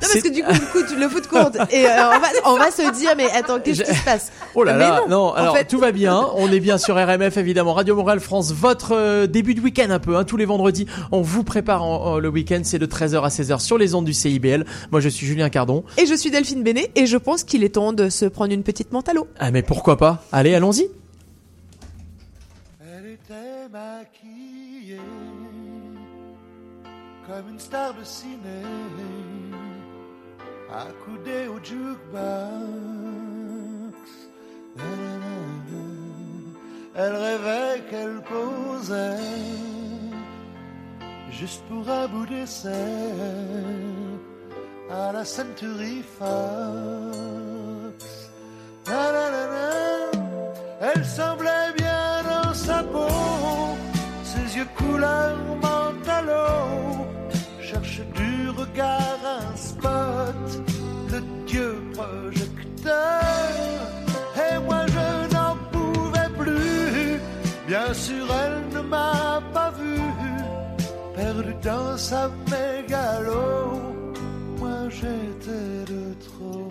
parce 0.00 0.14
que 0.22 0.28
du 0.28 0.42
coup, 0.42 0.94
le 0.98 1.08
foot 1.08 1.26
court. 1.28 1.50
Et 1.70 1.86
euh, 1.86 1.90
on, 2.14 2.18
va, 2.18 2.28
on 2.46 2.56
va 2.56 2.70
se 2.70 2.90
dire, 2.98 3.10
mais 3.16 3.30
attends, 3.30 3.60
qu'est-ce 3.60 3.82
qui 3.82 3.94
se 3.94 4.04
passe? 4.04 4.32
Oh 4.54 4.64
là 4.64 4.72
Mais 4.74 4.78
là, 4.80 5.00
non, 5.02 5.08
non, 5.08 5.24
en 5.28 5.32
alors 5.34 5.56
fait- 5.56 5.64
tout 5.66 5.78
va 5.78 5.92
bien, 5.92 6.26
on 6.36 6.50
est 6.50 6.58
bien 6.60 6.78
sur 6.78 6.96
RMF 6.96 7.36
évidemment, 7.36 7.74
Radio 7.74 7.94
Montréal 7.94 8.18
France, 8.20 8.52
votre 8.52 8.92
euh, 8.94 9.26
début 9.26 9.54
de 9.54 9.60
week-end 9.60 9.90
un 9.90 9.98
peu, 10.00 10.16
hein, 10.16 10.24
tous 10.24 10.36
les 10.36 10.46
vendredis, 10.46 10.86
on 11.12 11.20
vous 11.20 11.44
prépare 11.44 11.82
en- 11.84 12.04
en- 12.14 12.18
le 12.18 12.28
week-end, 12.28 12.60
c'est 12.64 12.78
de 12.78 12.86
13h 12.86 13.22
à 13.22 13.28
16h 13.28 13.60
sur 13.60 13.78
les 13.78 13.94
ondes 13.94 14.04
du 14.04 14.12
CIBL. 14.14 14.64
Moi 14.90 15.00
je 15.00 15.08
suis 15.08 15.26
Julien 15.26 15.48
Cardon. 15.48 15.84
Et 15.96 16.06
je 16.06 16.14
suis 16.14 16.30
Delphine 16.30 16.62
Bénet 16.64 16.90
et 16.96 17.06
je 17.06 17.16
pense 17.16 17.44
qu'il 17.44 17.62
est 17.62 17.74
temps 17.74 17.92
de 17.92 18.08
se 18.08 18.24
prendre 18.24 18.52
une 18.52 18.62
petite 18.64 18.90
menthe 18.92 19.08
à 19.08 19.12
l'eau. 19.12 19.26
Ah 19.38 19.50
mais 19.52 19.62
pourquoi 19.62 19.96
pas? 19.96 20.22
Allez, 20.32 20.54
allons-y. 20.54 20.88
Comme 27.28 27.50
une 27.50 27.60
star 27.60 27.92
de 27.92 28.04
ciné, 28.04 28.62
accoudée 30.72 31.46
au 31.48 31.62
jukebox. 31.62 32.08
Elle 36.94 37.14
rêvait 37.14 37.82
qu'elle 37.90 38.22
posait 38.22 39.18
juste 41.30 41.62
pour 41.68 41.88
un 41.88 42.08
bout 42.08 42.26
d'essai 42.26 43.12
à 44.90 45.12
la 45.12 45.24
Century 45.24 46.02
Fox. 46.02 46.97
Dans 71.68 71.96
sa 71.98 72.22
mégalo. 72.52 73.46
Moi 74.60 74.80
j'étais 74.98 75.76
de 75.92 76.04
trop. 76.26 76.68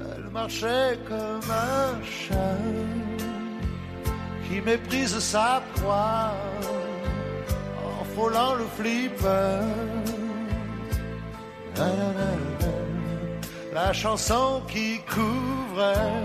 Elle 0.00 0.28
marchait 0.38 0.92
comme 1.10 1.50
un 1.72 1.90
chat 2.14 2.62
qui 4.44 4.56
méprise 4.60 5.18
sa 5.32 5.62
proie 5.74 6.32
en 7.88 8.04
frôlant 8.12 8.54
le 8.60 8.66
flipper. 8.76 9.60
La 13.78 13.92
chanson 13.92 14.62
qui 14.72 15.00
couvrait 15.14 16.22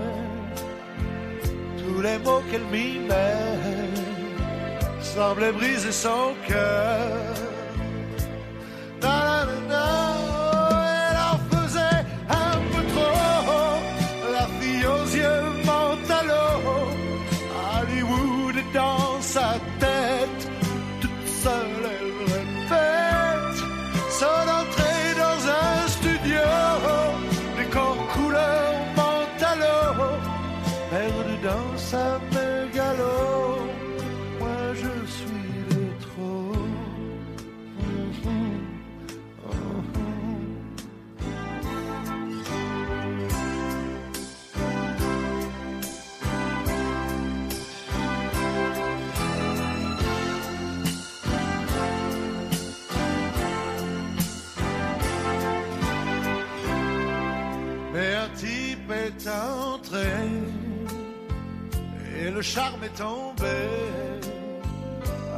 tous 1.80 2.00
les 2.06 2.18
mots 2.24 2.42
qu'elle 2.48 2.68
mimait 2.76 3.92
semblait 5.14 5.52
briser 5.52 5.92
son 5.92 6.24
cœur. 6.48 7.41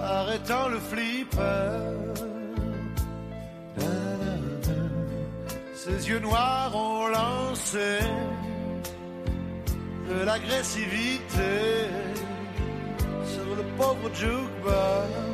arrêtant 0.03 0.69
le 0.69 0.79
flipper. 0.79 2.05
Ses 5.75 6.09
yeux 6.09 6.21
noirs 6.21 6.75
ont 6.75 7.09
lancé 7.09 7.99
de 10.09 10.25
l'agressivité 10.25 11.53
sur 13.27 13.57
le 13.57 13.63
pauvre 13.77 14.11
jukebox. 14.15 15.34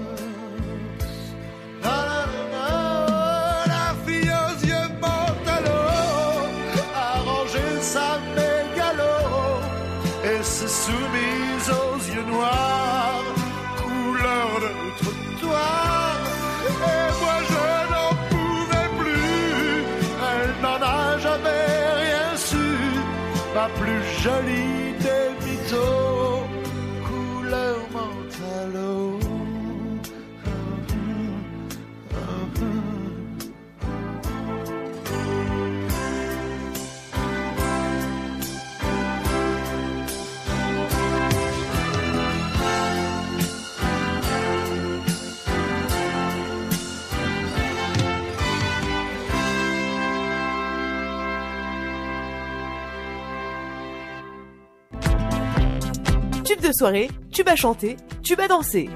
jolie 24.23 24.70
de 56.61 56.73
soirée, 56.73 57.09
tu 57.33 57.43
vas 57.43 57.57
chanter, 57.57 57.97
tu 58.23 58.35
vas 58.35 58.49
danser. 58.49 58.89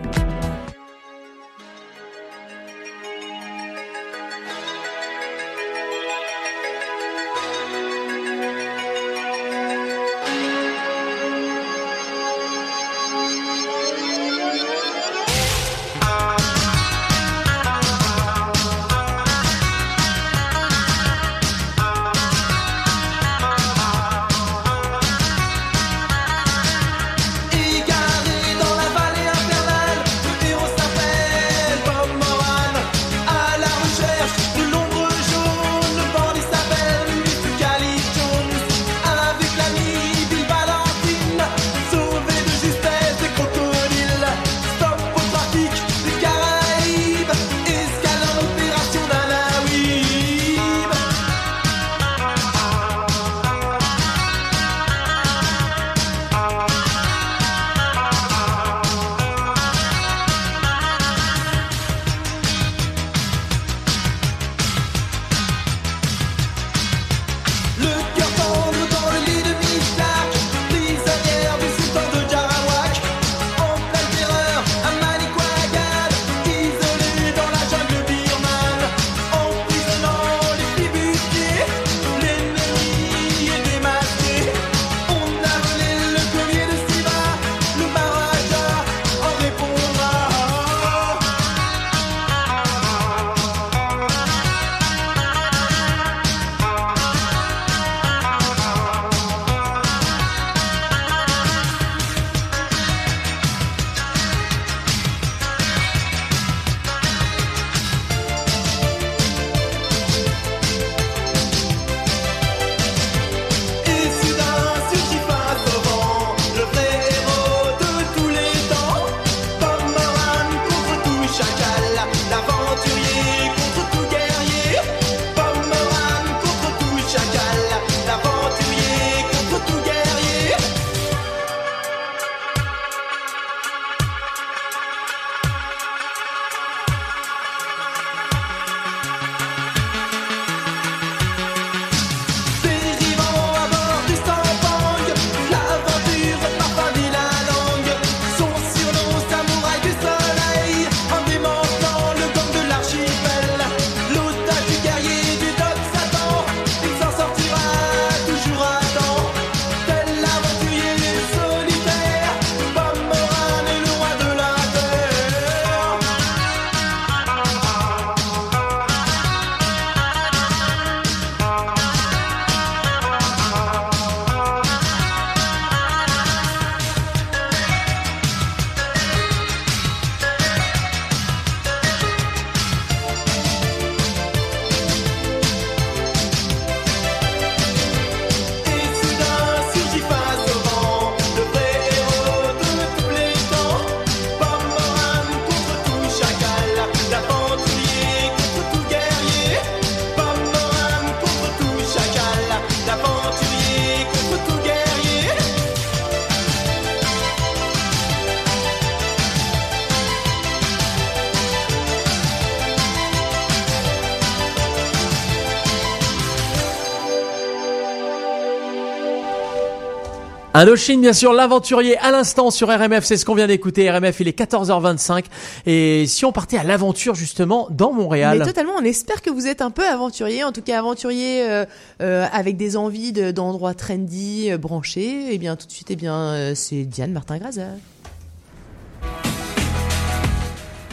Indochine, 220.56 221.00
bien 221.00 221.12
sûr, 221.12 221.32
l'aventurier 221.32 221.98
à 221.98 222.12
l'instant 222.12 222.52
sur 222.52 222.68
RMF, 222.68 223.02
c'est 223.02 223.16
ce 223.16 223.24
qu'on 223.24 223.34
vient 223.34 223.48
d'écouter. 223.48 223.90
RMF, 223.90 224.20
il 224.20 224.28
est 224.28 224.38
14h25. 224.38 225.24
Et 225.66 226.06
si 226.06 226.24
on 226.24 226.30
partait 226.30 226.58
à 226.58 226.62
l'aventure, 226.62 227.16
justement, 227.16 227.66
dans 227.72 227.92
Montréal? 227.92 228.38
Mais 228.38 228.44
totalement, 228.44 228.74
on 228.78 228.84
espère 228.84 229.20
que 229.20 229.30
vous 229.30 229.48
êtes 229.48 229.62
un 229.62 229.72
peu 229.72 229.84
aventurier, 229.84 230.44
en 230.44 230.52
tout 230.52 230.62
cas 230.62 230.78
aventurier 230.78 231.42
euh, 231.42 231.64
euh, 232.02 232.24
avec 232.32 232.56
des 232.56 232.76
envies 232.76 233.10
de- 233.12 233.32
d'endroits 233.32 233.74
trendy, 233.74 234.52
euh, 234.52 234.56
branchés. 234.56 235.34
Et 235.34 235.38
bien 235.38 235.56
tout 235.56 235.66
de 235.66 235.72
suite, 235.72 235.88
eh 235.90 235.96
bien 235.96 236.14
euh, 236.14 236.52
c'est 236.54 236.84
Diane 236.84 237.10
Martin 237.10 237.38
Grazer. 237.38 237.70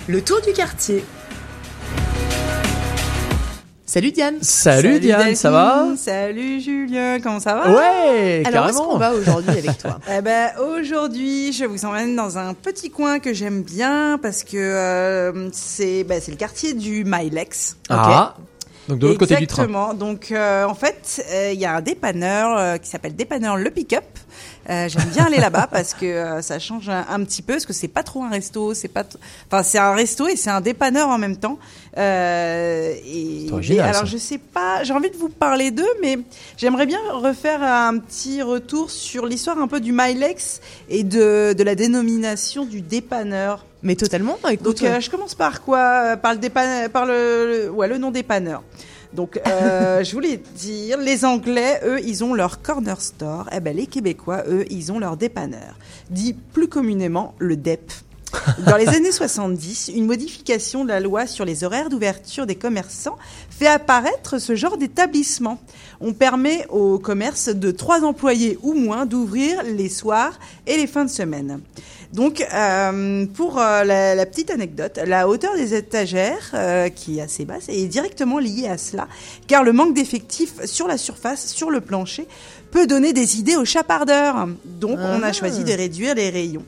Le 0.08 0.22
tour 0.24 0.42
du 0.42 0.54
quartier. 0.54 1.04
Salut 3.92 4.14
Diane. 4.14 4.38
Salut, 4.40 5.02
Diane, 5.02 5.36
ça 5.36 5.52
va 5.52 5.86
Salut 5.98 6.62
Julien, 6.62 7.20
comment 7.22 7.42
ça 7.42 7.56
va 7.56 7.70
Ouais, 7.74 8.42
Alors, 8.46 8.68
où 8.68 8.70
est-ce 8.70 8.78
carrément. 8.78 8.86
qu'on 8.94 8.98
va 8.98 9.14
aujourd'hui 9.14 9.50
avec 9.50 9.78
toi 9.80 10.00
Eh 10.18 10.22
ben 10.22 10.52
aujourd'hui, 10.62 11.52
je 11.52 11.66
vous 11.66 11.84
emmène 11.84 12.16
dans 12.16 12.38
un 12.38 12.54
petit 12.54 12.90
coin 12.90 13.20
que 13.20 13.34
j'aime 13.34 13.64
bien 13.64 14.18
parce 14.22 14.46
que 14.46 14.56
euh, 14.56 15.50
c'est 15.52 16.06
ben, 16.06 16.22
c'est 16.22 16.32
le 16.32 16.38
quartier 16.38 16.74
du 16.74 17.04
Milex. 17.06 17.76
Ah, 17.90 18.36
donc 18.88 19.00
de 19.00 19.08
l'autre 19.08 19.20
côté 19.20 19.36
du 19.36 19.48
train. 19.48 19.64
Exactement. 19.64 19.94
Donc 19.94 20.32
euh, 20.32 20.66
en 20.66 20.76
fait, 20.76 21.24
euh, 21.32 21.52
il 21.54 21.60
y 21.60 21.66
a 21.66 21.76
un 21.76 21.82
dépanneur 21.82 22.58
euh, 22.58 22.78
qui 22.78 22.90
s'appelle 22.90 23.16
dépanneur 23.16 23.58
Le 23.58 23.70
Pick-up. 23.70 24.06
Euh, 24.70 24.88
J'aime 24.88 25.10
bien 25.10 25.26
aller 25.26 25.38
là-bas 25.38 25.68
parce 25.72 25.94
que 25.94 26.06
euh, 26.06 26.42
ça 26.42 26.60
change 26.60 26.90
un, 26.90 27.06
un 27.10 27.24
petit 27.24 27.42
peu, 27.42 27.54
parce 27.54 27.66
que 27.66 27.74
c'est 27.74 27.88
pas 27.88 28.04
trop 28.04 28.24
un 28.24 28.30
resto, 28.30 28.74
c'est 28.74 28.88
pas, 28.88 29.04
enfin 29.48 29.64
c'est 29.64 29.80
un 29.80 29.94
resto 29.94 30.28
et 30.28 30.36
c'est 30.36 30.52
un 30.52 30.62
dépanneur 30.62 31.10
en 31.10 31.18
même 31.18 31.38
temps. 31.38 31.58
Euh, 31.98 32.94
et, 33.06 33.48
original, 33.52 33.88
et 33.88 33.90
alors 33.90 34.06
je 34.06 34.18
sais 34.18 34.38
pas, 34.38 34.84
j'ai 34.84 34.94
envie 34.94 35.10
de 35.10 35.18
vous 35.18 35.30
parler 35.30 35.72
d'eux, 35.72 35.84
mais 36.02 36.20
j'aimerais 36.58 36.86
bien 36.86 37.00
refaire 37.12 37.64
un 37.64 37.98
petit 37.98 38.42
retour 38.42 38.92
sur 38.92 39.26
l'histoire 39.26 39.58
un 39.58 39.68
peu 39.68 39.80
du 39.80 39.92
Milex 39.92 40.62
et 40.90 41.04
de, 41.04 41.54
de 41.58 41.64
la 41.64 41.76
dénomination 41.76 42.66
du 42.66 42.82
dépanneur. 42.82 43.66
Mais 43.84 43.96
totalement. 43.96 44.38
Écoute, 44.50 44.66
Donc 44.82 44.84
euh, 44.84 45.00
je 45.00 45.10
commence 45.10 45.34
par 45.36 45.62
quoi? 45.62 45.80
Euh, 46.14 46.16
Par 46.18 46.34
le 46.34 46.40
dépanne- 46.40 46.90
par 46.90 47.06
le- 47.06 47.70
ouais, 47.72 47.88
le 47.88 47.98
nom 47.98 48.12
dépanneur. 48.12 48.64
Donc 49.14 49.40
euh, 49.48 50.04
je 50.04 50.12
voulais 50.14 50.42
dire, 50.56 50.98
les 51.00 51.26
Anglais, 51.26 51.82
eux, 51.86 52.00
ils 52.02 52.24
ont 52.24 52.34
leur 52.34 52.62
corner 52.62 53.02
store. 53.02 53.50
Eh 53.52 53.60
ben 53.60 53.76
les 53.76 53.88
Québécois, 53.88 54.44
eux, 54.48 54.66
ils 54.70 54.92
ont 54.92 55.00
leur 55.00 55.18
dépanneur, 55.18 55.76
dit 56.10 56.34
plus 56.34 56.68
communément 56.68 57.34
le 57.40 57.58
DEP. 57.58 57.92
Dans 58.66 58.78
les 58.78 58.88
années 58.96 59.12
70, 59.12 59.92
une 59.94 60.06
modification 60.06 60.84
de 60.86 60.90
la 60.90 61.02
loi 61.02 61.26
sur 61.28 61.44
les 61.44 61.66
horaires 61.66 61.90
d'ouverture 61.90 62.46
des 62.46 62.56
commerçants 62.56 63.18
fait 63.50 63.68
apparaître 63.68 64.38
ce 64.40 64.56
genre 64.56 64.78
d'établissement. 64.78 65.60
On 66.00 66.14
permet 66.14 66.66
aux 66.70 66.98
commerces 66.98 67.50
de 67.50 67.72
trois 67.72 68.04
employés 68.06 68.58
ou 68.62 68.74
moins 68.74 69.06
d'ouvrir 69.06 69.64
les 69.64 69.90
soirs 69.90 70.40
et 70.68 70.78
les 70.78 70.88
fins 70.88 71.04
de 71.04 71.10
semaine. 71.10 71.60
Donc, 72.14 72.46
euh, 72.54 73.26
pour 73.34 73.58
euh, 73.60 73.84
la, 73.86 74.16
la 74.16 74.26
petite 74.26 74.52
anecdote, 74.52 75.00
la 75.06 75.30
hauteur 75.30 75.56
des 75.56 75.74
étagères, 75.74 76.52
euh, 76.54 76.90
qui 76.90 77.20
est 77.20 77.22
assez 77.22 77.46
basse, 77.46 77.70
est 77.70 77.88
directement 77.88 78.38
liée 78.38 78.68
à 78.68 78.78
cela, 78.78 79.08
car 79.48 79.64
le 79.64 79.72
manque 79.72 79.94
d'effectifs 79.94 80.66
sur 80.66 80.88
la 80.88 80.98
surface, 80.98 81.54
sur 81.54 81.72
le 81.72 81.80
plancher, 81.80 82.28
peut 82.72 82.86
donner 82.86 83.14
des 83.14 83.40
idées 83.40 83.56
aux 83.56 83.66
chapardeurs. 83.66 84.48
Donc, 84.66 85.00
on 85.00 85.24
a 85.24 85.28
Ah. 85.28 85.34
choisi 85.34 85.64
de 85.64 85.72
réduire 85.72 86.16
les 86.16 86.30
rayons. 86.30 86.66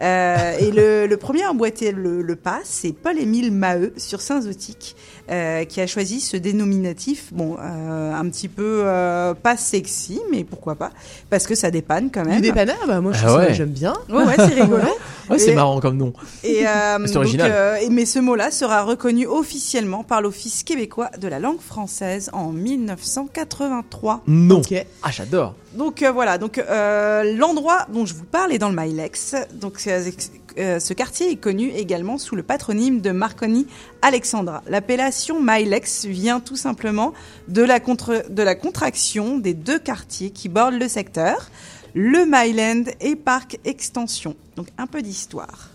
Euh, 0.00 0.58
et 0.58 0.72
le, 0.72 1.06
le 1.06 1.16
premier 1.16 1.44
à 1.44 1.50
emboîter 1.50 1.92
le, 1.92 2.20
le 2.22 2.36
pas, 2.36 2.60
c'est 2.64 2.92
Paul-Émile 2.92 3.52
Maheu 3.52 3.92
sur 3.96 4.20
Saint-Zotique, 4.20 4.96
euh, 5.30 5.64
qui 5.64 5.80
a 5.80 5.86
choisi 5.86 6.20
ce 6.20 6.36
dénominatif, 6.36 7.32
bon, 7.32 7.56
euh, 7.60 8.12
un 8.14 8.28
petit 8.28 8.48
peu 8.48 8.82
euh, 8.84 9.34
pas 9.34 9.56
sexy, 9.56 10.20
mais 10.30 10.44
pourquoi 10.44 10.74
pas, 10.74 10.90
parce 11.30 11.46
que 11.46 11.54
ça 11.54 11.70
dépanne 11.70 12.10
quand 12.12 12.24
même. 12.24 12.36
Du 12.36 12.42
dépanneur, 12.48 12.76
bah 12.86 13.00
moi 13.00 13.12
je 13.12 13.24
Ah 13.26 13.36
ouais. 13.36 13.54
j'aime 13.54 13.70
bien. 13.70 13.94
Ouais, 14.08 14.24
ouais, 14.24 14.34
c'est 14.36 14.60
rigolo. 14.62 14.82
Ouais, 15.30 15.38
c'est 15.38 15.54
marrant 15.54 15.80
comme 15.80 15.96
nom. 15.96 16.12
Et, 16.42 16.66
euh, 16.68 16.98
C'est 17.06 17.14
donc, 17.14 17.22
original. 17.22 17.50
euh, 17.50 17.76
mais 17.90 18.04
ce 18.04 18.18
mot-là 18.18 18.50
sera 18.50 18.82
reconnu 18.82 19.26
officiellement 19.26 20.04
par 20.04 20.20
l'Office 20.20 20.64
québécois 20.64 21.08
de 21.18 21.28
la 21.28 21.38
langue 21.38 21.60
française 21.62 22.28
en 22.34 22.52
1983. 22.52 24.22
Non. 24.26 24.60
Ah, 25.02 25.10
j'adore. 25.10 25.54
Donc 25.74 26.02
euh, 26.02 26.12
voilà, 26.12 26.38
donc 26.38 26.58
euh, 26.58 27.34
l'endroit 27.36 27.86
dont 27.92 28.06
je 28.06 28.14
vous 28.14 28.24
parle 28.24 28.52
est 28.52 28.58
dans 28.58 28.68
le 28.68 28.76
Milex. 28.76 29.34
Donc 29.54 29.80
euh, 29.86 30.78
ce 30.78 30.92
quartier 30.92 31.30
est 31.32 31.36
connu 31.36 31.70
également 31.70 32.16
sous 32.18 32.36
le 32.36 32.42
patronyme 32.42 33.00
de 33.00 33.10
Marconi 33.10 33.66
Alexandra. 34.04 34.62
L'appellation 34.68 35.40
Milex 35.40 36.04
vient 36.04 36.38
tout 36.38 36.56
simplement 36.56 37.14
de 37.48 37.62
la, 37.62 37.80
contre- 37.80 38.26
de 38.28 38.42
la 38.42 38.54
contraction 38.54 39.38
des 39.38 39.54
deux 39.54 39.78
quartiers 39.78 40.30
qui 40.30 40.50
bordent 40.50 40.78
le 40.78 40.88
secteur, 40.88 41.50
le 41.94 42.26
Myland 42.26 42.84
et 43.00 43.16
Parc 43.16 43.58
Extension. 43.64 44.36
Donc 44.56 44.68
un 44.76 44.86
peu 44.86 45.00
d'histoire. 45.00 45.70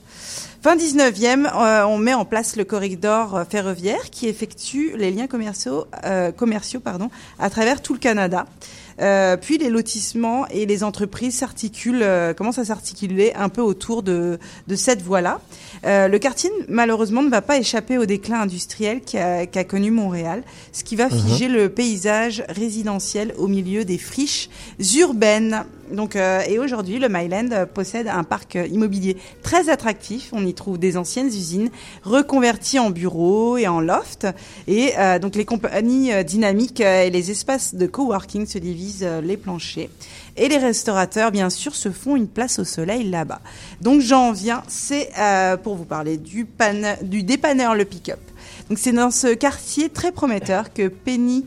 Fin 0.62 0.76
19e, 0.76 1.48
euh, 1.56 1.86
on 1.86 1.98
met 1.98 2.14
en 2.14 2.26
place 2.26 2.56
le 2.56 2.66
corridor 2.66 3.36
euh, 3.36 3.44
ferroviaire 3.50 4.10
qui 4.12 4.28
effectue 4.28 4.92
les 4.96 5.10
liens 5.10 5.28
commerciaux, 5.28 5.88
euh, 6.06 6.32
commerciaux 6.32 6.82
pardon, 6.82 7.10
à 7.40 7.50
travers 7.50 7.82
tout 7.82 7.94
le 7.94 8.00
Canada. 8.00 8.46
Euh, 9.02 9.38
puis 9.38 9.58
les 9.58 9.70
lotissements 9.70 10.46
et 10.50 10.66
les 10.66 10.84
entreprises 10.84 11.36
s'articulent, 11.36 12.04
euh, 12.04 12.34
commencent 12.34 12.60
à 12.60 12.66
s'articuler 12.66 13.32
un 13.36 13.50
peu 13.50 13.62
autour 13.62 14.04
de, 14.04 14.40
de 14.68 14.76
cette 14.76 15.02
voie-là. 15.02 15.40
Euh, 15.86 16.08
le 16.08 16.20
quartier, 16.20 16.50
malheureusement, 16.68 17.24
ne 17.24 17.30
va 17.30 17.42
pas 17.42 17.58
échapper 17.58 17.98
au 17.98 18.06
déclin 18.06 18.42
industriel 18.42 19.02
qu'a 19.02 19.46
qu'a 19.46 19.64
connu 19.64 19.92
Montréal, 19.92 20.44
ce 20.74 20.84
qui 20.84 20.96
va 20.96 21.08
Mhm. 21.08 21.20
figer 21.20 21.48
le 21.48 21.70
paysage 21.70 22.44
résidentiel 22.50 23.34
au 23.38 23.48
milieu 23.48 23.86
des 23.86 23.98
friches 23.98 24.50
urbaines. 24.98 25.64
Donc, 25.92 26.16
euh, 26.16 26.42
et 26.48 26.60
aujourd'hui, 26.60 27.00
le 27.00 27.10
Myland 27.10 27.50
euh, 27.52 27.66
possède 27.66 28.08
un 28.08 28.24
parc 28.24 28.56
euh, 28.56 28.68
immobilier 28.68 29.18
très 29.42 29.70
attractif. 29.70 30.30
On 30.34 30.46
y 30.46 30.54
trouve 30.54 30.78
des 30.78 30.98
anciennes 30.98 31.28
usines 31.28 31.70
reconverties 32.04 32.80
en 32.80 32.90
bureaux 32.90 33.58
et 33.58 33.68
en 33.68 33.80
loft. 33.80 34.28
Et 34.68 34.94
euh, 34.98 35.20
donc, 35.20 35.36
les 35.36 35.46
compagnies 35.46 36.14
euh, 36.14 36.24
dynamiques 36.24 36.80
et 36.80 37.10
les 37.10 37.32
espaces 37.32 37.76
de 37.76 37.88
coworking 37.88 38.46
se 38.46 38.58
divisent 38.58 39.08
les 39.24 39.38
planchers. 39.38 39.90
Et 40.38 40.48
les 40.48 40.58
restaurateurs, 40.58 41.32
bien 41.32 41.50
sûr, 41.50 41.76
se 41.76 41.90
font 41.90 42.16
une 42.16 42.28
place 42.28 42.60
au 42.60 42.64
soleil 42.64 43.10
là-bas. 43.10 43.42
Donc, 43.82 44.02
j'en 44.02 44.32
viens, 44.32 44.64
c'est 44.68 45.10
euh, 45.18 45.58
pour 45.58 45.76
vous 45.76 45.86
parler 45.86 46.18
du, 46.18 46.46
pan 46.46 46.96
du 47.02 47.24
dépanneur 47.24 47.76
Le 47.76 47.86
Pick-up. 47.86 48.20
Donc 48.70 48.78
c'est 48.78 48.92
dans 48.92 49.10
ce 49.10 49.34
quartier 49.34 49.90
très 49.90 50.12
prometteur 50.12 50.72
que 50.72 50.88
Penny 50.90 51.44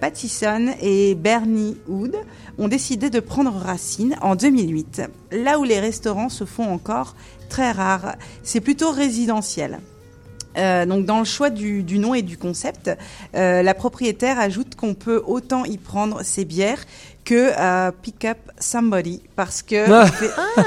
Pattison 0.00 0.68
et 0.80 1.14
Bernie 1.14 1.76
Wood 1.86 2.16
ont 2.62 2.68
décidé 2.68 3.10
de 3.10 3.20
prendre 3.20 3.52
racine 3.52 4.16
en 4.22 4.36
2008. 4.36 5.02
Là 5.32 5.58
où 5.58 5.64
les 5.64 5.80
restaurants 5.80 6.28
se 6.28 6.44
font 6.44 6.72
encore 6.72 7.16
très 7.48 7.72
rares, 7.72 8.16
c'est 8.42 8.60
plutôt 8.60 8.90
résidentiel. 8.90 9.80
Euh, 10.58 10.86
donc 10.86 11.06
dans 11.06 11.18
le 11.18 11.24
choix 11.24 11.50
du, 11.50 11.82
nom 11.98 12.14
et 12.14 12.22
du 12.22 12.36
concept, 12.36 12.90
euh, 13.34 13.62
la 13.62 13.74
propriétaire 13.74 14.38
ajoute 14.38 14.74
qu'on 14.74 14.94
peut 14.94 15.22
autant 15.26 15.64
y 15.64 15.78
prendre 15.78 16.22
ses 16.22 16.44
bières 16.44 16.84
que 17.24 17.50
euh, 17.56 17.90
pick 18.02 18.24
up 18.24 18.38
somebody 18.58 19.22
parce 19.36 19.62
que 19.62 19.76
Ah. 19.90 20.06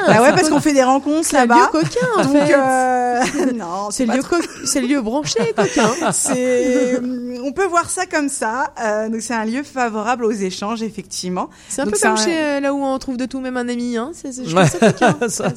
bah 0.08 0.22
ouais 0.22 0.32
parce 0.32 0.50
qu'on 0.50 0.62
fait 0.62 0.74
des 0.74 0.84
rencontres 0.84 1.28
C'est 1.28 1.36
là-bas. 1.38 1.56
lieu 1.56 1.68
coquin, 1.82 2.08
en 2.18 2.24
Donc, 2.24 2.32
fait. 2.34 2.54
euh, 2.56 3.52
non, 3.56 3.90
C'est 3.92 4.06
le 4.06 4.14
lieu 4.14 4.22
trop- 4.24 4.38
co- 4.38 4.44
c'est 4.66 4.82
le 4.82 4.88
lieu 4.88 5.02
branché 5.02 5.54
coquin. 5.56 5.90
c'est, 6.14 7.00
on 7.44 7.52
peut 7.52 7.66
voir 7.66 7.90
ça 7.90 8.06
comme 8.06 8.30
ça. 8.30 8.74
Euh, 8.82 9.10
donc 9.10 9.22
c'est 9.22 9.34
un 9.34 9.46
lieu 9.46 9.64
favorable 9.64 10.26
aux 10.26 10.32
échanges, 10.32 10.82
effectivement. 10.82 11.50
C'est 11.70 11.82
un 11.82 11.86
Donc, 11.86 11.96
peu 11.96 12.00
comme 12.00 12.12
un- 12.14 12.16
chez 12.16 12.38
euh, 12.38 12.60
là 12.62 12.74
où 12.74 12.84
on 12.84 12.98
trouve 13.00 13.18
de 13.18 13.26
tout, 13.26 13.40
même 13.42 13.58
un 13.58 13.68
ami. 13.70 13.98
Hein. 13.98 14.12
C'est, 14.14 14.32
c'est, 14.32 14.46
je 14.46 14.56
Ouais. 14.56 14.68
ça 14.68 14.80
coquin. 14.92 15.16
Ça- 15.28 15.50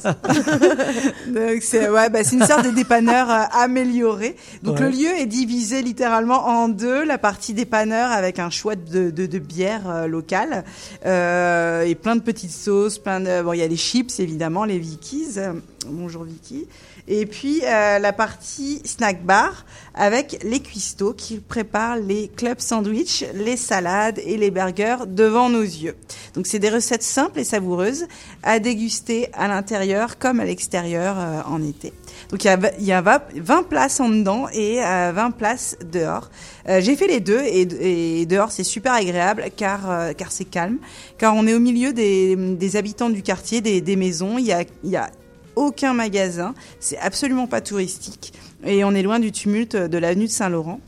Donc 1.27 1.61
c'est 1.61 1.89
ouais, 1.89 2.09
bah, 2.09 2.23
c'est 2.23 2.35
une 2.35 2.45
sorte 2.45 2.65
de 2.65 2.71
dépanneur 2.71 3.29
euh, 3.29 3.43
amélioré. 3.53 4.35
Donc 4.63 4.75
Ouais. 4.79 4.83
le 4.85 4.89
lieu 4.89 5.09
est 5.17 5.25
divisé 5.25 5.81
littéralement 5.81 6.45
en 6.47 6.67
deux. 6.67 7.03
La 7.03 7.17
partie 7.17 7.53
dépanneur 7.53 8.11
avec 8.11 8.39
un 8.39 8.49
choix 8.49 8.75
de, 8.75 9.09
de, 9.09 9.25
de 9.25 9.39
bières 9.39 9.89
euh, 9.89 10.07
locales 10.07 10.49
euh, 10.53 10.61
et 11.03 11.95
plein 11.95 12.15
de 12.15 12.21
petites 12.21 12.51
sauces, 12.51 12.97
plein 12.97 13.19
de 13.19 13.41
bon 13.41 13.53
il 13.53 13.59
y 13.59 13.63
a 13.63 13.67
les 13.67 13.77
chips 13.77 14.19
évidemment, 14.19 14.65
les 14.65 14.79
Vickies. 14.79 15.37
Euh, 15.37 15.53
bonjour 15.87 16.23
Vicky. 16.23 16.67
Et 17.07 17.25
puis 17.25 17.61
euh, 17.63 17.97
la 17.97 18.13
partie 18.13 18.81
snack 18.85 19.25
bar 19.25 19.65
avec 19.95 20.39
les 20.43 20.59
cuistots 20.59 21.13
qui 21.13 21.39
préparent 21.39 21.97
les 21.97 22.27
club 22.27 22.59
sandwich, 22.59 23.25
les 23.33 23.57
salades 23.57 24.19
et 24.23 24.37
les 24.37 24.51
burgers 24.51 25.07
devant 25.07 25.49
nos 25.49 25.63
yeux. 25.63 25.95
Donc 26.39 26.47
c'est 26.47 26.59
des 26.59 26.69
recettes 26.69 27.03
simples 27.03 27.41
et 27.41 27.43
savoureuses 27.43 28.05
à 28.43 28.59
déguster 28.59 29.27
à 29.33 29.49
l'intérieur 29.49 30.17
comme 30.17 30.39
à 30.39 30.45
l'extérieur 30.45 31.17
euh, 31.19 31.41
en 31.45 31.61
été. 31.61 31.91
Donc 32.29 32.45
il 32.45 32.47
y 32.47 32.49
a, 32.49 32.55
v- 32.55 32.71
il 32.79 32.85
y 32.85 32.93
a 32.93 33.01
va- 33.01 33.27
20 33.35 33.63
places 33.67 33.99
en 33.99 34.07
dedans 34.07 34.47
et 34.53 34.81
euh, 34.81 35.11
20 35.13 35.31
places 35.31 35.75
dehors. 35.91 36.29
Euh, 36.69 36.79
J'ai 36.79 36.95
fait 36.95 37.07
les 37.07 37.19
deux 37.19 37.41
et, 37.43 38.25
dehors 38.25 38.51
c'est 38.51 38.63
super 38.63 38.93
agréable 38.93 39.47
car 39.57 39.91
euh, 39.91 40.13
car 40.13 40.31
c'est 40.31 40.45
calme, 40.45 40.77
car 41.17 41.35
on 41.35 41.45
est 41.45 41.53
au 41.53 41.59
milieu 41.59 41.91
des, 41.91 42.75
habitants 42.77 43.09
du 43.09 43.21
quartier, 43.21 43.59
des, 43.59 43.95
maisons. 43.97 44.37
Il 44.37 44.45
y 44.45 44.53
a, 44.53 44.63
y 44.85 44.95
a 44.95 45.09
aucun 45.57 45.93
magasin, 45.93 46.55
c'est 46.79 46.99
absolument 46.99 47.47
pas 47.47 47.59
touristique 47.59 48.31
et 48.65 48.85
on 48.85 48.91
est 48.95 49.03
loin 49.03 49.19
du 49.19 49.33
tumulte 49.33 49.75
de 49.75 49.97
l'avenue 49.97 50.27
de 50.27 50.31
Saint-Laurent. 50.31 50.79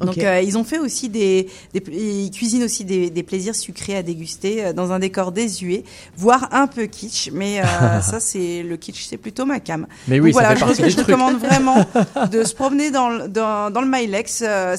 Donc 0.00 0.18
euh, 0.18 0.40
ils 0.40 0.56
ont 0.56 0.64
fait 0.64 0.78
aussi 0.78 1.08
des, 1.08 1.48
des 1.74 1.82
ils 1.92 2.30
cuisinent 2.30 2.62
aussi 2.62 2.84
des, 2.84 3.10
des 3.10 3.22
plaisirs 3.22 3.54
sucrés 3.56 3.96
à 3.96 4.02
déguster 4.02 4.64
euh, 4.66 4.72
dans 4.72 4.92
un 4.92 4.98
décor 4.98 5.32
désuet, 5.32 5.82
voire 6.16 6.48
un 6.52 6.66
peu 6.68 6.84
kitsch. 6.86 7.30
Mais 7.32 7.60
euh, 7.60 7.64
ça 8.00 8.20
c'est 8.20 8.62
le 8.62 8.76
kitsch, 8.76 9.06
c'est 9.08 9.16
plutôt 9.16 9.44
ma 9.44 9.60
cam. 9.60 9.86
Mais 10.06 10.18
Donc 10.18 10.26
oui, 10.26 10.32
ça 10.32 10.40
voilà, 10.40 10.56
fait 10.56 10.84
je, 10.84 10.88
je 10.90 10.94
trucs. 10.96 11.06
recommande 11.06 11.36
vraiment 11.38 11.84
de 12.30 12.44
se 12.44 12.54
promener 12.54 12.90
dans 12.90 13.08
le, 13.08 13.28
dans, 13.28 13.70
dans 13.72 13.80
le 13.80 13.88
Milex. 13.90 14.42
euh, 14.46 14.76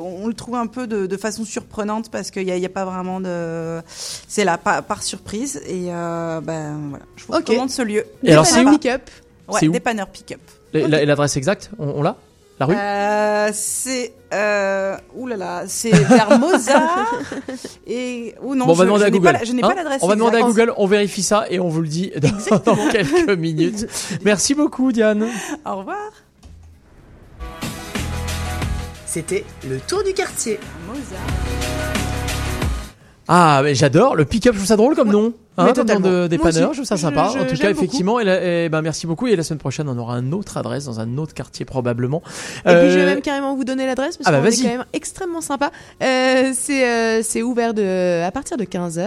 on, 0.00 0.24
on 0.24 0.26
le 0.26 0.34
trouve 0.34 0.56
un 0.56 0.66
peu 0.66 0.86
de, 0.86 1.06
de 1.06 1.16
façon 1.16 1.44
surprenante 1.44 2.10
parce 2.10 2.30
qu'il 2.30 2.44
n'y 2.44 2.50
a, 2.52 2.56
y 2.56 2.66
a 2.66 2.68
pas 2.68 2.84
vraiment 2.84 3.20
de, 3.20 3.80
c'est 3.86 4.44
là 4.44 4.58
par, 4.58 4.82
par 4.82 5.02
surprise 5.02 5.60
et 5.66 5.86
euh, 5.90 6.40
ben 6.40 6.76
voilà, 6.90 7.04
je 7.16 7.24
vous 7.26 7.32
recommande 7.34 7.70
ce 7.70 7.82
lieu. 7.82 8.04
Et 8.24 8.32
alors, 8.32 8.46
c'est 8.46 8.64
Pick-up. 8.64 9.10
Ouais, 9.48 9.68
dépanneur 9.68 10.08
pick-up. 10.08 10.40
La- 10.72 11.04
L'adresse 11.04 11.36
exacte, 11.36 11.70
on, 11.78 11.88
on 11.90 12.02
l'a? 12.02 12.16
La 12.58 12.66
rue 12.66 12.74
Euh, 12.74 13.50
c'est 13.52 14.14
euh, 14.32 14.96
ouh 15.14 15.26
là 15.26 15.36
là, 15.36 15.62
c'est 15.66 15.90
vers 15.90 16.38
Mozart 16.38 17.14
et 17.86 18.34
ou 18.42 18.54
non, 18.54 18.64
Bon, 18.66 18.72
on 18.72 18.74
va 18.74 18.84
je, 18.84 18.88
demander 18.88 19.00
je 19.02 19.06
à 19.06 19.10
n'ai 19.10 19.18
Google. 19.18 19.24
pas 19.26 19.32
la- 19.38 19.44
je 19.44 19.52
n'ai 19.52 19.62
Hein 19.62 19.68
pas 19.68 19.74
l'adresse. 19.74 20.02
On 20.02 20.08
va 20.08 20.14
demander 20.14 20.38
à. 20.38 20.42
Google, 20.42 20.72
on 20.78 20.86
vérifie 20.86 21.22
ça 21.22 21.44
et 21.50 21.60
on 21.60 21.68
vous 21.68 21.82
le 21.82 21.88
dit 21.88 22.12
dans, 22.18 22.58
dans 22.74 22.88
quelques 22.90 23.28
minutes. 23.38 23.86
Merci 24.24 24.54
beaucoup, 24.54 24.90
Diane. 24.92 25.26
Au 25.66 25.76
revoir. 25.76 26.10
C'était 29.06 29.44
le 29.68 29.78
tour 29.80 30.02
du 30.02 30.12
quartier. 30.12 30.58
Ah, 33.28 33.60
mais 33.64 33.74
j'adore 33.74 34.14
le 34.14 34.24
pick-up, 34.24 34.52
je 34.54 34.58
trouve 34.58 34.68
ça 34.68 34.76
drôle 34.76 34.94
comme 34.94 35.10
nom. 35.10 35.32
Hein, 35.58 35.72
comme 35.74 35.88
nom 35.88 36.00
de 36.00 36.26
dépanneur, 36.26 36.70
aussi. 36.70 36.76
je 36.80 36.82
trouve 36.82 36.84
ça 36.84 36.98
sympa. 36.98 37.30
je- 37.32 37.38
en 37.40 37.44
tout 37.46 37.56
cas, 37.56 37.68
beaucoup. 37.68 37.84
effectivement, 37.84 38.20
et, 38.20 38.24
la- 38.24 38.64
et 38.64 38.68
ben 38.68 38.82
merci 38.82 39.06
beaucoup. 39.06 39.26
Et 39.26 39.34
la 39.36 39.42
semaine 39.42 39.58
prochaine, 39.58 39.88
on 39.88 39.96
aura 39.98 40.16
une 40.18 40.34
autre 40.34 40.58
adresse 40.58 40.84
dans 40.84 41.00
un 41.00 41.16
autre 41.16 41.32
quartier 41.32 41.64
probablement. 41.64 42.22
Et 42.66 42.74
puis 42.74 42.90
je 42.90 42.96
vais 42.98 43.02
Euh, 43.02 43.06
même 43.06 43.22
carrément 43.22 43.56
vous 43.56 43.64
donner 43.64 43.86
l'adresse 43.86 44.18
parce 44.18 44.28
ah 44.28 44.38
bah, 44.38 44.46
est 44.46 44.56
quand 44.62 44.68
même 44.68 44.84
extrêmement 44.92 45.40
sympa. 45.40 45.72
Euh, 46.02 46.52
c'est 46.54 46.86
euh, 46.86 47.22
c'est 47.22 47.42
ouvert 47.42 47.72
de 47.72 48.22
à 48.22 48.30
partir 48.30 48.58
de 48.58 48.64
15h. 48.64 49.06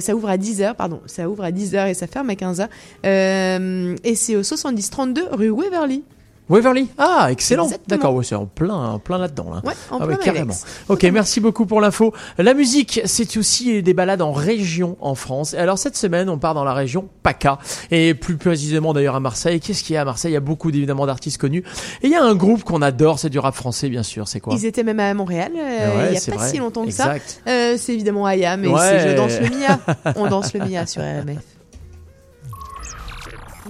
ça 0.00 0.14
ouvre 0.14 0.28
à 0.28 0.36
10h 0.36 0.74
pardon, 0.74 1.00
ça 1.06 1.28
ouvre 1.28 1.44
à 1.44 1.50
10h 1.50 1.88
et 1.88 1.94
ça 1.94 2.06
ferme 2.06 2.28
à 2.30 2.34
15h. 2.34 2.68
Euh, 3.06 3.96
et 4.04 4.14
c'est 4.14 4.36
au 4.36 4.42
70 4.42 4.90
32 4.90 5.24
rue 5.32 5.50
Waverly. 5.50 6.04
Waverly. 6.50 6.88
Ah, 6.98 7.28
excellent. 7.30 7.70
D'accord, 7.86 8.14
ouais, 8.14 8.24
c'est 8.24 8.34
en 8.34 8.44
plein, 8.46 8.74
en 8.74 8.98
plein 8.98 9.18
là-dedans. 9.18 9.50
Là. 9.54 9.62
Ouais, 9.64 9.72
en 9.90 9.98
ah 10.00 10.06
plein 10.06 10.16
carrément. 10.16 10.54
Ok, 10.88 11.04
merci 11.04 11.40
beaucoup 11.40 11.64
pour 11.64 11.80
l'info. 11.80 12.12
La 12.38 12.54
musique, 12.54 13.00
c'est 13.04 13.36
aussi 13.36 13.82
des 13.82 13.94
balades 13.94 14.20
en 14.20 14.32
région 14.32 14.96
en 15.00 15.14
France. 15.14 15.54
Et 15.54 15.58
alors 15.58 15.78
cette 15.78 15.96
semaine, 15.96 16.28
on 16.28 16.38
part 16.38 16.54
dans 16.54 16.64
la 16.64 16.74
région 16.74 17.08
PACA 17.22 17.58
et 17.92 18.14
plus 18.14 18.36
précisément 18.36 18.92
d'ailleurs 18.92 19.14
à 19.14 19.20
Marseille. 19.20 19.60
Qu'est-ce 19.60 19.84
qu'il 19.84 19.94
y 19.94 19.96
a 19.96 20.02
à 20.02 20.04
Marseille? 20.04 20.32
Il 20.32 20.34
y 20.34 20.36
a 20.36 20.40
beaucoup 20.40 20.70
évidemment 20.70 21.06
d'artistes 21.06 21.38
connus. 21.38 21.62
Et 22.02 22.06
il 22.08 22.10
y 22.10 22.16
a 22.16 22.22
un 22.24 22.34
groupe 22.34 22.64
qu'on 22.64 22.82
adore, 22.82 23.18
c'est 23.20 23.30
du 23.30 23.38
rap 23.38 23.54
français 23.54 23.88
bien 23.88 24.02
sûr. 24.02 24.26
C'est 24.26 24.40
quoi? 24.40 24.54
Ils 24.54 24.66
étaient 24.66 24.82
même 24.82 25.00
à 25.00 25.14
Montréal 25.14 25.52
euh, 25.56 25.96
Ouais, 25.98 26.08
il 26.10 26.14
y 26.14 26.18
a 26.18 26.32
pas 26.32 26.36
vrai. 26.38 26.50
si 26.50 26.58
longtemps 26.58 26.82
que 26.82 26.88
Exact. 26.88 27.40
ça. 27.44 27.50
Euh, 27.50 27.74
c'est 27.78 27.94
évidemment 27.94 28.26
Aya, 28.26 28.56
mais 28.56 28.66
Ouais. 28.68 28.80
c'est 28.80 29.10
Je 29.12 29.16
danse 29.16 29.40
le 29.40 29.56
Mia. 29.56 29.78
On 30.16 30.28
danse 30.28 30.52
le 30.52 30.60
Mia 30.60 30.84
sur 30.86 31.00
RMF. 31.02 31.38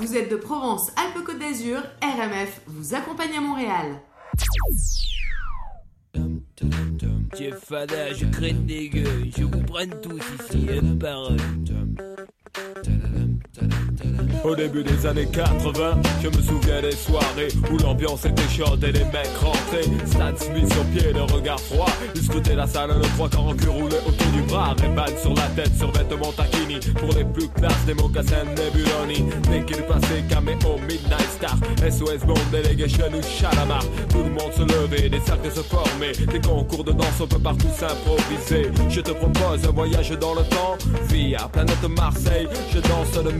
Vous 0.00 0.16
êtes 0.16 0.30
de 0.30 0.36
Provence, 0.36 0.90
Alpes-Côte 0.96 1.38
d'Azur, 1.38 1.82
RMF 2.00 2.62
vous 2.66 2.94
accompagne 2.94 3.36
à 3.36 3.40
Montréal. 3.42 4.00
Tiens, 7.34 7.56
fada, 7.62 8.14
je 8.14 8.24
craigne 8.24 8.64
des 8.64 8.88
gueules, 8.88 9.30
je 9.36 9.44
vous 9.44 9.62
prenne 9.62 9.94
tous 10.00 10.16
ici, 10.16 10.68
un 10.70 10.96
par 10.96 11.32
un. 11.32 11.36
Au 14.44 14.54
début 14.54 14.82
des 14.82 15.06
années 15.06 15.26
80, 15.26 16.00
je 16.22 16.28
me 16.28 16.42
souviens 16.42 16.80
des 16.80 16.92
soirées 16.92 17.48
où 17.70 17.76
l'ambiance 17.78 18.24
était 18.24 18.48
chaude 18.48 18.82
et 18.84 18.92
les 18.92 19.04
mecs 19.04 19.36
rentraient. 19.40 19.82
Stan 20.06 20.36
Smith 20.36 20.72
sur 20.72 20.84
pied, 20.86 21.12
le 21.12 21.22
regard 21.22 21.60
froid. 21.60 21.90
Ils 22.14 22.22
scrutaient 22.22 22.54
la 22.54 22.66
salle, 22.66 22.90
le 22.90 23.06
trois 23.16 23.28
quarts 23.28 23.48
en 23.48 23.54
cul 23.54 23.68
roulé 23.68 23.96
autour 24.06 24.26
du 24.32 24.42
bras. 24.42 24.74
Ray-Ban 24.78 25.16
sur 25.20 25.34
la 25.34 25.46
tête, 25.48 25.74
sur 25.76 25.90
vêtements 25.92 26.32
taquini. 26.32 26.78
Pour 26.98 27.10
les 27.10 27.24
plus 27.24 27.48
classes, 27.48 27.84
des 27.86 27.94
mocassins 27.94 28.44
Nebuloni. 28.44 29.24
Dès 29.50 29.64
qu'il 29.64 29.82
passait, 29.84 30.22
caméo, 30.28 30.78
Midnight 30.88 31.30
Star. 31.30 31.56
SOS 31.90 32.24
Bond, 32.26 32.34
Delegation 32.52 33.08
ou 33.12 33.22
Chalamar. 33.22 33.84
Tout 34.08 34.22
le 34.22 34.30
monde 34.30 34.52
se 34.56 34.62
levait, 34.62 35.08
des 35.08 35.20
cercles 35.20 35.50
se 35.50 35.62
formaient. 35.62 36.12
Des 36.12 36.40
concours 36.40 36.84
de 36.84 36.92
danse, 36.92 37.20
on 37.20 37.26
peut 37.26 37.38
partout 37.38 37.68
s'improviser. 37.76 38.70
Je 38.88 39.00
te 39.00 39.10
propose 39.10 39.66
un 39.68 39.72
voyage 39.72 40.10
dans 40.18 40.34
le 40.34 40.42
temps. 40.42 40.78
Via 41.08 41.48
planète 41.52 41.88
Marseille, 41.96 42.48
je 42.72 42.78
danse 42.78 43.16
le 43.22 43.39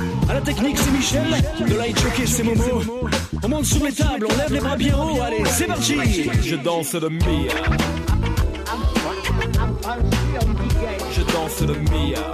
À 0.29 0.33
la 0.33 0.41
technique, 0.41 0.77
c'est 0.77 0.91
Michel. 0.91 1.27
Le 1.67 1.77
light 1.77 1.99
jockey, 1.99 2.25
c'est 2.25 2.43
Momo. 2.43 2.81
On 3.43 3.47
monte 3.49 3.65
sur 3.65 3.83
les 3.83 3.91
tables, 3.91 4.27
on 4.29 4.37
lève 4.37 4.53
les 4.53 4.59
bras 4.59 4.77
bien 4.77 4.97
haut. 4.97 5.21
Allez, 5.21 5.43
c'est 5.45 5.67
parti. 5.67 6.29
Je 6.43 6.55
danse 6.55 6.93
le 6.93 7.09
Mia. 7.09 7.53
Je 11.11 11.21
danse 11.33 11.61
le 11.61 11.73
Mia. 11.75 12.31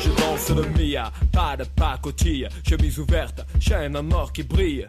Je 0.00 0.10
danse 0.10 0.50
le 0.50 0.62
Mia. 0.78 1.12
Pas 1.32 1.56
de 1.56 1.64
pacotille, 1.64 2.48
chemise 2.68 2.98
ouverte, 2.98 3.40
chaîne 3.60 3.96
en 3.96 4.10
or 4.12 4.32
qui 4.32 4.42
brille. 4.42 4.88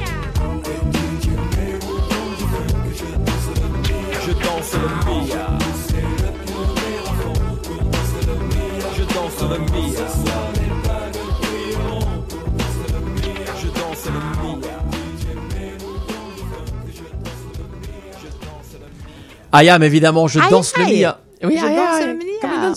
Je 4.25 4.31
danse 4.33 4.73
le 4.73 4.87
Mia. 5.05 5.47
Je 8.95 9.03
danse 9.13 9.41
le 9.41 9.57
Mia. 9.57 10.05
Je 13.61 13.67
danse 13.67 14.05
le 14.05 14.21
Mia. 14.43 14.77
Ayam, 19.51 19.83
évidemment, 19.83 20.27
je 20.27 20.39
danse 20.49 20.77
le. 20.77 20.85
Mia. 20.85 21.19
Oui, 21.43 21.57
Je 21.59 21.65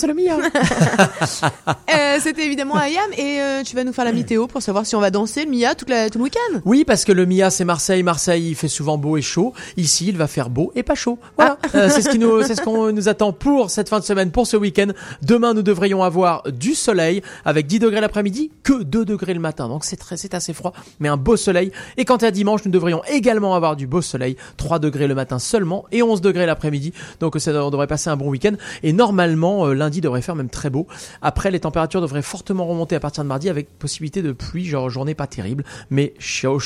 aïe. 0.02 0.08
le 0.08 0.14
Mia. 0.14 0.36
Euh, 1.94 2.18
C'était 2.20 2.44
évidemment 2.44 2.76
Ayam 2.76 3.10
et 3.16 3.40
euh, 3.40 3.62
tu 3.62 3.76
vas 3.76 3.84
nous 3.84 3.92
faire 3.92 4.04
la 4.04 4.12
météo 4.12 4.46
pour 4.46 4.62
savoir 4.62 4.86
si 4.86 4.96
on 4.96 5.00
va 5.00 5.10
danser 5.10 5.46
Mia 5.46 5.74
toute 5.74 5.88
la, 5.90 6.10
tout 6.10 6.18
le 6.18 6.24
week-end. 6.24 6.60
Oui, 6.64 6.84
parce 6.84 7.04
que 7.04 7.12
le 7.12 7.26
Mia, 7.26 7.50
c'est 7.50 7.64
Marseille. 7.64 8.02
Marseille, 8.02 8.48
il 8.50 8.54
fait 8.54 8.68
souvent 8.68 8.98
beau 8.98 9.16
et 9.16 9.22
chaud. 9.22 9.52
Ici, 9.76 10.06
il 10.08 10.16
va 10.16 10.26
faire 10.26 10.50
beau 10.50 10.72
et 10.74 10.82
pas 10.82 10.94
chaud. 10.94 11.18
Voilà. 11.36 11.58
Euh, 11.74 11.88
c'est 11.88 12.02
ce 12.02 12.08
qui 12.08 12.18
nous, 12.18 12.42
c'est 12.42 12.54
ce 12.54 12.62
qu'on 12.62 12.92
nous 12.92 13.08
attend 13.08 13.32
pour 13.32 13.70
cette 13.70 13.88
fin 13.88 14.00
de 14.00 14.04
semaine, 14.04 14.30
pour 14.30 14.46
ce 14.46 14.56
week-end. 14.56 14.88
Demain, 15.22 15.54
nous 15.54 15.62
devrions 15.62 16.02
avoir 16.02 16.42
du 16.50 16.74
soleil 16.74 17.22
avec 17.44 17.66
10 17.66 17.78
degrés 17.80 18.00
l'après-midi, 18.00 18.50
que 18.62 18.82
2 18.82 19.04
degrés 19.04 19.34
le 19.34 19.40
matin. 19.40 19.68
Donc 19.68 19.84
c'est 19.84 19.96
très, 19.96 20.16
c'est 20.16 20.34
assez 20.34 20.52
froid, 20.52 20.72
mais 21.00 21.08
un 21.08 21.16
beau 21.16 21.36
soleil. 21.36 21.70
Et 21.96 22.04
quant 22.04 22.16
à 22.16 22.30
dimanche, 22.30 22.64
nous 22.64 22.70
devrions 22.72 23.02
également 23.08 23.54
avoir 23.54 23.76
du 23.76 23.86
beau 23.86 24.02
soleil, 24.02 24.36
3 24.56 24.78
degrés 24.78 25.06
le 25.06 25.14
matin 25.14 25.38
seulement 25.38 25.84
et 25.92 26.02
11 26.02 26.20
degrés 26.20 26.46
l'après-midi. 26.46 26.92
Donc 27.20 27.34
ça, 27.38 27.52
on 27.64 27.70
devrait 27.70 27.86
passer 27.86 28.10
un 28.10 28.16
bon 28.16 28.28
week-end. 28.28 28.54
Et 28.82 28.92
normalement, 28.92 29.72
lundi 29.84 30.00
devrait 30.00 30.22
faire 30.22 30.34
même 30.34 30.50
très 30.50 30.70
beau. 30.70 30.86
Après, 31.22 31.50
les 31.50 31.60
températures 31.60 32.00
devraient 32.00 32.22
fortement 32.22 32.66
remonter 32.66 32.96
à 32.96 33.00
partir 33.00 33.22
de 33.22 33.28
mardi 33.28 33.48
avec 33.48 33.78
possibilité 33.78 34.22
de 34.22 34.32
pluie, 34.32 34.64
genre 34.66 34.90
journée 34.90 35.14
pas 35.14 35.26
terrible, 35.26 35.64
mais 35.90 36.14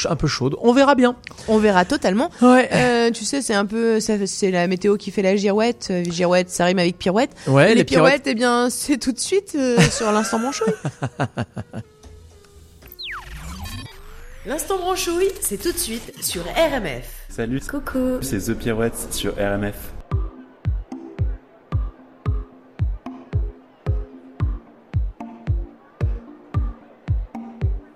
un 0.09 0.17
peu 0.17 0.27
chaude. 0.27 0.57
On 0.61 0.73
verra 0.73 0.95
bien. 0.95 1.17
On 1.49 1.59
verra 1.59 1.85
totalement. 1.85 2.31
Ouais. 2.41 2.69
Euh, 2.73 3.11
tu 3.11 3.25
sais, 3.25 3.43
c'est 3.43 3.55
un 3.55 3.67
peu, 3.67 4.01
c'est 4.01 4.51
la 4.51 4.67
météo 4.67 4.97
qui 4.97 5.11
fait 5.11 5.23
la 5.23 5.37
girouette. 5.37 5.89
Euh, 5.91 6.05
girouette, 6.05 6.51
ça 6.51 6.65
rime 6.65 6.79
avec 6.79 6.99
pirouette. 6.99 7.31
Ouais, 7.47 7.69
les, 7.69 7.75
les 7.77 7.85
pirouettes, 7.85 8.23
eh 8.27 8.35
bien, 8.35 8.71
c'est 8.71 8.99
tout 8.99 9.13
de 9.13 9.19
suite 9.19 9.55
euh, 9.57 9.79
sur 9.91 10.11
l'instant 10.13 10.39
branchouille. 10.39 10.73
L'instant 14.47 14.79
branchouille, 14.79 15.31
c'est 15.43 15.61
tout 15.61 15.73
de 15.73 15.77
suite 15.79 16.15
sur 16.23 16.43
RMF. 16.43 17.27
Salut, 17.29 17.61
Coucou. 17.61 18.19
c'est 18.23 18.39
The 18.39 18.55
Pirouette 18.55 19.09
sur 19.13 19.35
RMF. 19.35 19.75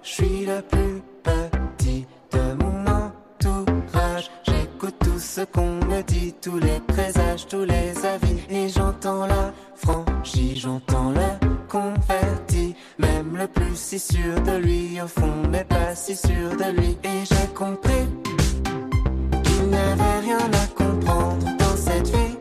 Je 0.04 0.10
suis 0.10 0.44
le 0.46 0.60
plus 0.62 1.00
petit 1.22 2.06
de 2.32 2.40
mon 2.62 2.84
entourage. 2.86 4.30
J'écoute 4.42 4.96
tout 4.98 5.18
ce 5.18 5.42
qu'on 5.42 5.74
me 5.86 6.02
dit, 6.02 6.34
tous 6.42 6.58
les 6.58 6.80
présages, 6.88 7.46
tous 7.46 7.64
les 7.64 7.94
avis. 8.04 8.40
Et 8.50 8.68
j'entends 8.68 9.26
la 9.26 9.52
franchise, 9.76 10.58
j'entends 10.58 11.12
le 11.12 11.46
converti. 11.68 12.74
Même 12.98 13.36
le 13.36 13.46
plus 13.46 13.76
si 13.76 13.98
sûr 14.00 14.40
de 14.42 14.56
lui, 14.56 15.00
au 15.00 15.06
fond, 15.06 15.48
n'est 15.50 15.64
pas 15.64 15.94
si 15.94 16.16
sûr 16.16 16.50
de 16.50 16.80
lui. 16.80 16.98
Et 17.04 17.24
j'ai 17.24 17.54
compris 17.54 18.06
qu'il 19.44 19.68
n'y 19.68 19.76
avait 19.76 20.20
rien 20.20 20.38
à 20.38 20.66
comprendre 20.76 21.46
dans 21.58 21.76
cette 21.76 22.08
vie. 22.08 22.36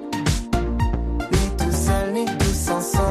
Ni 1.31 1.57
tout 1.57 1.71
seul, 1.71 2.13
ni 2.13 2.25
tous 2.25 2.71
ensemble. 2.71 3.10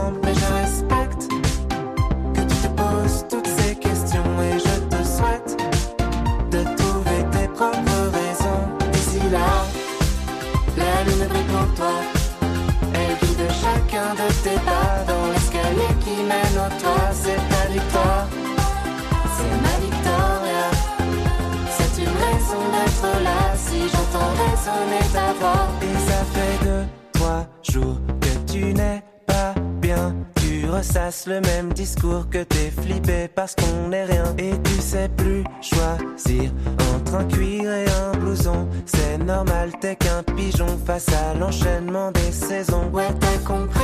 Et 25.83 26.11
ça 26.11 26.25
fait 26.33 26.65
deux, 26.65 26.85
trois 27.13 27.47
jours 27.63 27.99
que 28.21 28.53
tu 28.53 28.73
n'es 28.75 29.03
pas 29.27 29.55
bien. 29.81 30.15
Tu 30.37 30.69
ressasses 30.69 31.27
le 31.27 31.41
même 31.41 31.73
discours 31.73 32.29
que 32.31 32.43
t'es 32.43 32.71
flippé 32.71 33.29
parce 33.29 33.55
qu'on 33.55 33.89
n'est 33.89 34.05
rien. 34.05 34.25
Et 34.39 34.53
tu 34.63 34.81
sais 34.81 35.09
plus 35.17 35.45
choisir 35.61 36.51
entre 36.95 37.15
un 37.17 37.25
cuir 37.25 37.73
et 37.73 37.87
un 37.87 38.19
blouson. 38.19 38.69
C'est 38.87 39.19
normal, 39.19 39.73
t'es 39.81 39.97
qu'un 39.97 40.23
pigeon 40.35 40.79
face 40.85 41.09
à 41.09 41.35
l'enchaînement 41.39 42.11
des 42.13 42.33
saisons. 42.33 42.91
Ouais, 42.93 43.09
t'as 43.19 43.39
compris. 43.39 43.81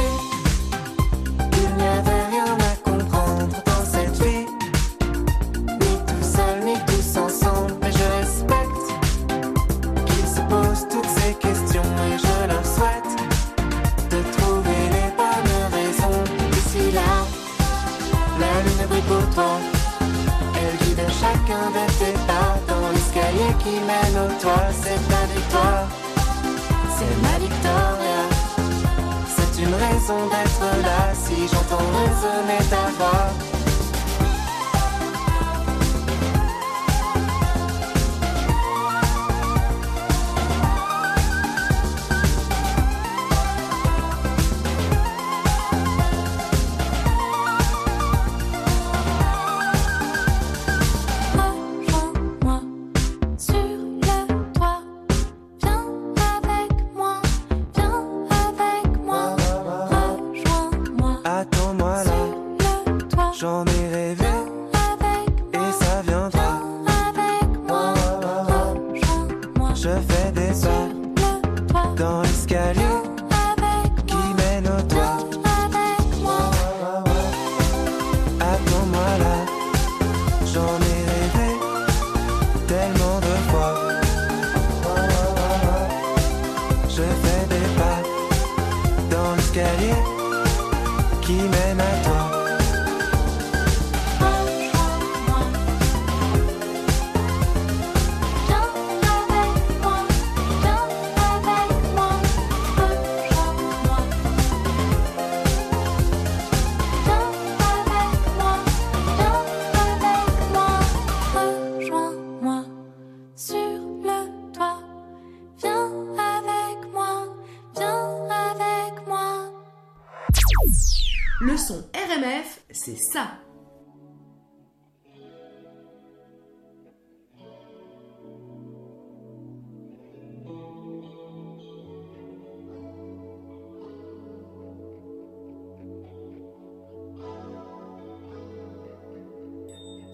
Il 1.53 1.77
n'y 1.77 1.89
avait 1.89 2.27
rien 2.31 2.57
à 2.59 2.76
toi. 19.37 19.61
Elle 20.61 20.77
guide 20.83 21.05
chacun 21.21 21.67
de 21.77 21.85
tes 21.99 22.17
pas 22.29 22.53
dans 22.71 22.89
l'escalier 22.95 23.53
qui 23.63 23.75
mène 23.91 24.17
au 24.25 24.29
toit. 24.41 24.69
C'est 24.83 25.03
ta 25.11 25.23
victoire, 25.35 25.87
c'est 26.97 27.17
ma 27.25 27.37
victoria. 27.45 28.23
C'est 29.35 29.63
une 29.65 29.75
raison 29.87 30.21
d'être 30.33 30.69
là 30.87 31.03
si 31.25 31.37
j'entends 31.51 31.89
résonner 32.01 32.63
ta 32.71 32.85
voix. 32.99 33.56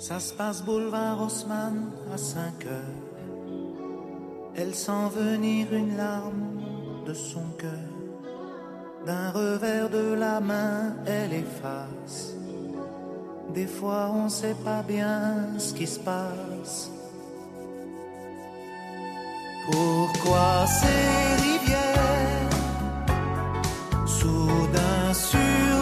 Ça 0.03 0.19
se 0.19 0.35
passe 0.35 0.62
boulevard 0.65 1.23
Haussmann 1.23 1.93
à 2.12 2.19
5 2.19 2.66
heures. 2.66 3.03
Elle 4.57 4.74
sent 4.74 5.09
venir 5.15 5.73
une 5.73 5.97
larme 5.97 6.61
de 7.07 7.15
son 7.15 7.45
cœur. 7.57 7.93
D'un 9.07 9.31
revers 9.31 9.89
de 9.91 10.15
la 10.15 10.41
main, 10.41 10.97
elle 11.07 11.33
efface. 11.33 12.35
Des 13.55 13.69
fois, 13.69 14.11
on 14.12 14.29
sait 14.29 14.57
pas 14.65 14.83
bien 14.83 15.57
ce 15.59 15.73
qui 15.73 15.87
se 15.87 16.01
passe. 16.01 16.91
Pourquoi 19.70 20.66
ces 20.66 21.43
rivières, 21.47 22.51
soudain 24.05 25.15
sur 25.15 25.82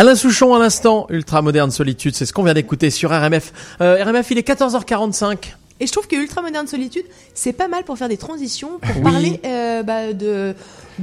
Alain 0.00 0.14
Souchon 0.14 0.54
à 0.54 0.58
l'instant, 0.58 1.06
ultra 1.10 1.42
moderne 1.42 1.70
solitude, 1.70 2.14
c'est 2.14 2.24
ce 2.24 2.32
qu'on 2.32 2.42
vient 2.42 2.54
d'écouter 2.54 2.88
sur 2.88 3.10
RMF. 3.10 3.52
Euh, 3.82 4.02
RMF, 4.02 4.30
il 4.30 4.38
est 4.38 4.48
14h45. 4.48 5.52
Et 5.78 5.86
je 5.86 5.92
trouve 5.92 6.06
que 6.06 6.16
Ultra 6.16 6.40
Moderne 6.40 6.66
Solitude, 6.66 7.04
c'est 7.34 7.52
pas 7.52 7.68
mal 7.68 7.84
pour 7.84 7.98
faire 7.98 8.08
des 8.08 8.16
transitions, 8.16 8.78
pour 8.80 8.96
Oui. 8.96 9.02
parler 9.02 9.40
euh, 9.44 9.82
bah, 9.82 10.14
de 10.14 10.54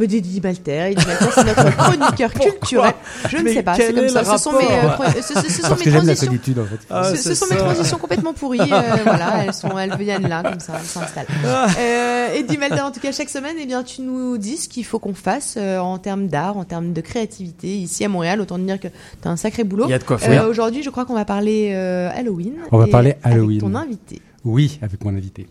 d'Eddie 0.05 0.39
Balter. 0.39 0.91
Eddie 0.91 1.03
Balter, 1.05 1.25
c'est 1.33 1.43
notre 1.45 1.75
chroniqueur 1.77 2.33
culturel. 2.33 2.93
Je 3.29 3.37
ne 3.37 3.47
sais 3.49 3.63
pas, 3.63 3.73
c'est 3.75 3.93
comme 3.93 4.09
ça. 4.09 4.23
Ce 4.23 4.37
sont 4.43 4.51
mes, 4.51 4.57
euh, 4.65 5.21
ce, 5.21 5.33
ce- 5.33 5.49
ce 5.49 5.61
sont 5.63 5.75
mes 5.75 5.91
transitions. 5.91 6.31
en 6.61 6.65
fait. 6.65 6.79
Ah, 6.89 7.15
ce, 7.15 7.33
sont 7.33 7.45
mes 7.49 7.57
transitions 7.57 7.97
complètement 7.97 8.33
pourries. 8.33 8.59
euh, 8.61 8.81
voilà, 9.03 9.45
elles 9.45 9.53
sont, 9.53 9.77
elles 9.79 9.95
viennent 9.97 10.27
là 10.27 10.43
comme 10.43 10.59
ça, 10.59 10.73
elles 10.79 10.85
s'installent. 10.85 11.25
Ah. 11.45 11.67
Euh, 11.79 12.33
Eddie 12.35 12.57
Balter, 12.57 12.81
en 12.81 12.91
tout 12.91 12.99
cas, 12.99 13.11
chaque 13.11 13.29
semaine, 13.29 13.55
eh 13.59 13.65
bien, 13.65 13.83
tu 13.83 14.01
nous 14.01 14.37
dis 14.37 14.57
ce 14.57 14.67
qu'il 14.69 14.85
faut 14.85 14.99
qu'on 14.99 15.13
fasse 15.13 15.55
euh, 15.57 15.79
en 15.79 15.97
termes 15.97 16.27
d'art, 16.27 16.57
en 16.57 16.65
termes 16.65 16.93
de 16.93 17.01
créativité 17.01 17.67
ici 17.77 18.03
à 18.05 18.09
Montréal. 18.09 18.41
Autant 18.41 18.57
dire 18.59 18.79
que 18.79 18.89
t'as 19.21 19.29
un 19.29 19.37
sacré 19.37 19.63
boulot. 19.63 19.85
Il 19.87 19.91
y 19.91 19.93
a 19.93 19.99
de 19.99 20.03
quoi 20.03 20.17
faire. 20.17 20.43
Euh, 20.43 20.49
Aujourd'hui, 20.49 20.83
je 20.83 20.89
crois 20.89 21.05
qu'on 21.05 21.13
va 21.15 21.25
parler 21.25 21.71
euh, 21.73 22.09
Halloween. 22.13 22.53
On 22.71 22.77
va 22.77 22.87
parler 22.87 23.15
avec 23.23 23.35
Halloween. 23.37 23.59
ton 23.61 23.73
invité. 23.75 24.21
Oui, 24.43 24.79
avec 24.81 25.03
mon 25.03 25.15
invité. 25.15 25.47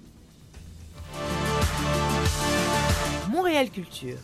Culture. 3.64 4.16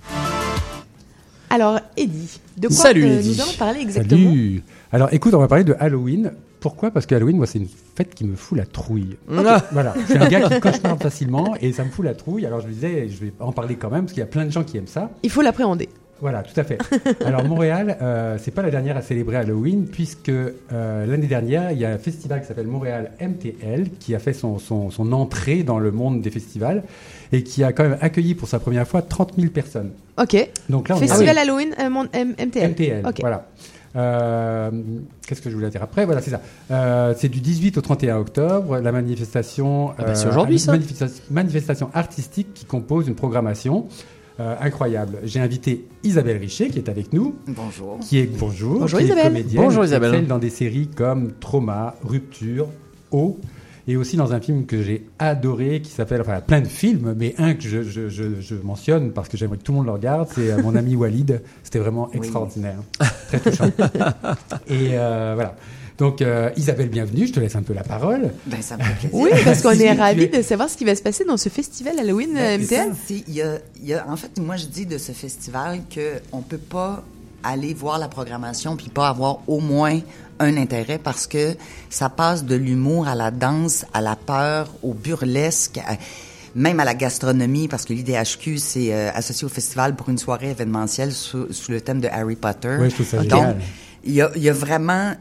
Alors, 1.49 1.81
Eddie, 1.97 2.41
de 2.57 2.69
quoi 2.69 2.77
Salut, 2.77 3.05
euh, 3.05 3.23
nous 3.23 3.41
allons 3.41 3.53
parler 3.59 3.81
exactement 3.81 4.31
Salut. 4.31 4.63
Alors 4.91 5.13
écoute, 5.13 5.35
on 5.35 5.39
va 5.39 5.49
parler 5.49 5.65
de 5.65 5.75
Halloween 5.79 6.33
pourquoi? 6.63 6.93
Parce 6.93 7.07
que 7.07 7.15
Halloween, 7.17 7.37
moi, 7.37 7.47
c'est 7.47 7.59
une 7.59 7.67
fête 7.97 8.15
qui 8.15 8.25
me 8.25 8.37
fout 8.37 8.57
la 8.57 8.65
trouille. 8.65 9.17
Ok. 9.29 9.45
Voilà, 9.73 9.95
je 9.99 10.05
suis 10.05 10.17
un 10.17 10.29
gars 10.29 10.49
qui 10.49 10.61
cauchemarde 10.61 11.03
facilement 11.03 11.57
et 11.61 11.73
ça 11.73 11.85
me 11.85 11.91
fout 11.91 12.05
la 12.05 12.15
trouille. 12.15 12.47
Alors 12.47 12.61
je 12.61 12.69
me 12.69 12.73
disais, 12.73 13.09
je 13.09 13.25
vais 13.25 13.33
en 13.41 13.51
parler 13.51 13.75
quand 13.75 13.91
même 13.91 14.03
parce 14.03 14.13
qu'il 14.13 14.21
y 14.21 14.25
a 14.25 14.27
plein 14.27 14.47
de 14.47 14.51
gens 14.53 14.63
qui 14.63 14.77
aiment 14.79 14.87
ça. 14.87 15.11
Il 15.25 15.31
faut 15.31 15.43
l'appréhender. 15.43 15.89
Voilà, 16.23 16.43
tout 16.43 16.59
à 16.59 16.63
fait. 16.65 16.79
Alors 17.27 17.45
Montréal, 17.45 17.99
euh, 18.01 18.39
c'est 18.41 18.53
pas 18.53 18.63
la 18.63 18.71
dernière 18.71 18.97
à 18.97 19.03
célébrer 19.03 19.37
Halloween 19.37 19.87
puisque 19.87 20.29
euh, 20.31 20.53
l'année 21.07 21.27
dernière, 21.27 21.73
il 21.73 21.79
y 21.79 21.85
a 21.85 21.91
un 21.91 21.99
festival 21.99 22.41
qui 22.41 22.47
s'appelle 22.47 22.69
Montréal 22.69 23.11
MTL 23.21 23.91
qui 23.99 24.15
a 24.15 24.21
fait 24.21 24.33
son, 24.33 24.59
son, 24.61 24.91
son 24.91 25.13
entrée 25.13 25.65
dans 25.65 25.79
le 25.81 25.91
monde 25.91 26.23
des 26.23 26.31
festivals 26.31 26.85
et 27.33 27.43
qui 27.43 27.65
a 27.65 27.73
quand 27.73 27.83
même 27.83 27.99
accueilli 28.01 28.35
pour 28.37 28.47
sa 28.49 28.61
première 28.61 28.87
fois 28.87 29.03
30 29.03 29.35
000 29.37 29.51
personnes. 29.51 29.91
Ok. 30.17 30.49
Donc 30.71 30.89
là, 30.89 30.95
on 30.97 31.03
est- 31.03 31.09
Festival. 31.09 31.37
Halloween 31.39 31.75
euh, 31.81 31.91
mon- 31.91 32.07
M- 32.13 32.35
MTL. 32.39 32.71
MTL, 32.71 33.07
Ok. 33.07 33.17
voilà. 33.21 33.49
Euh, 33.97 34.71
Qu'est-ce 35.27 35.43
que 35.43 35.51
je 35.51 35.55
voulais 35.55 35.71
dire 35.71 35.83
après? 35.83 36.05
Voilà, 36.07 36.21
c'est 36.23 36.31
ça. 36.31 36.41
Euh, 36.71 37.15
c'est 37.17 37.29
du 37.29 37.41
18 37.41 37.79
au 37.79 37.81
31 37.81 38.19
octobre, 38.19 38.79
la 38.79 38.93
manifestation. 38.93 39.91
Ah 39.99 40.05
bah, 40.05 40.15
c'est 40.15 40.29
aujourd'hui, 40.29 40.59
ça. 40.59 40.73
manifesta- 40.77 41.21
manifestation 41.31 41.91
artistique 41.95 42.55
qui 42.55 42.65
compose 42.65 43.09
une 43.09 43.15
programmation 43.15 43.87
euh, 44.41 44.55
incroyable. 44.61 45.19
J'ai 45.25 45.41
invité 45.41 45.87
Isabelle 46.05 46.39
Richer 46.39 46.69
qui 46.69 46.79
est 46.79 46.89
avec 46.89 47.13
nous. 47.13 47.35
Bonjour. 47.49 47.99
Qui 48.01 48.19
est 48.19 48.27
bonjour. 48.39 48.81
Bonjour, 48.81 48.99
qui 48.99 49.05
est 49.05 49.09
Isabelle. 49.09 49.25
comédienne, 49.29 49.63
Bonjour, 49.63 49.83
qui 49.83 49.89
Isabelle. 49.89 50.27
dans 50.27 50.39
des 50.39 50.51
séries 50.51 50.89
comme 50.89 51.33
Trauma, 51.41 51.95
Rupture, 52.03 52.69
Eau. 53.11 53.39
Et 53.89 53.97
aussi 53.97 54.17
dans 54.17 54.33
un 54.33 54.41
film 54.41 54.65
que 54.65 54.81
j'ai 54.81 55.09
adoré, 55.19 55.81
qui 55.83 55.91
s'appelle, 55.91 56.21
enfin 56.21 56.41
plein 56.41 56.61
de 56.61 56.69
films, 56.69 57.17
mais 57.19 57.35
un 57.39 57.55
que 57.55 57.65
je, 57.65 57.83
je, 57.83 58.09
je, 58.09 58.41
je 58.41 58.55
mentionne 58.55 59.11
parce 59.11 59.29
que 59.29 59.37
j'aimerais 59.37 59.57
que 59.59 59.65
tout 59.65 59.73
le 59.73 59.79
monde 59.79 59.87
le 59.87 59.93
regarde, 59.93 60.29
c'est 60.33 60.53
euh, 60.53 60.63
Mon 60.63 60.77
ami 60.77 60.95
Walid. 60.95 61.43
C'était 61.65 61.81
vraiment 61.81 62.09
extraordinaire, 62.13 62.77
très 63.27 63.41
touchant. 63.41 63.67
Et 64.69 64.91
euh, 64.93 65.33
voilà. 65.35 65.57
Donc 66.03 66.21
euh, 66.21 66.51
Isabelle, 66.57 66.89
bienvenue. 66.89 67.29
Je 67.29 67.33
te 67.33 67.39
laisse 67.39 67.55
un 67.55 67.63
peu 67.63 67.73
la 67.75 67.85
parole. 67.85 68.33
Ben, 68.47 68.61
ça 68.61 68.77
me 68.77 68.83
fait 68.83 69.09
plaisir. 69.09 69.11
Oui, 69.13 69.31
parce 69.45 69.63
qu'on 69.63 69.73
Si, 69.73 69.83
est 69.85 69.93
ravis 69.93 70.25
es- 70.25 70.39
de 70.39 70.43
savoir 70.43 70.69
ce 70.69 70.77
qui 70.77 70.85
va 70.85 70.97
se 70.97 71.03
passer 71.03 71.25
dans 71.25 71.37
ce 71.37 71.49
festival 71.49 71.97
Halloween 71.97 72.35
Ben, 72.35 72.61
MTL. 72.61 72.91
y 73.29 73.41
a- 73.41 73.59
y 73.81 73.95
a- 73.95 74.05
en 74.09 74.17
fait, 74.17 74.37
moi, 74.41 74.57
je 74.57 74.67
dis 74.67 74.85
de 74.85 74.99
ce 74.99 75.13
festival 75.13 75.79
que 75.95 76.15
on 76.33 76.41
peut 76.41 76.59
pas 76.59 77.05
aller 77.45 77.73
voir 77.73 78.01
la 78.01 78.09
programmation 78.09 78.75
puis 78.77 78.89
pas 78.89 79.09
avoir 79.11 79.43
au 79.47 79.61
moins 79.61 80.01
un 80.41 80.57
intérêt 80.57 80.99
parce 80.99 81.29
que 81.29 81.55
ça 81.89 82.09
passe 82.09 82.45
de 82.45 82.57
l'humour 82.57 83.07
à 83.07 83.15
la 83.15 83.31
danse, 83.31 83.85
à 83.95 84.01
la 84.01 84.17
peur, 84.17 84.71
au 84.83 84.95
burlesque, 84.95 85.79
à- 85.79 85.97
même 86.57 86.81
à 86.81 86.85
la 86.85 86.95
gastronomie 86.95 87.69
parce 87.69 87.85
que 87.85 87.93
l'IDHQ 87.93 88.59
c'est 88.59 88.93
euh, 88.93 89.11
associé 89.15 89.45
au 89.47 89.49
festival 89.49 89.95
pour 89.95 90.09
une 90.09 90.19
soirée 90.19 90.51
événementielle 90.51 91.13
sous, 91.13 91.53
sous 91.53 91.71
le 91.71 91.81
thème 91.81 92.01
de 92.01 92.09
Harry 92.09 92.35
Potter. 92.35 92.77
Ouais, 92.81 92.91
je 92.91 92.95
trouve 92.97 93.07
ça 93.07 93.19
Donc, 93.19 93.31
génial. 93.31 93.57
Il 94.05 94.15
y 94.15 94.21
a, 94.21 94.53
vraiment, 94.53 95.15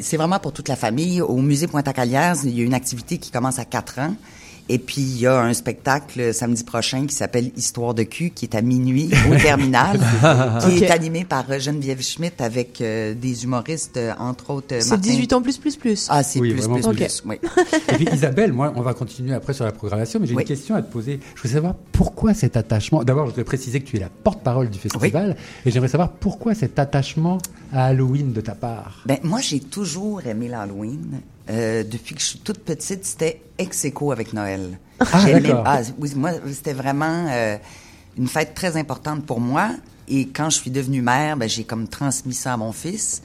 c'est 0.00 0.16
vraiment 0.16 0.38
pour 0.38 0.52
toute 0.52 0.68
la 0.68 0.76
famille. 0.76 1.20
Au 1.20 1.36
musée 1.38 1.66
Pointe-à-Calière, 1.66 2.36
il 2.44 2.56
y 2.56 2.62
a 2.62 2.64
une 2.64 2.74
activité 2.74 3.18
qui 3.18 3.30
commence 3.30 3.58
à 3.58 3.64
4 3.64 3.98
ans. 4.00 4.14
Et 4.68 4.78
puis, 4.78 5.00
il 5.00 5.18
y 5.20 5.26
a 5.26 5.40
un 5.40 5.54
spectacle 5.54 6.34
samedi 6.34 6.64
prochain 6.64 7.06
qui 7.06 7.14
s'appelle 7.14 7.52
Histoire 7.56 7.94
de 7.94 8.02
cul, 8.02 8.30
qui 8.30 8.46
est 8.46 8.54
à 8.56 8.62
minuit 8.62 9.10
au 9.30 9.36
terminal, 9.36 10.00
qui 10.60 10.82
est 10.82 10.90
animé 10.90 11.24
par 11.24 11.44
euh, 11.50 11.58
Geneviève 11.60 12.02
Schmidt 12.02 12.42
avec 12.42 12.80
euh, 12.80 13.14
des 13.14 13.44
humoristes, 13.44 13.96
euh, 13.96 14.12
entre 14.18 14.50
autres 14.50 14.74
euh, 14.74 14.80
C'est 14.80 14.90
Martin- 14.90 15.10
18 15.10 15.32
ans 15.34 15.42
plus, 15.42 15.58
plus, 15.58 15.76
plus. 15.76 16.06
Ah, 16.10 16.22
c'est 16.24 16.40
Oui, 16.40 16.52
plus, 16.52 16.66
plus, 16.68 16.82
plus. 16.82 16.94
plus, 16.96 17.22
oui. 17.26 17.36
Et 17.92 17.94
puis 17.94 18.08
Isabelle, 18.12 18.52
moi, 18.52 18.72
on 18.74 18.82
va 18.82 18.92
continuer 18.94 19.34
après 19.34 19.52
sur 19.54 19.64
la 19.64 19.72
programmation, 19.72 20.18
mais 20.18 20.26
j'ai 20.26 20.34
Oui. 20.34 20.42
une 20.42 20.48
question 20.48 20.74
à 20.74 20.82
te 20.82 20.90
poser. 20.92 21.20
Je 21.36 21.42
veux 21.42 21.54
savoir 21.54 21.74
pourquoi 21.92 22.34
cet 22.34 22.56
attachement. 22.56 23.04
D'abord, 23.04 23.26
je 23.26 23.30
voudrais 23.30 23.44
préciser 23.44 23.80
que 23.80 23.86
tu 23.88 23.96
es 23.96 24.00
la 24.00 24.08
porte-parole 24.08 24.68
du 24.68 24.78
festival, 24.80 25.36
et 25.64 25.70
j'aimerais 25.70 25.88
savoir 25.88 26.10
pourquoi 26.10 26.54
cet 26.54 26.78
attachement 26.80 27.38
à 27.72 27.86
Halloween 27.86 28.32
de 28.32 28.40
ta 28.40 28.54
part. 28.56 29.02
Ben, 29.06 29.18
moi, 29.22 29.40
j'ai 29.40 29.60
toujours 29.60 30.26
aimé 30.26 30.48
l'Halloween. 30.48 31.20
Euh, 31.48 31.84
depuis 31.84 32.14
que 32.14 32.20
je 32.20 32.26
suis 32.26 32.38
toute 32.40 32.58
petite, 32.58 33.04
c'était 33.04 33.40
ex 33.58 33.84
aequo 33.84 34.12
avec 34.12 34.32
Noël. 34.32 34.78
Ah, 35.00 35.06
ah, 35.64 35.80
oui, 35.98 36.12
moi, 36.16 36.32
c'était 36.52 36.72
vraiment 36.72 37.26
euh, 37.30 37.56
une 38.18 38.26
fête 38.28 38.54
très 38.54 38.76
importante 38.76 39.24
pour 39.24 39.40
moi. 39.40 39.70
Et 40.08 40.26
quand 40.28 40.50
je 40.50 40.56
suis 40.56 40.70
devenue 40.70 41.02
mère, 41.02 41.36
ben, 41.36 41.48
j'ai 41.48 41.64
comme 41.64 41.88
transmis 41.88 42.34
ça 42.34 42.54
à 42.54 42.56
mon 42.56 42.72
fils. 42.72 43.22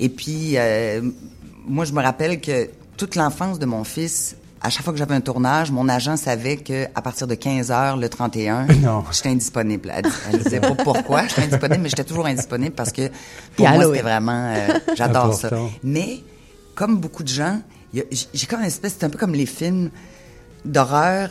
Et 0.00 0.08
puis, 0.08 0.52
euh, 0.56 1.02
moi, 1.66 1.84
je 1.84 1.92
me 1.92 2.02
rappelle 2.02 2.40
que 2.40 2.70
toute 2.96 3.14
l'enfance 3.14 3.58
de 3.58 3.66
mon 3.66 3.84
fils, 3.84 4.36
à 4.60 4.70
chaque 4.70 4.84
fois 4.84 4.92
que 4.92 4.98
j'avais 4.98 5.14
un 5.14 5.20
tournage, 5.20 5.70
mon 5.70 5.88
agent 5.88 6.16
savait 6.16 6.56
que 6.56 6.86
à 6.94 7.02
partir 7.02 7.26
de 7.26 7.34
15 7.34 7.70
heures, 7.70 7.96
le 7.96 8.08
31, 8.08 8.66
Non. 8.82 9.04
j'étais 9.12 9.30
indisponible. 9.30 9.92
Elle, 9.94 10.06
elle 10.32 10.42
disait 10.42 10.60
pas 10.60 10.74
pourquoi 10.74 11.26
j'étais 11.26 11.42
indisponible, 11.42 11.82
mais 11.82 11.88
j'étais 11.88 12.04
toujours 12.04 12.26
indisponible 12.26 12.74
parce 12.74 12.92
que 12.92 13.10
pour 13.56 13.68
Et 13.68 13.72
moi, 13.72 13.84
c'était 13.86 14.02
vraiment, 14.02 14.52
euh, 14.54 14.78
j'adore 14.96 15.34
ça. 15.34 15.50
Mais 15.82 16.20
comme 16.74 16.98
beaucoup 16.98 17.22
de 17.22 17.28
gens, 17.28 17.60
j'ai 17.92 18.46
comme 18.48 18.60
une 18.60 18.66
espèce, 18.66 18.96
c'est 18.98 19.04
un 19.04 19.10
peu 19.10 19.18
comme 19.18 19.34
les 19.34 19.46
films 19.46 19.90
d'horreur. 20.64 21.30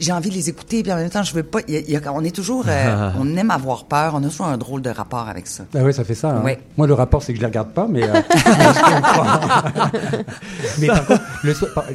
J'ai 0.00 0.12
envie 0.12 0.30
de 0.30 0.34
les 0.34 0.48
écouter, 0.48 0.82
puis 0.82 0.92
en 0.92 0.96
même 0.96 1.10
temps, 1.10 1.22
je 1.24 1.34
veux 1.34 1.42
pas. 1.42 1.58
il 1.66 1.74
y 1.74 1.76
a- 1.76 1.80
il 1.80 1.90
y 1.90 1.96
a- 1.96 2.12
on 2.12 2.22
est 2.22 2.34
toujours, 2.34 2.64
euh, 2.68 3.10
on 3.20 3.36
aime 3.36 3.50
avoir 3.50 3.84
peur. 3.86 4.12
On 4.14 4.22
a 4.22 4.28
toujours 4.28 4.46
un 4.46 4.56
drôle 4.58 4.82
de 4.82 4.90
rapport 4.90 5.28
avec 5.28 5.46
ça. 5.46 5.64
Ah 5.74 5.82
ouais, 5.82 5.92
ça 5.92 6.04
fait 6.04 6.14
ça. 6.14 6.30
hein. 6.30 6.42
Ouais. 6.42 6.60
Moi, 6.76 6.86
le 6.86 6.94
rapport, 6.94 7.22
c'est 7.22 7.32
que 7.32 7.36
je 7.38 7.42
les 7.42 7.46
regarde 7.48 7.72
pas, 7.72 7.86
mais. 7.88 8.02
euh, 8.04 8.14
mais 10.78 10.86
par 10.86 11.06
contre, 11.06 11.22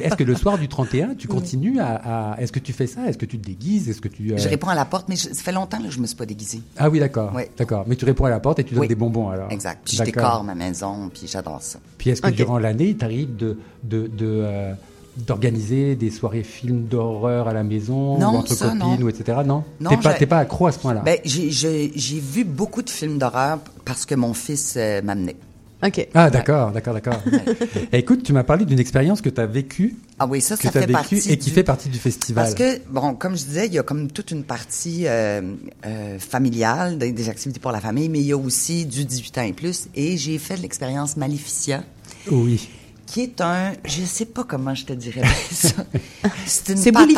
est-ce 0.00 0.16
que 0.16 0.24
le 0.24 0.34
soir 0.34 0.58
du 0.58 0.68
31, 0.68 1.14
tu 1.14 1.28
continues 1.28 1.80
à. 1.80 2.32
à- 2.34 2.40
est-ce 2.40 2.52
que 2.52 2.58
tu 2.58 2.72
fais 2.72 2.86
ça? 2.86 3.06
Est-ce 3.06 3.18
que 3.18 3.26
tu 3.26 3.38
te 3.38 3.46
déguises? 3.46 3.88
Est-ce 3.88 4.00
que 4.00 4.08
tu. 4.08 4.32
euh, 4.32 4.36
Je 4.38 4.48
réponds 4.48 4.68
à 4.68 4.74
la 4.74 4.84
porte, 4.84 5.08
mais 5.08 5.16
je- 5.16 5.28
ça 5.32 5.42
fait 5.42 5.52
longtemps 5.52 5.80
que 5.82 5.90
je 5.90 5.98
me 5.98 6.06
suis 6.06 6.16
pas 6.16 6.26
déguisée. 6.26 6.60
Ah 6.76 6.88
oui, 6.90 7.00
d'accord. 7.00 7.32
Ouais. 7.34 7.50
D'accord. 7.56 7.84
Mais 7.86 7.96
tu 7.96 8.04
réponds 8.04 8.24
à 8.26 8.30
la 8.30 8.40
porte 8.40 8.58
et 8.58 8.64
tu 8.64 8.74
donnes 8.74 8.82
Oui. 8.82 8.88
des 8.88 8.94
bonbons 8.94 9.30
alors. 9.30 9.50
Exact. 9.50 9.80
Puis 9.84 9.96
je 9.96 10.02
décore 10.02 10.44
ma 10.44 10.54
maison, 10.54 11.10
puis 11.12 11.26
j'adore 11.26 11.62
ça. 11.62 11.78
Puis 11.98 12.10
est-ce 12.10 12.22
que 12.22 12.30
durant 12.30 12.58
l'année, 12.58 12.96
tu 12.98 13.04
arrives 13.04 13.36
de, 13.36 13.58
de, 13.82 14.06
de, 14.06 14.10
euh, 14.22 14.72
d'organiser 15.16 15.94
des 15.96 16.10
soirées 16.10 16.42
films 16.42 16.84
d'horreur 16.84 17.48
à 17.48 17.52
la 17.52 17.62
maison 17.62 18.18
Non, 18.18 18.32
ou 18.32 18.36
entre 18.38 18.54
ça, 18.54 18.66
copines 18.70 18.78
non. 19.00 19.06
ou 19.06 19.08
etc. 19.08 19.38
Non, 19.46 19.64
Non, 19.80 19.90
t'es 19.90 19.96
pas 19.96 20.14
pas 20.26 20.38
accro 20.38 20.66
à 20.66 20.72
ce 20.72 20.78
point-là. 20.78 21.02
Ben, 21.04 21.18
j'ai- 21.24 21.50
j'ai 21.50 21.92
j'ai 21.94 22.18
vu 22.20 22.44
beaucoup 22.44 22.82
de 22.82 22.90
films 22.90 23.18
d'horreur 23.18 23.58
parce 23.84 24.06
que 24.06 24.14
mon 24.14 24.34
fils 24.34 24.74
euh, 24.76 25.02
m'amenait. 25.02 25.36
Ok. 25.84 26.08
ah 26.14 26.30
d'accord, 26.30 26.72
d'accord, 26.72 26.94
d'accord. 26.94 27.20
Écoute, 27.92 28.22
tu 28.22 28.32
m'as 28.32 28.42
parlé 28.44 28.64
d'une 28.64 28.78
expérience 28.78 29.20
que 29.20 29.28
tu 29.28 29.38
as 29.40 29.44
vécue, 29.44 29.96
Ah 30.18 30.26
oui, 30.26 30.40
ça, 30.40 30.56
que 30.56 30.62
ça 30.62 30.70
tu 30.70 30.78
as 30.78 30.80
fait 30.80 30.86
vécue 30.86 30.92
partie 30.94 31.16
et 31.30 31.36
qui 31.36 31.50
du- 31.50 31.54
fait 31.54 31.62
partie 31.62 31.90
du 31.90 31.98
festival. 31.98 32.42
Parce 32.44 32.54
que, 32.54 32.80
bon, 32.88 33.14
comme 33.14 33.36
je 33.36 33.44
disais, 33.44 33.66
il 33.66 33.74
y 33.74 33.78
a 33.78 33.82
comme 33.82 34.10
toute 34.10 34.30
une 34.30 34.44
partie 34.44 35.02
euh, 35.06 35.42
euh, 35.84 36.18
familiale, 36.18 36.96
des, 36.96 37.12
des 37.12 37.28
activités 37.28 37.60
pour 37.60 37.70
la 37.72 37.80
famille, 37.80 38.08
mais 38.08 38.20
il 38.20 38.26
y 38.26 38.32
a 38.32 38.36
aussi 38.38 38.86
du 38.86 39.04
18 39.04 39.38
ans 39.38 39.42
et 39.42 39.52
plus. 39.52 39.88
Et 39.94 40.16
j'ai 40.16 40.38
fait 40.38 40.56
l'expérience 40.56 41.18
Maleficia, 41.18 41.82
Oui. 42.30 42.66
Qui 43.06 43.22
est 43.22 43.40
un, 43.40 43.72
je 43.84 44.02
sais 44.04 44.24
pas 44.24 44.44
comment 44.44 44.74
je 44.74 44.84
te 44.86 44.92
dirais 44.92 45.22
ça. 45.50 45.84
C'est 46.46 46.72
une 46.72 46.76
C'est 46.78 46.92
patente, 46.92 47.14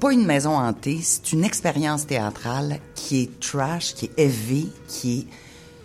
pas 0.00 0.12
une 0.12 0.26
maison 0.26 0.56
hantée, 0.56 1.00
c'est 1.02 1.32
une 1.32 1.42
expérience 1.42 2.06
théâtrale 2.06 2.80
qui 2.94 3.22
est 3.22 3.40
trash, 3.40 3.94
qui 3.94 4.06
est 4.06 4.18
heavy, 4.18 4.68
qui 4.88 5.20
est 5.20 5.26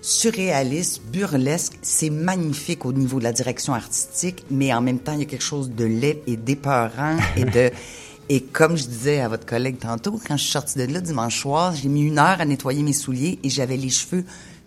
surréaliste, 0.02 1.02
burlesque. 1.12 1.74
C'est 1.82 2.10
magnifique 2.10 2.86
au 2.86 2.94
niveau 2.94 3.20
de 3.20 3.24
la 3.24 3.32
direction 3.32 3.74
artistique, 3.74 4.45
mais 4.52 4.74
en 4.74 4.82
même 4.82 4.99
temps, 4.99 5.14
il 5.14 5.20
y 5.20 5.24
a 5.24 5.26
quelque 5.26 5.44
chose 5.44 5.72
de 5.72 5.86
laid 5.86 6.22
et 6.28 6.38
d'épeurant 6.38 7.18
et 7.36 7.45
de... 7.45 7.72
Et 8.28 8.41
comme 8.41 8.76
je 8.76 8.88
disais 8.88 9.20
à 9.20 9.28
votre 9.28 9.45
collègue 9.45 9.78
tantôt, 9.78 10.20
quand 10.28 10.36
je 10.36 10.41
suis 10.41 10.52
sortie 10.52 10.80
de 10.80 10.91
là 10.91 10.99
dimanche 10.99 11.41
soir, 11.41 11.76
j'ai 11.76 11.90
mis 11.90 12.02
une 12.02 12.18
heure 12.18 12.41
à 12.41 12.45
nettoyer 12.45 12.82
mes 12.82 12.91
souliers 12.91 13.38
et 13.44 13.52
j'avais 13.52 13.78
les 13.78 13.91
cheveux 13.91 14.26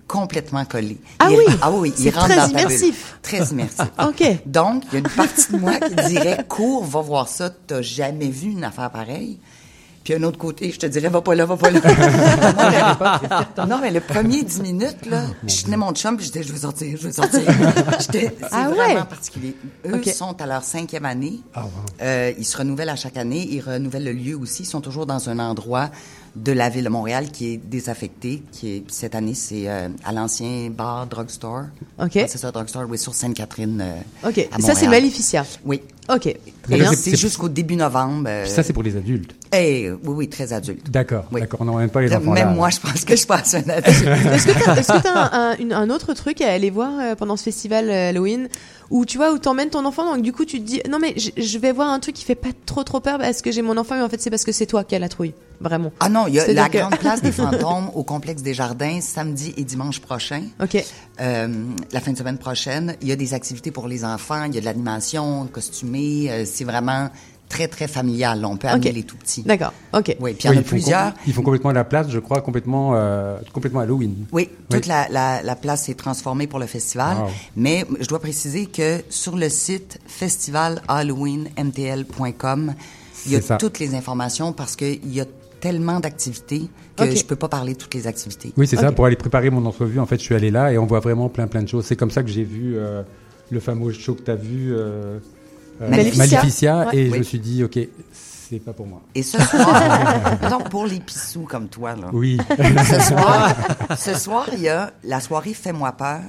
complètement 0.09 0.65
collés. 0.65 0.99
Ah 1.21 1.29
Il- 1.31 1.37
oui? 1.39 1.45
Ah 1.63 1.71
oui, 1.71 1.93
il 1.99 2.11
rentre 2.11 2.27
très 2.27 2.37
dans 2.37 2.43
ta 2.43 2.49
bulle. 2.49 2.61
immersif. 2.63 3.19
Très 3.23 3.45
immersif. 3.47 3.83
Ok. 4.03 4.25
Donc, 4.47 4.83
il 4.89 4.95
y 4.95 4.97
a 4.97 4.99
une 5.01 5.09
partie 5.09 5.53
de 5.53 5.59
moi 5.59 5.75
qui 5.79 5.95
dirait, 6.09 6.45
cours, 6.49 6.85
va 6.85 7.01
voir 7.03 7.29
ça, 7.29 7.51
t'as 7.51 7.83
jamais 7.83 8.29
vu 8.29 8.51
une 8.51 8.65
affaire 8.65 8.91
pareille. 8.91 9.39
Puis 10.05 10.15
un 10.15 10.23
autre 10.23 10.39
côté, 10.39 10.71
je 10.73 10.79
te 10.79 10.87
dirais, 10.87 11.11
va 11.11 11.21
pas 11.21 11.35
là, 11.35 11.45
va 11.45 11.59
pas 11.59 11.71
là. 11.71 11.81
non, 13.69 13.79
mais 13.79 13.91
le 13.91 14.01
premier 14.01 14.43
dix 14.43 14.61
minutes, 14.61 15.05
là, 15.07 15.25
je 15.47 15.65
tenais 15.65 15.77
mon 15.77 15.93
chum, 15.93 16.17
puis 16.17 16.25
j'étais, 16.25 16.43
je 16.43 16.51
veux 16.53 16.59
sortir, 16.61 16.97
je 16.99 17.07
veux 17.09 17.13
sortir. 17.13 17.43
C'est 18.11 18.35
Ah 18.51 18.71
ouais? 18.71 18.75
vraiment 18.77 19.05
particulier. 19.05 19.55
Eux 19.87 19.97
Ok. 19.97 20.07
sont 20.09 20.41
à 20.41 20.47
leur 20.47 20.63
cinquième 20.65 21.05
année. 21.05 21.41
Ah, 21.55 21.65
wow. 21.65 21.71
Euh, 22.01 22.33
ils 22.39 22.47
se 22.47 22.57
renouvellent 22.57 22.89
à 22.89 22.97
chaque 22.97 23.19
année. 23.19 23.47
Ils 23.51 23.61
renouvellent 23.61 24.05
le 24.05 24.13
lieu 24.13 24.35
aussi. 24.37 24.63
Ils 24.63 24.67
sont 24.67 24.81
toujours 24.81 25.05
dans 25.05 25.29
un 25.29 25.39
endroit 25.39 25.91
de 26.43 26.53
la 26.53 26.69
ville 26.69 26.85
de 26.85 26.89
Montréal 26.89 27.31
qui 27.31 27.53
est 27.55 27.57
désaffecté. 27.57 28.43
Qui 28.53 28.69
est, 28.77 28.91
cette 28.91 29.15
année, 29.15 29.35
c'est 29.35 29.69
euh, 29.69 29.89
à 30.05 30.13
l'ancien 30.13 30.71
bar 30.71 31.07
drugstore. 31.07 31.65
Ok. 32.03 32.17
Ah, 32.17 32.27
c'est 32.29 32.39
ça, 32.39 32.51
drugstore, 32.51 32.85
oui, 32.89 32.99
sur 32.99 33.15
Sainte-Catherine. 33.15 33.81
euh, 33.81 34.29
Ok. 34.29 34.49
à 34.53 34.61
Ça, 34.61 34.75
c'est. 34.75 34.89
Maleficia. 34.89 35.45
Oui. 35.65 35.83
Ok. 36.09 36.23
Très 36.63 36.75
Et 36.77 36.79
bien. 36.81 36.93
c'est- 36.93 37.17
jusqu'au 37.17 37.49
début 37.49 37.77
novembre. 37.77 38.25
euh, 38.29 38.43
Puis 38.45 38.53
ça, 38.53 38.63
c'est 38.63 38.73
pour 38.73 38.83
les 38.83 38.97
adultes. 38.97 39.35
eh, 39.53 39.91
oui, 39.91 39.99
oui, 40.05 40.29
très 40.29 40.53
adulte. 40.53 40.91
D'accord, 40.91 41.25
Oui. 41.33 41.41
d'accord. 41.41 41.61
On 41.63 41.65
n'en 41.67 41.77
même 41.77 41.91
pas 41.91 42.01
les 42.01 42.15
enfants 42.15 42.33
Même 42.33 42.49
là. 42.49 42.53
moi, 42.55 42.71
je 42.71 42.81
pense 42.81 43.05
que 43.05 43.17
je 43.17 43.27
passe 43.27 43.55
un 43.55 43.69
adulte. 43.69 43.87
Est-ce 44.33 44.47
que 44.47 44.53
que 44.99 45.03
t'as 45.03 45.13
un, 45.33 45.51
un- 45.53 45.57
une- 45.59 45.73
un 45.73 45.91
autre 45.91 46.15
truc 46.15 46.41
à 46.41 46.51
aller 46.53 46.71
voir 46.71 46.93
euh, 47.01 47.15
pendant 47.15 47.37
ce 47.37 47.45
festival 47.45 47.91
euh, 47.91 48.09
Halloween 48.11 48.49
où 48.91 49.05
tu 49.05 49.19
vois 49.19 49.33
où 49.33 49.39
t'emmènes 49.39 49.69
ton 49.69 49.85
enfant 49.85 50.15
donc 50.15 50.23
du 50.25 50.33
coup 50.33 50.47
tu 50.47 50.59
te 50.63 50.65
dis 50.67 50.81
non 50.91 50.99
mais 50.99 51.13
je, 51.19 51.29
je 51.37 51.59
vais 51.59 51.73
voir 51.73 51.91
un 51.91 52.01
truc 52.01 52.15
qui 52.15 52.25
fait 52.25 52.35
pas 52.35 52.49
trop 52.65 52.85
trop 52.85 53.01
peur 53.01 53.19
parce 53.19 53.43
que 53.43 53.53
j'ai 53.53 53.61
mon 53.61 53.77
enfant 53.77 53.97
mais 53.97 54.03
en 54.03 54.09
fait 54.09 54.19
c'est 54.19 54.31
parce 54.31 54.45
que 54.45 54.53
c'est 54.53 54.65
toi 54.65 54.83
qui 54.83 54.95
as 54.95 54.99
la 54.99 55.11
trouille 55.11 55.35
vraiment. 55.61 55.93
Ah 56.01 56.09
non, 56.09 56.27
il 56.27 56.35
y 56.35 56.41
a 56.41 56.45
C'est-à-dire 56.45 56.63
la 56.63 56.69
que- 56.71 56.79
grande 56.79 56.97
place 56.99 57.21
des 57.21 57.33
fantômes 57.33 57.91
au 57.95 58.03
complexe 58.05 58.41
des 58.43 58.55
jardins 58.55 59.01
samedi 59.03 59.53
et 59.59 59.65
dimanche 59.65 60.01
prochain. 60.01 60.43
Ok. 60.63 60.83
Euh, 61.21 61.49
la 61.93 62.01
fin 62.01 62.13
de 62.13 62.17
semaine 62.17 62.39
prochaine, 62.39 62.95
il 63.03 63.09
y 63.09 63.13
a 63.13 63.17
des 63.17 63.35
activités 63.35 63.71
pour 63.73 63.89
les 63.89 64.05
enfants, 64.05 64.45
il 64.45 64.55
y 64.55 64.59
a 64.59 64.61
de 64.61 64.65
l'animation, 64.65 65.49
euh, 66.29 66.45
c'est 66.45 66.65
vraiment 66.65 67.09
très 67.49 67.67
très 67.69 67.89
familial. 67.89 68.45
On 68.45 68.57
peut 68.59 68.69
amener 68.69 68.93
les 68.93 69.05
tout 69.05 69.17
petits. 69.17 69.43
D'accord. 69.43 69.73
Ok. 69.95 70.15
Oui, 70.21 70.35
puis 70.35 70.49
il 70.49 70.53
y 70.53 70.57
en 70.57 70.61
a 70.61 70.63
plusieurs. 70.63 71.15
Ils 71.27 71.33
font 71.33 71.41
complètement 71.43 71.73
la 71.73 71.85
place, 71.85 72.09
je 72.11 72.19
crois, 72.19 72.43
complètement, 72.43 72.93
euh, 72.95 73.39
complètement 73.55 73.81
Halloween. 73.81 74.27
Oui, 74.33 74.51
toute 74.69 74.85
La, 74.87 75.09
la, 75.09 75.43
la 75.43 75.57
place 75.57 75.85
s'est 75.87 75.95
transformée 75.95 76.47
pour 76.47 76.59
le 76.59 76.67
festival. 76.67 77.17
Wow. 77.17 77.29
Mais 77.57 77.87
je 78.01 78.07
dois 78.07 78.21
préciser 78.21 78.67
que 78.67 79.01
sur 79.09 79.35
le 79.37 79.49
site 79.49 79.99
festivalhalloweenmtl.com, 80.07 82.75
il 83.27 83.33
y 83.33 83.37
a 83.37 83.41
ça. 83.41 83.57
toutes 83.57 83.79
les 83.79 83.95
informations 83.95 84.53
parce 84.53 84.77
qu'il 84.77 85.13
y 85.13 85.21
a 85.21 85.25
tellement 85.61 86.01
d'activités 86.01 86.69
que 86.97 87.05
Ok. 87.05 87.17
je 87.17 87.25
peux 87.25 87.37
pas 87.37 87.49
parler 87.49 87.73
de 87.73 87.79
toutes 87.79 87.95
les 87.95 88.07
activités. 88.07 88.53
Oui, 88.57 88.67
c'est 88.67 88.77
ça. 88.77 88.93
Pour 88.93 89.07
aller 89.07 89.17
préparer 89.17 89.51
mon 89.51 89.65
entrevue, 89.67 89.99
en 89.99 90.07
fait, 90.07 90.19
je 90.19 90.25
suis 90.25 90.35
allé 90.35 90.51
là 90.51 90.73
et 90.73 90.79
on 90.79 90.87
voit 90.87 91.01
vraiment 91.01 91.29
plein, 91.29 91.47
plein 91.49 91.63
de 91.63 91.69
choses. 91.69 91.85
C'est 91.87 91.97
comme 91.97 92.11
ça 92.11 92.23
que 92.23 92.29
j'ai 92.29 92.45
vu 92.45 92.77
euh, 92.77 93.03
le 93.51 93.61
fameux 93.61 93.93
show 93.93 94.15
que 94.15 94.23
tu 94.23 94.31
as 94.31 94.37
vu, 94.37 94.73
euh, 94.73 95.19
euh, 95.81 95.89
Maléficia. 95.89 96.39
Maléficia, 96.39 96.87
Ouais. 96.89 96.97
et 96.97 97.11
je 97.11 97.17
me 97.17 97.23
suis 97.23 97.39
dit, 97.39 97.65
OK, 97.65 97.79
c'est 98.13 98.59
pas 98.59 98.73
pour 98.73 98.87
moi. 98.87 99.03
Et 99.15 99.23
ce 99.23 99.39
soir, 99.41 99.83
non, 100.51 100.59
pour 100.61 100.87
les 100.87 101.01
pissous 101.01 101.43
comme 101.49 101.69
toi, 101.69 101.95
là. 101.95 102.09
Oui. 102.13 102.39
Ce 102.87 103.01
soir, 103.01 103.55
ce 103.99 104.15
soir, 104.15 104.47
il 104.53 104.61
y 104.61 104.69
a 104.69 104.91
la 105.05 105.21
soirée 105.21 105.55
Fais-moi 105.55 105.93
peur. 105.93 106.21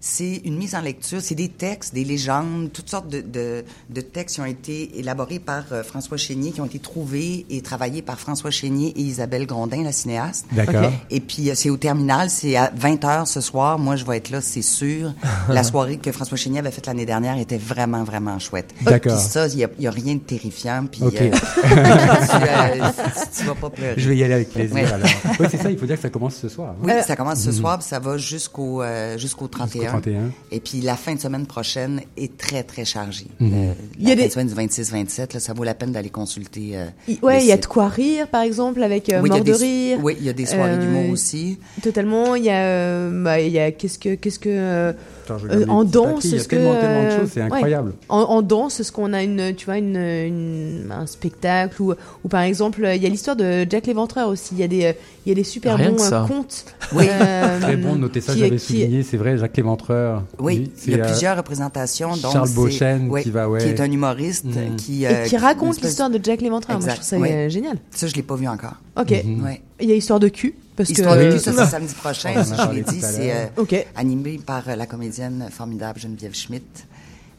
C'est 0.00 0.42
une 0.44 0.56
mise 0.56 0.74
en 0.74 0.80
lecture, 0.82 1.20
c'est 1.20 1.34
des 1.34 1.48
textes, 1.48 1.92
des 1.94 2.04
légendes, 2.04 2.70
toutes 2.72 2.88
sortes 2.88 3.08
de, 3.08 3.20
de, 3.22 3.64
de 3.90 4.00
textes 4.00 4.36
qui 4.36 4.40
ont 4.40 4.44
été 4.46 4.98
élaborés 4.98 5.38
par 5.38 5.64
euh, 5.72 5.82
François 5.82 6.16
Chénier, 6.16 6.52
qui 6.52 6.60
ont 6.60 6.66
été 6.66 6.78
trouvés 6.78 7.44
et 7.50 7.60
travaillés 7.62 8.02
par 8.02 8.20
François 8.20 8.50
Chénier 8.50 8.88
et 8.96 9.00
Isabelle 9.00 9.46
Grondin, 9.46 9.82
la 9.82 9.92
cinéaste. 9.92 10.46
D'accord. 10.52 10.92
Et 11.10 11.20
puis, 11.20 11.50
euh, 11.50 11.54
c'est 11.56 11.70
au 11.70 11.76
terminal, 11.76 12.30
c'est 12.30 12.56
à 12.56 12.70
20h 12.78 13.26
ce 13.26 13.40
soir. 13.40 13.78
Moi, 13.78 13.96
je 13.96 14.04
vais 14.04 14.18
être 14.18 14.30
là, 14.30 14.40
c'est 14.40 14.62
sûr. 14.62 15.12
la 15.48 15.62
soirée 15.64 15.96
que 15.96 16.12
François 16.12 16.36
Chénier 16.36 16.60
avait 16.60 16.70
faite 16.70 16.86
l'année 16.86 17.06
dernière 17.06 17.38
était 17.38 17.58
vraiment, 17.58 18.04
vraiment 18.04 18.38
chouette. 18.38 18.74
D'accord. 18.82 19.16
Puis 19.16 19.22
ça, 19.28 19.48
il 19.48 19.56
n'y 19.78 19.86
a, 19.86 19.90
rien 19.90 20.14
de 20.14 20.20
terrifiant. 20.20 20.84
Puis, 20.90 21.02
euh, 21.02 21.08
tu, 21.10 21.20
euh, 21.24 22.90
tu 23.36 23.44
vas 23.44 23.54
pas 23.54 23.70
pleurer. 23.70 23.94
Je 23.96 24.08
vais 24.08 24.16
y 24.16 24.22
aller 24.24 24.34
avec 24.34 24.50
plaisir, 24.50 24.74
Ouais. 24.76 24.84
alors. 24.84 25.08
Oui, 25.40 25.46
c'est 25.50 25.60
ça, 25.60 25.70
il 25.70 25.78
faut 25.78 25.86
dire 25.86 25.96
que 25.96 26.02
ça 26.02 26.10
commence 26.10 26.36
ce 26.36 26.48
soir. 26.48 26.70
hein. 26.70 26.82
Oui, 26.82 26.92
ça 27.06 27.16
commence 27.16 27.40
ce 27.40 27.48
Mhm. 27.50 27.54
soir, 27.56 27.78
puis 27.78 27.88
ça 27.88 27.98
va 27.98 28.16
jusqu'au 28.18 28.82
euh, 28.82 29.18
jusqu'au 29.18 29.48
31. 29.48 29.85
31. 29.90 30.30
Et 30.52 30.60
puis 30.60 30.80
la 30.80 30.96
fin 30.96 31.14
de 31.14 31.20
semaine 31.20 31.46
prochaine 31.46 32.00
est 32.16 32.36
très 32.36 32.62
très 32.62 32.84
chargée. 32.84 33.26
Mhm. 33.40 33.50
Euh, 33.54 33.72
Il 33.98 34.08
y 34.08 34.12
a 34.12 34.14
la 34.14 34.16
fin 34.16 34.22
des- 34.22 34.28
de 34.28 34.32
semaine 34.32 34.46
du 34.48 34.54
26-27, 34.54 35.34
là, 35.34 35.40
ça 35.40 35.52
vaut 35.52 35.64
la 35.64 35.74
peine 35.74 35.92
d'aller 35.92 36.10
consulter. 36.10 36.70
euh, 36.76 36.86
Il- 37.08 37.18
Ouais, 37.22 37.36
le 37.36 37.42
il 37.42 37.46
y 37.46 37.52
a 37.52 37.56
de 37.56 37.66
quoi 37.66 37.88
rire, 37.88 38.28
par 38.28 38.42
exemple, 38.42 38.82
avec 38.82 39.12
euh, 39.12 39.20
Oui, 39.22 39.28
il 39.28 39.32
y 39.32 39.34
a 39.34 39.36
Mort 39.38 39.44
de 39.44 39.52
des- 39.52 39.64
rire. 39.64 39.98
oui, 40.02 40.16
il 40.20 40.26
y 40.26 40.28
a 40.28 40.32
des 40.32 40.46
soirées 40.46 40.72
Euh, 40.72 40.78
d'humour 40.80 41.10
aussi. 41.10 41.58
Totalement. 41.82 42.34
Il 42.34 42.44
y 42.44 42.50
a, 42.50 42.62
euh, 42.64 43.24
bah, 43.24 43.40
il 43.40 43.52
y 43.52 43.58
a 43.58 43.70
qu'est-ce 43.72 43.98
que, 43.98 44.14
qu'est-ce 44.14 44.38
que, 44.38 44.48
euh, 44.50 44.92
Attends, 45.24 45.38
euh, 45.50 45.66
en 45.68 45.84
danse, 45.84 46.14
papiers, 46.14 46.30
il 46.30 46.36
y 46.36 46.38
a 46.38 46.42
ce 46.42 46.48
que, 46.48 46.56
tellement, 46.56 46.74
tellement 46.80 47.02
de 47.02 47.06
euh, 47.08 47.20
choses, 47.20 47.30
c'est 47.32 47.40
ouais. 47.40 47.46
incroyable. 47.46 47.92
En, 48.08 48.18
en 48.20 48.42
danse, 48.42 48.80
est-ce 48.80 48.92
qu'on 48.92 49.12
a 49.12 49.22
une, 49.22 49.54
tu 49.54 49.64
vois, 49.66 49.78
une, 49.78 49.96
une- 49.96 50.92
un 50.92 51.06
spectacle 51.06 51.82
ou, 51.82 51.94
ou 52.24 52.28
par 52.28 52.42
exemple, 52.42 52.88
il 52.94 53.02
y 53.02 53.06
a 53.06 53.08
l'histoire 53.08 53.36
de 53.36 53.66
Jack 53.68 53.86
l'Éventreur 53.86 54.28
aussi. 54.28 54.50
Il 54.52 54.58
y 54.58 54.62
a 54.62 54.68
des, 54.68 54.84
euh, 54.84 54.92
il 55.26 55.30
y 55.30 55.32
a 55.32 55.34
des 55.34 55.44
super 55.44 55.76
Rien 55.76 55.90
bons 55.90 56.12
euh, 56.12 56.26
contes. 56.26 56.64
Oui. 56.94 57.06
euh, 57.10 57.60
Très 57.60 57.76
bon 57.76 57.94
de 57.94 57.98
noter 57.98 58.20
ça, 58.20 58.34
j'avais 58.36 58.56
qui- 58.56 58.58
souligné, 58.60 59.02
c'est 59.02 59.16
vrai, 59.16 59.36
Jacques 59.36 59.56
Léventreur. 59.56 60.22
Oui, 60.38 60.70
il 60.86 60.92
y 60.92 60.94
a 61.00 61.04
euh, 61.04 61.08
plusieurs 61.08 61.36
représentations. 61.36 62.16
Donc 62.16 62.32
Charles 62.32 62.50
Beauchesne 62.50 63.10
ouais, 63.10 63.22
qui 63.22 63.30
va, 63.30 63.48
ouais. 63.48 63.58
qui 63.60 63.66
est 63.68 63.80
un 63.80 63.90
humoriste 63.90 64.44
Mhm. 64.44 64.76
qui, 64.76 65.04
Et 65.04 65.24
qui 65.26 65.36
raconte 65.36 65.82
l'histoire 65.82 66.08
de 66.10 66.18
Jack 66.22 66.40
l'Éventreur. 66.40 66.78
Moi, 66.78 66.86
je 66.86 66.92
Exact, 66.94 67.18
trouve 67.18 67.28
ça 67.28 67.34
oui. 67.44 67.50
génial. 67.50 67.76
Ça, 67.90 68.06
je 68.06 68.14
l'ai 68.14 68.22
pas 68.22 68.36
vu 68.36 68.46
encore. 68.48 68.76
Ok. 68.98 69.10
Mhm. 69.24 69.44
Ouais. 69.44 69.60
Il 69.80 69.88
y 69.88 69.92
a 69.92 69.96
histoire 69.96 70.20
de 70.20 70.28
cul. 70.28 70.54
Parce 70.76 70.90
Histoire 70.90 71.16
que... 71.16 71.24
de 71.24 71.32
cul, 71.32 71.38
ça, 71.38 71.52
c'est 71.54 71.70
samedi 71.70 71.94
prochain. 71.94 72.34
Je 72.44 72.74
l'ai 72.74 72.82
dit, 72.82 73.00
c'est 73.00 73.32
euh, 73.32 73.82
animé 73.96 74.38
par 74.44 74.64
la 74.76 74.84
comédienne 74.86 75.48
formidable 75.50 75.98
Geneviève 75.98 76.34
Schmidt. 76.34 76.64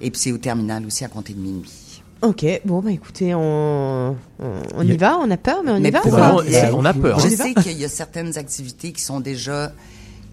Et 0.01 0.09
puis 0.11 0.19
c'est 0.19 0.31
au 0.31 0.37
terminal 0.39 0.83
aussi 0.85 1.05
à 1.05 1.07
compter 1.07 1.33
de 1.33 1.39
minuit. 1.39 1.71
Ok, 2.21 2.45
bon 2.65 2.81
bah 2.81 2.91
écoutez, 2.91 3.35
on, 3.35 4.15
on, 4.39 4.81
y 4.83 4.97
va, 4.97 5.19
on 5.19 5.29
a 5.29 5.37
peur, 5.37 5.61
mais 5.63 5.71
on 5.71 5.77
y 5.77 5.91
va. 5.91 6.01
pour 6.01 6.13
on 6.13 6.85
a 6.85 6.93
peur. 6.93 7.19
Je 7.19 7.27
y 7.27 7.35
va. 7.35 7.43
sais 7.43 7.53
qu'il 7.53 7.79
y 7.79 7.85
a 7.85 7.89
certaines 7.89 8.37
activités 8.37 8.91
qui 8.91 9.01
sont 9.01 9.19
déjà 9.19 9.71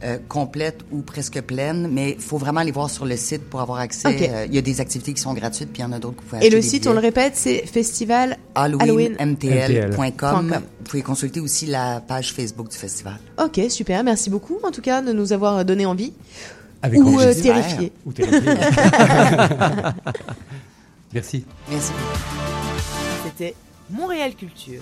euh, 0.02 0.18
complètes 0.28 0.80
ou 0.92 1.00
presque 1.00 1.40
pleines, 1.40 1.88
mais 1.90 2.10
il 2.12 2.20
faut 2.20 2.36
vraiment 2.36 2.60
aller 2.60 2.72
voir 2.72 2.90
sur 2.90 3.06
le 3.06 3.16
site 3.16 3.44
pour 3.44 3.60
avoir 3.60 3.78
accès. 3.78 4.08
Euh, 4.28 4.44
Il 4.46 4.54
y 4.54 4.58
a 4.58 4.60
des 4.60 4.80
activités 4.80 5.14
qui 5.14 5.20
sont 5.22 5.32
gratuites, 5.32 5.72
puis 5.72 5.80
il 5.80 5.84
y 5.84 5.88
en 5.88 5.92
a 5.92 5.98
d'autres 5.98 6.16
que 6.16 6.22
vous 6.22 6.28
pouvez 6.28 6.46
Et 6.46 6.50
le 6.50 6.60
site, 6.60 6.86
on 6.86 6.92
le 6.92 6.98
répète, 6.98 7.36
c'est 7.36 7.64
festival 7.66 8.36
Halloween. 8.54 9.16
HalloweenMTL.com. 9.18 10.12
.com. 10.18 10.50
Vous 10.50 10.84
pouvez 10.84 11.02
consulter 11.02 11.40
aussi 11.40 11.66
la 11.66 12.02
page 12.06 12.32
Facebook 12.32 12.68
du 12.70 12.76
festival. 12.76 13.18
Ok, 13.42 13.60
super, 13.70 14.04
merci 14.04 14.28
beaucoup 14.28 14.58
en 14.62 14.70
tout 14.70 14.82
cas 14.82 15.00
de 15.00 15.12
nous 15.12 15.32
avoir 15.32 15.64
donné 15.64 15.86
envie. 15.86 16.12
Avec 16.82 17.00
Ou 17.00 17.18
euh, 17.20 17.32
terrifié. 17.32 17.92
Ou 18.04 18.12
terrifié. 18.12 18.40
Merci. 21.14 21.44
Merci. 21.70 21.92
C'était 23.24 23.54
Montréal 23.90 24.32
Culture. 24.34 24.80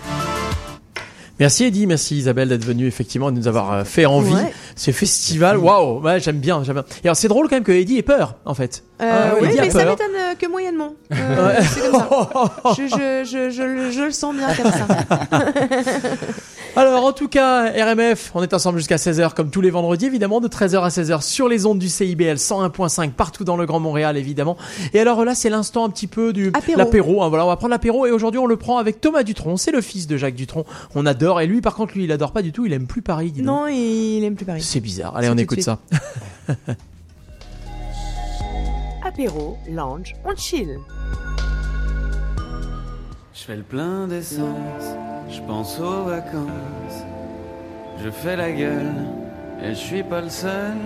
Merci 1.41 1.65
Eddie, 1.65 1.87
merci 1.87 2.17
Isabelle 2.19 2.49
d'être 2.51 2.65
venue 2.65 2.87
effectivement 2.87 3.31
et 3.31 3.33
de 3.33 3.39
nous 3.39 3.49
avoir 3.49 3.73
euh, 3.73 3.85
fait 3.85 4.07
envie. 4.07 4.35
Ouais. 4.35 4.53
Ce 4.77 4.91
festival, 4.93 5.57
waouh, 5.59 6.01
ouais, 6.01 6.21
j'aime 6.21 6.39
bien, 6.39 6.63
j'aime 6.63 6.75
bien. 6.75 6.85
Et 7.03 7.07
alors 7.09 7.17
c'est 7.17 7.27
drôle 7.29 7.49
quand 7.49 7.57
même 7.57 7.65
que 7.65 7.73
Eddie 7.73 7.99
ait 7.99 8.03
peur 8.03 8.37
en 8.45 8.55
fait. 8.55 8.85
Euh, 9.01 9.31
Ah, 9.33 9.35
oui, 9.41 9.49
mais 9.59 9.71
ça 9.71 9.85
m'étonne 9.85 10.15
euh, 10.15 10.35
que 10.39 10.47
moyennement. 10.47 10.95
Euh, 11.13 11.47
Ouais. 11.49 11.63
C'est 11.65 11.91
comme 11.91 12.01
ça. 12.01 12.29
je, 12.77 12.87
je, 12.87 13.25
je, 13.25 13.51
je, 13.51 13.63
le- 13.63 13.91
je 13.91 14.01
le 14.03 14.11
sens 14.13 14.37
bien 14.37 14.55
comme 14.55 14.71
ça. 14.71 14.87
Alors 16.75 17.05
en 17.05 17.13
tout 17.13 17.29
cas, 17.29 17.71
RMF, 17.71 18.33
on 18.35 18.43
est 18.43 18.55
ensemble 18.55 18.79
jusqu'à 18.79 18.97
16h 18.97 19.35
comme 19.35 19.51
tous 19.51 19.61
les 19.61 19.69
vendredis 19.71 20.07
évidemment, 20.07 20.41
de 20.41 20.49
13h 20.49 20.83
à 20.83 20.89
16h 20.89 21.21
sur 21.21 21.47
les 21.47 21.67
ondes 21.67 21.79
du 21.79 21.91
CIBL 21.91 22.37
101.5 22.37 23.11
partout 23.11 23.45
dans 23.45 23.59
le 23.59 23.67
Grand 23.67 23.79
Montréal 23.79 24.17
évidemment. 24.17 24.57
Et 24.95 25.01
alors 25.01 25.23
là, 25.27 25.35
c'est 25.35 25.51
l'instant 25.51 25.85
un 25.85 25.91
petit 25.91 26.07
peu 26.07 26.33
du 26.33 26.49
Apéro. 26.55 26.79
l'apéro. 26.79 27.23
hein, 27.23 27.29
voilà, 27.29 27.45
on 27.45 27.49
va 27.49 27.57
prendre 27.57 27.73
l'apéro 27.73 28.07
et 28.07 28.11
aujourd'hui 28.11 28.39
on 28.39 28.47
le 28.47 28.57
prend 28.57 28.79
avec 28.79 29.03
Thomas 29.03 29.23
Dutronc. 29.23 29.59
C'est 29.59 29.71
le 29.71 29.83
fils 29.83 30.07
de 30.07 30.17
Jacques 30.17 30.35
Dutronc. 30.35 30.65
On 30.95 31.05
adore 31.05 31.43
et 31.43 31.47
lui 31.47 31.61
par 31.61 31.75
contre 31.75 31.93
lui 31.95 32.05
il 32.05 32.13
adore 32.13 32.33
pas 32.33 32.41
du 32.41 32.53
tout. 32.53 32.65
Il 32.65 32.73
aime 32.73 32.87
plus 32.87 33.03
Paris. 33.03 33.33
dis 33.33 33.43
donc. 33.43 33.47
non, 33.49 33.67
il 33.69 34.25
aime 34.25 34.35
plus 34.35 34.47
Paris. 34.47 34.63
C'est 34.63 34.81
bizarre. 34.81 35.15
Allez, 35.15 35.29
on 35.29 35.37
écoute 35.37 35.61
ça. 35.61 35.79
Apéro, 39.05 39.59
lounge, 39.69 40.15
on 40.25 40.35
chill. 40.37 40.79
Je 43.43 43.47
fais 43.49 43.57
le 43.57 43.65
plein 43.65 44.07
d'essence, 44.07 44.85
je 45.29 45.41
pense 45.41 45.77
aux 45.81 46.05
vacances. 46.05 47.03
Je 48.01 48.09
fais 48.09 48.37
la 48.37 48.53
gueule, 48.53 48.95
et 49.61 49.71
je 49.71 49.81
suis 49.81 50.05
pas 50.05 50.21
le 50.21 50.29
seul. 50.29 50.77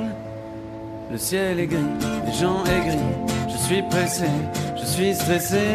Le 1.11 1.19
ciel 1.19 1.61
est 1.61 1.67
gris, 1.67 1.85
les 2.25 2.33
gens 2.33 2.65
aigris. 2.65 2.97
Je 3.47 3.57
suis 3.59 3.83
pressé, 3.83 4.25
je 4.75 4.87
suis 4.87 5.15
stressé. 5.15 5.67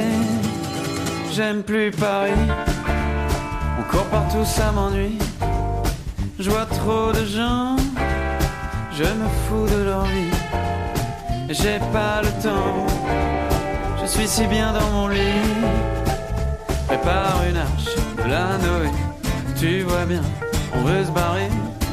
J'aime 1.31 1.61
plus 1.61 1.91
Paris, 1.91 2.31
on 3.79 3.83
court 3.91 4.07
partout, 4.07 4.43
ça 4.43 4.71
m'ennuie. 4.71 5.19
Je 6.39 6.49
vois 6.49 6.65
trop 6.65 7.11
de 7.11 7.25
gens, 7.25 7.75
je 8.91 9.03
me 9.03 9.27
fous 9.45 9.67
de 9.71 9.83
leur 9.83 10.05
vie. 10.05 10.33
J'ai 11.47 11.77
pas 11.93 12.23
le 12.23 12.31
temps, 12.41 12.87
je 14.01 14.07
suis 14.07 14.27
si 14.27 14.47
bien 14.47 14.73
dans 14.73 14.89
mon 14.89 15.09
lit. 15.09 16.00
Prépare 16.91 17.43
une 17.49 17.55
arche 17.55 17.95
de 18.17 18.29
la 18.29 18.57
Noé. 18.57 18.91
Tu 19.57 19.83
vois 19.83 20.03
bien, 20.05 20.21
on 20.75 20.81
veut 20.81 21.05
se 21.05 21.11
barrer, 21.11 21.47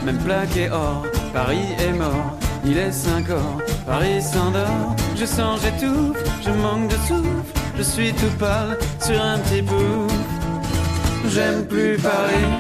même 0.04 0.18
plaqué 0.18 0.68
or. 0.70 1.06
Paris 1.32 1.68
est 1.78 1.92
mort, 1.92 2.36
il 2.64 2.76
est 2.76 2.90
5 2.90 3.30
heures. 3.30 3.58
Paris 3.86 4.20
s'endort, 4.20 4.96
je 5.14 5.24
sens, 5.24 5.60
j'étouffe, 5.62 6.18
je 6.44 6.50
manque 6.50 6.88
de 6.88 6.96
souffle. 7.06 7.52
Je 7.76 7.82
suis 7.82 8.12
tout 8.12 8.36
pâle 8.40 8.76
sur 9.00 9.22
un 9.22 9.38
petit 9.38 9.62
bout. 9.62 10.08
J'aime 11.28 11.64
plus 11.66 11.96
Paris. 11.98 12.50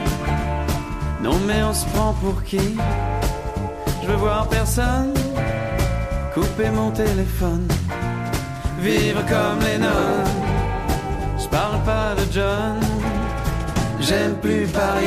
Non, 1.20 1.40
mais 1.44 1.64
on 1.64 1.74
se 1.74 1.86
prend 1.86 2.12
pour 2.22 2.44
qui? 2.44 2.76
Je 4.00 4.06
veux 4.06 4.14
voir 4.14 4.46
personne. 4.48 5.12
Couper 6.34 6.70
mon 6.70 6.92
téléphone. 6.92 7.66
Vivre 8.78 9.26
comme 9.26 9.58
les 9.66 9.78
nonnes. 9.78 10.47
Parle 11.50 11.82
pas 11.84 12.14
de 12.14 12.32
John, 12.32 12.80
j'aime 14.00 14.36
plus 14.36 14.66
Paris. 14.66 15.06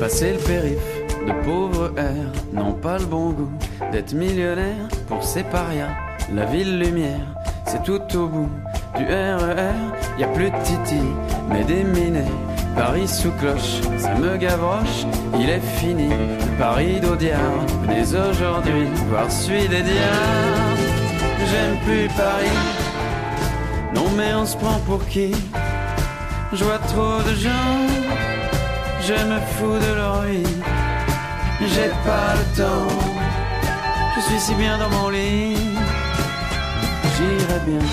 Passer 0.00 0.32
le 0.32 0.38
périph' 0.38 0.78
de 1.26 1.32
pauvres 1.44 1.92
airs 1.98 2.32
n'ont 2.52 2.72
pas 2.72 2.98
le 2.98 3.04
bon 3.04 3.30
goût 3.30 3.50
d'être 3.92 4.14
millionnaire 4.14 4.88
pour 5.06 5.22
ces 5.22 5.42
parias. 5.42 5.94
La 6.32 6.44
ville 6.46 6.78
lumière, 6.78 7.26
c'est 7.66 7.82
tout 7.82 8.00
au 8.16 8.26
bout 8.26 8.50
du 8.96 9.04
RER. 9.04 9.74
Y 10.18 10.24
a 10.24 10.28
plus 10.28 10.50
de 10.50 10.56
Titi, 10.64 11.02
mais 11.48 11.64
minets. 11.64 12.32
Paris 12.76 13.08
sous 13.08 13.32
cloche, 13.32 13.80
ça 13.98 14.14
me 14.14 14.36
gavroche. 14.36 15.06
Il 15.40 15.50
est 15.50 15.66
fini, 15.78 16.10
Paris 16.58 17.00
d'Audiard. 17.00 17.66
Venez 17.82 18.02
aujourd'hui 18.02 18.86
voir 19.10 19.30
celui 19.30 19.68
des 19.68 19.82
diards. 19.82 20.78
J'aime 21.50 21.76
plus 21.84 22.08
Paris. 22.16 22.58
Non, 23.94 24.08
mais 24.16 24.32
on 24.34 24.46
se 24.46 24.56
prend 24.56 24.78
pour 24.86 25.04
qui? 25.06 25.32
Je 26.52 26.64
vois 26.64 26.78
trop 26.78 27.20
de 27.28 27.34
gens. 27.34 27.78
Je 29.00 29.14
me 29.14 29.40
fous 29.54 29.78
de 29.86 29.94
leur 29.94 30.22
vie. 30.22 30.56
J'ai 31.60 31.90
pas 32.06 32.34
le 32.38 32.56
temps. 32.56 32.94
Je 34.14 34.20
suis 34.20 34.40
si 34.40 34.54
bien 34.54 34.78
dans 34.78 34.90
mon 34.90 35.08
lit. 35.10 35.56
J'irai 37.16 37.60
bien 37.66 37.86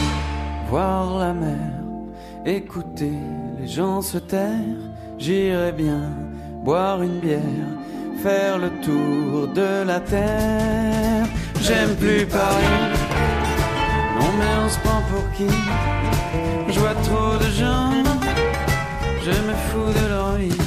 voir 0.69 1.17
la 1.19 1.33
mer, 1.33 1.73
écouter 2.45 3.13
les 3.65 3.71
gens 3.71 4.01
se 4.01 4.19
taire. 4.19 4.77
J'irai 5.17 5.71
bien 5.71 6.03
boire 6.63 7.01
une 7.01 7.19
bière, 7.19 7.69
faire 8.21 8.57
le 8.59 8.69
tour 8.85 9.47
de 9.47 9.83
la 9.83 9.99
terre. 9.99 11.25
J'aime 11.61 11.95
plus 11.95 12.25
Paris. 12.27 12.83
Non 14.17 14.29
mais 14.37 14.53
on 14.63 14.69
se 14.69 14.79
prend 14.79 15.01
pour 15.11 15.25
qui? 15.35 15.49
Je 16.69 16.79
vois 16.79 16.97
trop 17.09 17.37
de 17.43 17.49
gens. 17.61 17.91
Je 19.25 19.31
me 19.47 19.55
fous 19.67 19.91
de 19.99 20.07
leur 20.13 20.33
vie. 20.33 20.61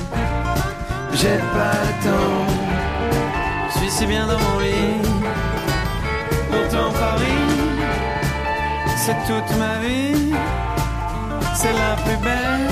J'ai 1.15 1.39
pas 1.57 1.79
le 1.89 1.95
temps. 2.07 2.47
Je 3.69 3.79
suis 3.79 3.91
si 3.91 4.07
bien 4.07 4.27
dans 4.27 4.41
mon 4.47 4.59
lit. 4.59 5.01
Pourtant 6.51 6.91
Paris, 6.99 7.47
c'est 8.97 9.19
toute 9.29 9.59
ma 9.59 9.79
vie. 9.87 10.28
C'est 11.61 11.73
la 11.73 11.97
plus 12.05 12.17
belle. 12.19 12.69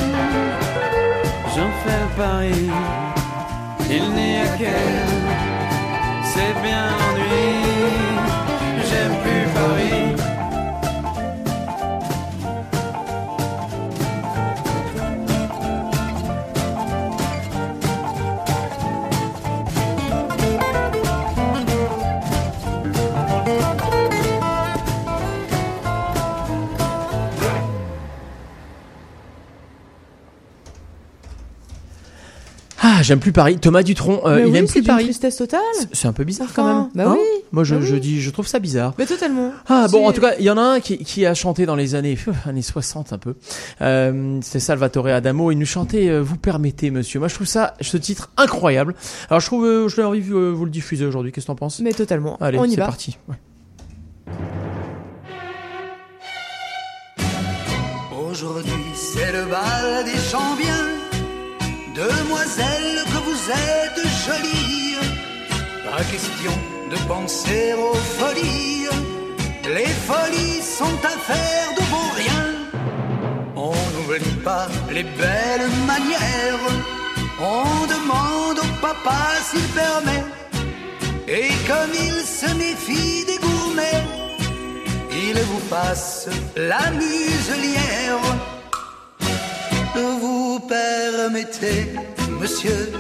J'en 1.55 1.71
fais 1.83 2.07
le. 2.17 2.71
Il 3.91 4.05
n'y 4.13 4.37
a 4.37 4.47
qu'elle. 4.57 5.25
C'est 6.23 6.55
bien 6.63 6.85
l'ennui. 6.99 7.49
J'aime 8.89 9.17
plus 9.25 9.45
Ah, 32.98 33.02
j'aime 33.02 33.18
plus 33.20 33.32
Paris. 33.32 33.59
Thomas 33.59 33.82
Dutronc, 33.82 34.23
euh, 34.24 34.36
Mais 34.36 34.43
il 34.48 34.52
oui, 34.52 34.56
aime 34.59 34.66
c'est 34.66 34.73
plus 34.73 34.81
d'une 34.81 34.86
Paris. 34.86 35.05
tristesse 35.05 35.36
totale. 35.36 35.60
C'est 35.93 36.09
un 36.09 36.14
peu 36.14 36.24
bizarre 36.24 36.48
quand 36.55 36.62
Enfin, 36.62 36.89
même. 36.94 37.05
bah 37.06 37.10
Hein 37.12 37.16
oui. 37.20 37.43
Moi, 37.52 37.62
je, 37.62 37.74
Bah 37.74 37.82
je 37.85 37.97
dis, 37.97 38.23
je 38.23 38.31
trouve 38.31 38.47
ça 38.47 38.59
bizarre. 38.59 38.94
Mais 38.97 39.05
totalement. 39.05 39.51
Ah 39.68 39.86
bon, 39.90 39.98
C'est- 39.98 40.06
en 40.06 40.12
tout 40.12 40.20
cas, 40.23 40.32
il 40.39 40.44
y 40.47 40.51
en 40.51 40.56
a 40.56 40.62
un 40.62 40.81
qui, 40.81 40.97
qui 40.98 41.27
a 41.27 41.35
chanté 41.35 41.66
dans 41.66 41.74
les 41.77 41.94
années 41.94 42.14
pff, 42.14 42.28
années 42.47 42.62
60 42.62 43.12
un 43.12 43.18
peu. 43.18 43.35
Euh, 43.82 44.39
c'est 44.43 44.60
Salvatore 44.60 45.09
Adamo. 45.09 45.51
Il 45.51 45.59
nous 45.59 45.66
chantait 45.66 46.09
euh, 46.09 46.20
Vous 46.23 46.36
permettez, 46.39 46.90
monsieur. 46.90 47.18
Moi, 47.18 47.28
je 47.28 47.35
trouve 47.35 47.47
ça, 47.47 47.74
ce 47.82 47.98
titre 47.98 48.31
incroyable. 48.39 48.94
Alors, 49.28 49.40
je 49.40 49.47
trouve, 49.47 49.66
euh, 49.66 49.89
je 49.89 49.97
l'ai 49.97 50.05
envie 50.05 50.23
de 50.23 50.35
euh, 50.35 50.51
vous 50.52 50.64
le 50.64 50.70
diffuser 50.70 51.05
aujourd'hui. 51.05 51.32
Qu'est-ce 51.32 51.44
que 51.47 51.52
t'en 51.52 51.56
penses? 51.56 51.81
Mais 51.81 51.93
totalement. 51.93 52.39
Allez, 52.40 52.59
On 52.59 52.64
y 52.64 52.70
c'est 52.70 52.77
va. 52.77 52.86
parti. 52.86 53.18
Ouais. 53.28 53.36
Aujourd'hui, 58.31 58.73
c'est 58.94 59.32
le 59.32 59.44
bal 59.51 60.05
des 60.06 60.18
champions. 60.18 60.86
Demoiselles, 61.97 63.05
que 63.06 63.18
vous 63.27 63.51
êtes 63.51 64.02
jolies. 64.27 64.97
Pas 65.82 66.05
question 66.05 66.52
de 66.90 66.97
penser 67.09 67.73
aux 67.73 67.94
folies. 67.94 68.86
Les 69.64 69.93
folies 70.09 70.60
sont 70.60 70.98
affaires 71.02 71.70
de 71.74 71.82
bon 71.90 72.09
rien. 72.20 72.44
On 73.56 73.73
n'oublie 73.94 74.36
pas 74.44 74.68
les 74.90 75.05
belles 75.05 75.70
manières. 75.86 76.68
On 77.40 77.86
demande 77.86 78.59
au 78.59 78.81
papa 78.82 79.20
s'il 79.48 79.66
permet. 79.68 80.23
Et 81.27 81.48
comme 81.66 81.93
il 81.94 82.16
se 82.27 82.52
méfie 82.56 83.24
des 83.24 83.39
gourmets, 83.39 84.05
il 85.12 85.39
vous 85.44 85.64
passe 85.70 86.28
la 86.56 86.90
muselière. 86.90 88.56
Vous 89.97 90.60
permettez, 90.60 91.86
monsieur, 92.39 92.93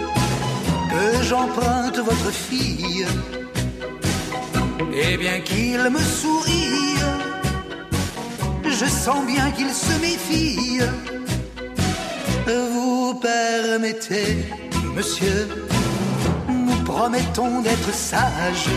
que 0.90 1.22
j'emprunte 1.24 1.98
votre 1.98 2.30
fille. 2.30 3.06
Et 4.94 5.16
bien 5.18 5.40
qu'il 5.40 5.78
me 5.90 5.98
sourie, 5.98 6.96
je 8.64 8.86
sens 8.86 9.26
bien 9.26 9.50
qu'il 9.50 9.70
se 9.70 10.00
méfie. 10.00 10.80
Vous 12.46 13.14
permettez, 13.14 14.46
monsieur, 14.94 15.48
nous 16.48 16.82
promettons 16.84 17.60
d'être 17.60 17.92
sages, 17.92 18.70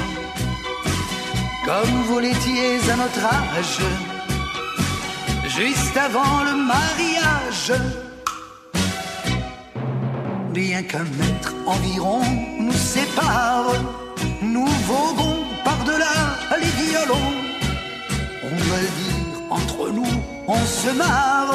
comme 1.66 2.04
vous 2.08 2.20
l'étiez 2.20 2.80
à 2.92 2.96
notre 2.98 3.26
âge, 3.26 3.80
juste 5.48 5.96
avant 5.96 6.44
le 6.44 6.56
mariage. 6.66 8.09
Bien 10.54 10.82
qu'un 10.82 11.04
mètre 11.04 11.54
environ 11.68 12.22
nous 12.60 12.74
sépare, 12.74 13.72
nous 14.42 14.66
voguons 14.66 15.44
par-delà 15.64 16.38
les 16.60 16.74
violons. 16.86 17.32
On 18.44 18.56
le 18.56 18.82
dire, 19.02 19.42
entre 19.52 19.90
nous, 19.92 20.14
on 20.48 20.66
se 20.66 20.90
marre. 20.98 21.54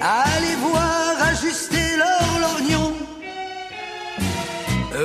Allez 0.00 0.56
voir 0.56 1.28
ajuster 1.32 1.96
leur 1.98 2.40
lorgnon. 2.40 2.92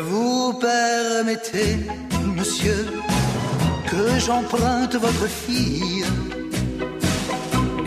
Vous 0.03 0.53
permettez, 0.53 1.77
monsieur, 2.37 2.87
que 3.89 4.19
j'emprunte 4.19 4.95
votre 4.95 5.27
fille. 5.27 6.05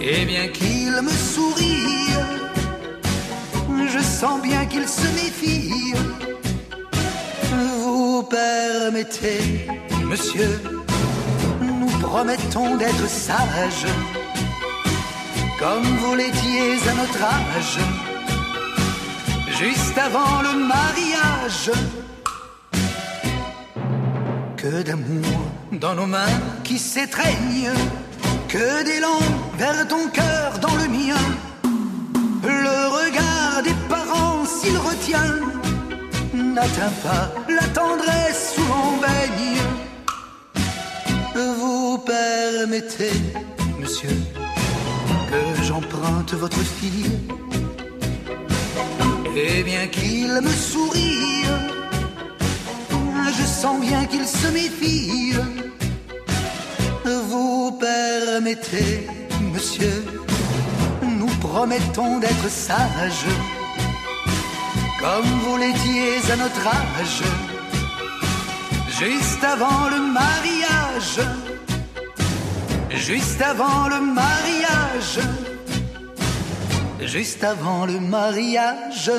Et 0.03 0.25
bien 0.27 0.49
qu'il 0.49 0.93
me 1.01 1.11
sourie, 1.11 2.12
je 3.93 3.99
sens 4.03 4.41
bien 4.41 4.65
qu'il 4.67 4.89
se 4.89 5.07
méfie. 5.21 5.95
Vous 7.83 8.23
permettez, 8.23 9.67
monsieur, 10.05 10.61
nous 11.61 11.89
promettons 11.99 12.77
d'être 12.77 13.09
sages, 13.09 13.93
comme 15.59 15.83
vous 15.83 16.15
l'étiez 16.15 16.89
à 16.91 16.95
notre 16.95 17.23
âge, 17.23 17.79
juste 19.61 19.99
avant 19.99 20.41
le 20.43 20.53
mariage. 20.75 21.71
Que 24.57 24.83
d'amour 24.83 25.39
dans 25.73 25.95
nos 25.95 26.07
mains 26.07 26.41
qui 26.65 26.79
s'étreignent, 26.79 27.75
que 28.49 28.85
d'élan 28.85 29.19
vers 29.59 29.87
ton 29.89 30.09
cœur 30.09 30.59
dans 30.61 30.77
le 30.77 30.89
mien. 30.89 31.23
Le 32.43 32.89
regard 32.99 33.63
des 33.63 33.75
parents, 33.89 34.45
s'il 34.45 34.77
retient, 34.77 35.37
n'atteint 36.35 36.93
pas 37.03 37.33
la 37.49 37.67
tendresse 37.69 38.55
où 38.59 38.63
l'on 38.63 38.97
baigne. 39.01 39.61
Vous 41.35 41.99
permettez, 41.99 43.13
monsieur, 43.81 44.17
que 45.31 45.63
j'emprunte 45.63 46.35
votre 46.35 46.61
fille. 46.61 47.11
Et 49.37 49.63
bien 49.63 49.87
qu'il 49.87 50.33
me 50.43 50.51
sourie, 50.51 51.45
je 53.39 53.45
sens 53.45 53.81
bien 53.81 54.05
qu'il 54.07 54.27
se 54.27 54.49
méfie. 54.49 55.35
Vous 57.05 57.79
permettez, 57.81 59.07
monsieur, 59.53 60.05
promettons 61.53 62.19
d'être 62.19 62.49
sages, 62.49 63.29
comme 64.99 65.29
vous 65.45 65.59
l'étiez 65.59 66.33
à 66.33 66.37
notre 66.37 66.67
âge, 66.67 67.23
juste 68.99 69.45
avant 69.45 69.91
le 69.91 70.01
mariage, 70.21 71.21
juste 72.91 73.43
avant 73.43 73.87
le 73.89 74.01
mariage, 74.01 75.21
juste 77.03 77.45
avant 77.45 77.85
le 77.85 78.01
mariage. 78.01 79.11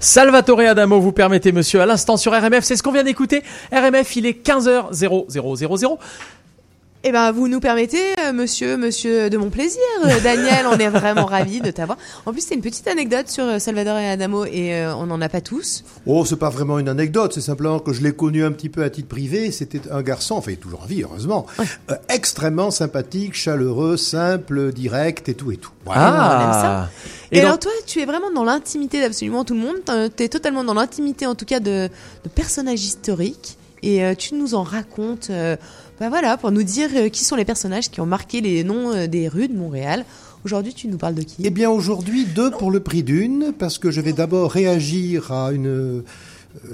Salvatore 0.00 0.60
Adamo, 0.62 0.98
vous 0.98 1.12
permettez, 1.12 1.52
monsieur, 1.52 1.80
à 1.80 1.86
l'instant 1.86 2.16
sur 2.16 2.32
RMF. 2.32 2.64
C'est 2.64 2.74
ce 2.74 2.82
qu'on 2.82 2.90
vient 2.90 3.04
d'écouter. 3.04 3.44
RMF, 3.70 4.16
il 4.16 4.26
est 4.26 4.44
15h0000. 4.44 5.98
Eh 7.04 7.10
ben, 7.10 7.32
vous 7.32 7.48
nous 7.48 7.58
permettez, 7.58 8.12
euh, 8.20 8.32
monsieur, 8.32 8.76
monsieur 8.76 9.28
de 9.28 9.36
mon 9.36 9.50
plaisir, 9.50 9.80
euh, 10.04 10.20
Daniel, 10.22 10.66
on 10.70 10.78
est 10.78 10.88
vraiment 10.88 11.24
ravis 11.26 11.60
de 11.60 11.72
t'avoir. 11.72 11.98
En 12.26 12.32
plus, 12.32 12.42
c'est 12.46 12.54
une 12.54 12.60
petite 12.60 12.86
anecdote 12.86 13.28
sur 13.28 13.42
euh, 13.42 13.58
Salvador 13.58 13.98
et 13.98 14.08
Adamo 14.08 14.44
et 14.44 14.72
euh, 14.74 14.94
on 14.94 15.06
n'en 15.06 15.20
a 15.20 15.28
pas 15.28 15.40
tous. 15.40 15.82
Oh, 16.06 16.24
c'est 16.24 16.36
pas 16.36 16.48
vraiment 16.48 16.78
une 16.78 16.88
anecdote, 16.88 17.32
c'est 17.32 17.40
simplement 17.40 17.80
que 17.80 17.92
je 17.92 18.02
l'ai 18.02 18.12
connu 18.12 18.44
un 18.44 18.52
petit 18.52 18.68
peu 18.68 18.84
à 18.84 18.90
titre 18.90 19.08
privé. 19.08 19.50
C'était 19.50 19.80
un 19.90 20.00
garçon, 20.02 20.36
enfin, 20.36 20.52
il 20.52 20.54
est 20.54 20.58
toujours 20.58 20.82
en 20.82 20.86
vie, 20.86 21.02
heureusement, 21.02 21.44
euh, 21.58 21.94
extrêmement 22.08 22.70
sympathique, 22.70 23.34
chaleureux, 23.34 23.96
simple, 23.96 24.70
direct 24.72 25.28
et 25.28 25.34
tout 25.34 25.50
et 25.50 25.56
tout. 25.56 25.72
Voilà. 25.84 26.02
Ah, 26.06 26.38
on 26.38 26.46
aime 26.46 26.52
ça. 26.62 26.90
Et, 27.32 27.38
Et 27.38 27.40
alors 27.40 27.58
toi, 27.58 27.72
tu 27.84 28.00
es 28.00 28.04
vraiment 28.04 28.30
dans 28.32 28.44
l'intimité 28.44 29.00
d'absolument 29.00 29.44
tout 29.44 29.54
le 29.54 29.60
monde. 29.60 30.10
Tu 30.16 30.22
es 30.22 30.28
totalement 30.28 30.62
dans 30.62 30.74
l'intimité, 30.74 31.26
en 31.26 31.34
tout 31.34 31.46
cas, 31.46 31.58
de, 31.58 31.88
de 32.22 32.28
personnages 32.32 32.84
historiques. 32.84 33.58
Et 33.84 34.04
euh, 34.04 34.14
tu 34.14 34.36
nous 34.36 34.54
en 34.54 34.62
racontes, 34.62 35.26
euh, 35.30 35.56
bah 36.02 36.08
voilà, 36.08 36.36
pour 36.36 36.50
nous 36.50 36.64
dire 36.64 36.88
euh, 36.96 37.08
qui 37.08 37.22
sont 37.22 37.36
les 37.36 37.44
personnages 37.44 37.88
qui 37.88 38.00
ont 38.00 38.06
marqué 38.06 38.40
les 38.40 38.64
noms 38.64 38.92
euh, 38.92 39.06
des 39.06 39.28
rues 39.28 39.46
de 39.46 39.56
Montréal. 39.56 40.04
Aujourd'hui, 40.44 40.74
tu 40.74 40.88
nous 40.88 40.98
parles 40.98 41.14
de 41.14 41.22
qui? 41.22 41.36
Eh 41.44 41.50
bien, 41.50 41.70
aujourd'hui, 41.70 42.24
deux 42.24 42.50
pour 42.50 42.72
le 42.72 42.80
prix 42.80 43.04
d'une, 43.04 43.52
parce 43.56 43.78
que 43.78 43.92
je 43.92 44.00
vais 44.00 44.12
d'abord 44.12 44.50
réagir 44.50 45.30
à 45.30 45.52
une, 45.52 46.02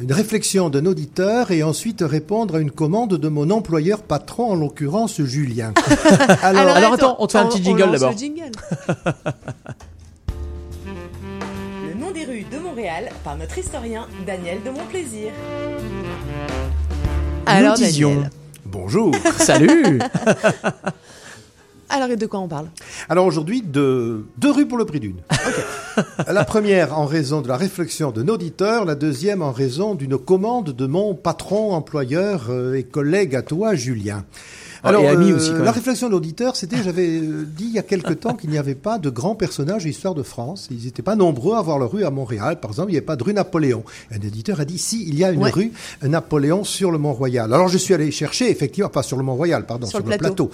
une 0.01 0.13
réflexion 0.15 0.71
d'un 0.71 0.87
auditeur 0.87 1.51
et 1.51 1.63
ensuite 1.63 2.01
répondre 2.01 2.55
à 2.55 2.61
une 2.61 2.71
commande 2.71 3.19
de 3.19 3.29
mon 3.29 3.51
employeur 3.51 4.01
patron, 4.01 4.53
en 4.53 4.55
l'occurrence 4.55 5.21
Julien. 5.21 5.75
Alors, 6.43 6.69
alors, 6.69 6.95
attends, 6.95 7.17
on 7.19 7.27
te 7.27 7.33
fait 7.33 7.39
un 7.39 7.49
petit 7.49 7.63
jingle 7.63 7.91
d'abord. 7.91 8.13
le 8.13 8.17
jingle. 8.17 8.53
le 11.87 12.01
nom 12.01 12.11
des 12.13 12.25
rues 12.25 12.47
de 12.51 12.59
Montréal 12.61 13.11
par 13.23 13.37
notre 13.37 13.59
historien 13.59 14.07
Daniel 14.27 14.63
de 14.65 14.71
Montplaisir. 14.71 15.33
Alors, 17.45 17.77
Nous 17.79 17.85
disions. 17.85 18.15
Daniel. 18.15 18.31
Bonjour. 18.71 19.15
Salut. 19.39 19.99
Alors, 21.91 22.11
et 22.11 22.17
de 22.17 22.27
quoi 22.27 22.41
on 22.41 22.49
parle? 22.49 22.67
Alors 23.09 23.25
aujourd'hui, 23.25 23.63
deux, 23.63 24.27
deux 24.37 24.51
rues 24.51 24.69
pour 24.69 24.77
le 24.77 24.85
prix 24.85 25.01
d'une. 25.01 25.23
la 26.29 26.45
première 26.45 26.99
en 26.99 27.07
raison 27.07 27.41
de 27.41 27.49
la 27.49 27.57
réflexion 27.57 28.11
d'un 28.11 28.29
auditeur, 28.29 28.85
la 28.85 28.95
deuxième 28.95 29.41
en 29.41 29.53
raison 29.53 29.95
d'une 29.95 30.19
commande 30.19 30.77
de 30.77 30.87
mon 30.87 31.15
patron, 31.15 31.73
employeur 31.73 32.49
euh, 32.51 32.75
et 32.75 32.83
collègue 32.83 33.35
à 33.35 33.41
toi, 33.41 33.75
Julien. 33.75 34.27
Et 34.85 35.33
aussi, 35.33 35.49
quand 35.51 35.59
la 35.59 35.65
même. 35.65 35.75
réflexion 35.75 36.07
de 36.09 36.13
l'auditeur, 36.13 36.57
c'était, 36.57 36.83
j'avais 36.83 37.07
euh, 37.19 37.45
dit 37.47 37.65
il 37.67 37.73
y 37.73 37.79
a 37.79 37.83
quelque 37.83 38.13
temps 38.13 38.35
qu'il 38.35 38.51
n'y 38.51 38.59
avait 38.59 38.75
pas 38.75 38.99
de 38.99 39.11
grands 39.11 39.35
personnages 39.35 39.83
de 39.85 39.89
l'histoire 39.89 40.15
de 40.15 40.23
France. 40.23 40.69
Ils 40.71 40.85
n'étaient 40.85 41.03
pas 41.03 41.17
nombreux 41.17 41.55
à 41.57 41.59
avoir 41.59 41.79
leur 41.79 41.91
rue 41.93 42.05
à 42.05 42.11
Montréal. 42.11 42.61
Par 42.61 42.71
exemple, 42.71 42.91
il 42.91 42.93
n'y 42.93 42.99
avait 42.99 43.07
pas 43.07 43.17
de 43.17 43.25
rue 43.25 43.35
Napoléon. 43.35 43.83
Un 44.13 44.17
éditeur 44.21 44.61
a 44.61 44.65
dit, 44.65 44.79
si, 44.79 45.05
il 45.09 45.17
y 45.19 45.25
a 45.25 45.31
une 45.31 45.43
Ouais. 45.43 45.51
rue 45.51 45.73
Napoléon 46.03 46.65
sur 46.65 46.91
le 46.91 46.99
Mont-Royal. 46.99 47.53
Alors 47.53 47.69
je 47.69 47.79
suis 47.79 47.95
allé 47.95 48.11
chercher, 48.11 48.51
effectivement, 48.51 48.89
pas 48.91 49.03
sur 49.03 49.17
le 49.17 49.23
Mont-Royal, 49.23 49.67
pardon, 49.67 49.87
Sur 49.87 49.99
sur, 49.99 50.07
le 50.07 50.13
le 50.13 50.19
plateau. 50.19 50.47
plateau. 50.47 50.51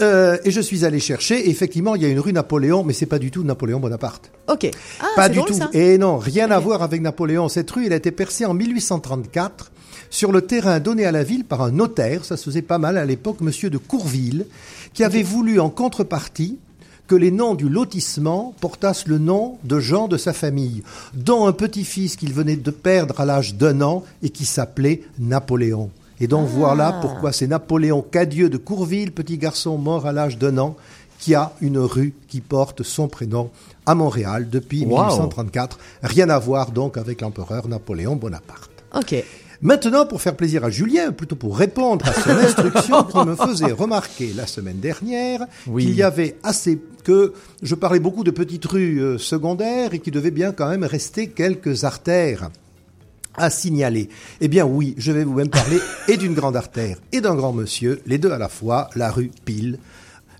Euh, 0.00 0.38
et 0.44 0.50
je 0.50 0.60
suis 0.60 0.84
allé 0.84 1.00
chercher, 1.00 1.46
et 1.46 1.50
effectivement, 1.50 1.94
il 1.94 2.02
y 2.02 2.06
a 2.06 2.08
une 2.08 2.20
rue 2.20 2.32
Napoléon, 2.32 2.84
mais 2.84 2.92
c'est 2.92 3.06
pas 3.06 3.18
du 3.18 3.30
tout 3.30 3.42
Napoléon 3.44 3.80
Bonaparte. 3.80 4.30
Ok. 4.48 4.70
Ah, 5.00 5.06
pas 5.16 5.28
du 5.28 5.36
drôle, 5.36 5.48
tout. 5.48 5.54
ça. 5.54 5.68
Et 5.72 5.98
non, 5.98 6.18
rien 6.18 6.50
à 6.50 6.58
voir 6.58 6.82
avec 6.82 7.00
Napoléon. 7.02 7.48
Cette 7.48 7.70
rue, 7.70 7.86
elle 7.86 7.92
a 7.92 7.96
été 7.96 8.10
percée 8.10 8.44
en 8.46 8.54
1834 8.54 9.72
sur 10.10 10.32
le 10.32 10.42
terrain 10.42 10.80
donné 10.80 11.04
à 11.04 11.12
la 11.12 11.22
ville 11.24 11.44
par 11.44 11.62
un 11.62 11.70
notaire, 11.70 12.24
ça 12.24 12.36
se 12.36 12.44
faisait 12.44 12.62
pas 12.62 12.78
mal 12.78 12.96
à 12.98 13.04
l'époque, 13.04 13.40
monsieur 13.40 13.70
de 13.70 13.78
Courville, 13.78 14.46
qui 14.94 15.04
avait 15.04 15.22
voulu 15.22 15.60
en 15.60 15.70
contrepartie 15.70 16.58
que 17.06 17.14
les 17.14 17.30
noms 17.30 17.54
du 17.54 17.68
lotissement 17.68 18.54
portassent 18.60 19.06
le 19.06 19.18
nom 19.18 19.58
de 19.64 19.78
gens 19.78 20.08
de 20.08 20.16
sa 20.16 20.32
famille, 20.32 20.82
dont 21.14 21.46
un 21.46 21.52
petit-fils 21.52 22.16
qu'il 22.16 22.32
venait 22.32 22.56
de 22.56 22.70
perdre 22.70 23.20
à 23.20 23.24
l'âge 23.24 23.54
d'un 23.54 23.80
an 23.80 24.02
et 24.22 24.30
qui 24.30 24.44
s'appelait 24.44 25.02
Napoléon. 25.18 25.90
Et 26.18 26.26
donc 26.26 26.48
voilà 26.48 26.98
pourquoi 27.02 27.30
c'est 27.32 27.46
Napoléon 27.46 28.02
Cadieux 28.02 28.48
de 28.48 28.56
Courville, 28.56 29.12
petit 29.12 29.38
garçon 29.38 29.76
mort 29.76 30.06
à 30.06 30.12
l'âge 30.12 30.38
d'un 30.38 30.58
an, 30.58 30.76
qui 31.18 31.34
a 31.34 31.52
une 31.60 31.78
rue 31.78 32.14
qui 32.28 32.40
porte 32.40 32.82
son 32.82 33.08
prénom 33.08 33.50
à 33.86 33.94
Montréal 33.94 34.48
depuis 34.50 34.84
Wow. 34.84 35.04
1834. 35.06 35.78
Rien 36.02 36.28
à 36.28 36.38
voir 36.38 36.72
donc 36.72 36.96
avec 36.96 37.20
l'empereur 37.20 37.68
Napoléon 37.68 38.16
Bonaparte. 38.16 38.70
Ok. 38.94 39.14
Maintenant, 39.62 40.06
pour 40.06 40.20
faire 40.20 40.36
plaisir 40.36 40.64
à 40.64 40.70
Julien, 40.70 41.12
plutôt 41.12 41.36
pour 41.36 41.56
répondre 41.56 42.06
à 42.06 42.12
son 42.12 42.30
instruction 42.30 43.04
qui 43.04 43.16
me 43.24 43.34
faisait 43.46 43.72
remarquer 43.72 44.32
la 44.36 44.46
semaine 44.46 44.78
dernière 44.80 45.40
Oui. 45.66 45.84
qu'il 45.86 45.94
y 45.94 46.02
avait 46.02 46.36
assez 46.42 46.78
que 47.04 47.32
je 47.62 47.74
parlais 47.74 48.00
beaucoup 48.00 48.24
de 48.24 48.30
petites 48.30 48.64
rues 48.66 49.00
euh, 49.00 49.16
secondaires 49.18 49.94
et 49.94 50.00
qu'il 50.00 50.12
devait 50.12 50.30
bien 50.30 50.52
quand 50.52 50.68
même 50.68 50.84
rester 50.84 51.28
quelques 51.28 51.84
artères 51.84 52.50
à 53.36 53.48
signaler. 53.50 54.08
Eh 54.40 54.48
bien 54.48 54.64
oui, 54.66 54.94
je 54.98 55.12
vais 55.12 55.24
vous 55.24 55.34
même 55.34 55.48
parler 55.50 55.78
et 56.08 56.16
d'une 56.16 56.34
grande 56.34 56.56
artère 56.56 56.98
et 57.12 57.20
d'un 57.20 57.34
grand 57.34 57.52
monsieur, 57.52 58.00
les 58.06 58.18
deux 58.18 58.32
à 58.32 58.38
la 58.38 58.48
fois, 58.48 58.90
la 58.96 59.10
rue 59.10 59.30
Pile, 59.44 59.78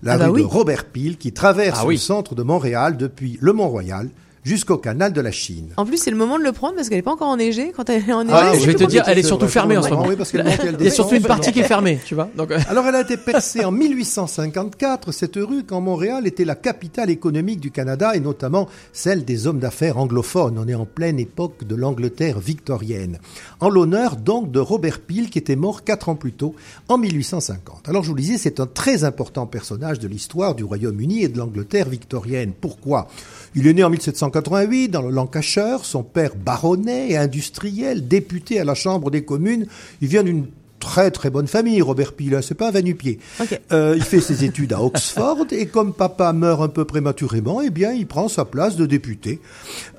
la 0.03 0.13
Ah 0.13 0.17
bah 0.17 0.25
rue 0.27 0.31
oui. 0.33 0.41
de 0.41 0.45
Robert 0.47 0.85
Pile 0.85 1.17
qui 1.17 1.31
traverse 1.31 1.79
Ah 1.81 1.85
oui. 1.87 1.95
le 1.95 1.99
centre 1.99 2.35
de 2.35 2.43
Montréal 2.43 2.97
depuis 2.97 3.37
le 3.41 3.53
Mont-Royal 3.53 4.09
jusqu'au 4.47 4.77
canal 4.77 5.11
de 5.11 5.19
la 5.19 5.31
Chine. 5.31 5.67
En 5.75 5.85
plus, 5.85 5.97
c'est 5.97 6.09
le 6.09 6.15
moment 6.15 6.39
de 6.39 6.43
le 6.43 6.53
prendre 6.53 6.75
parce 6.75 6.87
qu'elle 6.87 6.99
est 6.99 7.03
pas 7.03 7.11
encore 7.11 7.27
enneigée. 7.27 7.73
Quand 7.75 7.89
elle 7.89 8.07
est 8.09 8.13
enneigée, 8.13 8.37
Ah, 8.41 8.53
je 8.57 8.65
vais 8.65 8.75
te 8.75 8.85
dire, 8.85 9.03
elle 9.05 9.17
est 9.19 9.23
surtout 9.23 9.47
fermée 9.47 9.75
en 9.77 9.83
ce 9.83 9.89
moment. 9.89 10.05
oui, 10.07 10.15
parce 10.15 10.33
Il 10.33 10.85
y 10.85 10.87
a 10.87 10.91
surtout 10.91 11.15
une 11.15 11.23
partie 11.23 11.51
qui 11.51 11.59
est 11.59 11.63
fermée, 11.63 11.99
tu 12.05 12.15
vois. 12.15 12.29
Donc, 12.35 12.51
euh, 12.51 12.59
Alors, 12.69 12.85
elle 12.87 12.95
a 12.95 13.01
été 13.01 13.17
percée 13.17 13.65
en 13.65 13.71
1854, 13.71 15.11
cette 15.11 15.35
rue, 15.35 15.63
quand 15.65 15.81
Montréal 15.81 16.25
était 16.27 16.45
la 16.45 16.55
capitale 16.55 17.09
économique 17.09 17.59
du 17.59 17.71
Canada 17.71 18.15
et 18.15 18.21
notamment 18.21 18.69
celle 18.93 19.25
des 19.25 19.47
hommes 19.47 19.59
d'affaires 19.59 19.97
anglophones. 19.97 20.57
On 20.57 20.67
est 20.67 20.75
en 20.75 20.85
pleine 20.85 21.19
époque 21.19 21.65
de 21.67 21.75
l'Angleterre 21.75 22.39
victorienne. 22.39 23.19
En 23.59 23.69
l'honneur 23.69 24.15
donc 24.15 24.51
de 24.51 24.59
Robert 24.59 24.99
Peel, 25.01 25.29
qui 25.29 25.39
était 25.39 25.57
mort 25.57 25.83
quatre 25.83 26.07
ans 26.07 26.15
plus 26.15 26.31
tôt, 26.31 26.55
en 26.87 26.97
1850. 26.97 27.89
Alors, 27.89 28.03
je 28.03 28.09
vous 28.09 28.15
le 28.15 28.21
disais, 28.21 28.37
c'est 28.37 28.61
un 28.61 28.67
très 28.67 29.03
important 29.03 29.45
personnage 29.45 29.99
de 29.99 30.07
l'histoire 30.07 30.55
du 30.55 30.63
Royaume-Uni 30.63 31.23
et 31.23 31.27
de 31.27 31.37
l'Angleterre 31.37 31.89
victorienne. 31.89 32.53
Pourquoi? 32.59 33.07
Il 33.55 33.67
est 33.67 33.73
né 33.73 33.83
en 33.83 33.89
1788 34.37 34.87
dans 34.89 35.01
le 35.01 35.09
Lancashire, 35.09 35.83
son 35.83 36.03
père 36.03 36.35
baronnet 36.35 37.09
et 37.11 37.17
industriel, 37.17 38.07
député 38.07 38.59
à 38.59 38.63
la 38.63 38.75
Chambre 38.75 39.11
des 39.11 39.23
communes. 39.23 39.67
Il 40.01 40.07
vient 40.07 40.23
d'une 40.23 40.47
très 40.79 41.11
très 41.11 41.29
bonne 41.29 41.47
famille, 41.47 41.81
Robert 41.81 42.13
Peel, 42.13 42.35
hein, 42.35 42.41
c'est 42.41 42.55
pas 42.55 42.69
un 42.69 42.71
va-nu-pied. 42.71 43.19
Ok. 43.39 43.59
Euh, 43.71 43.95
il 43.97 44.03
fait 44.03 44.21
ses 44.21 44.43
études 44.43 44.73
à 44.73 44.81
Oxford 44.81 45.47
et 45.51 45.65
comme 45.65 45.93
papa 45.93 46.31
meurt 46.33 46.61
un 46.61 46.67
peu 46.67 46.85
prématurément, 46.85 47.61
eh 47.61 47.69
bien 47.69 47.93
il 47.93 48.07
prend 48.07 48.27
sa 48.27 48.45
place 48.45 48.75
de 48.75 48.85
député. 48.85 49.41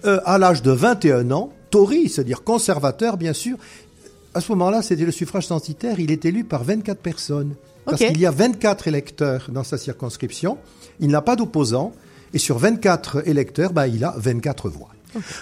Euh, 0.05 0.21
à 0.25 0.39
l'âge 0.39 0.63
de 0.63 0.71
21 0.71 1.31
ans, 1.31 1.53
Tory, 1.71 2.09
c'est-à-dire 2.09 2.45
conservateur 2.45 3.17
bien 3.17 3.33
sûr, 3.33 3.57
à 4.35 4.41
ce 4.41 4.53
moment-là 4.53 4.83
c'était 4.83 5.05
le 5.05 5.13
suffrage 5.13 5.47
censitaire, 5.47 5.99
il 5.99 6.11
est 6.13 6.25
élu 6.25 6.45
par 6.45 6.65
24 6.65 6.99
personnes. 6.99 7.55
Parce 7.85 8.05
qu'il 8.05 8.21
y 8.21 8.27
a 8.27 8.31
24 8.31 8.87
électeurs 8.87 9.47
dans 9.51 9.65
sa 9.65 9.79
circonscription, 9.79 10.59
il 11.01 11.09
n'a 11.09 11.23
pas 11.23 11.37
d'opposants, 11.37 11.93
et 12.35 12.39
sur 12.39 12.59
24 12.59 13.29
électeurs, 13.29 13.73
bah, 13.73 13.89
il 13.89 14.05
a 14.05 14.15
24 14.17 14.69
voix. 14.69 14.89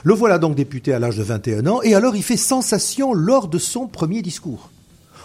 Le 0.05 0.15
voilà 0.15 0.39
donc 0.39 0.55
député 0.55 0.93
à 0.93 0.99
l'âge 0.99 1.17
de 1.17 1.23
21 1.23 1.67
ans, 1.67 1.83
et 1.83 1.95
alors 1.95 2.17
il 2.17 2.23
fait 2.23 2.37
sensation 2.37 3.13
lors 3.13 3.49
de 3.49 3.59
son 3.59 3.87
premier 3.87 4.23
discours. 4.23 4.71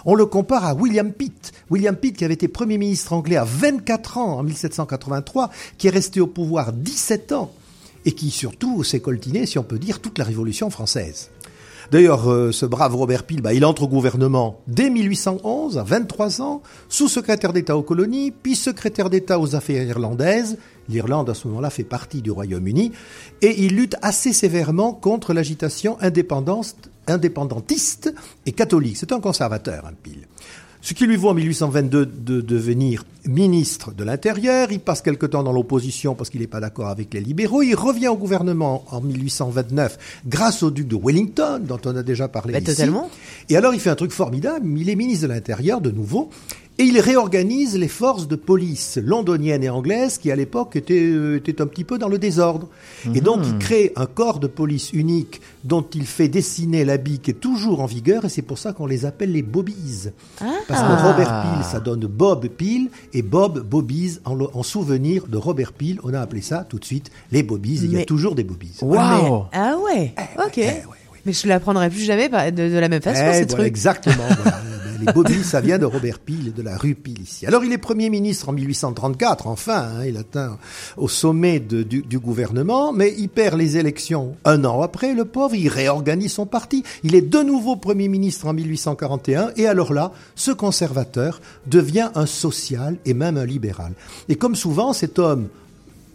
On 0.06 0.16
le 0.16 0.26
compare 0.26 0.66
à 0.66 0.74
William 0.74 1.12
Pitt. 1.12 1.52
William 1.70 1.96
Pitt 1.96 2.18
qui 2.18 2.26
avait 2.26 2.34
été 2.34 2.48
Premier 2.48 2.78
ministre 2.78 3.14
anglais 3.14 3.36
à 3.36 3.44
24 3.44 4.18
ans 4.18 4.40
en 4.40 4.44
1783, 4.44 5.52
qui 5.78 5.88
est 5.88 5.92
resté 5.92 6.20
au 6.20 6.28
pouvoir 6.28 6.74
17 6.74 7.34
ans, 7.34 7.52
et 8.06 8.14
qui 8.14 8.32
surtout 8.32 8.84
s'est 8.84 9.00
coltiné, 9.00 9.46
si 9.46 9.60
on 9.60 9.64
peut 9.64 9.78
dire, 9.78 10.00
toute 10.00 10.18
la 10.18 10.26
Révolution 10.26 10.72
française. 10.72 11.30
D'ailleurs, 11.90 12.30
euh, 12.30 12.52
ce 12.52 12.66
brave 12.66 12.96
Robert 12.96 13.24
Peel, 13.24 13.42
bah, 13.42 13.54
il 13.54 13.66
entre 13.66 13.84
au 13.84 13.88
gouvernement 13.88 14.62
dès 14.68 14.90
1811, 14.90 15.78
à 15.78 15.84
23 15.84 16.42
ans, 16.42 16.62
sous-secrétaire 16.90 17.54
d'État 17.54 17.76
aux 17.76 17.82
colonies, 17.82 18.32
puis 18.32 18.56
secrétaire 18.56 19.10
d'État 19.10 19.40
aux 19.40 19.56
affaires 19.56 19.84
irlandaises. 19.84 20.58
L'Irlande, 20.90 21.30
à 21.30 21.34
ce 21.34 21.48
moment-là, 21.48 21.70
fait 21.70 21.84
partie 21.84 22.22
du 22.22 22.32
Royaume-Uni. 22.32 22.92
Et 23.42 23.64
il 23.64 23.76
lutte 23.76 23.96
assez 24.02 24.34
sévèrement 24.34 24.94
contre 24.94 25.34
l'agitation 25.34 25.98
indépendantiste 26.02 28.14
et 28.46 28.52
catholique. 28.52 28.98
C'est 28.98 29.12
un 29.12 29.20
conservateur, 29.20 29.86
hein, 29.86 29.94
Peel. 30.04 30.28
Ce 30.84 30.96
qui 30.96 31.06
lui 31.06 31.16
vaut 31.16 31.30
en 31.30 31.34
1822 31.36 32.06
de 32.08 32.42
devenir 32.42 33.04
ministre 33.28 33.94
de 33.94 34.04
l'Intérieur. 34.04 34.72
Il 34.72 34.80
passe 34.80 35.02
quelque 35.04 35.28
temps 35.28 35.44
dans 35.44 35.52
l'opposition 35.52 36.16
parce 36.16 36.32
qu'il 36.32 36.42
n'est 36.42 36.48
pas 36.48 36.60
d'accord 36.60 36.88
avec 36.88 37.14
les 37.14 37.20
libéraux. 37.22 37.62
Il 37.62 37.76
revient 37.76 38.08
au 38.08 38.18
gouvernement 38.18 38.84
en 38.90 39.00
1829 39.00 40.22
grâce 40.28 40.64
au 40.64 40.72
duc 40.72 40.88
de 40.88 40.96
Wellington, 40.96 41.62
dont 41.64 41.80
on 41.86 41.96
a 41.96 42.02
déjà 42.02 42.28
parlé 42.28 42.54
Bah, 42.54 42.60
ici. 42.60 42.66
totalement. 42.72 43.10
Et 43.50 43.56
alors, 43.58 43.76
il 43.76 43.80
fait 43.80 43.92
un 43.92 43.96
truc 43.96 44.12
formidable. 44.12 44.68
Il 44.80 44.90
est 44.90 44.96
ministre 44.96 45.28
de 45.28 45.32
l'Intérieur 45.34 45.82
de 45.82 45.92
nouveau. 45.92 46.32
Et 46.82 46.86
il 46.86 47.00
réorganise 47.00 47.78
les 47.78 47.88
forces 47.88 48.28
de 48.28 48.36
police 48.36 48.98
londoniennes 49.04 49.64
et 49.64 49.70
anglaises 49.70 50.18
qui, 50.18 50.32
à 50.32 50.36
l'époque, 50.36 50.76
étaient, 50.76 51.00
euh, 51.00 51.36
étaient 51.38 51.62
un 51.62 51.68
petit 51.68 51.84
peu 51.84 52.00
dans 52.00 52.08
le 52.08 52.18
désordre. 52.18 52.70
Et 53.14 53.22
donc, 53.22 53.42
il 53.46 53.56
crée 53.60 53.94
un 53.96 54.08
corps 54.08 54.40
de 54.40 54.48
police 54.48 54.92
unique 54.92 55.42
dont 55.64 55.86
il 55.94 56.08
fait 56.08 56.28
dessiner 56.28 56.84
l'habit 56.84 57.20
qui 57.20 57.30
est 57.32 57.36
toujours 57.36 57.82
en 57.82 57.86
vigueur. 57.86 58.26
Et 58.26 58.30
c'est 58.30 58.42
pour 58.42 58.58
ça 58.58 58.74
qu'on 58.74 58.88
les 58.88 59.06
appelle 59.06 59.32
les 59.32 59.44
Bobbies. 59.44 60.08
Parce 60.40 60.82
que 60.82 60.86
Ah. 60.88 61.12
Robert 61.12 61.44
Peel, 61.44 61.64
ça 61.72 61.80
donne 61.80 62.08
Bob 62.08 62.48
Peel. 62.48 62.90
Et 63.14 63.22
Bob 63.22 63.60
Bobbies, 63.60 64.18
en, 64.26 64.64
souvenir 64.64 65.28
de 65.28 65.38
Robert 65.38 65.74
Peel, 65.74 66.00
on 66.04 66.16
a 66.16 66.20
appelé 66.20 66.42
ça 66.42 66.66
tout 66.68 66.80
de 66.80 66.86
suite 66.86 67.12
les 67.32 67.44
Bobbies. 67.44 67.82
Et 67.84 67.86
il 67.86 67.94
y 67.94 68.02
a 68.02 68.06
toujours 68.06 68.34
des 68.34 68.44
Bobbies. 68.44 68.78
Waouh 68.82 69.44
Ah 69.54 69.76
ouais. 69.78 70.16
ok. 70.44 70.60
Mais 71.28 71.34
je 71.34 71.48
l'apprendrai 71.48 71.92
plus 71.92 72.00
jamais 72.06 72.28
de, 72.30 72.70
de 72.74 72.78
la 72.80 72.90
même 72.90 73.04
façon 73.04 73.22
Eh, 73.24 73.34
cette 73.36 73.50
voilà, 73.52 73.66
rue. 73.66 73.68
Exactement. 73.68 74.16
voilà. 74.42 74.62
Les 75.06 75.12
Bobby, 75.14 75.44
ça 75.44 75.62
vient 75.62 75.78
de 75.80 75.86
Robert 75.86 76.20
Peel 76.20 76.54
de 76.54 76.62
la 76.62 76.78
rue 76.78 76.96
Peel 76.96 77.20
ici. 77.22 77.46
Alors 77.48 77.64
il 77.66 77.72
est 77.74 77.78
Premier 77.78 78.10
ministre 78.10 78.50
en 78.50 78.54
1834, 78.54 79.48
enfin, 79.48 79.88
hein, 79.98 80.06
il 80.06 80.16
atteint 80.18 80.58
au 80.98 81.08
sommet 81.08 81.60
de- 81.60 81.84
du, 81.84 82.02
du 82.04 82.20
gouvernement, 82.20 82.94
mais 82.94 83.14
il 83.18 83.28
perd 83.30 83.58
les 83.58 83.78
élections 83.78 84.36
un 84.46 84.64
an 84.66 84.82
après, 84.82 85.14
le 85.14 85.26
pauvre, 85.26 85.56
il 85.56 85.68
réorganise 85.70 86.34
son 86.34 86.46
parti. 86.46 86.84
Il 87.04 87.16
est 87.16 87.22
de 87.22 87.40
nouveau 87.40 87.76
Premier 87.76 88.08
ministre 88.08 88.48
en 88.48 88.54
1841, 88.54 89.52
et 89.58 89.66
alors 89.68 89.94
là, 89.94 90.12
ce 90.36 90.52
conservateur 90.52 91.42
devient 91.68 92.10
un 92.16 92.26
social 92.26 92.98
et 93.06 93.14
même 93.14 93.38
un 93.38 93.46
libéral. 93.46 93.94
Et 94.30 94.36
comme 94.36 94.56
souvent, 94.56 94.94
cet 94.94 95.18
homme, 95.20 95.48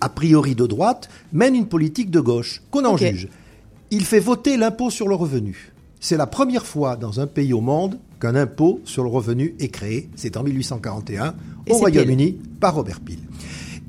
a 0.01 0.09
priori 0.09 0.55
de 0.55 0.67
droite, 0.67 1.09
mène 1.33 1.55
une 1.55 1.67
politique 1.67 2.11
de 2.11 2.21
gauche, 2.21 2.63
qu'on 2.71 2.85
en 2.85 2.97
juge. 2.97 3.29
Il 3.91 4.05
fait 4.05 4.21
voter 4.21 4.57
l'impôt 4.57 4.91
sur 4.91 5.09
le 5.09 5.15
revenu. 5.15 5.73
C'est 6.01 6.17
la 6.17 6.27
première 6.27 6.67
fois 6.67 6.97
dans 6.97 7.21
un 7.21 7.27
pays 7.27 7.53
au 7.53 7.61
monde 7.61 7.99
qu'un 8.21 8.35
impôt 8.35 8.81
sur 8.85 9.03
le 9.03 9.09
revenu 9.09 9.55
est 9.59 9.69
créé. 9.69 10.09
C'est 10.17 10.37
en 10.37 10.43
1841 10.43 11.35
Et 11.67 11.73
au 11.73 11.77
Royaume-Uni 11.77 12.39
par 12.61 12.75
Robert 12.75 13.01
Peel. 13.01 13.19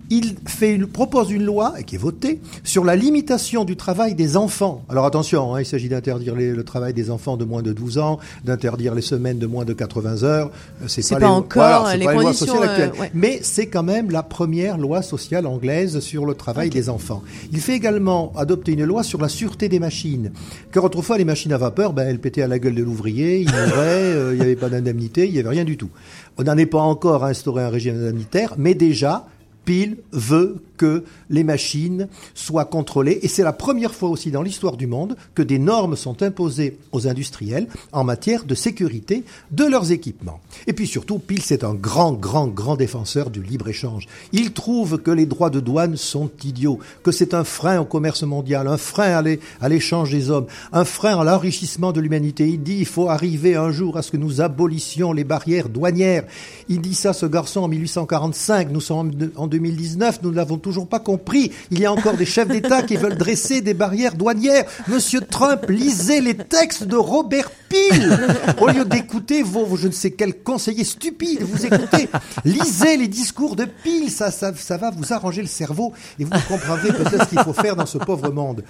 Il 0.10 0.36
fait 0.46 0.74
une- 0.74 0.88
propose 0.88 1.32
une 1.32 1.44
loi, 1.44 1.74
et 1.78 1.84
qui 1.84 1.96
est 1.96 1.98
votée, 1.98 2.40
sur 2.64 2.86
la 2.86 2.96
limitation 2.96 3.66
du 3.66 3.76
travail 3.76 4.16
des 4.16 4.38
enfants. 4.38 4.84
Alors 4.90 5.06
attention, 5.06 5.54
hein, 5.54 5.60
il 5.62 5.66
s'agit 5.66 5.90
d'interdire 5.90 6.34
les- 6.36 6.52
le 6.54 6.64
travail 6.64 6.94
des 6.94 7.12
enfants 7.12 7.36
de 7.36 7.44
moins 7.44 7.62
de 7.62 7.74
12 7.74 7.98
ans, 7.98 8.18
d'interdire 8.46 8.96
les 8.96 9.02
semaines 9.02 9.38
de 9.40 9.48
moins 9.48 9.66
de 9.66 9.74
80 9.74 10.24
heures. 10.24 10.52
Euh, 10.82 10.86
C'est 10.88 11.02
pas, 11.10 11.16
pas 11.16 11.20
les, 11.20 11.26
encore 11.32 11.88
les 11.98 12.06
pas 12.06 12.14
lois 12.14 12.24
conditions, 12.24 12.46
sociales 12.48 12.70
actuelles. 12.70 12.92
euh, 12.96 13.02
ouais. 13.02 13.12
Mais 13.14 13.40
c'est 13.44 13.68
quand 13.68 13.84
même 13.84 14.10
la 14.12 14.24
première 14.24 14.78
loi 14.78 15.02
sociale 15.02 15.46
anglaise 15.46 16.00
sur 16.00 16.26
le 16.26 16.36
travail 16.36 16.70
des 16.70 16.90
enfants. 16.90 17.22
Il 17.52 17.60
fait 17.60 17.74
également 17.76 18.32
adopter 18.38 18.72
une 18.74 18.86
loi 18.86 19.04
sur 19.04 19.20
la 19.22 19.28
sûreté 19.28 19.68
des 19.68 19.80
machines. 19.80 20.32
Car 20.72 20.84
autrefois, 20.86 21.18
les 21.18 21.26
machines 21.26 21.52
à 21.52 21.58
vapeur, 21.58 21.92
ben, 21.94 22.08
elles 22.08 22.20
pétaient 22.20 22.42
à 22.44 22.48
la 22.48 22.60
gueule 22.60 22.76
de 22.76 22.84
l'ouvrier, 22.84 23.40
il 23.42 23.48
mourait, 23.52 23.56
euh, 23.76 24.32
il 24.34 24.38
n'y 24.38 24.42
avait 24.46 24.56
pas 24.56 24.70
d'indemnité, 24.70 25.28
il 25.28 25.34
n'y 25.34 25.40
avait 25.40 25.50
rien 25.50 25.66
du 25.66 25.76
tout. 25.76 25.90
On 26.38 26.44
n'en 26.44 26.58
est 26.58 26.66
pas 26.66 26.80
encore 26.80 27.24
à 27.26 27.30
instaurer 27.30 27.64
un 27.64 27.70
régime 27.70 27.96
indemnitaire, 27.96 28.54
mais 28.58 28.74
déjà, 28.74 29.26
Peel 29.68 29.98
veut 30.11 30.61
que 30.78 31.04
les 31.30 31.44
machines 31.44 32.08
soient 32.36 32.66
contrôlées. 32.66 33.20
Et 33.24 33.28
c'est 33.28 33.44
la 33.44 33.54
première 33.54 33.94
fois 33.95 34.10
aussi 34.10 34.32
dans 34.32 34.41
l'histoire 34.44 34.78
du 34.78 34.88
monde 34.88 35.16
que 35.36 35.41
des 35.41 35.60
normes 35.60 35.95
sont 35.95 36.22
imposées 36.24 36.78
aux 36.91 37.08
industriels 37.08 37.68
en 37.91 38.04
matière 38.04 38.45
de 38.45 38.56
sécurité 38.56 39.24
de 39.52 39.66
leurs 39.66 39.91
équipements. 39.91 40.40
Et 40.68 40.74
puis 40.74 40.88
surtout, 40.88 41.18
Peel, 41.20 41.41
c'est 41.41 41.64
un 41.64 41.74
grand, 41.74 42.14
grand, 42.14 42.48
grand 42.48 42.76
défenseur 42.76 43.30
du 43.30 43.41
libre-échange. 43.41 44.06
Il 44.32 44.54
trouve 44.54 44.98
que 44.99 45.12
les 45.12 45.26
droits 45.26 45.49
de 45.49 45.60
douane 45.60 45.98
sont 45.98 46.30
idiots, 46.44 46.80
que 47.04 47.12
c'est 47.12 47.34
un 47.34 47.44
frein 47.44 47.80
au 47.80 47.86
commerce 47.86 48.24
mondial, 48.24 48.68
un 48.68 48.78
frein 48.78 49.18
à 49.18 49.22
l'é- 49.22 49.40
à 49.62 49.70
l'échange 49.70 50.12
des 50.12 50.30
hommes, 50.30 50.45
un 50.72 50.86
frein 50.86 51.20
à 51.20 51.24
l'enrichissement 51.24 51.91
de 51.91 51.99
l'humanité. 52.02 52.48
Il 52.48 52.62
dit 52.64 52.78
il 52.80 52.86
faut 52.86 53.10
arriver 53.10 53.56
un 53.56 53.72
jour 53.72 53.98
à 53.98 54.02
ce 54.02 54.12
que 54.12 54.18
nous 54.18 54.41
abolissions 54.41 55.12
les 55.14 55.24
barrières 55.24 55.70
douanières. 55.70 56.26
Il 56.70 56.82
dit 56.82 56.94
ça, 56.95 57.14
ce 57.14 57.26
garçon, 57.26 57.62
en 57.62 57.68
1845. 57.68 58.70
Nous 58.72 58.82
sommes 58.82 59.12
en 59.36 59.44
en 59.44 59.48
2019, 59.48 60.20
nous 60.24 60.32
l'avons 60.32 60.58
toujours 60.68 60.89
pas 60.89 60.99
compris. 60.99 61.53
Il 61.72 61.80
y 61.80 61.85
a 61.85 61.94
encore 61.94 62.18
des 62.18 62.26
chefs 62.26 62.49
d'État 62.49 62.81
qui 62.84 62.98
veulent 62.98 63.15
dresser 63.15 63.61
des 63.61 63.73
barrières 63.73 64.15
douanières. 64.15 64.65
Monsieur 64.89 65.22
Trump, 65.22 65.61
lisez 65.69 66.19
les 66.19 66.35
textes 66.35 66.84
de 66.84 66.98
Robert 66.98 67.49
Peel. 67.69 68.19
Au 68.60 68.68
lieu 68.68 68.84
d'écouter 68.84 69.44
vos, 69.44 69.77
je 69.77 69.88
ne 69.88 69.94
sais 69.94 70.11
quels 70.11 70.44
conseillers 70.44 70.84
stupides, 70.84 71.44
vous 71.44 71.65
écoutez, 71.65 72.10
lisez 72.44 72.98
les 72.98 73.07
discours 73.07 73.56
de 73.56 73.64
Peel. 73.64 74.11
Ça, 74.11 74.30
ça, 74.30 74.53
ça 74.53 74.76
va 74.76 74.91
vous 74.91 75.14
arranger 75.14 75.41
le 75.41 75.48
cerveau 75.48 75.94
et 76.19 76.26
vous 76.26 76.31
comprendrez 76.49 76.89
peut-être 76.89 77.23
ce 77.23 77.30
qu'il 77.30 77.39
faut 77.39 77.53
faire 77.53 77.77
dans 77.77 77.85
ce 77.85 77.98
pauvre 77.98 78.30
monde. 78.30 78.65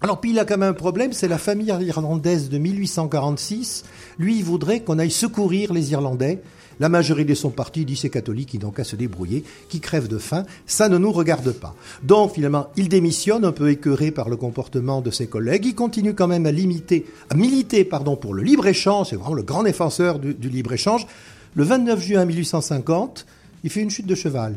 Alors, 0.00 0.20
il 0.22 0.38
a 0.38 0.44
quand 0.44 0.56
même 0.56 0.70
un 0.70 0.74
problème, 0.74 1.12
c'est 1.12 1.26
la 1.26 1.38
famille 1.38 1.74
irlandaise 1.80 2.48
de 2.48 2.58
1846. 2.58 3.82
Lui, 4.20 4.36
il 4.36 4.44
voudrait 4.44 4.80
qu'on 4.80 5.00
aille 5.00 5.10
secourir 5.10 5.72
les 5.72 5.90
Irlandais. 5.90 6.40
La 6.80 6.88
majorité 6.88 7.30
de 7.30 7.34
son 7.34 7.50
parti 7.50 7.84
dit 7.84 7.96
c'est 7.96 8.10
catholique, 8.10 8.54
ils 8.54 8.60
n'ont 8.60 8.70
qu'à 8.70 8.84
se 8.84 8.96
débrouiller, 8.96 9.44
qui 9.68 9.80
crèvent 9.80 10.08
de 10.08 10.18
faim. 10.18 10.44
Ça 10.66 10.88
ne 10.88 10.98
nous 10.98 11.12
regarde 11.12 11.52
pas. 11.52 11.74
Donc, 12.02 12.34
finalement, 12.34 12.68
il 12.76 12.88
démissionne, 12.88 13.44
un 13.44 13.52
peu 13.52 13.70
écœuré 13.70 14.10
par 14.10 14.28
le 14.28 14.36
comportement 14.36 15.00
de 15.00 15.10
ses 15.10 15.26
collègues. 15.26 15.66
Il 15.66 15.74
continue 15.74 16.14
quand 16.14 16.28
même 16.28 16.46
à 16.46 16.52
limiter, 16.52 17.06
à 17.30 17.34
militer, 17.34 17.84
pardon, 17.84 18.16
pour 18.16 18.34
le 18.34 18.42
libre-échange. 18.42 19.08
C'est 19.10 19.16
vraiment 19.16 19.34
le 19.34 19.42
grand 19.42 19.64
défenseur 19.64 20.18
du, 20.18 20.34
du 20.34 20.48
libre-échange. 20.48 21.06
Le 21.54 21.64
29 21.64 22.00
juin 22.00 22.24
1850, 22.24 23.26
il 23.64 23.70
fait 23.70 23.80
une 23.80 23.90
chute 23.90 24.06
de 24.06 24.14
cheval. 24.14 24.54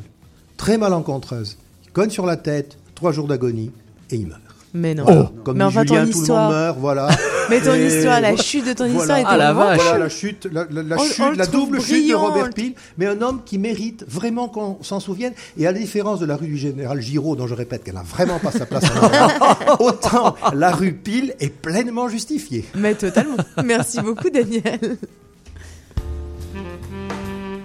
Très 0.58 0.78
malencontreuse. 0.78 1.58
Il 1.86 1.92
cogne 1.92 2.12
sur 2.12 2.26
la 2.26 2.38
tête, 2.38 2.78
trois 2.94 3.12
jours 3.12 3.28
d'agonie, 3.28 3.72
et 4.12 4.16
il 4.16 4.28
meurt. 4.28 4.42
Mais 4.74 4.94
non. 4.94 5.06
Oh, 5.08 5.26
comme 5.44 5.58
mais 5.58 5.64
dit 5.64 5.68
enfin, 5.68 5.84
Julien, 5.86 6.06
tout 6.06 6.22
le 6.22 6.28
monde 6.28 6.52
meurt, 6.52 6.78
voilà. 6.80 7.10
Mais 7.52 7.62
ton 7.62 7.76
histoire, 7.76 8.20
la 8.22 8.36
chute 8.36 8.66
de 8.66 8.74
ton 8.74 8.88
Voilà. 8.88 9.00
histoire 9.00 9.18
était 9.20 9.28
Ah, 9.30 9.38
la 9.38 9.54
vache. 9.54 9.80
Voilà 9.84 9.98
la 10.00 10.10
chute, 10.10 10.48
la, 10.52 10.66
la- 10.72 10.82
la 10.84 10.96
On- 10.96 11.04
chute, 11.04 11.20
on 11.24 11.32
la 11.32 11.46
double 11.46 11.80
chute 11.82 12.10
de 12.10 12.16
Robert 12.16 12.50
Peel, 12.50 12.74
mais 12.98 13.06
un 13.06 13.22
homme 13.22 13.42
qui 13.46 13.58
mérite 13.60 14.04
vraiment 14.08 14.48
qu'on 14.48 14.78
s'en 14.82 15.00
souvienne. 15.00 15.34
Et 15.58 15.68
à 15.68 15.72
la 15.72 15.78
différence 15.78 16.20
de 16.20 16.26
la 16.26 16.36
rue 16.38 16.48
du 16.48 16.58
Général 16.58 17.00
Giraud, 17.02 17.36
dont 17.36 17.46
je 17.48 17.54
répète 17.54 17.84
qu'elle 17.84 17.94
n'a 17.96 18.04
vraiment 18.04 18.40
pas 18.40 18.52
sa 18.52 18.66
place 18.66 18.86
en 18.90 19.04
Orléans, 19.04 19.30
autant 19.80 20.36
la 20.56 20.72
rue 20.72 20.94
Peel 20.94 21.36
est 21.40 21.54
pleinement 21.54 22.10
justifiée. 22.10 22.66
Mais 22.76 22.96
totalement. 22.96 23.38
Merci 23.64 24.02
beaucoup, 24.02 24.30
Daniel. 24.30 24.98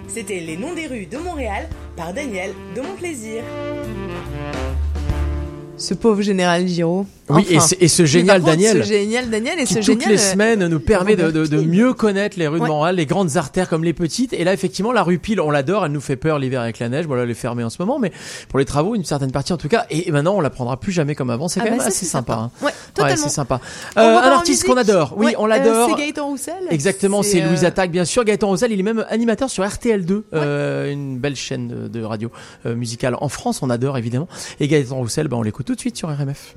C'était 0.07 0.39
Les 0.39 0.57
Noms 0.57 0.73
des 0.73 0.87
rues 0.87 1.05
de 1.05 1.17
Montréal 1.17 1.67
par 1.95 2.13
Daniel 2.13 2.51
de 2.75 2.81
Mon 2.81 2.93
Plaisir. 2.95 3.43
Ce 5.77 5.93
pauvre 5.93 6.21
général 6.23 6.67
Giraud. 6.67 7.05
Oui, 7.29 7.45
et 7.49 7.59
ce- 7.59 7.75
et 7.79 7.89
ce 7.89 8.05
génial 8.05 8.39
contre, 8.39 8.51
Daniel. 8.53 8.83
Ce 8.85 8.87
génial 8.89 9.29
Daniel 9.29 9.59
et 9.59 9.65
qui 9.65 9.73
ce 9.73 9.79
toutes 9.79 9.85
génial. 9.85 10.09
les 10.11 10.15
euh, 10.15 10.31
semaines 10.31 10.67
nous 10.67 10.79
permet 10.79 11.17
de, 11.17 11.29
de- 11.29 11.45
de 11.45 11.57
Robert 11.57 11.69
mieux 11.69 11.93
connaître 11.93 12.39
les 12.39 12.47
rues 12.47 12.57
Ouais. 12.59 12.67
de 12.67 12.71
Montréal, 12.71 12.95
les 12.95 13.05
grandes 13.05 13.35
artères 13.35 13.67
comme 13.67 13.83
les 13.83 13.91
petites. 13.91 14.31
Et 14.31 14.45
là, 14.45 14.53
effectivement, 14.53 14.93
la 14.93 15.03
rue 15.03 15.19
Pile, 15.19 15.41
on 15.41 15.51
l'adore, 15.51 15.85
elle 15.85 15.91
nous 15.91 15.99
fait 15.99 16.15
peur 16.15 16.39
l'hiver 16.39 16.61
avec 16.61 16.79
la 16.79 16.87
neige. 16.87 17.05
Voilà, 17.05 17.23
elle 17.23 17.29
est 17.29 17.33
fermée 17.33 17.65
en 17.65 17.69
ce 17.69 17.81
moment, 17.81 17.99
mais 17.99 18.13
pour 18.47 18.59
les 18.59 18.65
travaux, 18.65 18.95
une 18.95 19.03
certaine 19.03 19.31
partie 19.31 19.51
en 19.51 19.57
tout 19.57 19.67
cas. 19.67 19.85
Et 19.89 20.09
maintenant, 20.09 20.35
on 20.37 20.39
la 20.41 20.49
prendra 20.49 20.79
plus 20.79 20.93
jamais 20.93 21.15
comme 21.15 21.29
avant. 21.29 21.49
C'est 21.49 21.59
Ah 21.59 21.63
quand 21.65 21.69
bah 21.71 21.75
même 21.75 21.81
ça, 21.81 21.87
assez 21.89 22.05
sympa. 22.05 22.33
sympa. 22.33 22.43
hein. 22.61 22.65
Ouais, 22.65 22.71
totalement. 22.93 23.15
c'est 23.17 23.29
sympa. 23.29 23.59
Euh, 23.97 24.01
un 24.01 24.31
artiste 24.31 24.63
qu'on 24.65 24.77
adore. 24.77 25.13
Oui, 25.17 25.25
Ouais, 25.27 25.35
on 25.37 25.45
euh, 25.45 25.49
l'adore. 25.49 25.89
c'est 25.89 26.01
Gaëtan 26.01 26.27
Roussel. 26.27 26.53
Exactement, 26.71 27.23
c'est 27.23 27.41
Louise 27.41 27.65
Attaque, 27.65 27.91
bien 27.91 28.05
sûr. 28.05 28.23
Gaëtan 28.23 28.47
Roussel, 28.47 28.71
il 28.71 28.79
est 28.79 28.83
même 28.83 29.05
animateur 29.09 29.49
sur 29.49 29.65
RTL2, 29.65 30.23
euh, 30.33 30.91
une 30.93 31.17
belle 31.19 31.35
chaîne 31.35 31.67
de, 31.67 31.87
de 31.89 32.03
radio 32.03 32.31
musicale 32.65 33.17
en 33.19 33.27
France. 33.27 33.61
On 33.61 33.69
adore 33.69 33.97
évidemment. 33.97 34.29
Et 34.61 34.69
Gaëtan 34.69 34.95
Roussel, 34.95 35.27
bah, 35.27 35.35
on 35.35 35.41
l'écoute 35.43 35.66
tout 35.67 35.75
de 35.75 35.79
suite 35.81 35.97
sur 35.97 36.09
RMF. 36.09 36.55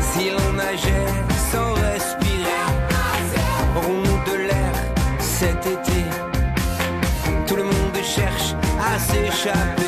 Si 0.00 0.30
l'on 0.30 0.52
nageait 0.52 1.12
sans 1.50 1.72
respirer, 1.74 2.62
aurons-nous 3.76 4.32
de 4.32 4.36
l'air 4.48 4.72
cet 5.18 5.66
été 5.66 6.00
Tout 7.46 7.56
le 7.56 7.64
monde 7.64 7.98
cherche 8.02 8.54
à 8.80 8.98
s'échapper. 8.98 9.83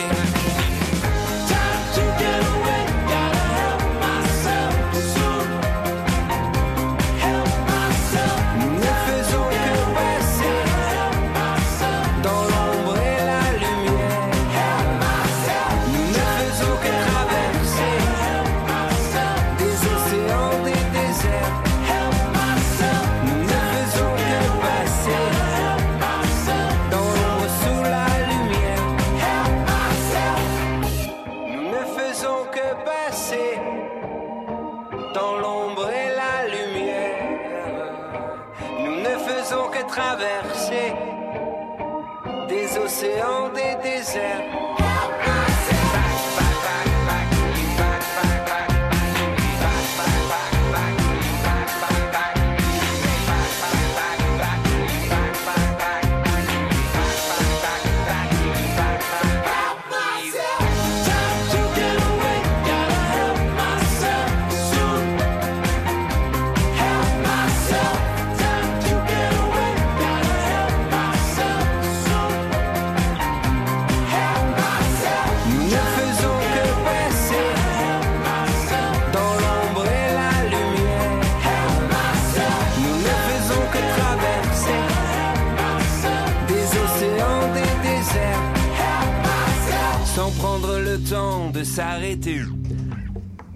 De 91.57 91.65
s'arrêter. 91.65 92.41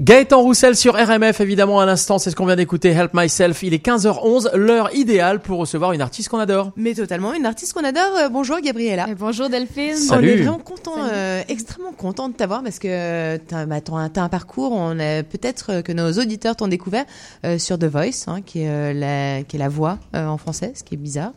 Gaëtan 0.00 0.40
Roussel 0.40 0.74
sur 0.76 0.94
RMF, 0.94 1.42
évidemment, 1.42 1.78
à 1.80 1.84
l'instant, 1.84 2.16
c'est 2.18 2.30
ce 2.30 2.36
qu'on 2.36 2.46
vient 2.46 2.56
d'écouter, 2.56 2.88
Help 2.88 3.10
Myself. 3.12 3.62
Il 3.62 3.74
est 3.74 3.84
15h11, 3.84 4.56
l'heure 4.56 4.88
idéale 4.94 5.40
pour 5.40 5.58
recevoir 5.58 5.92
une 5.92 6.00
artiste 6.00 6.30
qu'on 6.30 6.38
adore. 6.38 6.72
Mais 6.76 6.94
totalement, 6.94 7.34
une 7.34 7.44
artiste 7.44 7.74
qu'on 7.74 7.84
adore. 7.84 8.16
Euh, 8.16 8.30
bonjour 8.30 8.58
Gabriella. 8.60 9.06
bonjour 9.18 9.50
Delphine. 9.50 9.96
Salut. 9.96 10.30
On 10.30 10.32
est 10.32 10.36
vraiment 10.36 10.58
content, 10.58 10.94
euh, 11.12 11.42
extrêmement 11.48 11.92
content 11.92 12.30
de 12.30 12.34
t'avoir 12.34 12.62
parce 12.62 12.78
que 12.78 13.36
t'as 13.36 13.66
bah, 13.66 13.76
un, 13.92 14.28
parcours. 14.30 14.72
On 14.72 14.98
a 14.98 15.22
peut-être 15.22 15.70
euh, 15.70 15.82
que 15.82 15.92
nos 15.92 16.10
auditeurs 16.12 16.56
t'ont 16.56 16.68
découvert 16.68 17.04
euh, 17.44 17.58
sur 17.58 17.78
The 17.78 17.84
Voice, 17.84 18.24
hein, 18.26 18.40
qui 18.40 18.62
est 18.62 18.70
euh, 18.70 18.94
la 18.94 19.42
qui 19.42 19.56
est 19.56 19.58
la 19.58 19.68
voix 19.68 19.98
euh, 20.16 20.26
en 20.26 20.38
français, 20.38 20.72
ce 20.74 20.82
qui 20.82 20.94
est 20.94 20.98
bizarre. 20.98 21.32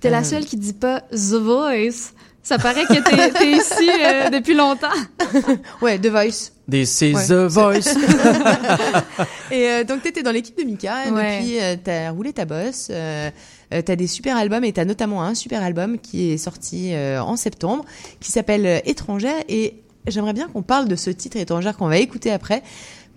T'es 0.00 0.08
la 0.08 0.20
Euh, 0.20 0.24
seule 0.24 0.46
qui 0.46 0.56
dit 0.56 0.72
pas 0.72 1.02
The 1.10 1.34
Voice. 1.34 2.14
Ça 2.48 2.58
paraît 2.58 2.84
que 2.84 2.92
t'es 3.02 3.30
t'es 3.32 3.50
ici 3.52 3.90
euh, 4.04 4.30
depuis 4.30 4.54
longtemps. 4.54 4.86
ouais, 5.82 5.98
The 5.98 6.06
Voice. 6.06 6.52
This 6.70 7.00
is 7.00 7.14
Ouais. 7.14 7.26
the 7.26 7.48
voice. 7.48 7.88
et 9.50 9.68
euh, 9.68 9.84
donc 9.84 10.02
t'étais 10.02 10.22
dans 10.22 10.30
l'équipe 10.30 10.56
de 10.56 10.62
Mika, 10.64 11.06
et 11.06 11.10
Ouais. 11.10 11.38
depuis 11.40 11.58
euh, 11.60 11.76
t'as 11.82 12.10
roulé 12.10 12.32
ta 12.32 12.44
bosse, 12.44 12.88
euh, 12.90 13.30
euh, 13.74 13.82
t'as 13.82 13.96
des 13.96 14.06
super 14.06 14.36
albums 14.36 14.62
et 14.64 14.72
t'as 14.72 14.84
notamment 14.84 15.22
un 15.24 15.34
super 15.34 15.62
album 15.62 15.98
qui 15.98 16.30
est 16.32 16.36
sorti 16.38 16.90
euh, 16.94 17.20
en 17.20 17.34
septembre, 17.36 17.84
qui 18.20 18.30
s'appelle 18.30 18.80
Étrangère 18.84 19.42
et 19.48 19.74
j'aimerais 20.06 20.32
bien 20.32 20.46
qu'on 20.48 20.62
parle 20.62 20.86
de 20.88 20.94
ce 20.96 21.10
titre 21.10 21.36
Étrangère 21.36 21.76
qu'on 21.76 21.88
va 21.88 21.98
écouter 21.98 22.30
après. 22.30 22.62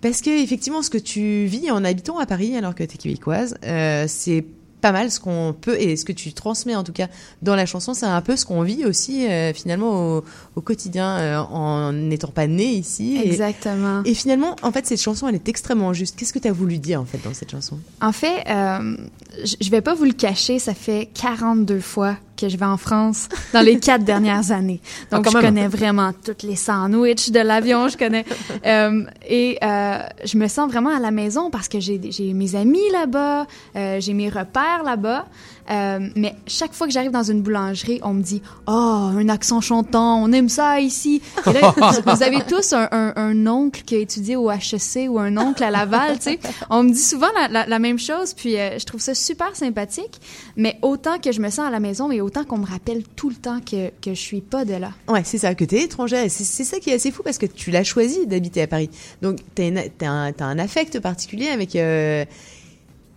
Parce 0.00 0.22
que 0.22 0.30
effectivement, 0.42 0.82
ce 0.82 0.90
que 0.90 0.98
tu 0.98 1.44
vis 1.44 1.70
en 1.70 1.84
habitant 1.84 2.18
à 2.18 2.26
Paris 2.26 2.56
alors 2.56 2.74
que 2.74 2.82
t'es 2.82 2.96
québécoise, 2.98 3.56
euh, 3.64 4.06
c'est 4.08 4.44
pas 4.80 4.92
mal 4.92 5.10
ce 5.10 5.20
qu'on 5.20 5.54
peut 5.58 5.80
et 5.80 5.96
ce 5.96 6.04
que 6.04 6.12
tu 6.12 6.32
transmets 6.32 6.74
en 6.74 6.84
tout 6.84 6.92
cas 6.92 7.08
dans 7.42 7.54
la 7.54 7.66
chanson, 7.66 7.94
c'est 7.94 8.06
un 8.06 8.20
peu 8.20 8.36
ce 8.36 8.44
qu'on 8.44 8.62
vit 8.62 8.84
aussi 8.84 9.26
euh, 9.26 9.52
finalement 9.52 10.16
au, 10.16 10.24
au 10.56 10.60
quotidien 10.60 11.18
euh, 11.18 11.38
en 11.38 11.92
n'étant 11.92 12.28
pas 12.28 12.46
né 12.46 12.64
ici. 12.64 13.20
Exactement. 13.22 14.02
et 14.04 14.14
finalement, 14.14 14.56
en 14.62 14.72
fait, 14.72 14.86
cette 14.86 15.00
chanson, 15.00 15.28
elle 15.28 15.34
est 15.34 15.48
extrêmement 15.48 15.92
juste. 15.92 16.16
Qu'est-ce 16.16 16.32
que 16.32 16.38
tu 16.38 16.48
as 16.48 16.52
voulu 16.52 16.78
dire, 16.78 17.00
en 17.00 17.04
fait, 17.04 17.18
dans 17.24 17.34
cette 17.34 17.50
chanson? 17.50 17.78
En 18.00 18.12
fait, 18.12 18.44
euh, 18.48 18.96
je 19.44 19.56
je 19.60 19.70
vais 19.70 19.82
pas 19.82 19.94
vous 19.94 20.04
le 20.04 20.12
cacher, 20.12 20.58
ça 20.58 20.74
fait 20.74 21.08
42 21.14 21.78
fois 21.78 22.16
que 22.40 22.48
je 22.48 22.56
vais 22.56 22.64
en 22.66 22.76
France 22.76 23.28
dans 23.52 23.60
les 23.60 23.78
quatre 23.78 24.04
dernières 24.04 24.50
années. 24.50 24.80
Donc, 25.10 25.20
Ah, 25.20 25.22
quand 25.24 25.30
je 25.30 25.36
même. 25.38 25.46
connais 25.54 25.68
vraiment 25.68 26.12
toutes 26.24 26.42
les 26.42 26.56
sandwichs 26.56 27.30
de 27.30 27.40
l'avion, 27.40 27.88
je 27.88 27.96
connais. 27.96 28.24
Euh, 28.66 29.02
et 29.28 29.58
euh, 29.62 29.98
je 30.24 30.36
me 30.38 30.48
sens 30.48 30.70
vraiment 30.70 30.94
à 30.94 31.00
la 31.00 31.10
maison 31.10 31.50
parce 31.50 31.68
que 31.68 31.80
j'ai 31.80 32.00
j'ai 32.10 32.32
mes 32.32 32.54
amis 32.54 32.88
là-bas, 32.92 33.46
euh, 33.76 34.00
j'ai 34.00 34.14
mes 34.14 34.28
repères 34.28 34.82
là-bas. 34.84 35.26
Euh, 35.70 36.08
mais 36.16 36.34
chaque 36.46 36.72
fois 36.72 36.86
que 36.86 36.92
j'arrive 36.92 37.10
dans 37.10 37.22
une 37.22 37.42
boulangerie, 37.42 38.00
on 38.02 38.12
me 38.14 38.22
dit 38.22 38.42
«Oh, 38.66 38.70
un 38.70 39.28
accent 39.28 39.60
chantant, 39.60 40.22
on 40.22 40.32
aime 40.32 40.48
ça 40.48 40.80
ici.» 40.80 41.22
Et 41.46 41.52
là, 41.52 41.74
vous 42.06 42.22
avez 42.22 42.42
tous 42.48 42.72
un, 42.72 42.88
un, 42.90 43.12
un 43.16 43.46
oncle 43.46 43.82
qui 43.84 43.94
a 43.94 43.98
étudié 43.98 44.36
au 44.36 44.50
HEC 44.50 45.08
ou 45.08 45.18
un 45.18 45.36
oncle 45.36 45.62
à 45.62 45.70
Laval, 45.70 46.16
tu 46.18 46.24
sais. 46.24 46.40
On 46.70 46.82
me 46.82 46.90
dit 46.92 46.98
souvent 47.02 47.28
la, 47.40 47.48
la, 47.48 47.66
la 47.66 47.78
même 47.78 47.98
chose, 47.98 48.34
puis 48.34 48.56
euh, 48.58 48.78
je 48.78 48.84
trouve 48.84 49.00
ça 49.00 49.14
super 49.14 49.54
sympathique. 49.54 50.20
Mais 50.56 50.78
autant 50.82 51.18
que 51.18 51.32
je 51.32 51.40
me 51.40 51.50
sens 51.50 51.66
à 51.66 51.70
la 51.70 51.80
maison, 51.80 52.08
mais 52.08 52.20
autant 52.20 52.44
qu'on 52.44 52.58
me 52.58 52.66
rappelle 52.66 53.02
tout 53.16 53.28
le 53.28 53.36
temps 53.36 53.60
que, 53.60 53.90
que 54.02 54.14
je 54.14 54.20
suis 54.20 54.40
pas 54.40 54.64
de 54.64 54.74
là. 54.74 54.90
Ouais, 55.08 55.22
c'est 55.24 55.38
ça, 55.38 55.54
que 55.54 55.64
tu 55.64 55.76
es 55.76 55.82
étrangère. 55.84 56.26
C'est 56.28 56.64
ça 56.64 56.78
qui 56.80 56.90
est 56.90 56.94
assez 56.94 57.10
fou 57.10 57.22
parce 57.22 57.38
que 57.38 57.46
tu 57.46 57.70
l'as 57.70 57.84
choisi 57.84 58.26
d'habiter 58.26 58.62
à 58.62 58.66
Paris. 58.66 58.90
Donc, 59.22 59.38
tu 59.54 59.62
as, 59.62 60.44
un 60.44 60.58
affect 60.58 60.98
particulier 61.00 61.48
avec. 61.48 61.76
euh, 61.76 62.24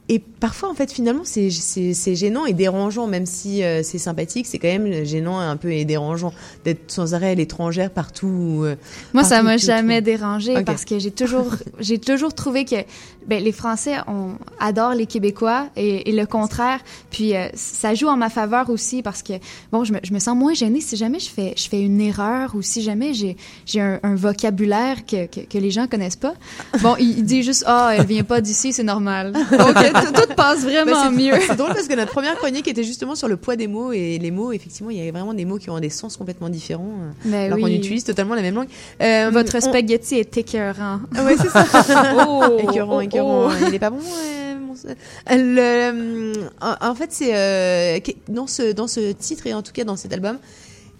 Et 0.09 0.19
parfois, 0.19 0.69
en 0.69 0.73
fait, 0.73 0.91
finalement, 0.91 1.23
c'est- 1.23 1.49
gênant 2.15 2.45
et 2.45 2.51
dérangeant, 2.53 3.07
même 3.07 3.25
si 3.25 3.63
euh, 3.63 3.83
c'est 3.83 3.97
sympathique, 3.97 4.45
c'est 4.47 4.59
quand 4.59 4.67
même 4.67 5.05
gênant 5.05 5.39
un 5.39 5.55
peu 5.55 5.71
et 5.71 5.85
dérangeant 5.85 6.33
d'être 6.65 6.91
sans 6.91 7.13
arrêt 7.13 7.31
à 7.31 7.35
l'étrangère 7.35 7.89
partout. 7.89 8.61
euh, 8.65 8.75
Moi, 9.13 9.23
ça 9.23 9.35
partout 9.35 9.45
m'a 9.45 9.53
autour. 9.55 9.65
jamais 9.65 10.01
dérangé 10.01 10.61
parce 10.65 10.83
que 10.83 10.99
j'ai 10.99 11.11
toujours, 11.11 11.47
j'ai 11.79 11.99
toujours 11.99 12.33
trouvé 12.33 12.65
que 12.65 12.75
ben, 13.27 13.41
les 13.41 13.53
Français 13.53 13.95
on 14.07 14.31
adore 14.59 14.93
les 14.93 15.05
Québécois 15.05 15.67
et, 15.77 16.09
et 16.09 16.11
le 16.13 16.25
contraire. 16.25 16.81
Puis 17.09 17.33
euh, 17.37 17.47
ça 17.53 17.95
joue 17.95 18.07
en 18.07 18.17
ma 18.17 18.29
faveur 18.29 18.69
aussi 18.69 19.01
parce 19.01 19.23
que 19.23 19.31
bon, 19.71 19.85
je 19.85 19.93
me, 19.93 19.99
je 20.03 20.13
me 20.13 20.19
sens 20.19 20.35
moins 20.35 20.53
gênée 20.53 20.81
si 20.81 20.97
jamais 20.97 21.19
je 21.19 21.29
fais, 21.29 21.53
je 21.55 21.69
fais 21.69 21.81
une 21.81 22.01
erreur 22.01 22.53
ou 22.55 22.61
si 22.61 22.81
jamais 22.81 23.13
j'ai, 23.13 23.37
j'ai 23.65 23.79
un, 23.79 24.01
un 24.03 24.15
vocabulaire 24.15 25.05
que, 25.05 25.27
que, 25.27 25.39
que 25.39 25.57
les 25.57 25.71
gens 25.71 25.87
connaissent 25.87 26.17
pas. 26.17 26.33
Bon, 26.81 26.95
il, 26.99 27.19
il 27.19 27.23
dit 27.23 27.43
juste 27.43 27.63
ah, 27.65 27.93
elle 27.97 28.05
vient 28.05 28.25
pas 28.25 28.41
d'ici, 28.41 28.73
c'est 28.73 28.83
normal. 28.83 29.31
Donc 29.51 29.75
tout, 30.11 30.21
tout 30.27 30.33
passe 30.35 30.61
vraiment 30.63 30.91
Bah, 30.91 31.09
c'est- 31.11 31.15
mieux. 31.23 31.33
C'est 31.47 31.55
drôle 31.55 31.73
parce 31.73 31.87
que 31.87 31.95
notre 31.95 32.11
première 32.11 32.35
chronique 32.37 32.67
était 32.67 32.83
justement 32.83 33.15
sur 33.15 33.27
le 33.27 33.37
poids 33.37 33.55
des 33.55 33.67
mots 33.67 33.91
et 33.91 34.17
les 34.19 34.31
mots, 34.31 34.51
effectivement, 34.51 34.89
il 34.89 35.03
y 35.03 35.07
a 35.07 35.11
vraiment 35.11 35.33
des 35.33 35.45
mots 35.45 35.57
qui 35.57 35.69
ont 35.69 35.79
des 35.79 35.89
sens 35.89 36.17
complètement 36.17 36.49
différents. 36.49 36.83
euh, 37.01 37.11
Mais 37.25 37.45
alors 37.45 37.57
qu'on 37.59 37.65
oui. 37.65 37.75
utilise 37.77 38.03
totalement 38.03 38.35
la 38.35 38.41
même 38.41 38.55
langue. 38.55 38.67
Euh, 39.01 39.29
Votre 39.31 39.57
on- 39.57 39.61
spaghetti 39.61 40.15
est 40.15 40.37
écœurant. 40.37 40.99
Ah 41.15 41.23
ouais, 41.25 41.35
c'est 41.39 41.49
ça. 41.49 41.65
Oh, 42.27 42.43
écœurant, 42.59 42.97
oh, 42.97 43.01
écœurant. 43.01 43.47
oh. 43.49 43.65
Il 43.67 43.73
est 43.73 43.79
pas 43.79 43.89
bon. 43.89 43.97
ouais, 43.97 44.55
mon- 44.55 44.73
Le, 45.29 45.59
euh, 45.59 46.33
en 46.81 46.95
fait, 46.95 47.09
c'est 47.11 47.35
euh, 47.35 47.99
dans 48.27 48.47
ce 48.47 48.71
dans 48.73 48.87
ce 48.87 49.11
titre 49.11 49.47
et 49.47 49.53
en 49.53 49.61
tout 49.61 49.71
cas 49.71 49.83
dans 49.83 49.95
cet 49.95 50.13
album. 50.13 50.37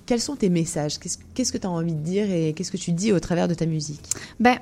Quels 0.06 0.20
sont 0.20 0.36
tes 0.36 0.50
messages? 0.50 1.00
Qu'est-ce 1.00 1.18
qu'est-ce 1.34 1.54
que 1.54 1.58
tu 1.58 1.66
as 1.66 1.70
envie 1.70 1.94
de 1.94 2.02
dire 2.04 2.30
et 2.30 2.54
qu'est-ce 2.54 2.72
que 2.72 2.78
tu 2.78 2.92
dis 2.92 3.14
au 3.14 3.20
travers 3.22 3.48
de 3.48 3.54
ta 3.54 3.66
musique? 3.66 4.02
Ben, 4.40 4.58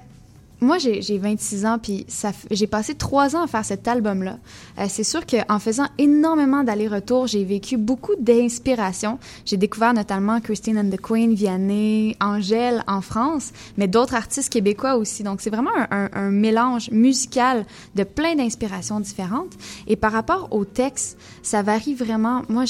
moi, 0.62 0.78
j'ai 0.78 1.02
j'ai 1.02 1.18
26 1.18 1.66
ans, 1.66 1.78
puis 1.82 2.06
j'ai 2.52 2.68
passé 2.68 2.94
trois 2.94 3.36
ans 3.36 3.44
à 3.44 3.48
faire 3.48 3.66
cet 3.66 3.88
album-là. 3.88 4.38
Euh, 4.80 4.86
c'est 4.88 5.04
sûr 5.04 5.26
qu'en 5.26 5.58
faisant 5.60 5.88
énormément 5.98 6.64
d'allers-retours, 6.64 7.26
j'ai 7.28 7.44
vécu 7.44 7.78
beaucoup 7.78 8.14
d'inspiration. 8.20 9.18
J'ai 9.46 9.58
découvert 9.58 9.94
notamment 9.94 10.40
Christine 10.40 10.78
and 10.78 10.90
the 10.90 11.02
Queen, 11.02 11.34
Vianney, 11.34 12.16
Angèle 12.22 12.84
en 12.88 13.02
France, 13.02 13.52
mais 13.78 13.88
d'autres 13.88 14.14
artistes 14.14 14.50
québécois 14.52 14.98
aussi. 14.98 15.24
Donc, 15.24 15.42
c'est 15.42 15.50
vraiment 15.50 15.72
un, 15.76 15.88
un- 15.90 16.10
un 16.14 16.30
mélange 16.30 16.92
musical 16.92 17.66
de 17.96 18.04
plein 18.04 18.36
d'inspirations 18.36 19.00
différentes. 19.00 19.54
Et 19.88 19.96
par 19.96 20.12
rapport 20.12 20.48
au 20.52 20.64
texte, 20.66 21.18
ça 21.42 21.64
varie 21.64 21.96
vraiment. 21.96 22.44
Moi, 22.50 22.66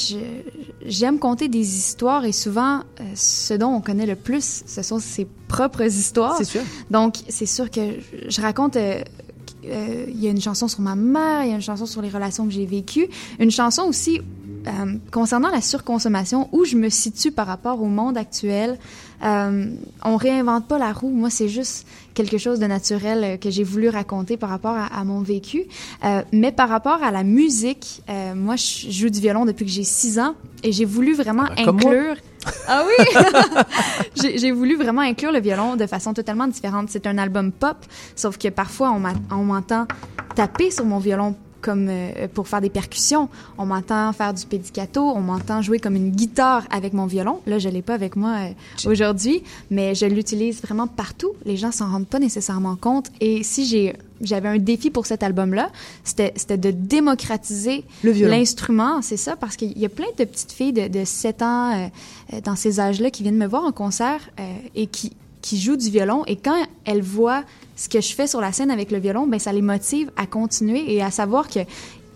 j'aime 0.86 1.18
conter 1.18 1.48
des 1.48 1.76
histoires 1.76 2.24
et 2.24 2.32
souvent, 2.32 2.78
euh, 3.00 3.04
ce 3.14 3.54
dont 3.54 3.68
on 3.74 3.80
connaît 3.80 4.06
le 4.06 4.16
plus, 4.16 4.62
ce 4.66 4.82
sont 4.82 4.98
ses 4.98 5.26
propres 5.52 5.82
histoires. 5.82 6.36
C'est 6.38 6.44
sûr. 6.44 6.62
Donc, 6.90 7.16
c'est 7.28 7.46
sûr 7.46 7.70
que 7.70 7.80
je- 8.28 8.40
raconte. 8.40 8.76
euh, 8.76 9.02
euh, 9.64 10.06
Il 10.08 10.20
y 10.20 10.26
a 10.26 10.30
une 10.30 10.40
chanson 10.40 10.66
sur 10.68 10.80
ma 10.80 10.96
mère, 10.96 11.44
il 11.44 11.50
y 11.50 11.52
a 11.52 11.56
une 11.56 11.62
chanson 11.62 11.86
sur 11.86 12.02
les 12.02 12.08
relations 12.08 12.44
que 12.46 12.52
j'ai 12.52 12.66
vécues, 12.66 13.06
une 13.38 13.50
chanson 13.50 13.82
aussi 13.82 14.20
euh, 14.66 14.70
concernant 15.10 15.48
la 15.50 15.60
surconsommation, 15.60 16.48
où 16.52 16.64
je 16.64 16.76
me 16.76 16.88
situe 16.88 17.30
par 17.32 17.46
rapport 17.46 17.80
au 17.82 17.86
monde 17.86 18.16
actuel. 18.16 18.78
Euh, 19.24 19.66
on 20.04 20.16
réinvente 20.16 20.66
pas 20.66 20.78
la 20.78 20.92
roue. 20.92 21.10
Moi, 21.10 21.30
c'est 21.30 21.48
juste 21.48 21.86
quelque 22.14 22.38
chose 22.38 22.58
de 22.58 22.66
naturel 22.66 23.38
que 23.40 23.50
j'ai 23.50 23.62
voulu 23.64 23.88
raconter 23.88 24.36
par 24.36 24.50
rapport 24.50 24.72
à, 24.76 24.86
à 24.86 25.04
mon 25.04 25.20
vécu. 25.20 25.64
Mais 26.32 26.50
par 26.52 26.68
rapport 26.68 27.00
à 27.02 27.10
la 27.12 27.22
musique, 27.24 28.02
moi, 28.36 28.56
je 28.56 28.90
joue 28.90 29.10
du 29.10 29.20
violon 29.20 29.44
depuis 29.46 29.64
que 29.64 29.70
j'ai 29.70 29.84
six 29.84 30.18
ans 30.18 30.34
et 30.64 30.72
j'ai 30.72 30.84
voulu 30.84 31.14
vraiment 31.14 31.44
moi. 31.72 31.82
Ah 32.66 32.84
oui! 32.86 33.04
j'ai 34.36 34.50
voulu 34.50 34.76
vraiment 34.76 35.02
inclure 35.02 35.32
le 35.32 35.40
violon 35.40 35.76
de 35.76 35.86
façon 35.86 36.14
totalement 36.14 36.46
différente. 36.46 36.88
C'est 36.90 37.06
un 37.06 37.18
album 37.18 37.52
pop, 37.52 37.76
sauf 38.16 38.38
que 38.38 38.48
parfois 38.48 38.92
on 39.30 39.44
m'entend 39.44 39.86
taper 40.34 40.70
sur 40.70 40.84
mon 40.84 40.98
violon 40.98 41.36
comme 41.62 41.86
euh, 41.88 42.28
pour 42.32 42.48
faire 42.48 42.60
des 42.60 42.70
percussions. 42.70 43.28
On 43.56 43.64
m'entend 43.66 44.12
faire 44.12 44.34
du 44.34 44.44
pedicato, 44.44 45.00
on 45.00 45.20
m'entend 45.20 45.62
jouer 45.62 45.78
comme 45.78 45.96
une 45.96 46.10
guitare 46.10 46.64
avec 46.70 46.92
mon 46.92 47.06
violon. 47.06 47.40
Là, 47.46 47.58
je 47.58 47.68
l'ai 47.68 47.82
pas 47.82 47.94
avec 47.94 48.16
moi 48.16 48.36
euh, 48.40 48.90
aujourd'hui, 48.90 49.42
mais 49.70 49.94
je 49.94 50.06
l'utilise 50.06 50.60
vraiment 50.60 50.86
partout. 50.86 51.32
Les 51.46 51.56
gens 51.56 51.72
s'en 51.72 51.90
rendent 51.90 52.06
pas 52.06 52.18
nécessairement 52.18 52.76
compte. 52.76 53.10
Et 53.20 53.42
si 53.42 53.64
j'ai 53.64 53.94
j'avais 54.22 54.48
un 54.48 54.58
défi 54.58 54.90
pour 54.90 55.06
cet 55.06 55.22
album-là, 55.22 55.70
c'était 56.04 56.32
c'était 56.36 56.56
de 56.56 56.70
démocratiser 56.70 57.84
l'instrument, 58.02 59.02
c'est 59.02 59.16
ça, 59.16 59.36
parce 59.36 59.56
qu'il 59.56 59.76
y 59.78 59.84
a 59.84 59.88
plein 59.88 60.06
de 60.18 60.24
petites 60.24 60.52
filles 60.52 60.72
de, 60.72 60.88
de 60.88 61.04
7 61.04 61.42
ans 61.42 61.72
euh, 61.72 61.86
euh, 62.32 62.40
dans 62.40 62.56
ces 62.56 62.80
âges-là 62.80 63.10
qui 63.10 63.22
viennent 63.22 63.36
me 63.36 63.46
voir 63.46 63.64
en 63.64 63.72
concert 63.72 64.20
euh, 64.38 64.54
et 64.74 64.86
qui, 64.86 65.12
qui 65.40 65.60
jouent 65.60 65.76
du 65.76 65.90
violon. 65.90 66.24
Et 66.26 66.36
quand 66.36 66.66
elles 66.84 67.02
voient 67.02 67.44
ce 67.76 67.88
que 67.88 68.00
je 68.00 68.14
fais 68.14 68.26
sur 68.26 68.40
la 68.40 68.52
scène 68.52 68.70
avec 68.70 68.90
le 68.90 68.98
violon, 68.98 69.26
ben 69.26 69.38
ça 69.38 69.52
les 69.52 69.62
motive 69.62 70.10
à 70.16 70.26
continuer 70.26 70.92
et 70.92 71.02
à 71.02 71.10
savoir 71.10 71.48
que 71.48 71.60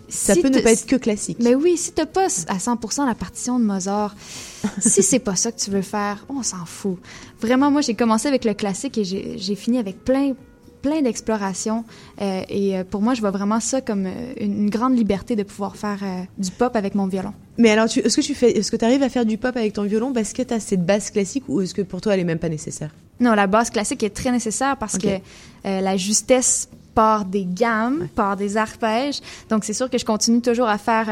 Ça 0.09 0.33
si 0.33 0.41
peut 0.41 0.49
ne 0.49 0.59
pas 0.59 0.71
être 0.71 0.85
que 0.85 0.95
classique. 0.95 1.37
Mais 1.41 1.55
oui, 1.55 1.77
si 1.77 1.91
t'as 1.91 2.05
pas 2.05 2.25
à 2.47 2.57
100% 2.57 3.05
la 3.05 3.15
partition 3.15 3.59
de 3.59 3.65
Mozart, 3.65 4.15
si 4.79 5.03
c'est 5.03 5.19
pas 5.19 5.35
ça 5.35 5.51
que 5.51 5.59
tu 5.59 5.69
veux 5.69 5.81
faire, 5.81 6.25
on 6.29 6.43
s'en 6.43 6.65
fout. 6.65 6.97
Vraiment, 7.41 7.71
moi, 7.71 7.81
j'ai 7.81 7.93
commencé 7.93 8.27
avec 8.27 8.45
le 8.45 8.53
classique 8.53 8.97
et 8.97 9.03
j'ai 9.03 9.37
j'ai 9.37 9.55
fini 9.55 9.77
avec 9.79 10.03
plein 10.03 10.33
plein 10.81 11.01
d'explorations 11.01 11.83
euh, 12.21 12.41
et 12.49 12.77
euh, 12.77 12.83
pour 12.83 13.01
moi 13.01 13.13
je 13.13 13.21
vois 13.21 13.31
vraiment 13.31 13.59
ça 13.59 13.81
comme 13.81 14.05
euh, 14.05 14.33
une, 14.39 14.63
une 14.63 14.69
grande 14.69 14.97
liberté 14.97 15.35
de 15.35 15.43
pouvoir 15.43 15.75
faire 15.75 15.99
euh, 16.01 16.21
du 16.37 16.51
pop 16.51 16.75
avec 16.75 16.95
mon 16.95 17.07
violon. 17.07 17.33
Mais 17.57 17.71
alors, 17.71 17.85
est-ce 17.85 18.15
que 18.15 18.21
tu 18.21 18.35
fais, 18.35 18.51
est-ce 18.51 18.71
que 18.71 18.85
arrives 18.85 19.01
à 19.03 19.09
faire 19.09 19.25
du 19.25 19.37
pop 19.37 19.55
avec 19.55 19.73
ton 19.73 19.83
violon 19.83 20.13
parce 20.13 20.33
que 20.33 20.41
tu 20.43 20.53
as 20.53 20.59
cette 20.59 20.85
basse 20.85 21.09
classique 21.11 21.43
ou 21.47 21.61
est-ce 21.61 21.73
que 21.73 21.81
pour 21.81 22.01
toi 22.01 22.13
elle 22.13 22.19
est 22.19 22.25
même 22.25 22.39
pas 22.39 22.49
nécessaire? 22.49 22.91
Non, 23.19 23.33
la 23.33 23.47
basse 23.47 23.71
classique 23.71 24.03
est 24.03 24.15
très 24.15 24.31
nécessaire 24.31 24.77
parce 24.77 24.97
que 24.97 25.07
euh, 25.07 25.81
la 25.81 25.97
justesse 25.97 26.69
part 26.93 27.25
des 27.25 27.45
gammes, 27.45 28.07
part 28.15 28.37
des 28.37 28.57
arpèges. 28.57 29.19
Donc, 29.49 29.65
c'est 29.65 29.73
sûr 29.73 29.89
que 29.89 29.97
je 29.97 30.05
continue 30.05 30.41
toujours 30.41 30.67
à 30.67 30.77
faire, 30.77 31.09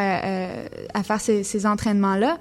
à 0.94 1.04
faire 1.04 1.22
ces, 1.22 1.44
ces 1.44 1.66
entraînements-là. 1.66 2.38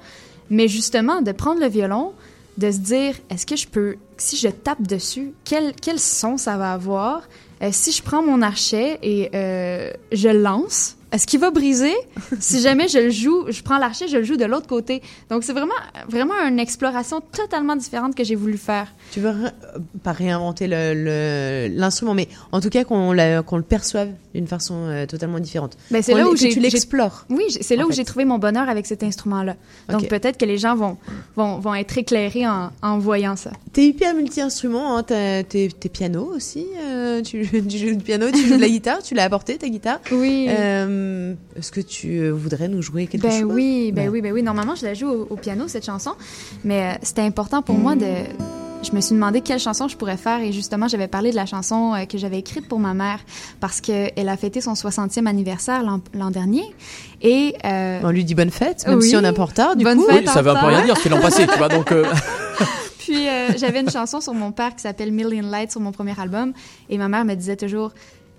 Mais 0.50 0.68
justement, 0.68 1.22
de 1.22 1.32
prendre 1.32 1.60
le 1.60 1.68
violon, 1.68 2.12
de 2.58 2.70
se 2.70 2.78
dire, 2.78 3.14
est-ce 3.30 3.46
que 3.46 3.56
je 3.56 3.66
peux, 3.66 3.96
si 4.16 4.36
je 4.36 4.48
tape 4.48 4.82
dessus, 4.82 5.32
quel, 5.44 5.74
quel 5.74 5.98
son 5.98 6.36
ça 6.36 6.56
va 6.56 6.72
avoir? 6.72 7.22
Euh, 7.62 7.70
si 7.72 7.92
je 7.92 8.02
prends 8.02 8.22
mon 8.22 8.42
archet 8.42 8.98
et 9.02 9.30
euh, 9.34 9.90
je 10.12 10.28
lance, 10.28 10.96
est-ce 11.14 11.26
qu'il 11.26 11.40
va 11.40 11.50
briser? 11.50 11.94
si 12.40 12.60
jamais 12.60 12.88
je 12.88 12.98
le 12.98 13.10
joue, 13.10 13.44
je 13.48 13.62
prends 13.62 13.78
l'archet, 13.78 14.08
je 14.08 14.16
le 14.18 14.24
joue 14.24 14.36
de 14.36 14.44
l'autre 14.44 14.66
côté. 14.66 15.00
Donc, 15.30 15.44
c'est 15.44 15.52
vraiment, 15.52 15.74
vraiment 16.08 16.34
une 16.46 16.58
exploration 16.58 17.20
totalement 17.20 17.76
différente 17.76 18.14
que 18.14 18.24
j'ai 18.24 18.34
voulu 18.34 18.58
faire. 18.58 18.88
Tu 19.12 19.20
veux 19.20 19.32
pas 20.02 20.12
réinventer 20.12 20.66
le- 20.66 20.94
le- 20.94 21.68
l'instrument, 21.74 22.14
mais 22.14 22.28
en 22.52 22.60
tout 22.60 22.68
cas 22.70 22.84
qu'on 22.84 23.12
le 23.12 23.62
perçoive 23.62 24.08
d'une 24.34 24.46
façon 24.48 24.74
euh, 24.88 25.06
totalement 25.06 25.38
différente. 25.38 25.76
Ben, 25.90 26.02
c'est 26.02 26.14
là 26.14 26.26
où 26.26 26.32
que 26.32 26.38
j'ai 26.38 26.48
tu 26.48 26.58
l'explores. 26.60 27.24
Oui, 27.30 27.44
c'est 27.60 27.76
là 27.76 27.86
où 27.86 27.92
j'ai 27.92 28.04
trouvé 28.04 28.24
mon 28.24 28.38
bonheur 28.38 28.68
avec 28.68 28.84
cet 28.86 29.02
instrument-là. 29.04 29.54
Donc 29.88 30.08
peut-être 30.08 30.36
que 30.36 30.44
les 30.44 30.58
gens 30.58 30.74
vont 30.74 30.96
vont, 31.36 31.58
vont 31.60 31.74
être 31.74 31.96
éclairés 31.96 32.46
en, 32.46 32.70
en 32.82 32.98
voyant 32.98 33.36
ça. 33.36 33.52
T'es 33.72 33.86
hyper 33.86 34.14
multi-instrument, 34.14 34.96
hein, 34.96 35.02
t'es 35.04 35.44
t'es 35.44 35.88
piano 35.88 36.32
aussi, 36.34 36.66
euh, 36.80 37.22
tu, 37.22 37.46
tu 37.68 37.78
joues 37.78 37.94
du 37.94 38.02
piano, 38.02 38.26
tu 38.32 38.44
joues 38.44 38.56
de 38.56 38.60
la 38.60 38.68
guitare, 38.68 39.02
tu 39.02 39.14
l'as 39.14 39.24
apporté 39.24 39.56
ta 39.56 39.68
guitare. 39.68 40.00
Oui. 40.10 40.46
Euh, 40.48 41.03
Est-ce 41.56 41.70
que 41.72 41.80
tu 41.80 42.18
euh, 42.20 42.30
voudrais 42.30 42.68
nous 42.68 42.82
jouer 42.82 43.06
quelque 43.06 43.22
Ben 43.22 43.42
chose? 43.42 43.52
oui, 43.52 43.92
ben 43.92 44.04
Ben. 44.06 44.10
oui, 44.12 44.20
ben 44.20 44.32
oui. 44.32 44.42
Normalement, 44.42 44.74
je 44.74 44.84
la 44.84 44.94
joue 44.94 45.08
au, 45.08 45.26
au 45.30 45.36
piano 45.36 45.68
cette 45.68 45.84
chanson, 45.86 46.12
mais 46.64 46.82
euh, 46.94 46.98
c'était 47.02 47.22
important 47.22 47.62
pour 47.62 47.76
moi 47.76 47.94
de. 47.96 48.06
Je 48.82 48.92
me 48.94 49.00
suis 49.00 49.14
demandé 49.14 49.40
quelle 49.40 49.58
chanson 49.60 49.88
je 49.88 49.96
pourrais 49.96 50.18
faire 50.18 50.40
et 50.42 50.52
justement, 50.52 50.88
j'avais 50.88 51.08
parlé 51.08 51.30
de 51.30 51.36
la 51.36 51.46
chanson 51.46 51.94
euh, 51.94 52.04
que 52.04 52.18
j'avais 52.18 52.38
écrite 52.38 52.68
pour 52.68 52.78
ma 52.78 52.92
mère 52.92 53.18
parce 53.58 53.80
qu'elle 53.80 54.28
a 54.28 54.36
fêté 54.36 54.60
son 54.60 54.74
60e 54.74 55.24
anniversaire 55.24 55.82
l'an 56.12 56.30
dernier 56.30 56.64
et 57.22 57.54
euh, 57.64 58.00
On 58.04 58.10
lui 58.10 58.24
dit 58.24 58.34
bonne 58.34 58.50
fête, 58.50 58.86
même 58.86 58.98
oui, 58.98 59.08
si 59.08 59.16
on 59.16 59.22
est 59.24 59.26
un 59.28 59.32
peu 59.32 59.40
en 59.40 59.46
retard, 59.46 59.74
du 59.76 59.84
bonne 59.84 59.96
coup. 59.96 60.04
fête 60.04 60.24
Oui, 60.26 60.30
ça 60.30 60.42
veut 60.42 60.50
un 60.50 60.60
peu 60.60 60.66
rien 60.66 60.84
dire, 60.84 60.98
c'était 60.98 61.08
l'an 61.08 61.20
passé, 61.22 61.46
tu 61.46 61.56
vois, 61.56 61.68
donc... 61.70 61.92
euh, 61.92 62.04
Puis 62.98 63.26
euh, 63.26 63.56
j'avais 63.56 63.80
une 63.80 63.90
chanson 63.90 64.20
sur 64.20 64.34
mon 64.34 64.52
père 64.52 64.74
qui 64.74 64.82
s'appelle 64.82 65.12
Million 65.12 65.48
Lights 65.48 65.70
sur 65.72 65.80
mon 65.80 65.92
premier 65.92 66.18
album 66.20 66.52
et 66.90 66.98
ma 66.98 67.08
mère 67.08 67.24
me 67.24 67.34
disait 67.34 67.56
toujours 67.56 67.92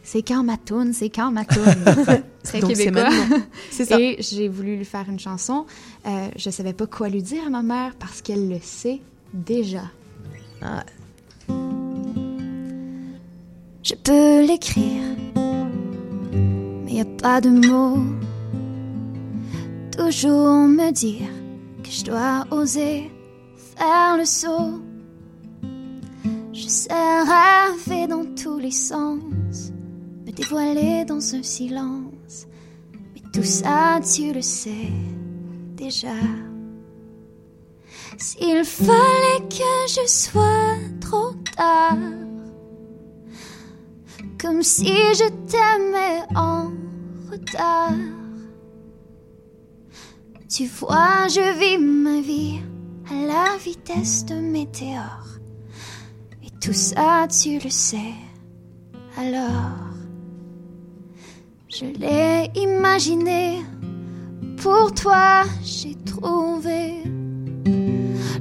c'est 0.05 0.21
quand 0.21 0.43
ma 0.43 0.55
toune, 0.57 0.93
c'est 0.93 1.09
quand 1.09 1.31
ma 1.31 1.45
toune. 1.45 1.63
Très 2.43 2.59
Donc, 2.59 2.71
c'est 2.75 2.85
québécois. 2.85 3.09
maintenant. 3.09 3.37
C'est 3.71 3.85
ça. 3.85 3.99
Et 3.99 4.17
j'ai 4.19 4.47
voulu 4.47 4.77
lui 4.77 4.85
faire 4.85 5.05
une 5.09 5.19
chanson. 5.19 5.65
Euh, 6.05 6.27
je 6.35 6.49
savais 6.51 6.73
pas 6.73 6.85
quoi 6.85 7.09
lui 7.09 7.23
dire 7.23 7.47
à 7.47 7.49
ma 7.49 7.63
mère 7.63 7.95
parce 7.99 8.21
qu'elle 8.21 8.47
le 8.47 8.59
sait 8.61 9.01
déjà. 9.33 9.81
Ah. 10.61 10.85
Je 13.81 13.95
peux 13.95 14.45
l'écrire, 14.45 15.01
mais 16.83 16.93
y 16.93 17.01
a 17.01 17.05
pas 17.05 17.41
de 17.41 17.49
mots. 17.49 17.97
Toujours 19.97 20.67
me 20.67 20.91
dire 20.91 21.29
que 21.83 21.89
je 21.89 22.03
dois 22.03 22.45
oser 22.51 23.11
faire 23.75 24.17
le 24.17 24.25
saut. 24.25 24.81
Je 26.53 26.67
sais 26.67 26.93
rêver 26.93 28.07
dans 28.07 28.25
tous 28.35 28.57
les 28.57 28.71
sens, 28.71 29.71
me 30.35 30.41
dévoiler 30.41 31.05
dans 31.05 31.35
un 31.35 31.43
silence. 31.43 32.47
Mais 33.13 33.21
tout 33.33 33.43
ça, 33.43 33.99
tu 34.01 34.33
le 34.33 34.41
sais 34.41 34.91
déjà. 35.75 36.13
S'il 38.17 38.63
fallait 38.63 39.47
que 39.49 39.73
je 39.87 40.07
sois 40.07 40.77
trop 41.01 41.33
tard, 41.55 41.97
comme 44.41 44.63
si 44.63 44.87
je 44.87 45.29
t'aimais 45.47 46.23
en 46.35 46.71
retard. 47.31 47.93
Tu 50.49 50.67
vois, 50.67 51.27
je 51.27 51.59
vis 51.59 51.77
ma 51.77 52.21
vie 52.21 52.59
à 53.09 53.25
la 53.25 53.57
vitesse 53.57 54.25
d'un 54.25 54.41
météore. 54.41 55.39
Et 56.43 56.49
tout 56.61 56.73
ça, 56.73 57.27
tu 57.27 57.59
le 57.59 57.69
sais. 57.69 58.13
Alors, 59.17 59.84
je 61.79 61.85
l'ai 61.99 62.49
imaginé. 62.55 63.61
Pour 64.61 64.93
toi, 64.93 65.43
j'ai 65.63 65.95
trouvé 66.05 67.03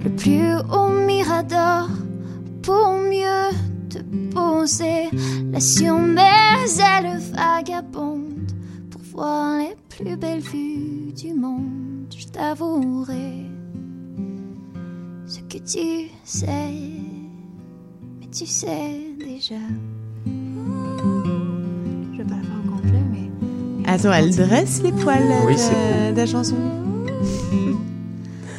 le 0.05 0.11
plus 0.17 0.55
haut 0.73 0.93
mirador 1.07 1.89
pour 2.63 2.93
mieux 2.93 3.51
te 3.89 3.99
poser 4.33 5.09
là 5.51 5.61
sur 5.61 5.99
mes 5.99 6.69
ailes 6.79 7.19
vagabondes 7.33 8.53
pour 8.91 9.01
voir 9.03 9.59
les 9.59 9.77
plus 9.89 10.17
belles 10.17 10.41
vues 10.41 11.13
du 11.13 11.35
monde. 11.35 12.15
Je 12.17 12.27
t'avouerai 12.27 13.51
ce 15.27 15.41
que 15.41 15.59
tu 15.59 16.11
sais, 16.25 16.73
mais 18.21 18.29
tu 18.31 18.47
sais 18.47 19.01
déjà. 19.19 19.57
Attends, 23.87 24.13
elle 24.13 24.35
dresse 24.35 24.83
les 24.83 24.93
poils 24.93 25.23
Oui, 25.47 25.55
de, 25.57 26.17
la 26.17 26.27
chanson. 26.27 26.57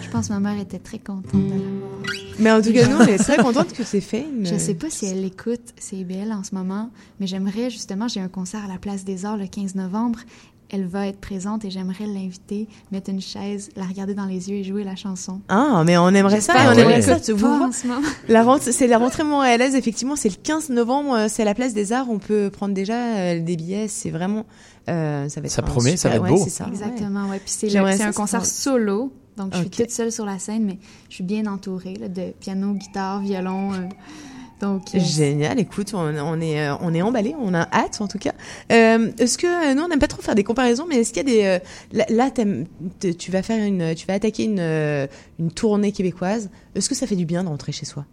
je 0.01 0.09
pense 0.09 0.27
que 0.27 0.33
ma 0.33 0.39
mère 0.39 0.59
était 0.59 0.79
très 0.79 0.99
contente 0.99 1.33
de 1.33 1.49
l'avoir. 1.49 1.91
Mais 2.37 2.51
en 2.51 2.61
tout 2.61 2.73
cas, 2.73 2.87
nous, 2.87 2.97
on 2.97 3.05
est 3.07 3.17
très 3.17 3.37
contente 3.37 3.73
que 3.73 3.83
c'est 3.83 4.01
fait. 4.01 4.25
une- 4.29 4.45
Je 4.45 4.55
sais 4.57 4.73
pas 4.75 4.89
si 4.89 5.05
elle 5.05 5.23
écoute 5.25 5.73
CIBL 5.79 6.31
en 6.31 6.43
ce 6.43 6.53
moment, 6.53 6.89
mais 7.19 7.27
j'aimerais 7.27 7.69
justement, 7.69 8.07
j'ai 8.07 8.19
un 8.19 8.27
concert 8.27 8.63
à 8.63 8.67
la 8.67 8.77
Place 8.77 9.03
des 9.05 9.25
Arts 9.25 9.37
le 9.37 9.47
15 9.47 9.75
novembre. 9.75 10.19
Elle 10.71 10.85
va 10.85 11.07
être 11.07 11.19
présente 11.19 11.63
et 11.65 11.69
j'aimerais 11.69 12.05
l'inviter, 12.05 12.67
mettre 12.91 13.09
une 13.09 13.21
chaise, 13.21 13.69
la 13.75 13.85
regarder 13.85 14.13
dans 14.15 14.25
les 14.25 14.49
yeux 14.49 14.57
et 14.57 14.63
jouer 14.63 14.83
la 14.83 14.95
chanson. 14.95 15.41
Ah, 15.47 15.83
mais 15.85 15.97
on 15.97 16.09
aimerait 16.09 16.41
ça, 16.41 16.53
on 16.69 16.77
aimerait 16.77 17.01
ça 17.01 17.21
ce 17.21 17.31
moment. 17.33 17.69
La 18.27 18.43
rentrée, 18.43 18.71
c'est 18.71 18.87
la 18.87 18.97
rentrée 18.97 19.23
montréalaise, 19.23 19.75
effectivement, 19.75 20.15
c'est 20.15 20.29
le 20.29 20.35
15 20.41 20.69
novembre, 20.69 21.15
euh, 21.15 21.25
c'est 21.29 21.43
à 21.43 21.45
la 21.45 21.53
place 21.53 21.73
des 21.73 21.93
Arts, 21.93 22.09
on 22.09 22.19
peut 22.19 22.49
prendre 22.51 22.73
déjà 22.73 22.95
euh, 22.95 23.39
des 23.39 23.55
billets, 23.55 23.87
c'est 23.87 24.09
vraiment, 24.09 24.45
euh, 24.89 25.29
ça 25.29 25.39
va 25.39 25.45
être 25.45 25.51
Ça 25.51 25.61
promet, 25.61 25.97
ça 25.97 26.09
va 26.09 26.15
être 26.15 26.23
ouais, 26.23 26.29
beau. 26.29 26.41
c'est 26.43 26.49
ça. 26.49 26.67
Exactement, 26.67 27.29
ouais. 27.29 27.39
Puis 27.39 27.53
c'est, 27.69 27.77
un 27.77 28.11
concert 28.11 28.45
solo, 28.45 29.11
donc 29.37 29.53
je 29.53 29.59
suis 29.59 29.69
toute 29.69 29.91
seule 29.91 30.11
sur 30.11 30.25
la 30.25 30.39
scène, 30.39 30.65
mais 30.65 30.79
je 31.09 31.15
suis 31.15 31.23
bien 31.23 31.45
entourée 31.45 31.95
là, 31.95 32.07
de 32.07 32.33
piano, 32.39 32.73
guitare, 32.73 33.21
violon. 33.21 33.73
euh, 33.73 33.77
donc 34.65 34.95
euh, 34.95 34.99
Génial, 34.99 35.59
écoute, 35.59 35.93
on, 35.93 35.99
on 35.99 36.41
est 36.41 36.67
euh, 36.67 36.75
on 36.81 36.93
est 36.93 37.01
emballé, 37.01 37.35
on 37.39 37.53
a 37.53 37.67
hâte 37.71 38.01
en 38.01 38.07
tout 38.07 38.17
cas. 38.17 38.33
Euh, 38.71 39.11
est-ce 39.19 39.37
que 39.37 39.73
nous 39.75 39.83
on 39.83 39.87
n'aime 39.87 39.99
pas 39.99 40.07
trop 40.07 40.21
faire 40.21 40.35
des 40.35 40.43
comparaisons, 40.43 40.85
mais 40.89 40.97
est-ce 40.97 41.13
qu'il 41.13 41.29
y 41.29 41.43
a 41.43 41.59
des 41.93 42.13
là, 42.15 42.31
tu 42.31 43.31
vas 43.31 43.43
faire 43.43 43.63
une 43.63 43.93
tu 43.95 44.07
vas 44.07 44.15
attaquer 44.15 44.45
une 44.45 45.07
une 45.39 45.51
tournée 45.51 45.91
québécoise. 45.91 46.49
Est-ce 46.73 46.89
que 46.89 46.95
ça 46.95 47.05
fait 47.07 47.15
du 47.15 47.25
bien 47.25 47.43
de 47.43 47.49
rentrer 47.49 47.71
chez 47.71 47.85
soi? 47.85 48.05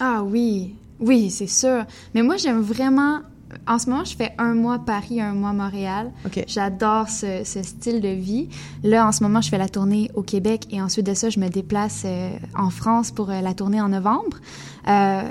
Ah 0.00 0.22
oui, 0.24 0.74
oui, 0.98 1.30
c'est 1.30 1.46
sûr. 1.46 1.84
Mais 2.14 2.22
moi, 2.22 2.36
j'aime 2.38 2.60
vraiment 2.60 3.20
en 3.66 3.78
ce 3.78 3.90
moment, 3.90 4.04
je 4.04 4.16
fais 4.16 4.32
un 4.38 4.54
mois 4.54 4.78
Paris, 4.78 5.20
un 5.20 5.32
mois 5.34 5.52
Montréal. 5.52 6.10
Ok. 6.26 6.44
J'adore 6.46 7.08
ce, 7.08 7.42
ce 7.44 7.62
style 7.62 8.00
de 8.00 8.08
vie. 8.08 8.48
Là, 8.82 9.06
en 9.06 9.12
ce 9.12 9.22
moment, 9.22 9.40
je 9.40 9.48
fais 9.48 9.58
la 9.58 9.68
tournée 9.68 10.10
au 10.14 10.22
Québec 10.22 10.66
et 10.70 10.80
ensuite 10.80 11.06
de 11.06 11.14
ça, 11.14 11.30
je 11.30 11.40
me 11.40 11.48
déplace 11.48 12.02
euh, 12.04 12.30
en 12.56 12.70
France 12.70 13.10
pour 13.10 13.30
euh, 13.30 13.40
la 13.40 13.54
tournée 13.54 13.80
en 13.80 13.88
novembre. 13.88 14.38
Euh, 14.88 15.22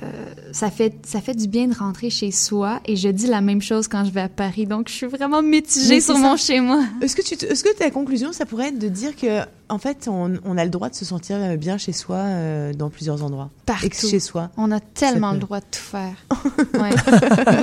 ça 0.52 0.70
fait 0.70 0.94
ça 1.06 1.22
fait 1.22 1.34
du 1.34 1.48
bien 1.48 1.68
de 1.68 1.74
rentrer 1.76 2.10
chez 2.10 2.32
soi 2.32 2.80
et 2.86 2.96
je 2.96 3.10
dis 3.10 3.28
la 3.28 3.42
même 3.42 3.62
chose 3.62 3.88
quand 3.88 4.06
je 4.06 4.12
vais 4.12 4.22
à 4.22 4.30
Paris. 4.30 4.66
Donc, 4.66 4.90
je 4.90 4.94
suis 4.94 5.08
vraiment 5.08 5.42
mitigée 5.42 6.02
sur 6.02 6.18
mon 6.18 6.38
chez 6.38 6.60
moi. 6.60 6.84
Est-ce 7.02 7.16
que, 7.16 7.22
tu, 7.22 7.36
te- 7.36 7.46
est-ce 7.46 7.64
que 7.64 7.76
ta 7.76 7.90
conclusion, 7.92 8.32
ça 8.32 8.46
pourrait 8.46 8.70
être 8.70 8.80
de 8.80 8.88
dire 8.88 9.16
que, 9.16 9.42
en 9.70 9.78
fait, 9.80 10.08
on, 10.08 10.34
on 10.46 10.58
a 10.58 10.64
le 10.64 10.70
droit 10.70 10.90
de 10.90 10.96
se 10.96 11.06
sentir 11.06 11.38
euh, 11.38 11.56
bien 11.58 11.78
chez 11.78 11.94
soi 11.94 12.18
euh, 12.18 12.74
dans 12.74 12.90
plusieurs 12.90 13.24
endroits? 13.24 13.50
Et 13.84 13.90
que 13.90 13.96
Partout. 13.96 14.08
chez 14.10 14.20
soi. 14.20 14.50
On 14.58 14.72
a 14.72 14.80
tellement 14.80 15.32
le 15.34 15.40
droit 15.40 15.60
de 15.60 15.66
tout 15.72 15.80
faire. 15.80 16.16
Ouais. 16.80 16.92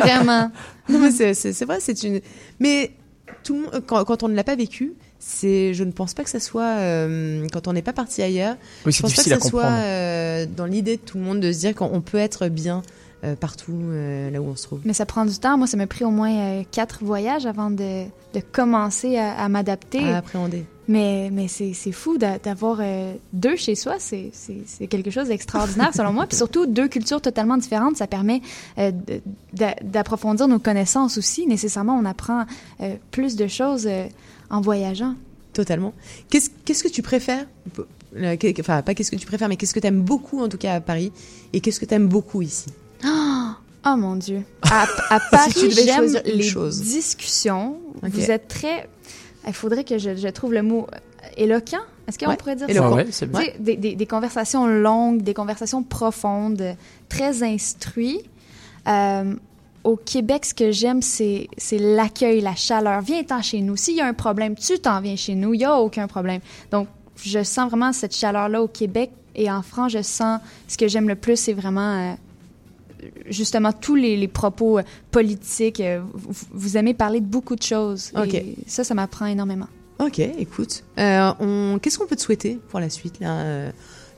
Vraiment. 0.01 0.51
Non, 0.89 0.99
mais 0.99 1.11
c'est, 1.11 1.35
c'est, 1.35 1.53
c'est 1.53 1.65
vrai, 1.65 1.79
c'est 1.81 2.03
une. 2.03 2.21
Mais 2.61 2.93
tout 3.43 3.55
le 3.55 3.61
monde, 3.63 3.83
quand, 3.87 4.05
quand 4.05 4.23
on 4.23 4.29
ne 4.29 4.35
l'a 4.35 4.45
pas 4.45 4.57
vécu, 4.57 4.93
c'est, 5.19 5.75
je 5.75 5.85
ne 5.85 5.91
pense 5.93 6.15
pas 6.15 6.23
que 6.25 6.31
ça 6.31 6.41
soit 6.41 6.63
euh, 6.79 7.47
quand 7.53 7.69
on 7.69 7.73
n'est 7.73 7.83
pas 7.83 7.93
parti 7.93 8.23
ailleurs. 8.23 8.57
Oui, 8.85 8.93
je 8.93 9.03
pense 9.03 9.15
pas 9.15 9.23
que 9.23 9.29
ça 9.29 9.41
soit 9.41 9.65
euh, 9.65 10.47
dans 10.57 10.67
l'idée 10.67 10.97
de 10.97 11.03
tout 11.03 11.19
le 11.19 11.25
monde 11.25 11.41
de 11.41 11.53
se 11.53 11.59
dire 11.61 11.75
qu'on 11.75 12.01
peut 12.01 12.19
être 12.19 12.49
bien 12.49 12.83
euh, 13.25 13.35
partout 13.35 13.73
euh, 13.75 14.31
là 14.31 14.41
où 14.41 14.47
on 14.47 14.57
se 14.57 14.63
trouve. 14.65 14.81
Mais 14.85 14.93
ça 14.93 15.07
prend 15.07 15.25
du 15.25 15.37
temps. 15.39 15.57
Moi, 15.59 15.67
ça 15.67 15.77
m'a 15.77 15.87
pris 15.87 16.05
au 16.05 16.11
moins 16.11 16.33
euh, 16.33 16.63
quatre 16.71 17.03
voyages 17.03 17.47
avant 17.47 17.71
de, 17.71 18.05
de 18.35 18.41
commencer 18.53 19.17
à, 19.17 19.33
à 19.43 19.49
m'adapter. 19.49 20.01
À 20.01 20.19
appréhender. 20.19 20.65
Mais, 20.89 21.31
mais 21.33 21.49
c'est 21.49 21.73
c'est 21.73 21.91
fou 21.91 22.17
d'a- 22.17 22.39
d'avoir 22.39 22.79
euh, 22.81 23.13
deux 23.33 23.57
chez 23.57 23.75
soi. 23.75 23.95
C'est 23.99 24.31
c'est- 24.33 24.63
c'est 24.67 24.87
quelque 24.87 25.11
chose 25.11 25.27
d'extraordinaire, 25.29 25.93
selon 25.93 26.13
moi. 26.13 26.27
Puis 26.29 26.37
surtout, 26.37 26.67
deux 26.67 26.87
cultures 26.87 27.21
totalement 27.21 27.57
différentes. 27.57 27.97
Ça 27.97 28.07
permet 28.07 28.41
euh, 28.79 28.93
d'approfondir 29.83 30.49
nos 30.49 30.59
connaissances 30.59 31.19
aussi. 31.19 31.47
Nécessairement, 31.47 31.95
on 31.99 32.05
apprend 32.05 32.45
euh, 32.81 32.95
plus 33.11 33.37
de 33.37 33.47
choses 33.47 33.87
euh, 33.89 34.07
en 34.51 34.61
voyageant. 34.61 35.15
Totalement. 35.53 35.95
Qu'est-ce, 36.31 36.51
qu'est-ce 36.65 36.83
que 36.85 36.89
tu 36.89 37.03
préfères? 37.03 37.47
Euh, 38.17 38.37
Enfin, 38.61 38.83
pas 38.83 38.95
qu'est-ce 38.95 39.11
que 39.11 39.17
tu 39.17 39.27
préfères, 39.27 39.49
mais 39.49 39.57
qu'est-ce 39.57 39.75
que 39.75 39.81
tu 39.81 39.87
aimes 39.87 40.03
beaucoup, 40.03 40.41
en 40.43 40.49
tout 40.49 40.59
cas, 40.59 40.75
à 40.75 40.81
Paris 40.81 41.13
Et 41.53 41.61
qu'est-ce 41.61 41.81
que 41.81 41.85
tu 41.87 41.95
aimes 41.95 42.09
beaucoup 42.09 42.43
ici? 42.43 42.67
Oh, 43.05 43.09
oh 43.87 43.97
mon 43.97 44.17
Dieu. 44.17 44.43
À, 44.63 44.87
à 45.11 45.21
Paris, 45.31 45.53
tu 45.55 45.69
devais 45.69 45.83
j'aime 45.85 45.97
choisir 45.99 46.23
une 46.27 46.33
les 46.39 46.43
chose. 46.43 46.81
discussions. 46.81 47.79
Vous 48.03 48.31
êtes 48.31 48.49
très... 48.49 48.89
Il 49.47 49.53
faudrait 49.53 49.85
que 49.85 49.97
je, 49.99 50.17
je 50.17 50.29
trouve 50.29 50.53
le 50.55 50.63
mot 50.63 50.87
euh, 50.93 51.27
éloquent. 51.37 51.79
Est-ce 52.09 52.19
qu'on 52.19 52.27
Ouais, 52.29 52.37
pourrait 52.37 52.57
dire 52.57 52.69
éloquent. 52.69 52.89
ça? 52.89 52.95
Ouais, 52.97 53.05
ouais, 53.05 53.09
c'est 53.13 53.35
sais, 53.37 53.55
des, 53.61 53.77
des- 53.77 53.95
des 53.97 54.07
conversations 54.07 54.67
longues, 54.67 55.23
des 55.23 55.35
conversations 55.35 55.83
profondes, 55.83 56.77
très 57.09 57.43
instruites. 57.43 58.25
Euh, 58.89 59.35
au 59.87 59.97
Québec, 59.97 60.45
ce 60.45 60.53
que 60.53 60.73
j'aime, 60.73 61.01
c'est 61.01 61.49
l'accueil, 61.79 62.41
la 62.41 62.57
chaleur. 62.57 63.01
Viens-t'en 63.03 63.41
chez 63.41 63.61
nous. 63.61 63.77
S'il 63.77 63.95
y 63.95 64.01
a 64.01 64.07
un 64.07 64.15
problème, 64.15 64.57
tu 64.57 64.81
t'en 64.81 65.01
viens 65.01 65.15
chez 65.15 65.37
nous. 65.37 65.55
Il 65.55 65.59
n'y 65.59 65.65
a 65.65 65.77
aucun 65.77 66.09
problème. 66.09 66.41
Donc, 66.73 66.89
je 67.23 67.43
sens 67.45 67.71
vraiment 67.71 67.93
cette 67.93 68.15
chaleur-là 68.15 68.63
au 68.63 68.67
Québec. 68.67 69.13
Et 69.37 69.49
en 69.49 69.63
France, 69.63 69.93
je 69.93 70.03
sens 70.03 70.41
ce 70.67 70.77
que 70.77 70.89
j'aime 70.89 71.09
le 71.09 71.15
plus, 71.15 71.37
c'est 71.37 71.53
vraiment 71.53 71.93
euh, 72.11 72.15
justement 73.29 73.73
tous 73.73 73.95
les, 73.95 74.17
les 74.17 74.29
propos 74.29 74.79
euh, 74.79 74.83
politiques. 75.13 75.79
Euh, 75.79 76.01
Vous, 76.15 76.47
vous 76.51 76.77
aimez 76.77 76.93
parler 76.93 77.21
de 77.21 77.27
beaucoup 77.27 77.55
de 77.55 77.63
choses. 77.63 78.11
Et 78.33 78.57
ça, 78.67 78.83
ça 78.83 78.95
m'apprend 78.95 79.27
énormément. 79.27 79.69
Ok, 80.01 80.19
écoute. 80.19 80.83
On... 80.99 81.79
Qu'est-ce 81.81 81.97
qu'on 81.97 82.07
peut 82.07 82.17
te 82.17 82.23
souhaiter 82.23 82.59
pour 82.71 82.81
la 82.81 82.91
suite 82.91 83.21
là 83.21 83.71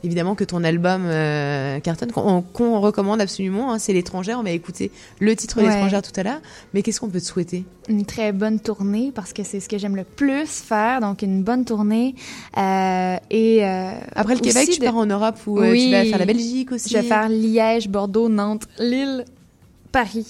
Évidemment 0.04 0.36
que 0.36 0.44
ton 0.44 0.62
album 0.62 1.02
euh, 1.06 1.80
cartonne, 1.80 2.12
qu'on 2.12 2.80
recommande 2.80 3.20
absolument, 3.20 3.72
hein, 3.72 3.78
c'est 3.80 3.92
l'étrangère. 3.92 4.38
On 4.38 4.44
va 4.44 4.50
écouter 4.50 4.92
le 5.18 5.34
titre 5.34 5.56
Ouais. 5.60 5.64
l'étrangère 5.68 6.02
tout 6.02 6.12
à 6.14 6.22
l'heure. 6.22 6.40
Mais 6.72 6.82
qu'est-ce 6.82 7.00
qu'on 7.00 7.08
peut 7.08 7.18
te 7.20 7.24
souhaiter? 7.24 7.64
Une 7.88 8.04
très 8.04 8.30
bonne 8.32 8.60
tournée 8.60 9.10
parce 9.12 9.32
que 9.32 9.42
c'est 9.42 9.58
ce 9.58 9.68
que 9.68 9.76
j'aime 9.76 9.96
le 9.96 10.04
plus 10.04 10.46
faire. 10.46 11.00
Donc, 11.00 11.22
une 11.22 11.42
bonne 11.42 11.64
tournée. 11.64 12.14
Euh, 12.56 13.16
et 13.30 13.64
euh, 13.66 13.90
Après 14.14 14.34
le 14.34 14.40
Québec, 14.40 14.68
aussi 14.68 14.74
tu 14.74 14.80
de- 14.80 14.84
pars 14.84 14.96
en 14.96 15.06
Europe 15.06 15.36
ou 15.48 15.58
euh, 15.60 15.74
tu 15.74 15.90
vas 15.90 16.04
faire 16.04 16.18
la 16.18 16.26
Belgique 16.26 16.70
aussi? 16.70 16.88
Je 16.90 16.96
vais 16.98 17.02
faire 17.02 17.28
Liège, 17.28 17.88
Bordeaux, 17.88 18.28
Nantes, 18.28 18.68
Lille, 18.78 19.24
Paris. 19.90 20.26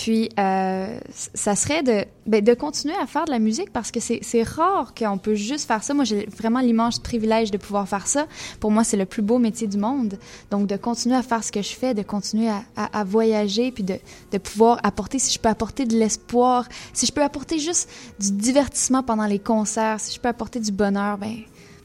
Puis, 0.00 0.28
euh, 0.38 1.00
ça 1.34 1.56
serait 1.56 1.82
de, 1.82 2.04
ben, 2.24 2.40
de 2.44 2.54
continuer 2.54 2.94
à 3.02 3.06
faire 3.06 3.24
de 3.24 3.32
la 3.32 3.40
musique 3.40 3.72
parce 3.72 3.90
que 3.90 3.98
c'est 3.98 4.20
c'est 4.22 4.44
rare 4.44 4.94
qu'on 4.96 5.18
peut 5.18 5.34
juste 5.34 5.66
faire 5.66 5.82
ça. 5.82 5.92
Moi, 5.92 6.04
j'ai 6.04 6.26
vraiment 6.38 6.60
l'immense 6.60 7.00
privilège 7.00 7.50
de 7.50 7.56
pouvoir 7.58 7.88
faire 7.88 8.06
ça. 8.06 8.28
Pour 8.60 8.70
moi, 8.70 8.84
c'est 8.84 8.96
le 8.96 9.06
plus 9.06 9.22
beau 9.22 9.38
métier 9.38 9.66
du 9.66 9.76
monde. 9.76 10.16
Donc, 10.52 10.68
de 10.68 10.76
continuer 10.76 11.16
à 11.16 11.22
faire 11.22 11.42
ce 11.42 11.50
que 11.50 11.62
je 11.62 11.74
fais, 11.74 11.94
de 11.94 12.02
continuer 12.02 12.48
à, 12.48 12.62
à- 12.76 13.00
à 13.00 13.02
voyager, 13.02 13.72
puis 13.72 13.82
de, 13.82 13.96
de 14.30 14.38
pouvoir 14.38 14.78
apporter, 14.84 15.18
si 15.18 15.32
je 15.34 15.38
peux 15.40 15.48
apporter 15.48 15.84
de 15.84 15.96
l'espoir, 15.96 16.68
si 16.92 17.04
je 17.04 17.10
peux 17.12 17.24
apporter 17.24 17.58
juste 17.58 17.90
du 18.20 18.30
divertissement 18.30 19.02
pendant 19.02 19.26
les 19.26 19.40
concerts, 19.40 19.98
si 19.98 20.14
je 20.14 20.20
peux 20.20 20.28
apporter 20.28 20.60
du 20.60 20.70
bonheur, 20.70 21.18
ben, 21.18 21.34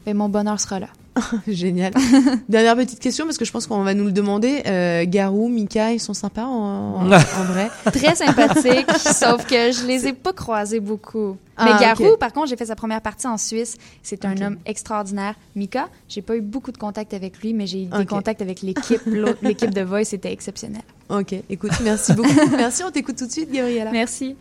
ben 0.06 0.16
mon 0.16 0.28
bonheur 0.28 0.60
sera 0.60 0.78
là. 0.78 0.86
Génial. 1.48 1.92
Dernière 2.48 2.74
petite 2.76 2.98
question 2.98 3.24
parce 3.24 3.38
que 3.38 3.44
je 3.44 3.52
pense 3.52 3.66
qu'on 3.66 3.82
va 3.84 3.94
nous 3.94 4.04
le 4.04 4.12
demander. 4.12 4.62
Euh, 4.66 5.04
Garou, 5.06 5.48
Mika, 5.48 5.92
ils 5.92 6.00
sont 6.00 6.14
sympas 6.14 6.44
en, 6.44 7.02
en- 7.02 7.12
en 7.12 7.44
vrai? 7.44 7.70
Très 7.92 8.14
sympathique, 8.16 8.90
sauf 8.98 9.46
que 9.46 9.70
je 9.72 9.86
les 9.86 10.08
ai 10.08 10.12
pas 10.12 10.32
croisés 10.32 10.80
beaucoup. 10.80 11.36
Ah, 11.56 11.66
Mais 11.66 11.80
Garou, 11.80 12.04
ok. 12.14 12.18
par 12.18 12.32
contre, 12.32 12.48
j'ai 12.48 12.56
fait 12.56 12.66
sa 12.66 12.74
première 12.74 13.00
partie 13.00 13.28
en 13.28 13.36
Suisse. 13.38 13.76
C'est 14.02 14.24
un 14.24 14.36
homme 14.42 14.56
extraordinaire. 14.66 15.36
Mika, 15.54 15.88
j'ai 16.08 16.20
pas 16.22 16.34
eu 16.36 16.40
beaucoup 16.40 16.72
de 16.72 16.78
contacts 16.78 17.14
avec 17.14 17.38
lui, 17.40 17.54
mais 17.54 17.66
j'ai 17.68 17.84
eu 17.84 17.86
des 17.86 17.96
Ok. 17.98 18.06
contacts 18.08 18.42
avec 18.42 18.62
l'équipe. 18.62 19.02
L'équipe 19.42 19.72
de 19.72 19.82
Voice 19.82 20.12
était 20.12 20.32
exceptionnelle. 20.32 20.82
Ok, 21.10 21.34
écoute, 21.48 21.72
merci 21.84 22.12
beaucoup. 22.14 22.28
merci, 22.56 22.82
on 22.82 22.90
t'écoute 22.90 23.16
tout 23.16 23.26
de 23.26 23.32
suite, 23.32 23.52
Gabriella. 23.52 23.90
Merci. 23.92 24.34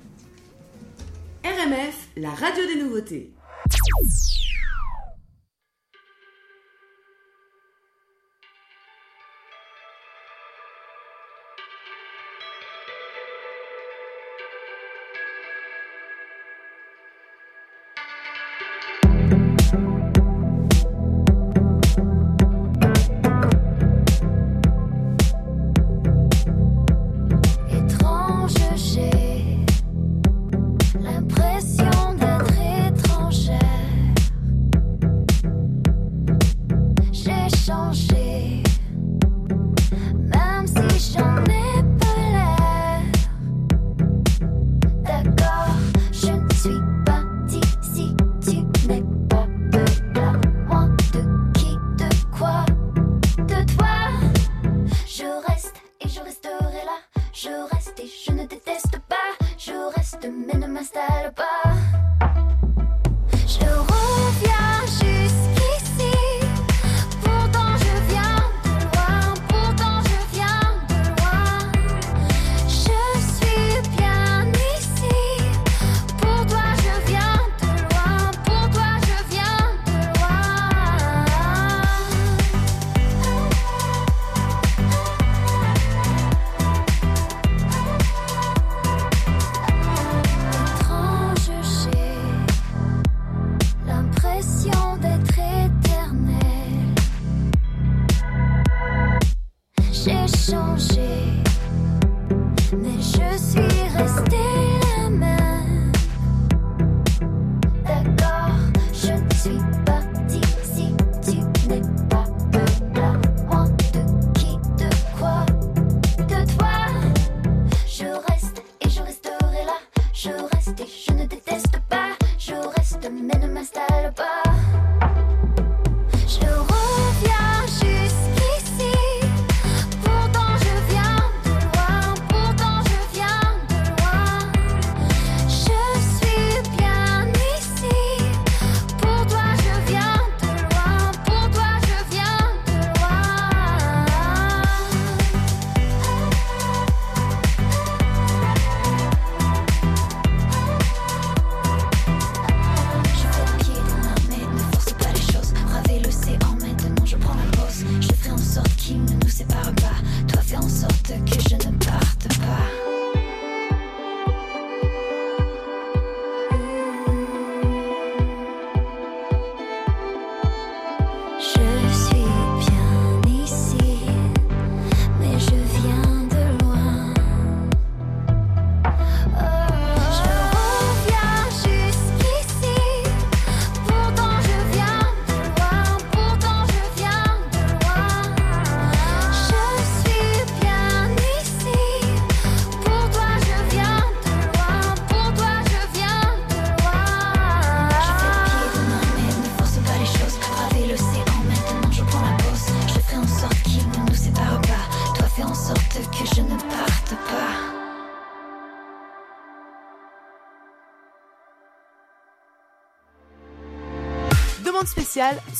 RMF, 1.44 2.08
la 2.18 2.30
radio 2.30 2.64
des 2.74 2.82
nouveautés. 2.84 3.30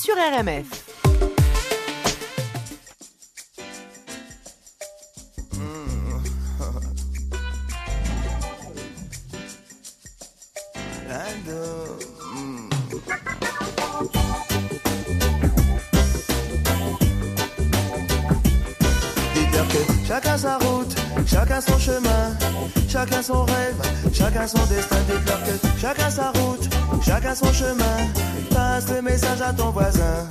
Sur 0.04 0.16
RMF. 0.16 0.66
Chacun 20.06 20.38
sa 20.38 20.58
route, 20.58 20.96
chacun 21.26 21.62
son 21.62 21.80
chemin, 21.80 22.38
chacun 22.90 23.24
son 23.24 23.46
rêve, 23.46 23.82
chacun 24.14 24.48
son 24.48 24.66
destin. 24.66 24.98
Dites-leur 25.08 25.44
que 25.44 25.80
chacun 25.80 26.10
sa 26.10 26.32
route, 26.32 26.63
chacun 27.06 27.36
son 27.36 27.52
chemin. 27.54 27.98
Passe 28.50 28.90
le 28.90 29.02
message 29.02 29.42
à 29.42 29.54
ton 29.54 29.72
voisin. 29.72 30.28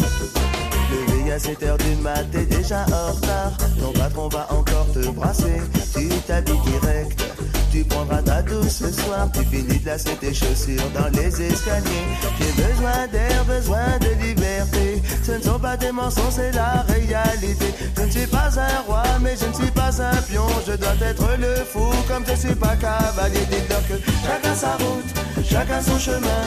Levé 0.91 1.33
à 1.33 1.39
7 1.39 1.63
heures 1.63 1.79
du 1.79 1.95
mat, 1.97 2.25
t'es 2.31 2.45
déjà 2.45 2.85
en 2.93 3.13
retard. 3.13 3.53
Ton 3.81 3.93
patron 3.93 4.29
va 4.29 4.47
encore 4.51 4.87
te 4.93 5.09
brasser. 5.11 5.61
Tu 5.95 6.09
t'habilles 6.27 6.61
direct. 6.67 7.25
Tu 7.73 7.85
prendras 7.85 8.21
ta 8.21 8.43
douce 8.43 8.83
ce 8.85 8.93
soir. 8.93 9.29
Tu 9.33 9.45
finis 9.45 9.79
de 9.79 9.87
lasser 9.87 10.15
tes 10.17 10.35
chaussures 10.35 10.91
dans 10.95 11.09
les 11.19 11.29
escaliers. 11.29 12.07
J'ai 12.39 12.63
besoin 12.63 13.07
d'air, 13.11 13.45
besoin 13.47 13.99
de 13.99 14.27
liberté. 14.27 15.03
Ce 15.23 15.33
ne 15.33 15.41
sont 15.41 15.59
pas 15.59 15.77
des 15.79 15.91
mensonges, 15.91 16.35
c'est 16.37 16.53
la 16.53 16.85
réalité. 16.89 17.73
Je 17.97 18.03
ne 18.03 18.11
suis 18.11 18.27
pas 18.27 18.51
un 18.59 18.81
roi, 18.87 19.03
mais 19.23 19.35
je 19.41 19.47
ne 19.47 19.55
suis 19.55 19.71
pas 19.71 19.91
un 20.03 20.17
pion. 20.23 20.47
Je 20.67 20.73
dois 20.73 20.95
être 21.01 21.29
le 21.39 21.65
fou, 21.65 21.91
comme 22.09 22.25
je 22.29 22.35
suis 22.35 22.55
pas 22.55 22.77
cavalier. 22.77 23.47
Dites-leur 23.51 23.81
que 23.89 23.95
chacun 24.27 24.55
sa 24.55 24.73
route, 24.73 25.15
chacun 25.53 25.83
son 25.83 25.99
chemin, 25.99 26.43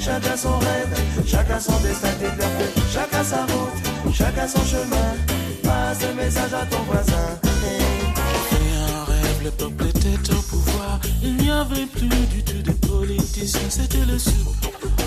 chacun 0.00 0.36
son 0.36 0.58
rêve, 0.58 0.94
chacun 1.26 1.58
son 1.58 1.78
destin. 1.80 2.08
Que 2.20 2.80
chacun 2.92 3.24
sa 3.24 3.42
route, 3.46 4.14
chacun 4.14 4.46
son 4.46 4.64
chemin. 4.64 5.10
Passe 5.62 6.02
le 6.02 6.14
message 6.14 6.54
à 6.54 6.64
ton 6.66 6.82
voisin. 6.84 7.26
J'ai 8.50 8.68
un 8.78 9.04
rêve, 9.04 9.40
le 9.44 9.50
peuple 9.50 9.86
était 9.86 10.32
au 10.32 10.42
pouvoir. 10.42 11.00
Il 11.22 11.36
n'y 11.36 11.50
avait 11.50 11.86
plus 11.86 12.08
du 12.08 12.42
tout 12.44 12.62
de 12.62 12.72
politiciens, 12.86 13.68
c'était 13.68 14.06
le 14.06 14.18
sou, 14.18 14.54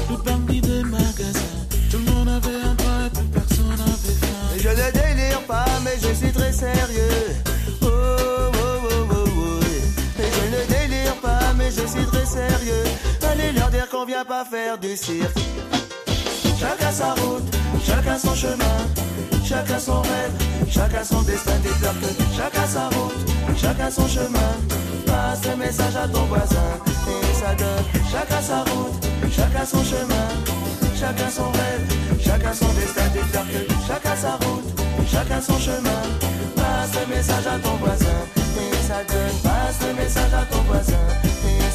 le 0.10 0.18
bandit 0.18 0.62
des 0.62 0.84
magasins. 0.84 1.56
Tout 1.90 2.00
le 2.06 2.12
monde 2.12 2.30
avait 2.30 2.62
un 2.70 2.76
droit 2.76 3.06
et 3.06 3.10
plus 3.10 3.28
personne 3.28 3.70
n'avait 3.70 4.20
faim. 4.22 4.50
Je 4.58 4.70
ne 4.70 4.92
délire 4.92 5.42
pas, 5.48 5.66
mais 5.84 5.98
je 6.02 6.14
suis 6.14 6.32
très 6.32 6.52
sérieux. 6.52 7.49
Je 11.72 11.86
suis 11.86 12.06
très 12.06 12.26
sérieux. 12.26 12.84
Allez 13.32 13.52
leur 13.52 13.70
dire 13.70 13.88
qu'on 13.90 14.06
vient 14.06 14.26
pas 14.26 14.46
faire 14.46 14.78
du 14.78 14.96
cirque. 14.96 15.38
Chacun 16.60 16.92
sa 16.92 17.14
route, 17.14 17.44
chacun 17.86 18.18
son 18.18 18.36
chemin, 18.36 18.78
chacun 19.46 19.80
son 19.80 20.02
rêve, 20.02 20.34
chacun 20.70 21.04
son 21.04 21.22
destin. 21.22 21.56
Dites-leur 21.64 21.94
que 21.94 22.08
chacun 22.36 22.68
sa 22.68 22.88
route, 22.90 23.30
chacun 23.56 23.92
son 23.92 24.08
chemin. 24.08 24.52
Passe 25.06 25.46
le 25.50 25.56
message 25.58 25.96
à 25.96 26.08
ton 26.08 26.24
voisin 26.26 26.70
et 27.08 27.34
ça 27.34 27.56
donne. 27.56 27.86
Chacun 28.12 28.42
sa 28.42 28.64
route, 28.64 29.06
chacun 29.32 29.66
son 29.66 29.84
chemin, 29.84 30.28
chacun 31.00 31.30
son 31.30 31.52
rêve, 31.52 32.20
chacun 32.20 32.54
son 32.54 32.74
destin. 32.74 33.08
Dites-leur 33.14 33.46
que 33.46 33.74
chacun 33.88 34.16
sa 34.16 34.32
route, 34.46 34.82
chacun 35.10 35.42
son 35.42 35.60
chemin. 35.60 36.02
Passe 36.56 36.92
le 37.00 37.16
message 37.16 37.48
à 37.48 37.60
ton 37.60 37.76
voisin 37.76 38.20
et 38.58 38.88
ça 38.88 39.04
donne. 39.08 39.40
Passe 39.44 39.88
le 39.88 39.94
message 39.94 40.34
à 40.34 40.54
ton 40.54 40.62
voisin 40.64 41.29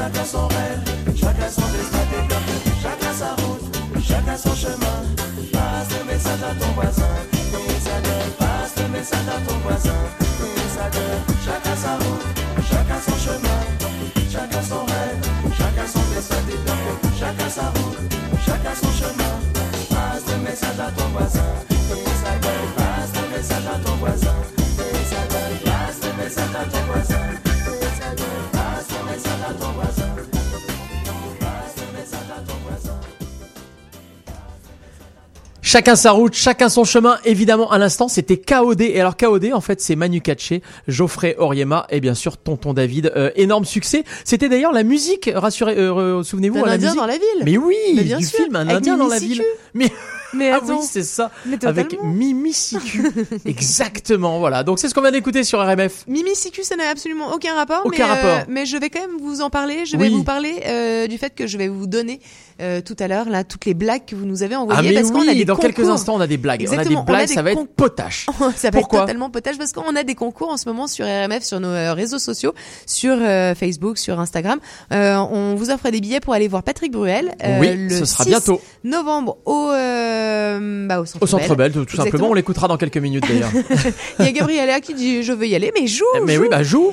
chacun 0.00 0.24
son 0.24 0.48
rêve, 0.48 0.80
chacun 1.14 1.50
son 1.50 1.66
destin. 1.72 2.04
Que 2.08 2.72
chacun 2.82 3.12
sa 3.12 3.30
route, 3.42 3.64
chacun 4.02 4.36
son 4.36 4.54
chemin. 4.54 4.98
Passe 5.52 5.88
le 5.98 6.04
message 6.04 6.42
à 6.42 6.54
ton 6.58 6.72
voisin, 6.72 7.14
donne. 7.52 8.32
Passe 8.38 8.74
le 8.78 8.88
message 8.88 9.28
à 9.28 9.38
ton 9.46 9.56
voisin, 9.58 10.00
donne. 10.94 11.22
Chacun 11.44 11.76
sa 11.76 11.92
route, 12.02 12.26
chacun 12.70 13.00
son 13.06 13.16
chemin, 13.24 13.60
chacun 14.32 14.62
son 14.62 14.84
rêve, 14.86 15.20
chacun 15.58 15.86
son 15.92 16.04
destin. 16.14 16.40
Que 17.02 17.08
chacun 17.18 17.50
sa 17.50 17.66
route, 17.76 17.98
chacun 18.46 18.74
son 18.80 18.92
chemin. 19.00 19.34
Passe 19.90 20.24
le 20.32 20.36
message 20.44 20.80
à 20.80 20.90
ton 20.96 21.08
voisin. 21.12 21.50
Passe 22.76 23.12
le 23.16 23.36
message 23.36 23.66
à 23.74 23.78
ton 23.84 23.96
voisin. 23.96 24.36
Passe 25.64 26.00
le 26.02 26.22
message 26.22 26.54
à 26.54 26.64
ton 26.64 26.82
voisin, 26.92 27.19
Chacun 35.70 35.94
sa 35.94 36.10
route, 36.10 36.34
chacun 36.34 36.68
son 36.68 36.82
chemin. 36.82 37.18
Évidemment, 37.24 37.70
à 37.70 37.78
l'instant, 37.78 38.08
c'était 38.08 38.36
KOD. 38.36 38.80
Et 38.80 38.98
alors 39.00 39.16
KOD, 39.16 39.50
en 39.52 39.60
fait, 39.60 39.80
c'est 39.80 39.94
Manu 39.94 40.20
Katché, 40.20 40.62
Geoffrey 40.88 41.36
Oriema 41.38 41.86
et 41.90 42.00
bien 42.00 42.14
sûr 42.14 42.38
Tonton 42.38 42.72
David. 42.74 43.12
Euh, 43.14 43.30
énorme 43.36 43.64
succès. 43.64 44.02
C'était 44.24 44.48
d'ailleurs 44.48 44.72
la 44.72 44.82
musique. 44.82 45.30
Rassurez, 45.32 45.78
euh, 45.78 46.24
souvenez-vous, 46.24 46.56
D'un 46.56 46.66
la 46.66 46.72
Indien 46.72 46.88
musique. 46.88 47.00
dans 47.00 47.06
la 47.06 47.18
ville. 47.18 47.44
Mais 47.44 47.56
oui, 47.56 47.76
Mais 47.94 48.02
bien 48.02 48.18
du 48.18 48.24
sûr, 48.24 48.40
film 48.40 48.56
Un 48.56 48.68
Indien 48.68 48.96
dans 48.96 49.06
la 49.06 49.20
ville. 49.20 49.44
Mais 49.74 49.92
Mais 50.34 50.50
ah 50.50 50.60
oui, 50.64 50.76
c'est 50.82 51.02
ça. 51.04 51.30
Mais 51.46 51.64
Avec 51.64 51.88
totalement. 51.90 52.12
Mimi 52.12 52.52
Siku. 52.52 53.02
Exactement. 53.46 54.38
Voilà. 54.40 54.62
Donc 54.64 54.78
c'est 54.80 54.88
ce 54.88 54.94
qu'on 54.94 55.02
vient 55.02 55.10
d'écouter 55.12 55.44
sur 55.44 55.60
RMF. 55.60 56.04
Mimi 56.08 56.34
Siku, 56.34 56.62
ça 56.64 56.74
n'a 56.76 56.88
absolument 56.88 57.32
aucun 57.32 57.54
rapport. 57.54 57.82
Aucun 57.84 58.06
mais, 58.06 58.10
euh, 58.10 58.14
rapport. 58.14 58.46
mais 58.48 58.66
je 58.66 58.76
vais 58.76 58.90
quand 58.90 59.00
même 59.00 59.18
vous 59.20 59.40
en 59.40 59.50
parler. 59.50 59.86
Je 59.86 59.96
vais 59.96 60.04
Oui. 60.08 60.10
vous 60.14 60.24
parler 60.24 60.62
euh, 60.66 61.06
du 61.06 61.16
fait 61.18 61.34
que 61.34 61.46
je 61.46 61.58
vais 61.58 61.68
vous 61.68 61.86
donner 61.86 62.20
euh, 62.60 62.80
tout 62.80 62.94
à 63.00 63.08
l'heure 63.08 63.28
là 63.28 63.42
toutes 63.42 63.64
les 63.64 63.74
blagues 63.74 64.04
que 64.06 64.14
vous 64.14 64.26
nous 64.26 64.42
avez 64.44 64.54
Ah 64.54 64.60
envoyées 64.60 64.90
mais 64.90 64.94
parce 64.94 65.10
qu'on 65.10 65.26
a 65.28 65.34
des 65.34 65.44
quelques 65.60 65.76
concours. 65.76 65.92
instants, 65.92 66.14
on 66.16 66.20
a 66.20 66.26
des 66.26 66.36
blagues. 66.36 66.62
Exactement, 66.62 67.00
on 67.00 67.02
a 67.02 67.06
des 67.06 67.12
blagues, 67.12 67.28
ça 67.28 67.42
va 67.42 67.52
être 67.52 67.66
potache. 67.68 68.26
ça 68.56 68.70
va 68.70 68.78
Pourquoi 68.78 69.00
être 69.00 69.06
totalement 69.06 69.30
potage 69.30 69.58
parce 69.58 69.72
qu'on 69.72 69.94
a 69.96 70.02
des 70.02 70.14
concours 70.14 70.50
en 70.50 70.56
ce 70.56 70.68
moment 70.68 70.86
sur 70.86 71.06
RMF, 71.06 71.42
sur 71.42 71.60
nos 71.60 71.68
euh, 71.68 71.92
réseaux 71.92 72.18
sociaux, 72.18 72.52
sur 72.86 73.16
euh, 73.20 73.54
Facebook, 73.54 73.98
sur 73.98 74.18
Instagram. 74.20 74.58
Euh, 74.92 75.16
on 75.16 75.54
vous 75.54 75.70
offre 75.70 75.90
des 75.90 76.00
billets 76.00 76.20
pour 76.20 76.34
aller 76.34 76.48
voir 76.48 76.62
Patrick 76.62 76.92
Bruel. 76.92 77.34
euh, 77.44 77.58
Oui, 77.60 77.68
le 77.76 77.90
ce 77.90 78.04
sera 78.04 78.24
6 78.24 78.30
bientôt. 78.30 78.60
Novembre 78.84 79.38
au, 79.44 79.70
euh, 79.70 80.86
bah, 80.88 81.00
au 81.00 81.04
Centre 81.04 81.22
Au 81.22 81.26
Centre 81.26 81.54
Bell, 81.54 81.72
tout, 81.72 81.96
simplement. 81.96 82.30
On 82.30 82.34
l'écoutera 82.34 82.68
dans 82.68 82.76
quelques 82.76 82.96
minutes 82.98 83.24
d'ailleurs. 83.28 83.50
Il 84.18 84.24
y 84.24 84.28
a 84.28 84.32
Gabriella 84.32 84.80
qui 84.80 84.94
dit 84.94 85.22
je 85.22 85.32
veux 85.32 85.46
y 85.46 85.54
aller, 85.54 85.72
mais 85.78 85.86
joue. 85.86 86.04
mais 86.24 86.34
joue. 86.36 86.42
oui, 86.42 86.48
bah 86.50 86.62
joue. 86.62 86.92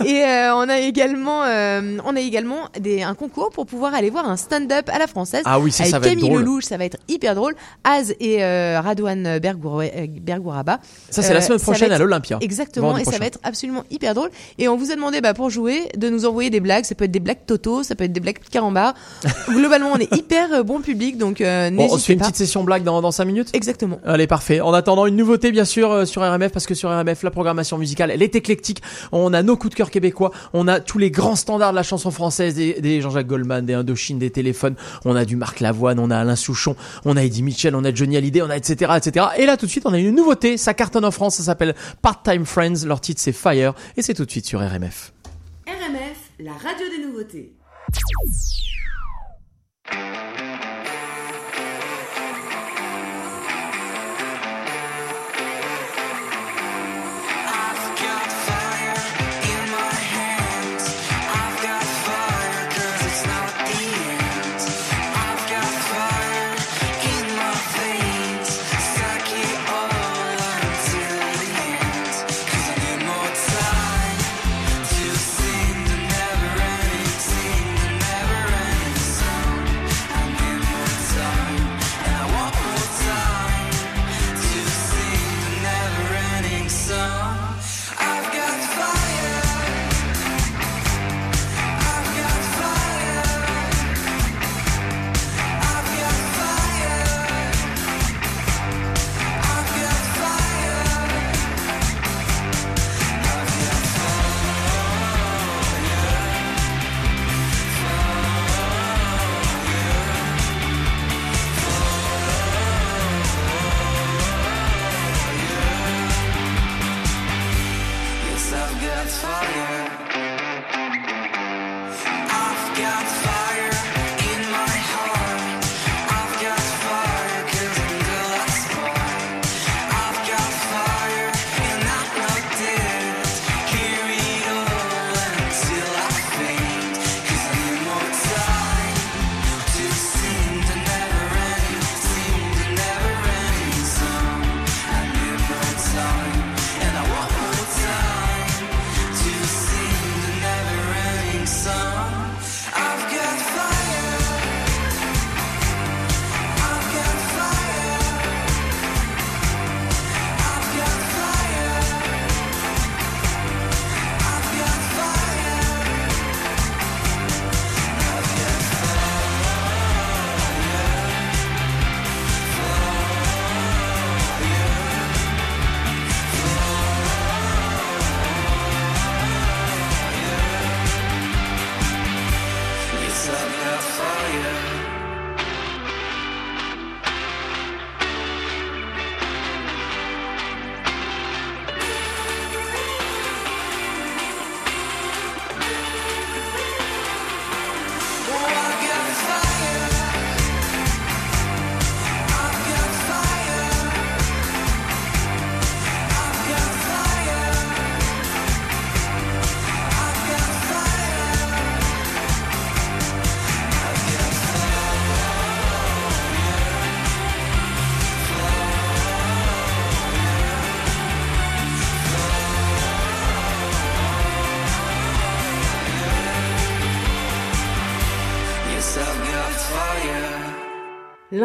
Et 0.04 0.22
on 0.52 0.68
a 0.68 0.78
également, 0.78 1.44
euh, 1.44 1.98
on 2.04 2.16
a 2.16 2.20
également 2.20 2.68
des, 2.78 3.02
un 3.02 3.14
concours 3.14 3.50
pour 3.50 3.66
pouvoir 3.66 3.94
aller 3.94 4.10
voir 4.10 4.28
un 4.28 4.36
stand-up 4.36 4.88
à 4.92 4.98
la 4.98 5.06
française. 5.06 5.42
Ah 5.44 5.58
oui, 5.60 5.70
ça, 5.72 5.84
avec 5.84 5.90
ça 5.92 5.98
va 5.98 6.06
être 6.06 6.14
Camille 6.14 6.28
drôle. 6.30 6.42
Lelouch, 6.42 6.64
ça 6.64 6.76
va 6.76 6.84
être 6.88 6.98
hyper 7.08 7.34
drôle. 7.34 7.54
Az 7.84 8.14
et 8.20 8.42
euh, 8.42 8.80
Radouane 8.80 9.26
euh, 9.26 9.38
Bergouraba. 9.40 10.80
Ça, 11.10 11.22
c'est 11.22 11.34
la 11.34 11.40
semaine 11.40 11.58
ça 11.58 11.64
prochaine 11.64 11.92
à 11.92 11.98
l'Olympia. 11.98 12.38
Exactement, 12.40 12.96
et 12.98 13.04
ça 13.04 13.18
va 13.18 13.26
être 13.26 13.38
absolument 13.42 13.84
hyper 13.90 14.14
drôle. 14.14 14.30
Et 14.58 14.68
on 14.68 14.76
vous 14.76 14.90
a 14.90 14.94
demandé 14.94 15.20
bah, 15.20 15.34
pour 15.34 15.50
jouer 15.50 15.88
de 15.96 16.08
nous 16.08 16.24
envoyer 16.24 16.50
des 16.50 16.60
blagues. 16.60 16.84
Ça 16.84 16.94
peut 16.94 17.04
être 17.04 17.10
des 17.10 17.20
blagues 17.20 17.38
Toto, 17.46 17.82
ça 17.82 17.94
peut 17.94 18.04
être 18.04 18.12
des 18.12 18.20
blagues 18.20 18.38
Carambar. 18.50 18.94
Globalement, 19.48 19.90
on 19.94 19.98
est 19.98 20.12
hyper 20.14 20.52
euh, 20.52 20.62
bon 20.62 20.80
public, 20.80 21.18
donc 21.18 21.40
euh, 21.40 21.70
Bon, 21.70 21.88
on 21.90 21.98
se 21.98 22.06
fait 22.06 22.12
une 22.14 22.20
petite 22.20 22.36
session 22.36 22.64
blague 22.64 22.82
dans, 22.84 23.00
dans 23.00 23.10
5 23.10 23.24
minutes 23.24 23.50
Exactement. 23.52 24.00
Allez, 24.04 24.26
parfait. 24.26 24.60
En 24.60 24.72
attendant, 24.72 25.06
une 25.06 25.16
nouveauté, 25.16 25.52
bien 25.52 25.64
sûr, 25.64 25.90
euh, 25.90 26.04
sur 26.04 26.22
RMF, 26.22 26.52
parce 26.52 26.66
que 26.66 26.74
sur 26.74 26.90
RMF, 26.90 27.22
la 27.22 27.30
programmation 27.30 27.78
musicale, 27.78 28.10
elle 28.10 28.22
est 28.22 28.34
éclectique. 28.34 28.82
On 29.12 29.32
a 29.32 29.42
nos 29.42 29.56
coups 29.56 29.72
de 29.72 29.76
cœur 29.76 29.90
québécois, 29.90 30.32
on 30.52 30.68
a 30.68 30.80
tous 30.80 30.98
les 30.98 31.10
grands 31.10 31.36
standards 31.36 31.72
de 31.72 31.76
la 31.76 31.82
chanson 31.82 32.10
française, 32.10 32.54
des, 32.54 32.80
des 32.80 33.00
Jean-Jacques 33.00 33.26
Goldman, 33.26 33.64
des 33.64 33.74
Indochine, 33.74 34.18
des 34.18 34.30
téléphones, 34.30 34.74
on 35.04 35.16
a 35.16 35.24
du 35.24 35.36
Marc 35.36 35.60
Lavoine, 35.60 35.98
on 35.98 36.10
a 36.10 36.18
Alain 36.18 36.36
Souchon, 36.36 36.76
on 37.04 37.16
a 37.16 37.22
Eddie 37.22 37.42
Mitchell, 37.42 37.74
on 37.74 37.84
a 37.84 37.94
Johnny 37.94 38.16
Hallyday, 38.16 38.42
on 38.42 38.50
a 38.50 38.56
etc., 38.56 38.92
etc. 38.96 39.26
Et 39.36 39.46
là, 39.46 39.56
tout 39.56 39.66
de 39.66 39.70
suite, 39.70 39.86
on 39.86 39.92
a 39.92 39.98
une 39.98 40.14
nouveauté, 40.14 40.56
ça 40.56 40.74
cartonne 40.74 41.04
en 41.04 41.10
France, 41.10 41.36
ça 41.36 41.42
s'appelle 41.42 41.74
Part-Time 42.02 42.44
Friends, 42.44 42.86
leur 42.86 43.00
titre 43.00 43.20
c'est 43.20 43.32
Fire, 43.32 43.74
et 43.96 44.02
c'est 44.02 44.14
tout 44.14 44.24
de 44.24 44.30
suite 44.30 44.46
sur 44.46 44.60
RMF. 44.60 45.12
RMF, 45.66 46.18
la 46.40 46.52
radio 46.52 46.86
des 46.96 47.06
nouveautés. 47.06 47.52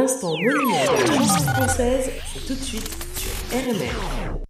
L'instant 0.04 0.34
monument 0.36 0.84
de 0.84 1.46
la 1.46 1.54
française, 1.54 2.12
c'est 2.34 2.46
tout 2.46 2.56
de 2.56 2.60
suite 2.60 2.90
sur 3.16 3.32
RMR. 3.58 4.42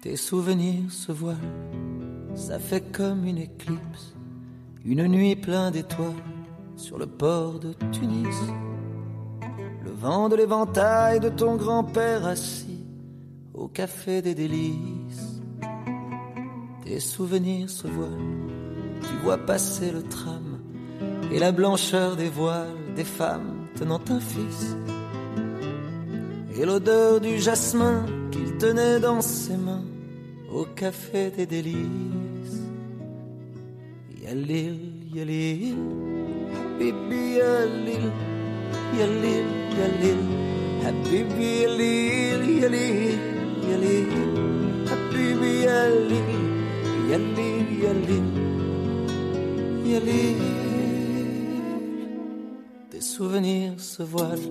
Tes 0.00 0.16
souvenirs 0.16 0.90
se 0.90 1.12
voilent, 1.12 1.36
ça 2.34 2.58
fait 2.58 2.90
comme 2.92 3.26
une 3.26 3.36
éclipse, 3.36 4.14
une 4.86 5.06
nuit 5.06 5.36
pleine 5.36 5.70
d'étoiles 5.70 6.14
sur 6.80 6.96
le 6.96 7.06
port 7.06 7.60
de 7.60 7.74
Tunis. 7.92 8.26
Le 10.00 10.06
vent 10.06 10.30
de 10.30 10.36
l'éventail 10.36 11.20
de 11.20 11.28
ton 11.28 11.56
grand-père 11.56 12.26
assis 12.26 12.86
au 13.52 13.68
café 13.68 14.22
des 14.22 14.34
délices. 14.34 15.42
Tes 16.82 17.00
souvenirs 17.00 17.68
se 17.68 17.86
voilent, 17.86 18.48
tu 19.02 19.22
vois 19.22 19.36
passer 19.36 19.90
le 19.90 20.02
tram 20.02 20.58
et 21.30 21.38
la 21.38 21.52
blancheur 21.52 22.16
des 22.16 22.30
voiles 22.30 22.94
des 22.96 23.04
femmes 23.04 23.66
tenant 23.76 24.00
un 24.08 24.20
fils. 24.20 24.74
Et 26.58 26.64
l'odeur 26.64 27.20
du 27.20 27.38
jasmin 27.38 28.06
qu'il 28.30 28.56
tenait 28.56 29.00
dans 29.00 29.20
ses 29.20 29.58
mains 29.58 29.84
au 30.50 30.64
café 30.64 31.30
des 31.30 31.44
délices. 31.44 32.62
Yalil, 34.22 34.78
yalil, 35.14 35.76
habibi 36.56 37.34
yalil, 37.34 38.10
yalil, 38.98 39.48
yalil, 39.78 40.22
habibi 40.84 41.50
yalil, 41.62 42.42
yalil, 42.62 43.18
yalil, 43.68 44.10
habibi 44.90 45.52
yalil, 45.66 46.30
yalil, 47.10 47.68
yalil, 47.84 48.28
yalil. 49.92 50.42
Tes 52.90 53.00
souvenirs 53.00 53.78
se 53.78 54.02
voilent. 54.02 54.50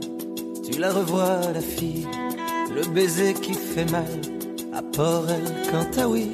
Tu 0.65 0.79
la 0.79 0.91
revois, 0.91 1.41
la 1.53 1.61
fille, 1.61 2.07
le 2.75 2.83
baiser 2.93 3.33
qui 3.33 3.53
fait 3.53 3.89
mal 3.91 4.21
à 4.73 4.81
Port-El 4.81 5.43
Cantaoui. 5.71 6.31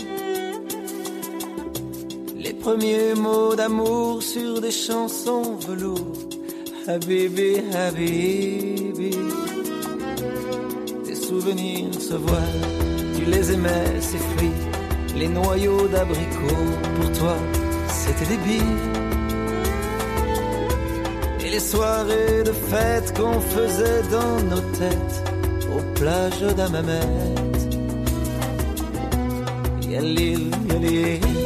Les 2.38 2.54
premiers 2.54 3.14
mots 3.16 3.56
d'amour 3.56 4.22
sur 4.22 4.62
des 4.62 4.72
chansons 4.72 5.56
velours. 5.56 6.35
Habibi, 6.88 7.62
Habibi. 7.74 9.10
Tes 11.04 11.16
souvenirs 11.16 12.00
se 12.00 12.14
voilent, 12.14 12.68
tu 13.18 13.26
les 13.26 13.54
aimais, 13.54 14.00
ces 14.00 14.20
fruits, 14.20 14.62
les 15.16 15.28
noyaux 15.28 15.88
d'abricots. 15.88 16.74
Pour 16.96 17.12
toi, 17.14 17.38
c'était 17.88 18.26
des 18.26 18.38
billes. 18.38 18.82
Et 21.44 21.50
les 21.50 21.60
soirées 21.60 22.44
de 22.46 22.52
fête 22.52 23.18
qu'on 23.18 23.40
faisait 23.42 24.04
dans 24.12 24.40
nos 24.52 24.62
têtes, 24.78 25.24
aux 25.76 26.00
plages 26.00 26.56
d'Amamet. 26.56 27.00
Yalil, 29.90 30.52
yalil, 30.70 31.45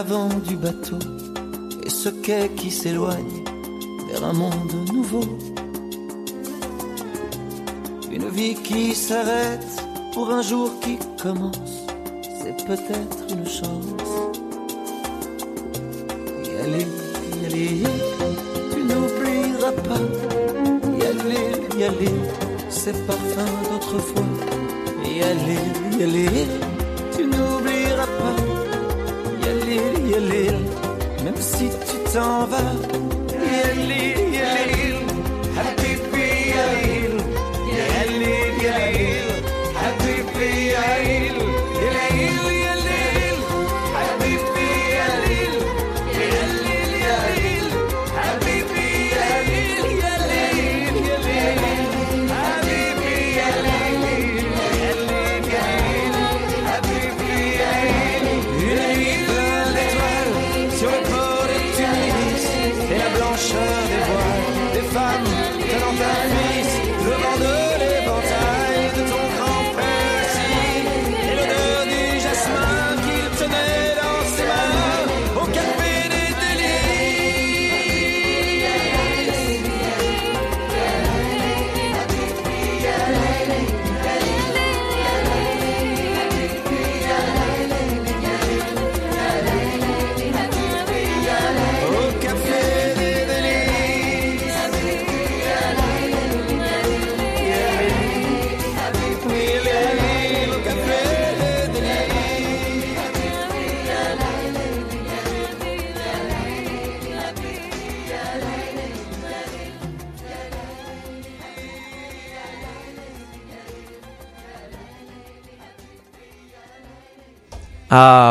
l'avant 0.00 0.30
du 0.48 0.56
bateau 0.56 0.98
et 1.84 1.90
ce 1.90 2.08
quai 2.08 2.50
qui 2.56 2.70
s'éloigne 2.70 3.44
vers 4.08 4.24
un 4.24 4.32
monde 4.32 4.72
nouveau. 4.94 5.24
Une 8.10 8.30
vie 8.30 8.54
qui 8.54 8.94
s'arrête 8.94 9.66
pour 10.14 10.30
un 10.30 10.40
jour 10.40 10.70
qui 10.80 10.96
commence, 11.22 11.84
c'est 12.40 12.56
peut-être 12.64 13.29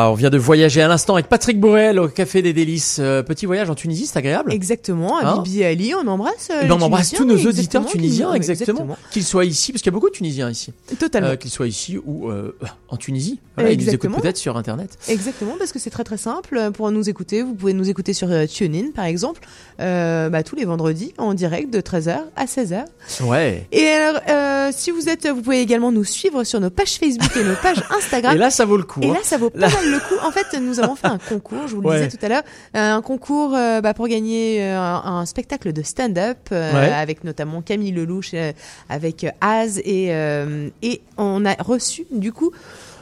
on 0.10 0.14
vient 0.16 0.30
de 0.30 0.38
voyager 0.38 0.82
à 0.82 0.88
l'instant 0.88 1.14
avec 1.16 1.28
Patrick 1.28 1.60
Borel 1.60 2.00
au 2.00 2.08
Café 2.08 2.42
des 2.42 2.54
Délices. 2.54 2.98
Euh, 3.00 3.24
petit 3.24 3.46
voyage 3.46 3.70
en 3.70 3.76
Tunisie, 3.76 4.06
c'est 4.08 4.18
agréable. 4.18 4.52
Exactement, 4.54 5.20
Hein 5.20 5.42
Bibi 5.44 5.64
Ali, 5.64 5.94
on 5.96 6.08
embrasse. 6.08 6.50
euh, 6.52 6.62
Eh 6.64 6.68
ben, 6.68 6.76
on 6.80 6.82
embrasse 6.82 7.12
tous 7.12 7.26
nos 7.26 7.38
auditeurs 7.38 7.86
tunisiens, 7.86 8.34
exactement. 8.34 8.88
Qu'ils 9.12 9.24
soient 9.24 9.46
ici, 9.46 9.72
parce 9.72 9.82
qu'il 9.82 9.92
y 9.92 9.94
a 9.94 9.98
beaucoup 9.98 10.10
de 10.10 10.16
Tunisiens 10.16 10.50
ici. 10.50 10.74
Totalement. 11.00 11.30
Euh, 11.30 11.36
qu'ils 11.36 11.52
soient 11.52 11.68
ici 11.68 11.98
ou 11.98 12.30
en 12.90 12.98
Tunisie. 12.98 13.40
Voilà, 13.56 13.72
ils 13.72 13.80
nous 13.84 13.90
écoutent 13.94 14.22
peut-être 14.22 14.38
sur 14.38 14.58
Internet. 14.58 14.98
Exactement, 15.08 15.56
parce 15.58 15.72
que 15.72 15.80
c'est 15.80 15.90
très 15.90 16.04
très 16.04 16.18
simple. 16.18 16.72
Pour 16.74 16.92
nous 16.92 17.10
écouter, 17.10 17.42
vous 17.44 17.54
pouvez 17.54 17.74
nous 17.74 17.90
écouter 17.90 18.14
sur 18.14 18.30
TuneIn, 18.48 18.92
par 18.96 19.06
exemple, 19.06 19.42
bah, 19.78 20.44
tous 20.44 20.56
les 20.56 20.66
vendredis 20.66 21.14
en 21.18 21.34
direct 21.34 21.72
de 21.74 21.82
13h 21.82 22.18
à 22.36 22.46
16h. 22.46 22.86
Ouais. 23.24 23.68
Et 23.72 23.88
alors, 23.88 24.22
si 24.74 24.92
vous 24.92 25.10
êtes, 25.10 25.28
vous 25.28 25.42
pouvez 25.42 25.62
également 25.62 25.92
nous 25.92 26.04
suivre 26.04 26.44
sur 26.44 26.60
nos 26.60 26.70
pages 26.70 26.96
Facebook 26.98 27.32
et 27.36 27.44
nos 27.44 27.56
pages 27.56 27.84
Instagram. 27.98 28.36
Et 28.36 28.40
là, 28.40 28.50
ça 28.50 28.66
vaut 28.66 28.78
le 28.78 28.84
coup. 28.84 29.02
Et 29.02 29.10
hein. 29.10 29.14
là, 29.14 29.20
ça 29.24 29.38
vaut 29.38 29.50
pas 29.50 29.60
Là- 29.60 29.70
mal 29.70 29.92
le 29.92 29.99
coup. 30.00 30.16
En 30.26 30.32
fait, 30.32 30.58
nous 30.60 30.80
avons 30.80 30.96
fait 30.96 31.08
un 31.08 31.18
concours, 31.18 31.68
je 31.68 31.76
vous 31.76 31.82
le 31.82 31.88
Ouais. 31.88 32.04
disais 32.06 32.18
tout 32.18 32.24
à 32.26 32.30
l'heure, 32.30 32.44
euh, 32.76 32.94
un 32.94 33.02
concours 33.02 33.54
euh, 33.56 33.82
bah, 33.82 33.94
pour 33.94 34.08
gagner 34.08 34.62
euh, 34.64 34.78
un, 34.80 35.20
un 35.20 35.26
spectacle 35.26 35.74
de 35.74 35.82
stand-up 35.82 36.38
euh, 36.52 36.74
Ouais. 36.74 36.92
avec 36.94 37.24
notamment 37.24 37.62
Camille 37.62 37.92
Lelouch, 37.92 38.34
avec 38.90 39.26
Az 39.42 39.80
et 39.86 40.08
euh, 40.14 40.70
et 40.82 41.02
on 41.18 41.46
a 41.46 41.54
reçu 41.56 42.06
du 42.12 42.32
coup. 42.32 42.52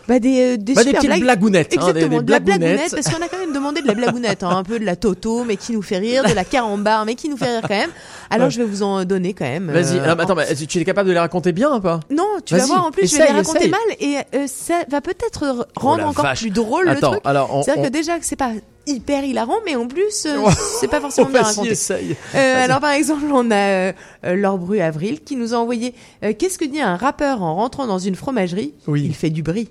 Bah 0.08 0.20
des, 0.20 0.54
euh, 0.54 0.58
des 0.58 0.74
Bah, 0.74 0.84
des 0.84 0.94
petites 0.94 1.08
blagues. 1.08 1.22
blagounettes, 1.22 1.68
hein, 1.68 1.70
des- 1.70 1.76
Exactement, 1.90 2.20
des 2.20 2.26
de 2.26 2.32
la 2.32 2.40
blagounettes. 2.40 2.70
blagounette, 2.78 2.92
parce 3.04 3.14
qu'on 3.16 3.22
a 3.22 3.28
quand 3.28 3.40
même 3.40 3.54
demandé 3.54 3.82
de 3.82 3.88
la 3.88 3.94
blagounette, 3.94 4.44
hein, 4.44 4.50
un 4.52 4.64
peu 4.64 4.80
de 4.80 4.86
la 4.86 4.96
toto, 4.96 5.44
mais 5.44 5.58
qui 5.58 5.74
nous 5.74 5.82
fait 5.82 5.98
rire, 5.98 6.24
de 6.24 6.34
la 6.34 6.46
carambar, 6.46 7.06
mais 7.06 7.16
qui 7.16 7.28
nous 7.30 7.36
fait 7.38 7.52
rire 7.58 7.62
quand 7.62 7.76
même. 7.76 7.90
Alors 8.30 8.46
Ouais. 8.48 8.52
je 8.52 8.58
vais 8.60 8.66
vous 8.66 8.84
en 8.84 9.04
donner 9.06 9.34
quand 9.34 9.46
même. 9.46 9.70
Vas-y, 9.72 9.98
euh, 10.00 10.04
ah, 10.08 10.12
attends, 10.22 10.36
mais 10.36 10.54
tu 10.56 10.80
es 10.80 10.86
capable 10.86 11.10
de 11.10 11.14
les 11.14 11.20
raconter 11.20 11.52
bien 11.52 11.76
ou 11.76 11.80
pas? 11.82 12.00
Non, 12.10 12.26
tu 12.46 12.56
vas 12.56 12.66
voir, 12.66 12.86
en 12.86 12.92
plus, 12.92 13.12
je 13.12 13.18
vais 13.18 13.26
les 13.28 13.32
raconter 13.34 13.58
essaye. 13.68 13.72
mal 13.72 13.80
et 14.00 14.18
euh, 14.36 14.46
ça 14.48 14.76
va 14.90 15.02
peut-être 15.02 15.68
Oh 15.76 15.80
rendre 15.80 15.98
la 16.04 16.08
encore 16.08 16.24
vache. 16.26 16.40
plus 16.42 16.50
drôle 16.52 16.88
Attends, 16.90 17.12
le 17.12 17.18
truc. 17.18 17.22
alors, 17.26 17.54
on- 17.54 17.64
C'est-à-dire 17.64 17.84
on- 17.84 17.86
que 17.88 17.92
déjà 17.92 18.18
que 18.20 18.26
c'est 18.26 18.36
pas 18.38 18.52
hyper 18.86 19.26
hilarant, 19.26 19.58
mais 19.66 19.76
en 19.76 19.88
plus, 19.88 20.26
euh, 20.26 20.38
c'est 20.80 20.88
pas 20.88 21.02
forcément 21.02 21.28
bien 21.30 21.42
raconté. 21.42 21.72
essaye. 21.72 22.16
Euh, 22.36 22.64
alors 22.64 22.80
par 22.80 22.92
exemple, 22.92 23.26
on 23.34 23.52
a 23.52 23.56
euh, 23.56 23.92
euh, 24.26 24.36
Laure 24.36 24.58
Bru 24.58 24.80
Avril 24.80 25.20
qui 25.22 25.36
nous 25.36 25.54
a 25.54 25.58
envoyé 25.58 25.94
euh, 26.24 26.32
Qu'est-ce 26.38 26.58
que 26.58 26.64
dit 26.66 26.80
un 26.80 26.96
rappeur 26.96 27.42
en 27.44 27.56
rentrant 27.56 27.86
dans 27.88 28.00
une 28.00 28.16
fromagerie? 28.16 28.74
Oui. 28.88 29.04
Il 29.06 29.14
fait 29.16 29.30
du 29.30 29.44
bris. 29.44 29.70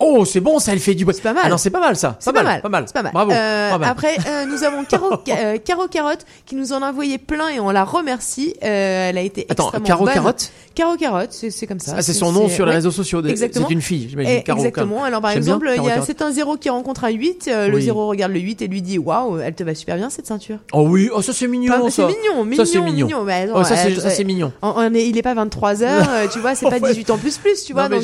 Oh, 0.00 0.24
c'est 0.24 0.40
bon, 0.40 0.58
ça, 0.60 0.72
elle 0.72 0.78
fait 0.78 0.94
du 0.94 1.04
bruit. 1.04 1.14
C'est 1.16 1.22
pas 1.22 1.32
mal. 1.32 1.42
Ah 1.46 1.48
non, 1.48 1.56
c'est 1.58 1.70
pas 1.70 1.80
mal 1.80 1.96
ça. 1.96 2.16
C'est 2.20 2.32
pas, 2.32 2.42
mal, 2.44 2.60
pas 2.62 2.68
mal. 2.68 2.84
C'est 2.86 2.92
pas 2.94 3.02
mal. 3.02 3.12
Bravo. 3.12 3.32
Euh, 3.32 3.78
pas. 3.78 3.86
Après, 3.88 4.16
euh, 4.28 4.44
nous 4.46 4.62
avons 4.62 4.84
Caro, 4.84 5.10
euh, 5.28 5.58
Caro 5.64 5.88
Carotte 5.88 6.24
qui 6.46 6.54
nous 6.54 6.72
en 6.72 6.82
a 6.82 6.90
envoyé 6.90 7.18
plein 7.18 7.48
et 7.48 7.58
on 7.58 7.70
la 7.70 7.84
remercie. 7.84 8.54
Euh, 8.62 9.08
elle 9.10 9.18
a 9.18 9.22
été 9.22 9.46
Attends, 9.48 9.64
extrêmement 9.64 9.86
Caro 9.86 10.04
bonne. 10.04 10.14
Carotte 10.14 10.52
Caro 10.76 10.96
Carotte, 10.96 11.32
c'est 11.32 11.66
comme 11.66 11.80
ça. 11.80 11.94
Ah, 11.96 12.02
c'est 12.02 12.12
son 12.12 12.30
nom 12.30 12.48
sur 12.48 12.64
les 12.64 12.70
ouais. 12.70 12.76
réseaux 12.76 12.92
sociaux. 12.92 13.22
de- 13.22 13.28
Exactement. 13.28 13.66
C'est 13.66 13.74
une 13.74 13.82
fille, 13.82 14.06
j'imagine. 14.08 14.44
Caro, 14.44 14.58
exactement. 14.58 15.02
Alors 15.02 15.20
par 15.20 15.32
exemple, 15.32 15.68
il 15.76 15.82
y 15.82 15.90
a 15.90 16.00
c'est 16.02 16.22
un 16.22 16.30
0 16.30 16.56
qui 16.58 16.70
rencontre 16.70 17.02
un 17.04 17.10
8. 17.10 17.48
euh, 17.48 17.66
le 17.68 17.74
Oui. 17.76 17.82
0 17.82 18.06
regarde 18.06 18.32
le 18.32 18.38
8 18.38 18.62
et 18.62 18.68
lui 18.68 18.82
dit 18.82 18.98
waouh, 18.98 19.40
elle 19.40 19.54
te 19.54 19.64
va 19.64 19.74
super 19.74 19.96
bien 19.96 20.10
cette 20.10 20.26
ceinture. 20.26 20.58
Oh 20.72 20.82
oui, 20.88 21.10
oh 21.12 21.22
ça 21.22 21.32
c'est 21.32 21.48
mignon. 21.48 21.72
Pas-. 21.82 21.90
C'est 21.90 22.06
mignon, 22.06 22.44
mignon, 22.44 22.64
Ça 22.64 22.70
c'est 22.72 22.80
mignon. 22.80 23.08
Oh, 23.54 23.64
ça 23.64 23.76
c'est 24.10 24.24
mignon. 24.24 24.52
On, 24.62 24.74
on 24.76 24.94
est, 24.94 25.08
il 25.08 25.18
est 25.18 25.22
pas 25.22 25.34
23 25.34 25.82
heures, 25.82 26.06
euh, 26.12 26.26
tu 26.32 26.38
vois, 26.38 26.54
c'est 26.54 26.68
pas 26.70 26.78
Ouais. 26.78 26.90
18 26.90 27.10
ans 27.10 27.18
plus 27.18 27.36
plus, 27.38 27.64
tu 27.64 27.72
vois, 27.72 27.88
donc 27.88 28.02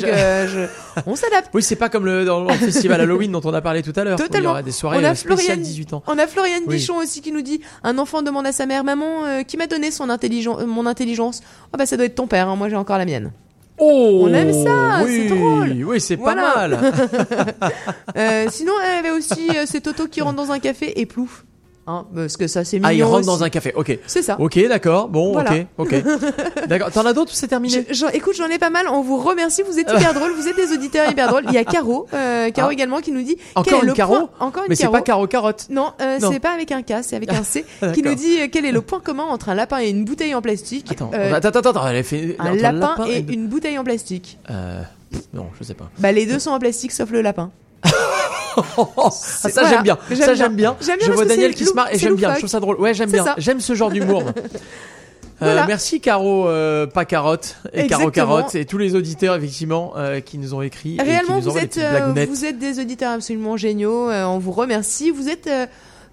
on 1.05 1.15
s'adapte. 1.15 1.49
Oui, 1.53 1.63
c'est 1.63 1.77
pas 1.85 1.89
comme 1.89 2.05
le 2.05 2.25
dans 2.25 2.43
le 2.43 2.53
festival 2.53 2.99
Halloween 3.01 3.31
dont 3.31 3.41
on 3.43 3.53
a 3.53 3.61
parlé 3.61 3.83
tout 3.83 3.93
à 3.95 4.03
l'heure. 4.03 4.17
Il 4.33 4.43
y 4.43 4.47
aura 4.47 4.63
des 4.63 4.71
soirées 4.71 4.97
on 4.99 5.03
a 5.03 5.11
euh, 5.11 5.15
spéciales 5.15 5.37
Floriane, 5.37 5.61
18 5.61 5.93
ans. 5.93 6.03
On 6.07 6.17
a 6.17 6.25
Floriane 6.27 6.63
Oui. 6.67 6.75
Bichon 6.77 6.97
aussi 6.97 7.21
qui 7.21 7.31
nous 7.31 7.41
dit 7.41 7.61
un 7.83 7.97
enfant 7.97 8.21
demande 8.23 8.47
à 8.47 8.51
sa 8.51 8.65
mère 8.65 8.83
maman 8.83 9.25
euh, 9.25 9.43
qui 9.43 9.57
m'a 9.57 9.67
donné 9.67 9.91
son 9.91 10.09
intelligence 10.09 10.61
euh, 10.61 10.65
mon 10.65 10.85
intelligence? 10.85 11.41
Ah 11.73 11.77
bah 11.77 11.85
ça 11.85 11.95
doit 11.97 12.05
être 12.05 12.15
ton 12.15 12.27
père, 12.27 12.49
hein, 12.49 12.55
moi 12.55 12.69
j'ai 12.69 12.75
encore 12.75 12.97
la 12.97 13.05
mienne. 13.05 13.31
Oh, 13.77 14.21
On 14.23 14.33
aime 14.33 14.53
ça, 14.53 15.03
oui, 15.03 15.27
c'est 15.27 15.35
drôle. 15.35 15.83
Oui, 15.85 15.99
c'est 16.01 16.15
Voilà. 16.15 16.53
pas 16.53 16.67
mal. 16.67 16.79
Euh, 18.17 18.45
sinon 18.49 18.71
elle 18.83 18.99
avait 18.99 19.11
aussi 19.11 19.49
c'est 19.65 19.81
Toto 19.81 20.07
qui 20.07 20.21
rentre 20.21 20.37
dans 20.37 20.51
un 20.51 20.59
café 20.59 20.99
et 20.99 21.05
plouf. 21.05 21.43
Hein, 21.87 22.05
parce 22.15 22.35
que 22.35 22.47
ça 22.47 22.63
c'est 22.65 22.77
mignon. 22.77 22.89
Ah, 22.89 22.93
il 22.93 23.03
rentre 23.03 23.19
aussi. 23.19 23.27
dans 23.27 23.43
un 23.43 23.49
café. 23.49 23.71
Ok. 23.75 23.99
C'est 24.07 24.23
ça. 24.23 24.37
Ok, 24.39 24.57
d'accord. 24.67 25.07
Bon, 25.07 25.33
Voilà. 25.33 25.51
ok, 25.77 25.93
ok. 25.93 26.03
D'accord. 26.67 26.89
T'en 26.91 27.05
as 27.05 27.13
d'autres 27.13 27.31
ou 27.31 27.35
c'est 27.35 27.47
terminé 27.47 27.85
Je- 27.91 28.05
écoute, 28.13 28.33
j'en 28.35 28.47
ai 28.47 28.57
pas 28.57 28.71
mal. 28.71 28.87
On 28.91 29.01
vous 29.01 29.17
remercie. 29.17 29.61
Vous 29.61 29.77
êtes 29.77 29.91
hyper 29.91 30.15
drôles. 30.15 30.31
Vous 30.31 30.47
êtes 30.47 30.55
des 30.55 30.73
auditeurs 30.73 31.07
hyper 31.11 31.27
drôles. 31.27 31.43
Il 31.47 31.53
y 31.53 31.57
a 31.59 31.63
Caro, 31.63 32.07
euh, 32.13 32.49
Caro 32.49 32.69
Ah. 32.69 32.73
également, 32.73 33.01
qui 33.01 33.11
nous 33.11 33.21
dit 33.21 33.37
Encore 33.53 33.81
une 33.83 33.89
le 33.89 33.93
Caro 33.93 34.15
point- 34.15 34.29
Encore 34.39 34.63
une 34.63 34.69
Mais 34.69 34.75
c'est 34.75 34.87
pas 34.89 35.01
Caro 35.01 35.27
Carotte. 35.27 35.67
Non, 35.69 35.91
euh, 36.01 36.17
Non. 36.19 36.31
c'est 36.31 36.39
pas 36.39 36.53
avec 36.53 36.71
un 36.71 36.81
K, 36.81 37.03
c'est 37.03 37.15
avec 37.17 37.31
un 37.31 37.43
C. 37.43 37.63
Qui 37.93 38.01
nous 38.01 38.15
dit 38.15 38.41
euh, 38.41 38.47
quel 38.51 38.65
est 38.65 38.71
le 38.71 38.81
point 38.81 38.99
commun 38.99 39.25
entre 39.25 39.49
un 39.49 39.53
lapin 39.55 39.79
et 39.79 39.89
une 39.89 40.05
bouteille 40.05 40.33
en 40.33 40.41
plastique. 40.41 40.87
Attends, 40.91 41.11
attends, 41.13 41.49
attends, 41.49 41.69
attends, 41.69 41.87
elle 41.87 41.97
a 41.97 42.03
fait 42.03 42.35
un 42.39 42.53
entre 42.53 42.61
lapin, 42.63 42.95
et 43.07 43.19
une- 43.19 43.29
une 43.31 43.47
bouteille 43.47 43.77
en 43.77 43.83
plastique? 43.83 44.39
Euh, 44.49 44.81
non, 45.35 45.47
je 45.59 45.63
sais 45.63 45.75
pas. 45.75 45.89
Bah 45.99 46.11
les 46.11 46.25
deux 46.25 46.39
sont 46.39 46.49
en 46.51 46.57
plastique 46.59 46.91
sauf 46.93 47.11
le 47.11 47.21
lapin. 47.21 47.51
Ah, 48.97 49.09
ça 49.11 49.49
voilà. 49.51 49.69
j'aime 49.69 49.83
bien. 49.83 49.97
Ça 50.15 50.33
j'aime 50.33 50.55
bien. 50.55 50.75
Je 50.81 51.11
vois 51.11 51.25
Daniel 51.25 51.53
qui 51.53 51.65
se 51.65 51.73
marre 51.73 51.93
et 51.93 51.99
j'aime 51.99 52.15
bien. 52.15 52.33
Je 52.33 52.39
trouve 52.39 52.49
ça 52.49 52.59
drôle. 52.59 52.79
Ouais, 52.79 52.93
j'aime 52.93 53.11
bien. 53.11 53.25
J'aime 53.37 53.59
ce 53.59 53.75
genre 53.75 53.91
d'humour. 53.91 54.23
Euh, 55.41 55.63
merci 55.67 55.99
Caro, 55.99 56.47
euh, 56.47 56.87
pas 56.87 57.03
carotte 57.03 57.57
et 57.73 57.87
Caro 57.87 58.09
carotte 58.09 58.55
et 58.55 58.65
tous 58.65 58.77
les 58.77 58.95
auditeurs 58.95 59.35
effectivement 59.35 59.93
euh, 59.97 60.21
qui 60.21 60.37
nous 60.37 60.53
ont 60.53 60.61
écrit 60.61 60.93
et 60.93 60.97
qui 60.97 61.03
Réellement, 61.03 61.41
nous 61.41 61.51
vous 61.51 61.57
êtes, 61.57 61.77
euh, 61.77 62.25
vous 62.27 62.45
êtes 62.45 62.57
des 62.57 62.79
auditeurs 62.79 63.11
absolument 63.11 63.57
géniaux. 63.57 64.09
on 64.09 64.39
vous 64.39 64.51
remercie. 64.51 65.11
Vous 65.11 65.27
êtes, 65.27 65.49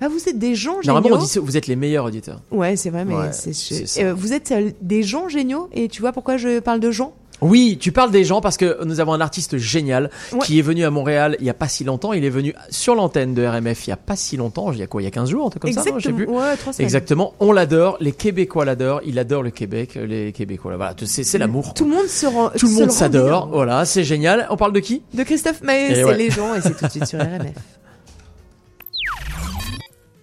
bah, 0.00 0.08
vous 0.08 0.28
êtes 0.28 0.38
des 0.38 0.56
gens 0.56 0.82
géniaux. 0.82 0.94
Normalement, 0.94 1.18
on 1.18 1.24
dit 1.24 1.38
vous 1.38 1.56
êtes 1.56 1.68
les 1.68 1.76
meilleurs 1.76 2.06
auditeurs. 2.06 2.40
Ouais, 2.50 2.74
c'est 2.74 2.90
vrai, 2.90 3.04
mais 3.04 3.14
Ouais, 3.14 3.30
c'est, 3.32 4.10
vous 4.10 4.32
êtes 4.32 4.52
des 4.80 5.02
gens 5.04 5.28
géniaux. 5.28 5.68
Et 5.72 5.88
tu 5.88 6.00
vois 6.00 6.12
pourquoi 6.12 6.36
je 6.36 6.58
parle 6.58 6.80
de 6.80 6.90
gens? 6.90 7.14
Oui, 7.42 7.76
tu 7.80 7.92
parles 7.92 8.10
des 8.10 8.24
gens 8.24 8.40
parce 8.40 8.56
que 8.56 8.82
nous 8.84 9.00
avons 9.00 9.12
un 9.12 9.20
artiste 9.20 9.56
génial 9.58 10.10
Ouais. 10.32 10.38
qui 10.44 10.58
est 10.58 10.62
venu 10.62 10.84
à 10.84 10.90
Montréal 10.90 11.36
il 11.40 11.46
y 11.46 11.50
a 11.50 11.54
pas 11.54 11.68
si 11.68 11.84
longtemps. 11.84 12.12
Il 12.12 12.24
est 12.24 12.30
venu 12.30 12.54
sur 12.70 12.94
l'antenne 12.94 13.34
de 13.34 13.44
RMF 13.44 13.86
il 13.86 13.90
y 13.90 13.92
a 13.92 13.96
pas 13.96 14.16
si 14.16 14.36
longtemps. 14.36 14.72
Il 14.72 14.78
y 14.78 14.82
a 14.82 14.86
quoi 14.86 15.02
Il 15.02 15.04
y 15.04 15.08
a 15.08 15.10
15 15.10 15.28
jours, 15.30 15.46
un 15.46 15.50
truc 15.50 15.62
comme 15.62 15.72
ça, 15.72 15.82
non 15.84 15.98
Je 15.98 16.04
sais 16.08 16.12
plus. 16.12 16.22
Exactement. 16.24 16.38
Ouais, 16.40 16.56
trois 16.56 16.72
semaines. 16.72 16.86
Exactement. 16.86 17.34
On 17.40 17.52
l'adore. 17.52 17.96
Les 18.00 18.12
Québécois 18.12 18.64
l'adorent. 18.64 19.00
Il 19.04 19.18
adore 19.18 19.42
le 19.42 19.50
Québec. 19.50 19.96
Les 19.96 20.32
Québécois, 20.32 20.76
voilà. 20.76 20.94
C'est, 21.04 21.24
c'est 21.24 21.38
l'amour. 21.38 21.74
Tout 21.74 21.84
le 21.84 21.90
monde 21.90 22.06
se 22.06 22.26
rend. 22.26 22.50
Tout 22.50 22.68
le 22.68 22.74
monde 22.74 22.90
s'adore. 22.90 23.48
Voilà, 23.48 23.84
c'est 23.84 24.04
génial. 24.04 24.46
On 24.50 24.56
parle 24.56 24.72
de 24.72 24.80
qui? 24.80 25.02
De 25.12 25.22
Christophe 25.24 25.62
Maé, 25.62 25.90
Et 25.90 25.94
c'est 25.96 26.04
ouais. 26.04 26.16
les 26.16 26.30
gens 26.30 26.54
et 26.54 26.60
c'est 26.60 26.76
tout 26.76 26.84
de 26.86 26.90
suite 26.90 27.06
sur 27.06 27.18
RMF. 27.20 27.52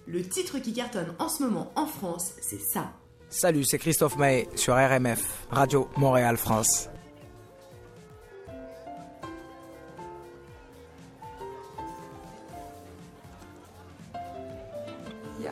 Le 0.06 0.22
titre 0.22 0.58
qui 0.58 0.72
cartonne 0.72 1.06
en 1.18 1.28
ce 1.28 1.42
moment 1.42 1.70
en 1.76 1.86
France, 1.86 2.32
c'est 2.40 2.60
ça. 2.60 2.90
Salut, 3.28 3.62
c'est 3.64 3.78
Christophe 3.78 4.16
Maé 4.16 4.48
sur 4.56 4.74
RMF, 4.74 5.20
Radio 5.50 5.86
Montréal 5.96 6.36
France. 6.36 6.88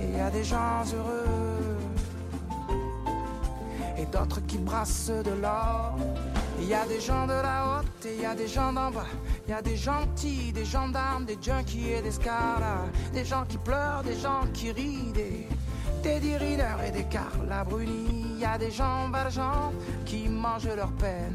Et 0.00 0.04
il 0.04 0.16
y 0.16 0.20
a 0.20 0.30
des 0.30 0.44
gens 0.44 0.84
heureux 0.94 1.76
et 3.98 4.06
d'autres 4.06 4.40
qui 4.46 4.58
brassent 4.58 5.10
de 5.10 5.30
l'or. 5.40 5.96
Il 6.60 6.68
y 6.68 6.74
a 6.74 6.86
des 6.86 7.00
gens 7.00 7.26
de 7.26 7.32
la 7.32 7.78
haute 7.78 8.06
et 8.06 8.14
il 8.14 8.22
y 8.22 8.26
a 8.26 8.34
des 8.34 8.48
gens 8.48 8.72
d'en 8.72 8.90
bas. 8.90 9.06
Il 9.46 9.50
y 9.50 9.54
a 9.54 9.62
des 9.62 9.76
gentils, 9.76 10.52
des 10.52 10.64
gendarmes, 10.64 11.24
des 11.24 11.38
junkies 11.40 11.92
et 11.92 12.02
des 12.02 12.10
scaras. 12.10 12.84
Des 13.12 13.24
gens 13.24 13.44
qui 13.48 13.58
pleurent, 13.58 14.02
des 14.02 14.18
gens 14.18 14.42
qui 14.52 14.72
rient, 14.72 15.12
des 15.14 15.48
Teddy 16.02 16.36
Riner 16.36 16.76
et 16.86 16.90
des 16.90 17.04
Carla 17.04 17.64
Bruni. 17.64 18.26
Il 18.34 18.38
y 18.38 18.44
a 18.44 18.58
des 18.58 18.70
gens 18.70 19.08
valjean 19.10 19.72
qui 20.04 20.28
mangent 20.28 20.76
leur 20.76 20.92
peine. 20.92 21.34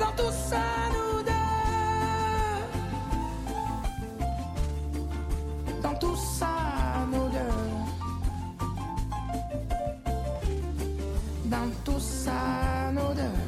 dans 0.00 0.12
tout 0.12 0.32
ça, 0.32 0.64
nous 0.94 1.22
deux. 1.22 1.32
Dans 5.82 5.94
tout 5.94 6.16
ça, 6.16 6.54
nous 7.12 7.28
deux. 7.28 7.54
Dans 11.44 11.70
tout 11.84 12.00
ça, 12.00 12.32
nous 12.92 13.14
deux. 13.14 13.40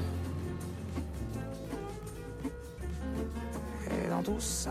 chantons 4.22 4.36
tous. 4.36 4.68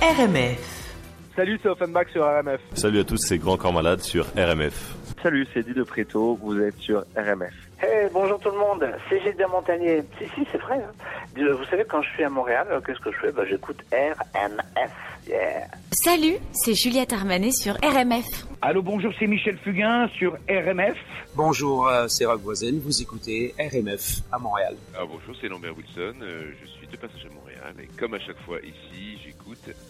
RMF. 0.00 0.94
Salut, 1.36 1.58
c'est 1.62 1.68
Offenbach 1.68 2.08
sur 2.10 2.24
RMF. 2.24 2.60
Salut 2.74 3.00
à 3.00 3.04
tous, 3.04 3.18
c'est 3.18 3.38
Grand 3.38 3.56
Corps 3.56 3.72
Malade 3.72 4.00
sur 4.00 4.26
RMF. 4.36 4.96
Salut, 5.22 5.46
c'est 5.52 5.60
Eddie 5.60 5.74
de 5.74 5.82
Préto, 5.82 6.38
vous 6.40 6.60
êtes 6.60 6.78
sur 6.78 7.04
RMF. 7.16 7.67
Hey, 7.80 8.08
bonjour 8.12 8.40
tout 8.40 8.50
le 8.50 8.58
monde, 8.58 8.84
c'est 9.08 9.20
Gilles 9.20 9.36
Montagnier. 9.50 10.02
Si, 10.18 10.24
si, 10.34 10.46
c'est 10.50 10.58
vrai. 10.58 10.76
hein. 10.82 10.90
Euh, 11.38 11.54
Vous 11.54 11.64
savez, 11.66 11.84
quand 11.88 12.02
je 12.02 12.10
suis 12.10 12.24
à 12.24 12.28
Montréal, 12.28 12.66
euh, 12.70 12.80
qu'est-ce 12.80 12.98
que 12.98 13.12
je 13.12 13.18
fais? 13.18 13.30
Bah, 13.30 13.44
J'écoute 13.48 13.78
RMF. 13.92 14.90
Yeah. 15.28 15.66
Salut, 15.92 16.36
c'est 16.52 16.74
Juliette 16.74 17.12
Armanet 17.12 17.52
sur 17.52 17.74
RMF. 17.74 18.24
Allô, 18.62 18.82
bonjour, 18.82 19.12
c'est 19.18 19.26
Michel 19.28 19.58
Fugain 19.58 20.08
sur 20.16 20.32
RMF. 20.48 20.96
Bonjour, 21.36 21.86
euh, 21.86 22.08
c'est 22.08 22.24
Rock 22.24 22.40
Voisin, 22.40 22.72
vous 22.82 23.00
écoutez 23.02 23.54
RMF 23.60 24.22
à 24.32 24.38
Montréal. 24.38 24.74
Ah, 24.96 25.02
bonjour, 25.06 25.36
c'est 25.40 25.48
Lambert 25.48 25.76
Wilson, 25.76 26.14
je 26.20 26.66
suis 26.66 26.86
de 26.88 26.96
passage 26.96 27.26
à 27.30 27.34
Montréal 27.34 27.74
et 27.80 27.86
comme 27.98 28.14
à 28.14 28.18
chaque 28.18 28.38
fois 28.40 28.58
ici, 28.60 29.07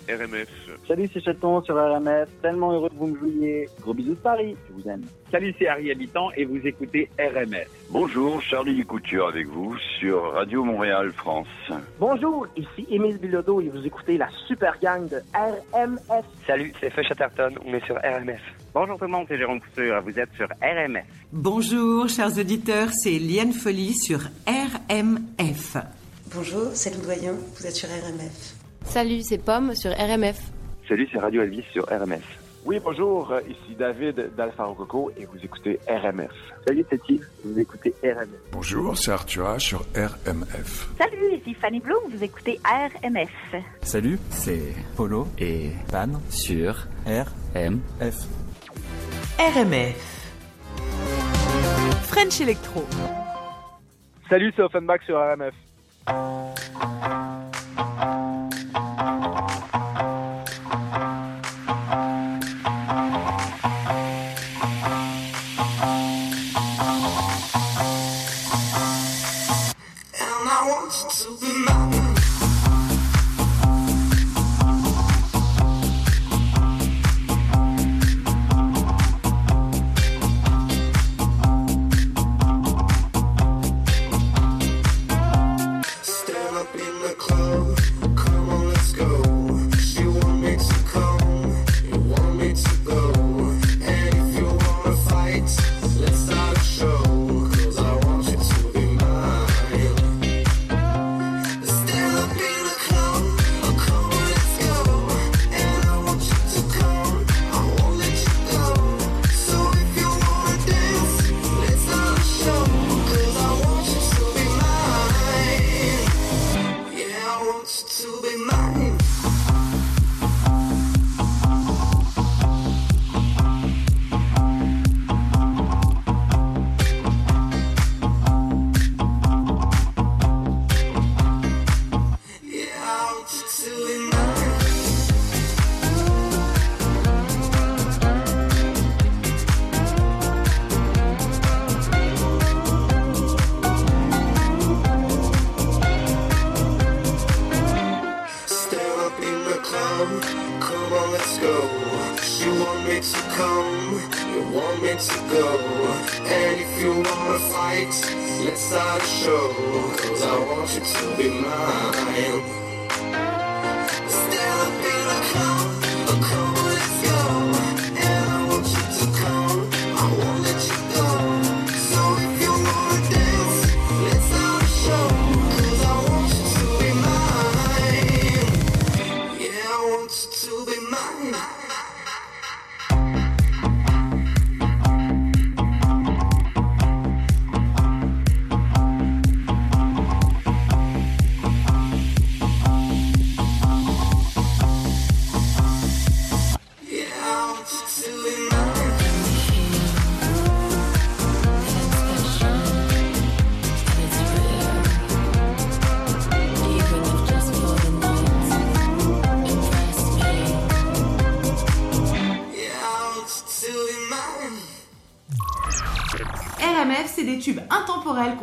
RMF. 0.08 0.48
Salut, 0.86 1.08
c'est 1.12 1.22
Chaton 1.22 1.62
sur 1.62 1.74
RMF. 1.74 2.28
Tellement 2.42 2.72
heureux 2.72 2.88
que 2.88 2.94
vous 2.94 3.08
me 3.08 3.18
jouiez. 3.18 3.68
Gros 3.80 3.94
bisous 3.94 4.14
de 4.14 4.20
Paris. 4.20 4.56
Je 4.68 4.72
vous 4.72 4.88
aime. 4.88 5.02
Salut, 5.30 5.54
c'est 5.58 5.68
Harry 5.68 5.90
Habitant 5.90 6.30
et 6.36 6.44
vous 6.44 6.58
écoutez 6.66 7.10
RMF. 7.18 7.68
Bonjour, 7.90 8.40
Charlie 8.40 8.84
Couture 8.84 9.28
avec 9.28 9.46
vous 9.46 9.76
sur 9.98 10.32
Radio 10.32 10.64
Montréal 10.64 11.12
France. 11.12 11.48
Bonjour, 11.98 12.46
ici 12.56 12.86
Émile 12.90 13.18
Bilodeau 13.18 13.60
et 13.60 13.68
vous 13.68 13.84
écoutez 13.84 14.16
la 14.16 14.28
super 14.46 14.78
gang 14.80 15.08
de 15.08 15.16
RMF. 15.34 16.24
Salut, 16.46 16.72
c'est 16.80 16.90
Feu 16.90 17.02
Chatterton, 17.02 17.54
on 17.66 17.74
est 17.74 17.84
sur 17.84 17.96
RMF. 17.96 18.40
Bonjour 18.72 18.98
tout 18.98 19.04
le 19.04 19.10
monde, 19.10 19.26
c'est 19.28 19.38
Jérôme 19.38 19.60
Couture. 19.60 20.00
Vous 20.02 20.18
êtes 20.18 20.32
sur 20.34 20.48
RMF. 20.62 21.04
Bonjour, 21.32 22.08
chers 22.08 22.38
auditeurs, 22.38 22.90
c'est 22.92 23.18
Liane 23.18 23.52
Folly 23.52 23.94
sur 23.94 24.20
RMF. 24.46 25.76
Bonjour, 26.34 26.70
c'est 26.74 26.94
Lou 26.94 27.02
Doyen, 27.02 27.32
vous 27.32 27.66
êtes 27.66 27.74
sur 27.74 27.88
RMF. 27.88 28.57
Salut, 28.88 29.20
c'est 29.20 29.38
Pomme 29.38 29.74
sur 29.74 29.90
RMF. 29.90 30.40
Salut, 30.88 31.06
c'est 31.12 31.18
Radio 31.18 31.42
Elvis 31.42 31.64
sur 31.72 31.84
RMF. 31.84 32.24
Oui, 32.64 32.80
bonjour, 32.82 33.30
euh, 33.32 33.40
ici 33.48 33.74
David 33.78 34.30
d'Alpha 34.36 34.64
Rococo 34.64 35.10
et 35.16 35.26
vous 35.26 35.38
écoutez 35.42 35.78
RMF. 35.88 36.30
Salut, 36.66 36.84
c'est 36.90 37.00
Yves, 37.08 37.26
vous 37.44 37.58
écoutez 37.58 37.94
RMF. 38.02 38.28
Bonjour, 38.52 38.96
c'est 38.96 39.10
Arthur 39.12 39.60
sur 39.60 39.80
RMF. 39.94 40.88
Salut, 40.98 41.34
ici 41.34 41.54
Fanny 41.54 41.80
Bloom, 41.80 42.10
vous 42.10 42.24
écoutez 42.24 42.58
RMF. 42.64 43.62
Salut, 43.82 44.18
c'est 44.30 44.74
Polo 44.96 45.28
et 45.38 45.70
Pan 45.90 46.08
sur 46.30 46.86
RMF. 47.06 48.16
RMF. 49.38 50.30
French 52.04 52.40
Electro. 52.40 52.84
Salut, 54.28 54.52
c'est 54.56 54.62
Offenbach 54.62 55.02
sur 55.04 55.16
RMF. 55.18 55.54
And 59.00 59.47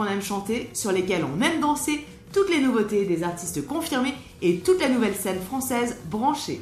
qu'on 0.08 0.22
chanter, 0.22 0.70
sur 0.74 0.92
lesquels 0.92 1.24
on 1.24 1.42
aime 1.42 1.62
danser, 1.62 2.06
toutes 2.34 2.50
les 2.50 2.62
nouveautés 2.62 3.06
des 3.06 3.24
artistes 3.24 3.66
confirmés 3.66 4.14
et 4.42 4.60
toute 4.60 4.80
la 4.80 4.90
nouvelle 4.90 5.16
scène 5.16 5.40
française 5.40 5.98
branchée. 6.10 6.62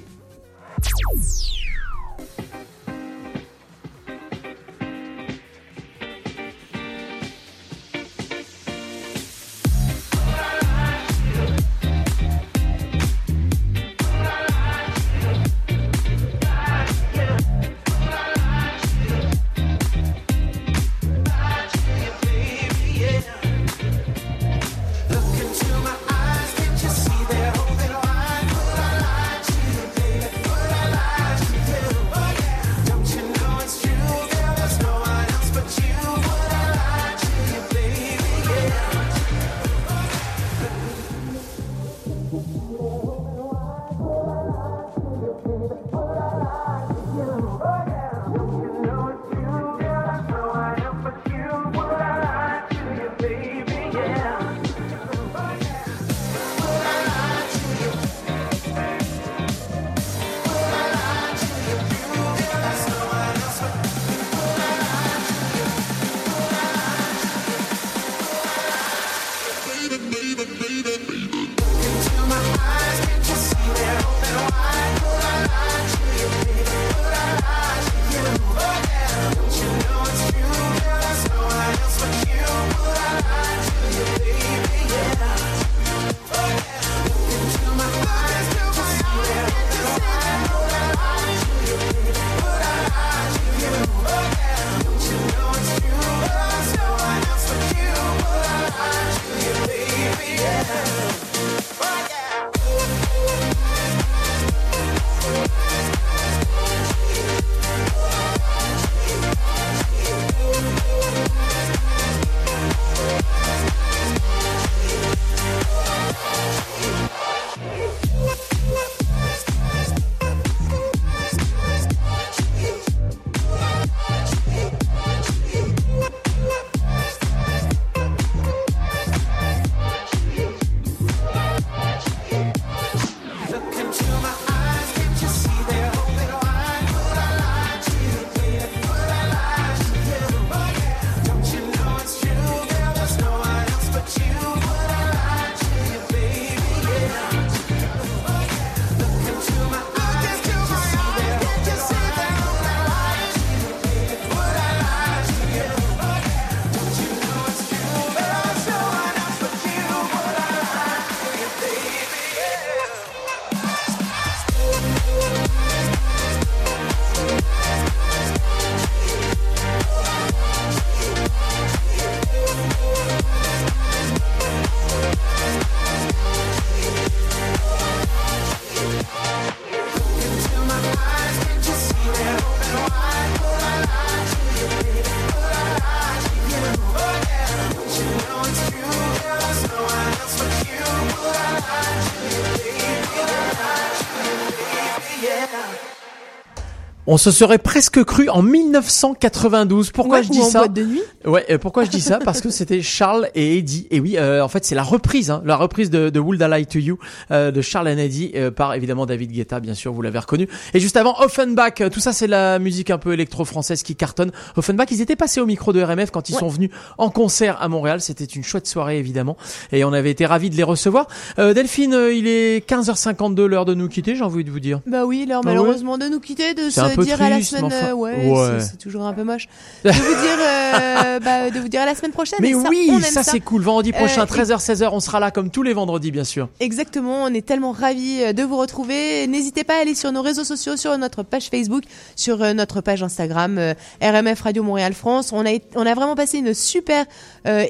On 197.14 197.18
se 197.18 197.30
serait 197.30 197.60
presque 197.60 198.04
cru 198.06 198.28
en 198.30 198.42
1992. 198.42 199.92
Pourquoi 199.92 200.18
Ouais, 200.18 200.24
je 200.24 200.30
ou 200.30 200.32
dis 200.32 200.42
en 200.42 200.46
ça 200.50 200.60
boîte 200.62 200.74
de 200.74 200.84
nuit. 200.84 201.02
Ouais, 201.26 201.46
euh, 201.52 201.60
pourquoi 201.60 201.84
je 201.84 201.92
dis 201.92 202.02
ça? 202.02 202.18
Parce 202.18 202.42
que 202.42 202.50
c'était 202.50 202.82
Charles 202.82 203.30
et 203.36 203.60
Eddie. 203.60 203.86
Et 203.92 204.00
oui, 204.00 204.16
euh, 204.18 204.44
en 204.44 204.48
fait, 204.48 204.66
c'est 204.66 204.74
la 204.74 204.82
reprise, 204.82 205.30
hein, 205.30 205.44
la 205.46 205.56
reprise 205.56 205.92
de, 205.92 206.10
de 206.10 206.20
Would 206.20 206.42
I 206.42 206.46
Lie 206.52 206.66
to 206.66 206.80
You 206.80 206.98
euh, 207.30 207.52
de 207.52 207.62
Charles 207.62 207.90
and 207.90 208.00
Eddie 208.00 208.32
euh, 208.36 208.50
par 208.50 208.74
évidemment 208.74 209.06
David 209.06 209.32
Guetta, 209.32 209.60
bien 209.60 209.76
sûr, 209.76 209.94
vous 209.94 210.02
l'avez 210.02 210.18
reconnu. 210.18 210.48
Et 210.74 210.80
juste 210.80 210.98
avant, 210.98 211.16
Offenbach. 211.22 211.82
euh, 211.82 211.90
Tout 211.90 212.00
ça, 212.00 212.14
c'est 212.14 212.26
la 212.26 212.58
musique 212.58 212.90
un 212.90 212.98
peu 212.98 213.14
électro-française 213.14 213.84
qui 213.84 213.96
cartonne. 213.96 214.32
Offenbach, 214.58 214.88
ils 214.90 215.02
étaient 215.02 215.16
passés 215.16 215.40
au 215.40 215.46
micro 215.46 215.72
de 215.72 215.84
RMF 215.84 216.10
quand 216.10 216.30
ils 216.30 216.34
Ouais. 216.34 216.40
sont 216.40 216.48
venus 216.50 216.72
en 216.98 217.12
concert 217.12 217.62
à 217.62 217.68
Montréal. 217.68 218.02
C'était 218.02 218.24
une 218.26 218.44
chouette 218.44 218.66
soirée, 218.66 218.98
évidemment, 218.98 219.38
et 219.72 219.86
on 219.86 219.94
avait 219.94 220.10
été 220.10 220.26
ravis 220.26 220.50
de 220.50 220.56
les 220.56 220.64
recevoir. 220.64 221.06
Euh, 221.38 221.54
Delphine, 221.54 221.96
il 222.12 222.26
est 222.26 222.68
15h52, 222.68 223.46
l'heure 223.46 223.66
de 223.66 223.76
nous 223.76 223.88
quitter. 223.88 224.16
J'ai 224.16 224.24
envie 224.24 224.44
de 224.44 224.50
vous 224.50 224.60
dire. 224.60 224.80
Bah 224.88 225.06
oui, 225.06 225.28
l'heure 225.30 225.42
Ah 225.44 225.50
ouais 225.50 225.54
malheureusement 225.56 226.00
de 226.00 226.06
nous 226.08 226.20
quitter, 226.20 226.56
de 226.56 226.72
se 226.72 227.03
peu 227.04 227.16
dire 227.16 227.22
à 227.22 227.30
la 227.30 227.36
triste, 227.38 227.52
semaine. 227.58 227.66
mais 227.70 227.76
enfin, 227.78 227.88
euh, 227.90 227.94
ouais, 227.94 228.30
ouais. 228.30 228.60
c'est- 228.60 228.68
c'est 228.72 228.78
toujours 228.78 229.04
un 229.06 229.14
peu 229.14 229.24
moche. 229.24 229.48
De 229.84 229.92
vous 229.92 229.96
dire, 230.00 230.38
euh, 230.40 231.20
bah, 231.20 231.50
de 231.50 231.60
vous 231.60 231.68
dire 231.68 231.82
à 231.82 231.86
la 231.86 231.96
semaine 231.96 232.12
prochaine. 232.12 232.40
Mais 232.42 232.54
ça, 232.54 232.70
oui, 232.70 232.90
ça, 233.04 233.24
c'est 233.24 233.40
cool. 233.40 233.62
Vendredi 233.62 233.92
Euh, 233.94 233.98
prochain, 233.98 234.24
et- 234.24 234.28
13h-16h, 234.28 234.90
on 234.92 235.00
sera 235.00 235.20
là 235.20 235.32
comme 235.32 235.50
tous 235.50 235.64
les 235.64 235.74
vendredis, 235.74 236.12
bien 236.12 236.24
sûr. 236.24 236.50
Exactement, 236.60 237.24
on 237.24 237.34
est 237.34 237.46
tellement 237.46 237.72
ravis 237.72 238.22
euh, 238.24 238.34
de 238.34 238.44
vous 238.44 238.58
retrouver. 238.58 239.28
N'hésitez 239.28 239.64
pas 239.64 239.78
à 239.78 239.82
aller 239.82 239.96
sur 239.96 240.12
nos 240.12 240.22
réseaux 240.22 240.44
sociaux, 240.44 240.78
sur 240.78 240.98
notre 240.98 241.24
page 241.24 241.50
Facebook, 241.50 241.84
sur 242.16 242.38
notre 242.54 242.82
page 242.82 243.04
Instagram, 243.04 243.60
RMF 244.02 244.42
Radio 244.42 244.64
Montréal 244.64 244.94
France. 244.94 245.32
On 245.34 245.46
a, 245.46 245.52
on 245.76 245.86
a 245.86 245.94
vraiment 245.94 246.16
passé 246.16 246.38
une 246.40 246.54
super 246.54 247.06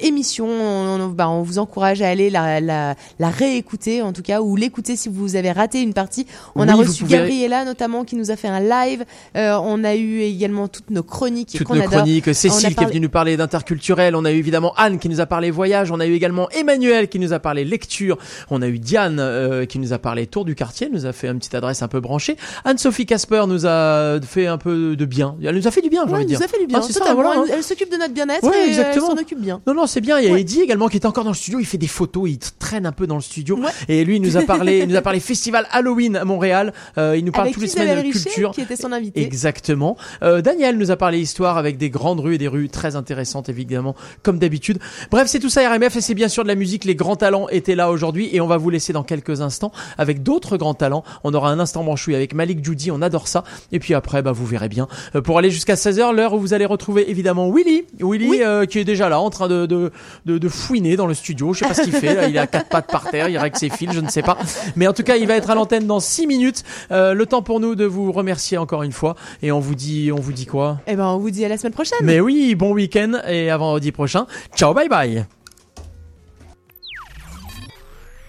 émission. 0.02 0.46
On, 0.46 1.00
on- 1.00 1.08
bah, 1.08 1.28
on 1.28 1.42
vous 1.42 1.58
encourage 1.58 2.02
à 2.02 2.08
aller 2.08 2.30
la, 2.30 2.60
la, 2.60 2.94
la 3.18 3.28
réécouter, 3.30 4.02
en 4.02 4.12
tout 4.12 4.22
cas, 4.22 4.40
ou 4.40 4.56
l'écouter 4.56 4.96
si 4.96 5.08
vous 5.08 5.36
avez 5.36 5.52
raté 5.52 5.82
une 5.82 5.94
partie. 5.94 6.26
On 6.54 6.68
a 6.68 6.74
Oui, 6.76 6.84
reçu 6.86 7.04
pouvez- 7.04 7.16
Gabriella 7.18 7.64
notamment 7.64 8.04
qui 8.04 8.16
nous 8.16 8.30
a 8.30 8.36
fait 8.36 8.48
un 8.48 8.60
live. 8.60 9.04
Euh, 9.36 9.56
on 9.62 9.82
a 9.84 9.94
eu 9.94 10.20
également 10.20 10.68
toutes 10.68 10.90
nos 10.90 11.02
chroniques 11.02 11.54
Toutes 11.56 11.68
nos 11.70 11.76
adore. 11.76 11.90
chroniques, 11.90 12.34
Cécile 12.34 12.74
qui 12.74 12.84
est 12.84 12.86
venue 12.86 13.00
nous 13.00 13.08
parler 13.08 13.36
d'interculturel, 13.36 14.14
on 14.16 14.24
a 14.24 14.32
eu 14.32 14.36
évidemment 14.38 14.72
Anne 14.76 14.98
qui 14.98 15.08
nous 15.08 15.20
a 15.20 15.26
parlé 15.26 15.50
voyage, 15.50 15.90
on 15.90 16.00
a 16.00 16.06
eu 16.06 16.14
également 16.14 16.48
Emmanuel 16.50 17.08
qui 17.08 17.18
nous 17.18 17.32
a 17.32 17.38
parlé 17.38 17.64
lecture, 17.64 18.18
on 18.50 18.62
a 18.62 18.68
eu 18.68 18.78
Diane 18.78 19.18
euh, 19.20 19.66
qui 19.66 19.78
nous 19.78 19.92
a 19.92 19.98
parlé 19.98 20.26
tour 20.26 20.44
du 20.44 20.54
quartier, 20.54 20.88
nous 20.92 21.06
a 21.06 21.12
fait 21.12 21.28
une 21.28 21.38
petite 21.38 21.54
adresse 21.54 21.82
un 21.82 21.88
peu 21.88 22.00
branchée, 22.00 22.36
Anne-Sophie 22.64 23.06
Casper 23.06 23.44
nous 23.48 23.66
a 23.66 24.18
fait 24.22 24.46
un 24.46 24.58
peu 24.58 24.96
de 24.96 25.04
bien, 25.04 25.36
elle 25.42 25.56
nous 25.56 25.66
a 25.66 25.70
fait 25.70 25.80
du 25.82 25.88
bien, 25.88 26.04
j'ai 26.06 26.12
Ouais, 26.12 26.16
envie 26.18 26.26
de 26.26 26.32
elle 26.32 26.38
dire. 26.38 26.40
nous 26.40 26.44
a 26.44 26.48
fait 26.48 26.60
du 26.60 26.66
bien. 26.66 26.78
Ah, 26.80 26.84
c'est 26.86 26.92
ça, 26.92 27.14
voilà, 27.14 27.30
hein. 27.36 27.44
Elle, 27.48 27.54
elle 27.56 27.62
s'occupe 27.62 27.90
de 27.90 27.96
notre 27.96 28.12
bien-être 28.14 28.44
Ouais, 28.44 28.56
et 28.56 28.62
euh, 28.62 28.66
exactement. 28.68 29.06
elle 29.10 29.16
s'en 29.16 29.22
occupe 29.22 29.40
bien. 29.40 29.60
Non, 29.66 29.74
non, 29.74 29.86
c'est 29.86 30.00
bien. 30.00 30.18
Il 30.18 30.28
y 30.28 30.32
a 30.32 30.38
Eddie 30.38 30.60
également 30.60 30.88
qui 30.88 30.96
est 30.96 31.06
encore 31.06 31.24
dans 31.24 31.30
le 31.30 31.36
studio. 31.36 31.58
Il 31.60 31.66
fait 31.66 31.78
des 31.78 31.86
photos, 31.88 32.28
il 32.30 32.38
traîne 32.38 32.86
un 32.86 32.92
peu 32.92 33.06
dans 33.06 33.16
le 33.16 33.20
studio. 33.22 33.58
Et 33.88 34.04
lui, 34.04 34.16
il 34.16 34.22
nous 34.22 34.36
a 34.36 34.42
parlé, 34.42 34.78
il 34.80 34.88
nous 34.88 34.96
a 34.96 35.02
parlé 35.02 35.20
festival 35.20 35.66
Halloween 35.70 36.16
à 36.16 36.24
Montréal. 36.24 36.72
Euh, 36.98 37.16
il 37.16 37.24
nous 37.24 37.32
parle 37.32 37.46
Avec 37.46 37.54
tous 37.54 37.60
les 37.60 37.68
semaines 37.68 37.96
de 38.06 38.10
culture. 38.12 38.50
qui 38.52 38.60
était 38.60 38.76
son 38.76 38.92
invité. 38.92 39.13
Exactement. 39.22 39.96
Euh, 40.22 40.42
Daniel 40.42 40.76
nous 40.76 40.90
a 40.90 40.96
parlé 40.96 41.20
histoire 41.20 41.56
avec 41.56 41.76
des 41.76 41.90
grandes 41.90 42.20
rues 42.20 42.34
et 42.34 42.38
des 42.38 42.48
rues 42.48 42.68
très 42.68 42.96
intéressantes, 42.96 43.48
évidemment, 43.48 43.94
comme 44.22 44.38
d'habitude. 44.38 44.78
Bref, 45.10 45.28
c'est 45.28 45.38
tout 45.38 45.48
ça 45.48 45.68
RMF 45.68 45.96
et 45.96 46.00
c'est 46.00 46.14
bien 46.14 46.28
sûr 46.28 46.42
de 46.42 46.48
la 46.48 46.54
musique. 46.54 46.84
Les 46.84 46.94
grands 46.94 47.16
talents 47.16 47.48
étaient 47.48 47.74
là 47.74 47.90
aujourd'hui 47.90 48.28
et 48.32 48.40
on 48.40 48.46
va 48.46 48.56
vous 48.56 48.70
laisser 48.70 48.92
dans 48.92 49.02
quelques 49.02 49.40
instants 49.40 49.72
avec 49.98 50.22
d'autres 50.22 50.56
grands 50.56 50.74
talents. 50.74 51.04
On 51.22 51.32
aura 51.34 51.50
un 51.50 51.60
instant 51.60 51.84
branchouille 51.84 52.14
avec 52.14 52.34
Malik 52.34 52.64
Judy, 52.64 52.90
on 52.90 53.02
adore 53.02 53.28
ça. 53.28 53.44
Et 53.72 53.78
puis 53.78 53.94
après, 53.94 54.22
bah, 54.22 54.32
vous 54.32 54.46
verrez 54.46 54.68
bien. 54.68 54.88
Euh, 55.14 55.20
pour 55.20 55.38
aller 55.38 55.50
jusqu'à 55.50 55.74
16h, 55.74 56.14
l'heure 56.14 56.34
où 56.34 56.38
vous 56.38 56.54
allez 56.54 56.66
retrouver 56.66 57.10
évidemment 57.10 57.50
Willy. 57.50 57.84
Willy 58.00 58.42
euh, 58.42 58.66
qui 58.66 58.78
est 58.78 58.84
déjà 58.84 59.08
là 59.08 59.20
en 59.20 59.30
train 59.30 59.48
de, 59.48 59.66
de, 59.66 59.92
de, 60.26 60.38
de 60.38 60.48
fouiner 60.48 60.96
dans 60.96 61.06
le 61.06 61.14
studio. 61.14 61.52
Je 61.52 61.60
sais 61.60 61.66
pas 61.66 61.74
ce 61.74 61.82
qu'il 61.82 61.92
fait. 61.92 62.14
Là, 62.14 62.28
il 62.28 62.38
a 62.38 62.46
quatre 62.46 62.68
pattes 62.68 62.90
par 62.90 63.10
terre, 63.10 63.28
il 63.28 63.38
règle 63.38 63.56
ses 63.56 63.70
fils, 63.70 63.92
je 63.92 64.00
ne 64.00 64.08
sais 64.08 64.22
pas. 64.22 64.38
Mais 64.76 64.86
en 64.86 64.92
tout 64.92 65.02
cas, 65.02 65.16
il 65.16 65.26
va 65.26 65.36
être 65.36 65.50
à 65.50 65.54
l'antenne 65.54 65.86
dans 65.86 66.00
6 66.00 66.26
minutes. 66.26 66.64
Euh, 66.90 67.14
le 67.14 67.26
temps 67.26 67.42
pour 67.42 67.60
nous 67.60 67.74
de 67.74 67.84
vous 67.84 68.12
remercier 68.12 68.58
encore 68.58 68.82
une 68.82 68.92
fois. 68.92 69.03
Et 69.42 69.52
on 69.52 69.60
vous 69.60 69.74
dit, 69.74 70.10
on 70.12 70.20
vous 70.20 70.32
dit 70.32 70.46
quoi? 70.46 70.80
Eh 70.86 70.96
ben, 70.96 71.06
on 71.06 71.18
vous 71.18 71.30
dit 71.30 71.44
à 71.44 71.48
la 71.48 71.58
semaine 71.58 71.72
prochaine. 71.72 71.98
Mais 72.02 72.20
oui, 72.20 72.54
bon 72.54 72.72
week-end 72.72 73.20
et 73.28 73.50
à 73.50 73.56
vendredi 73.56 73.92
prochain. 73.92 74.26
Ciao, 74.56 74.74
bye 74.74 74.88
bye. 74.88 75.26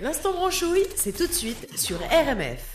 L'instant 0.01 0.33
branchouille, 0.33 0.85
c'est 0.95 1.15
tout 1.15 1.27
de 1.27 1.31
suite 1.31 1.69
sur 1.77 1.97
RMF. 1.97 2.74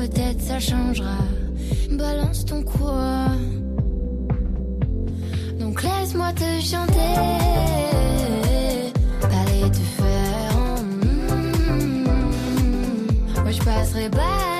peut-être 0.00 0.40
ça 0.40 0.58
changera. 0.58 1.18
Balance 1.90 2.46
ton 2.46 2.62
quoi 2.62 3.26
Donc 5.58 5.82
laisse-moi 5.82 6.32
te 6.32 6.50
chanter. 6.62 7.16
Aller 9.40 9.70
te 9.70 9.84
faire. 9.98 10.52
Moi 13.42 13.50
je 13.50 13.62
passerai 13.62 14.08
pas 14.10 14.59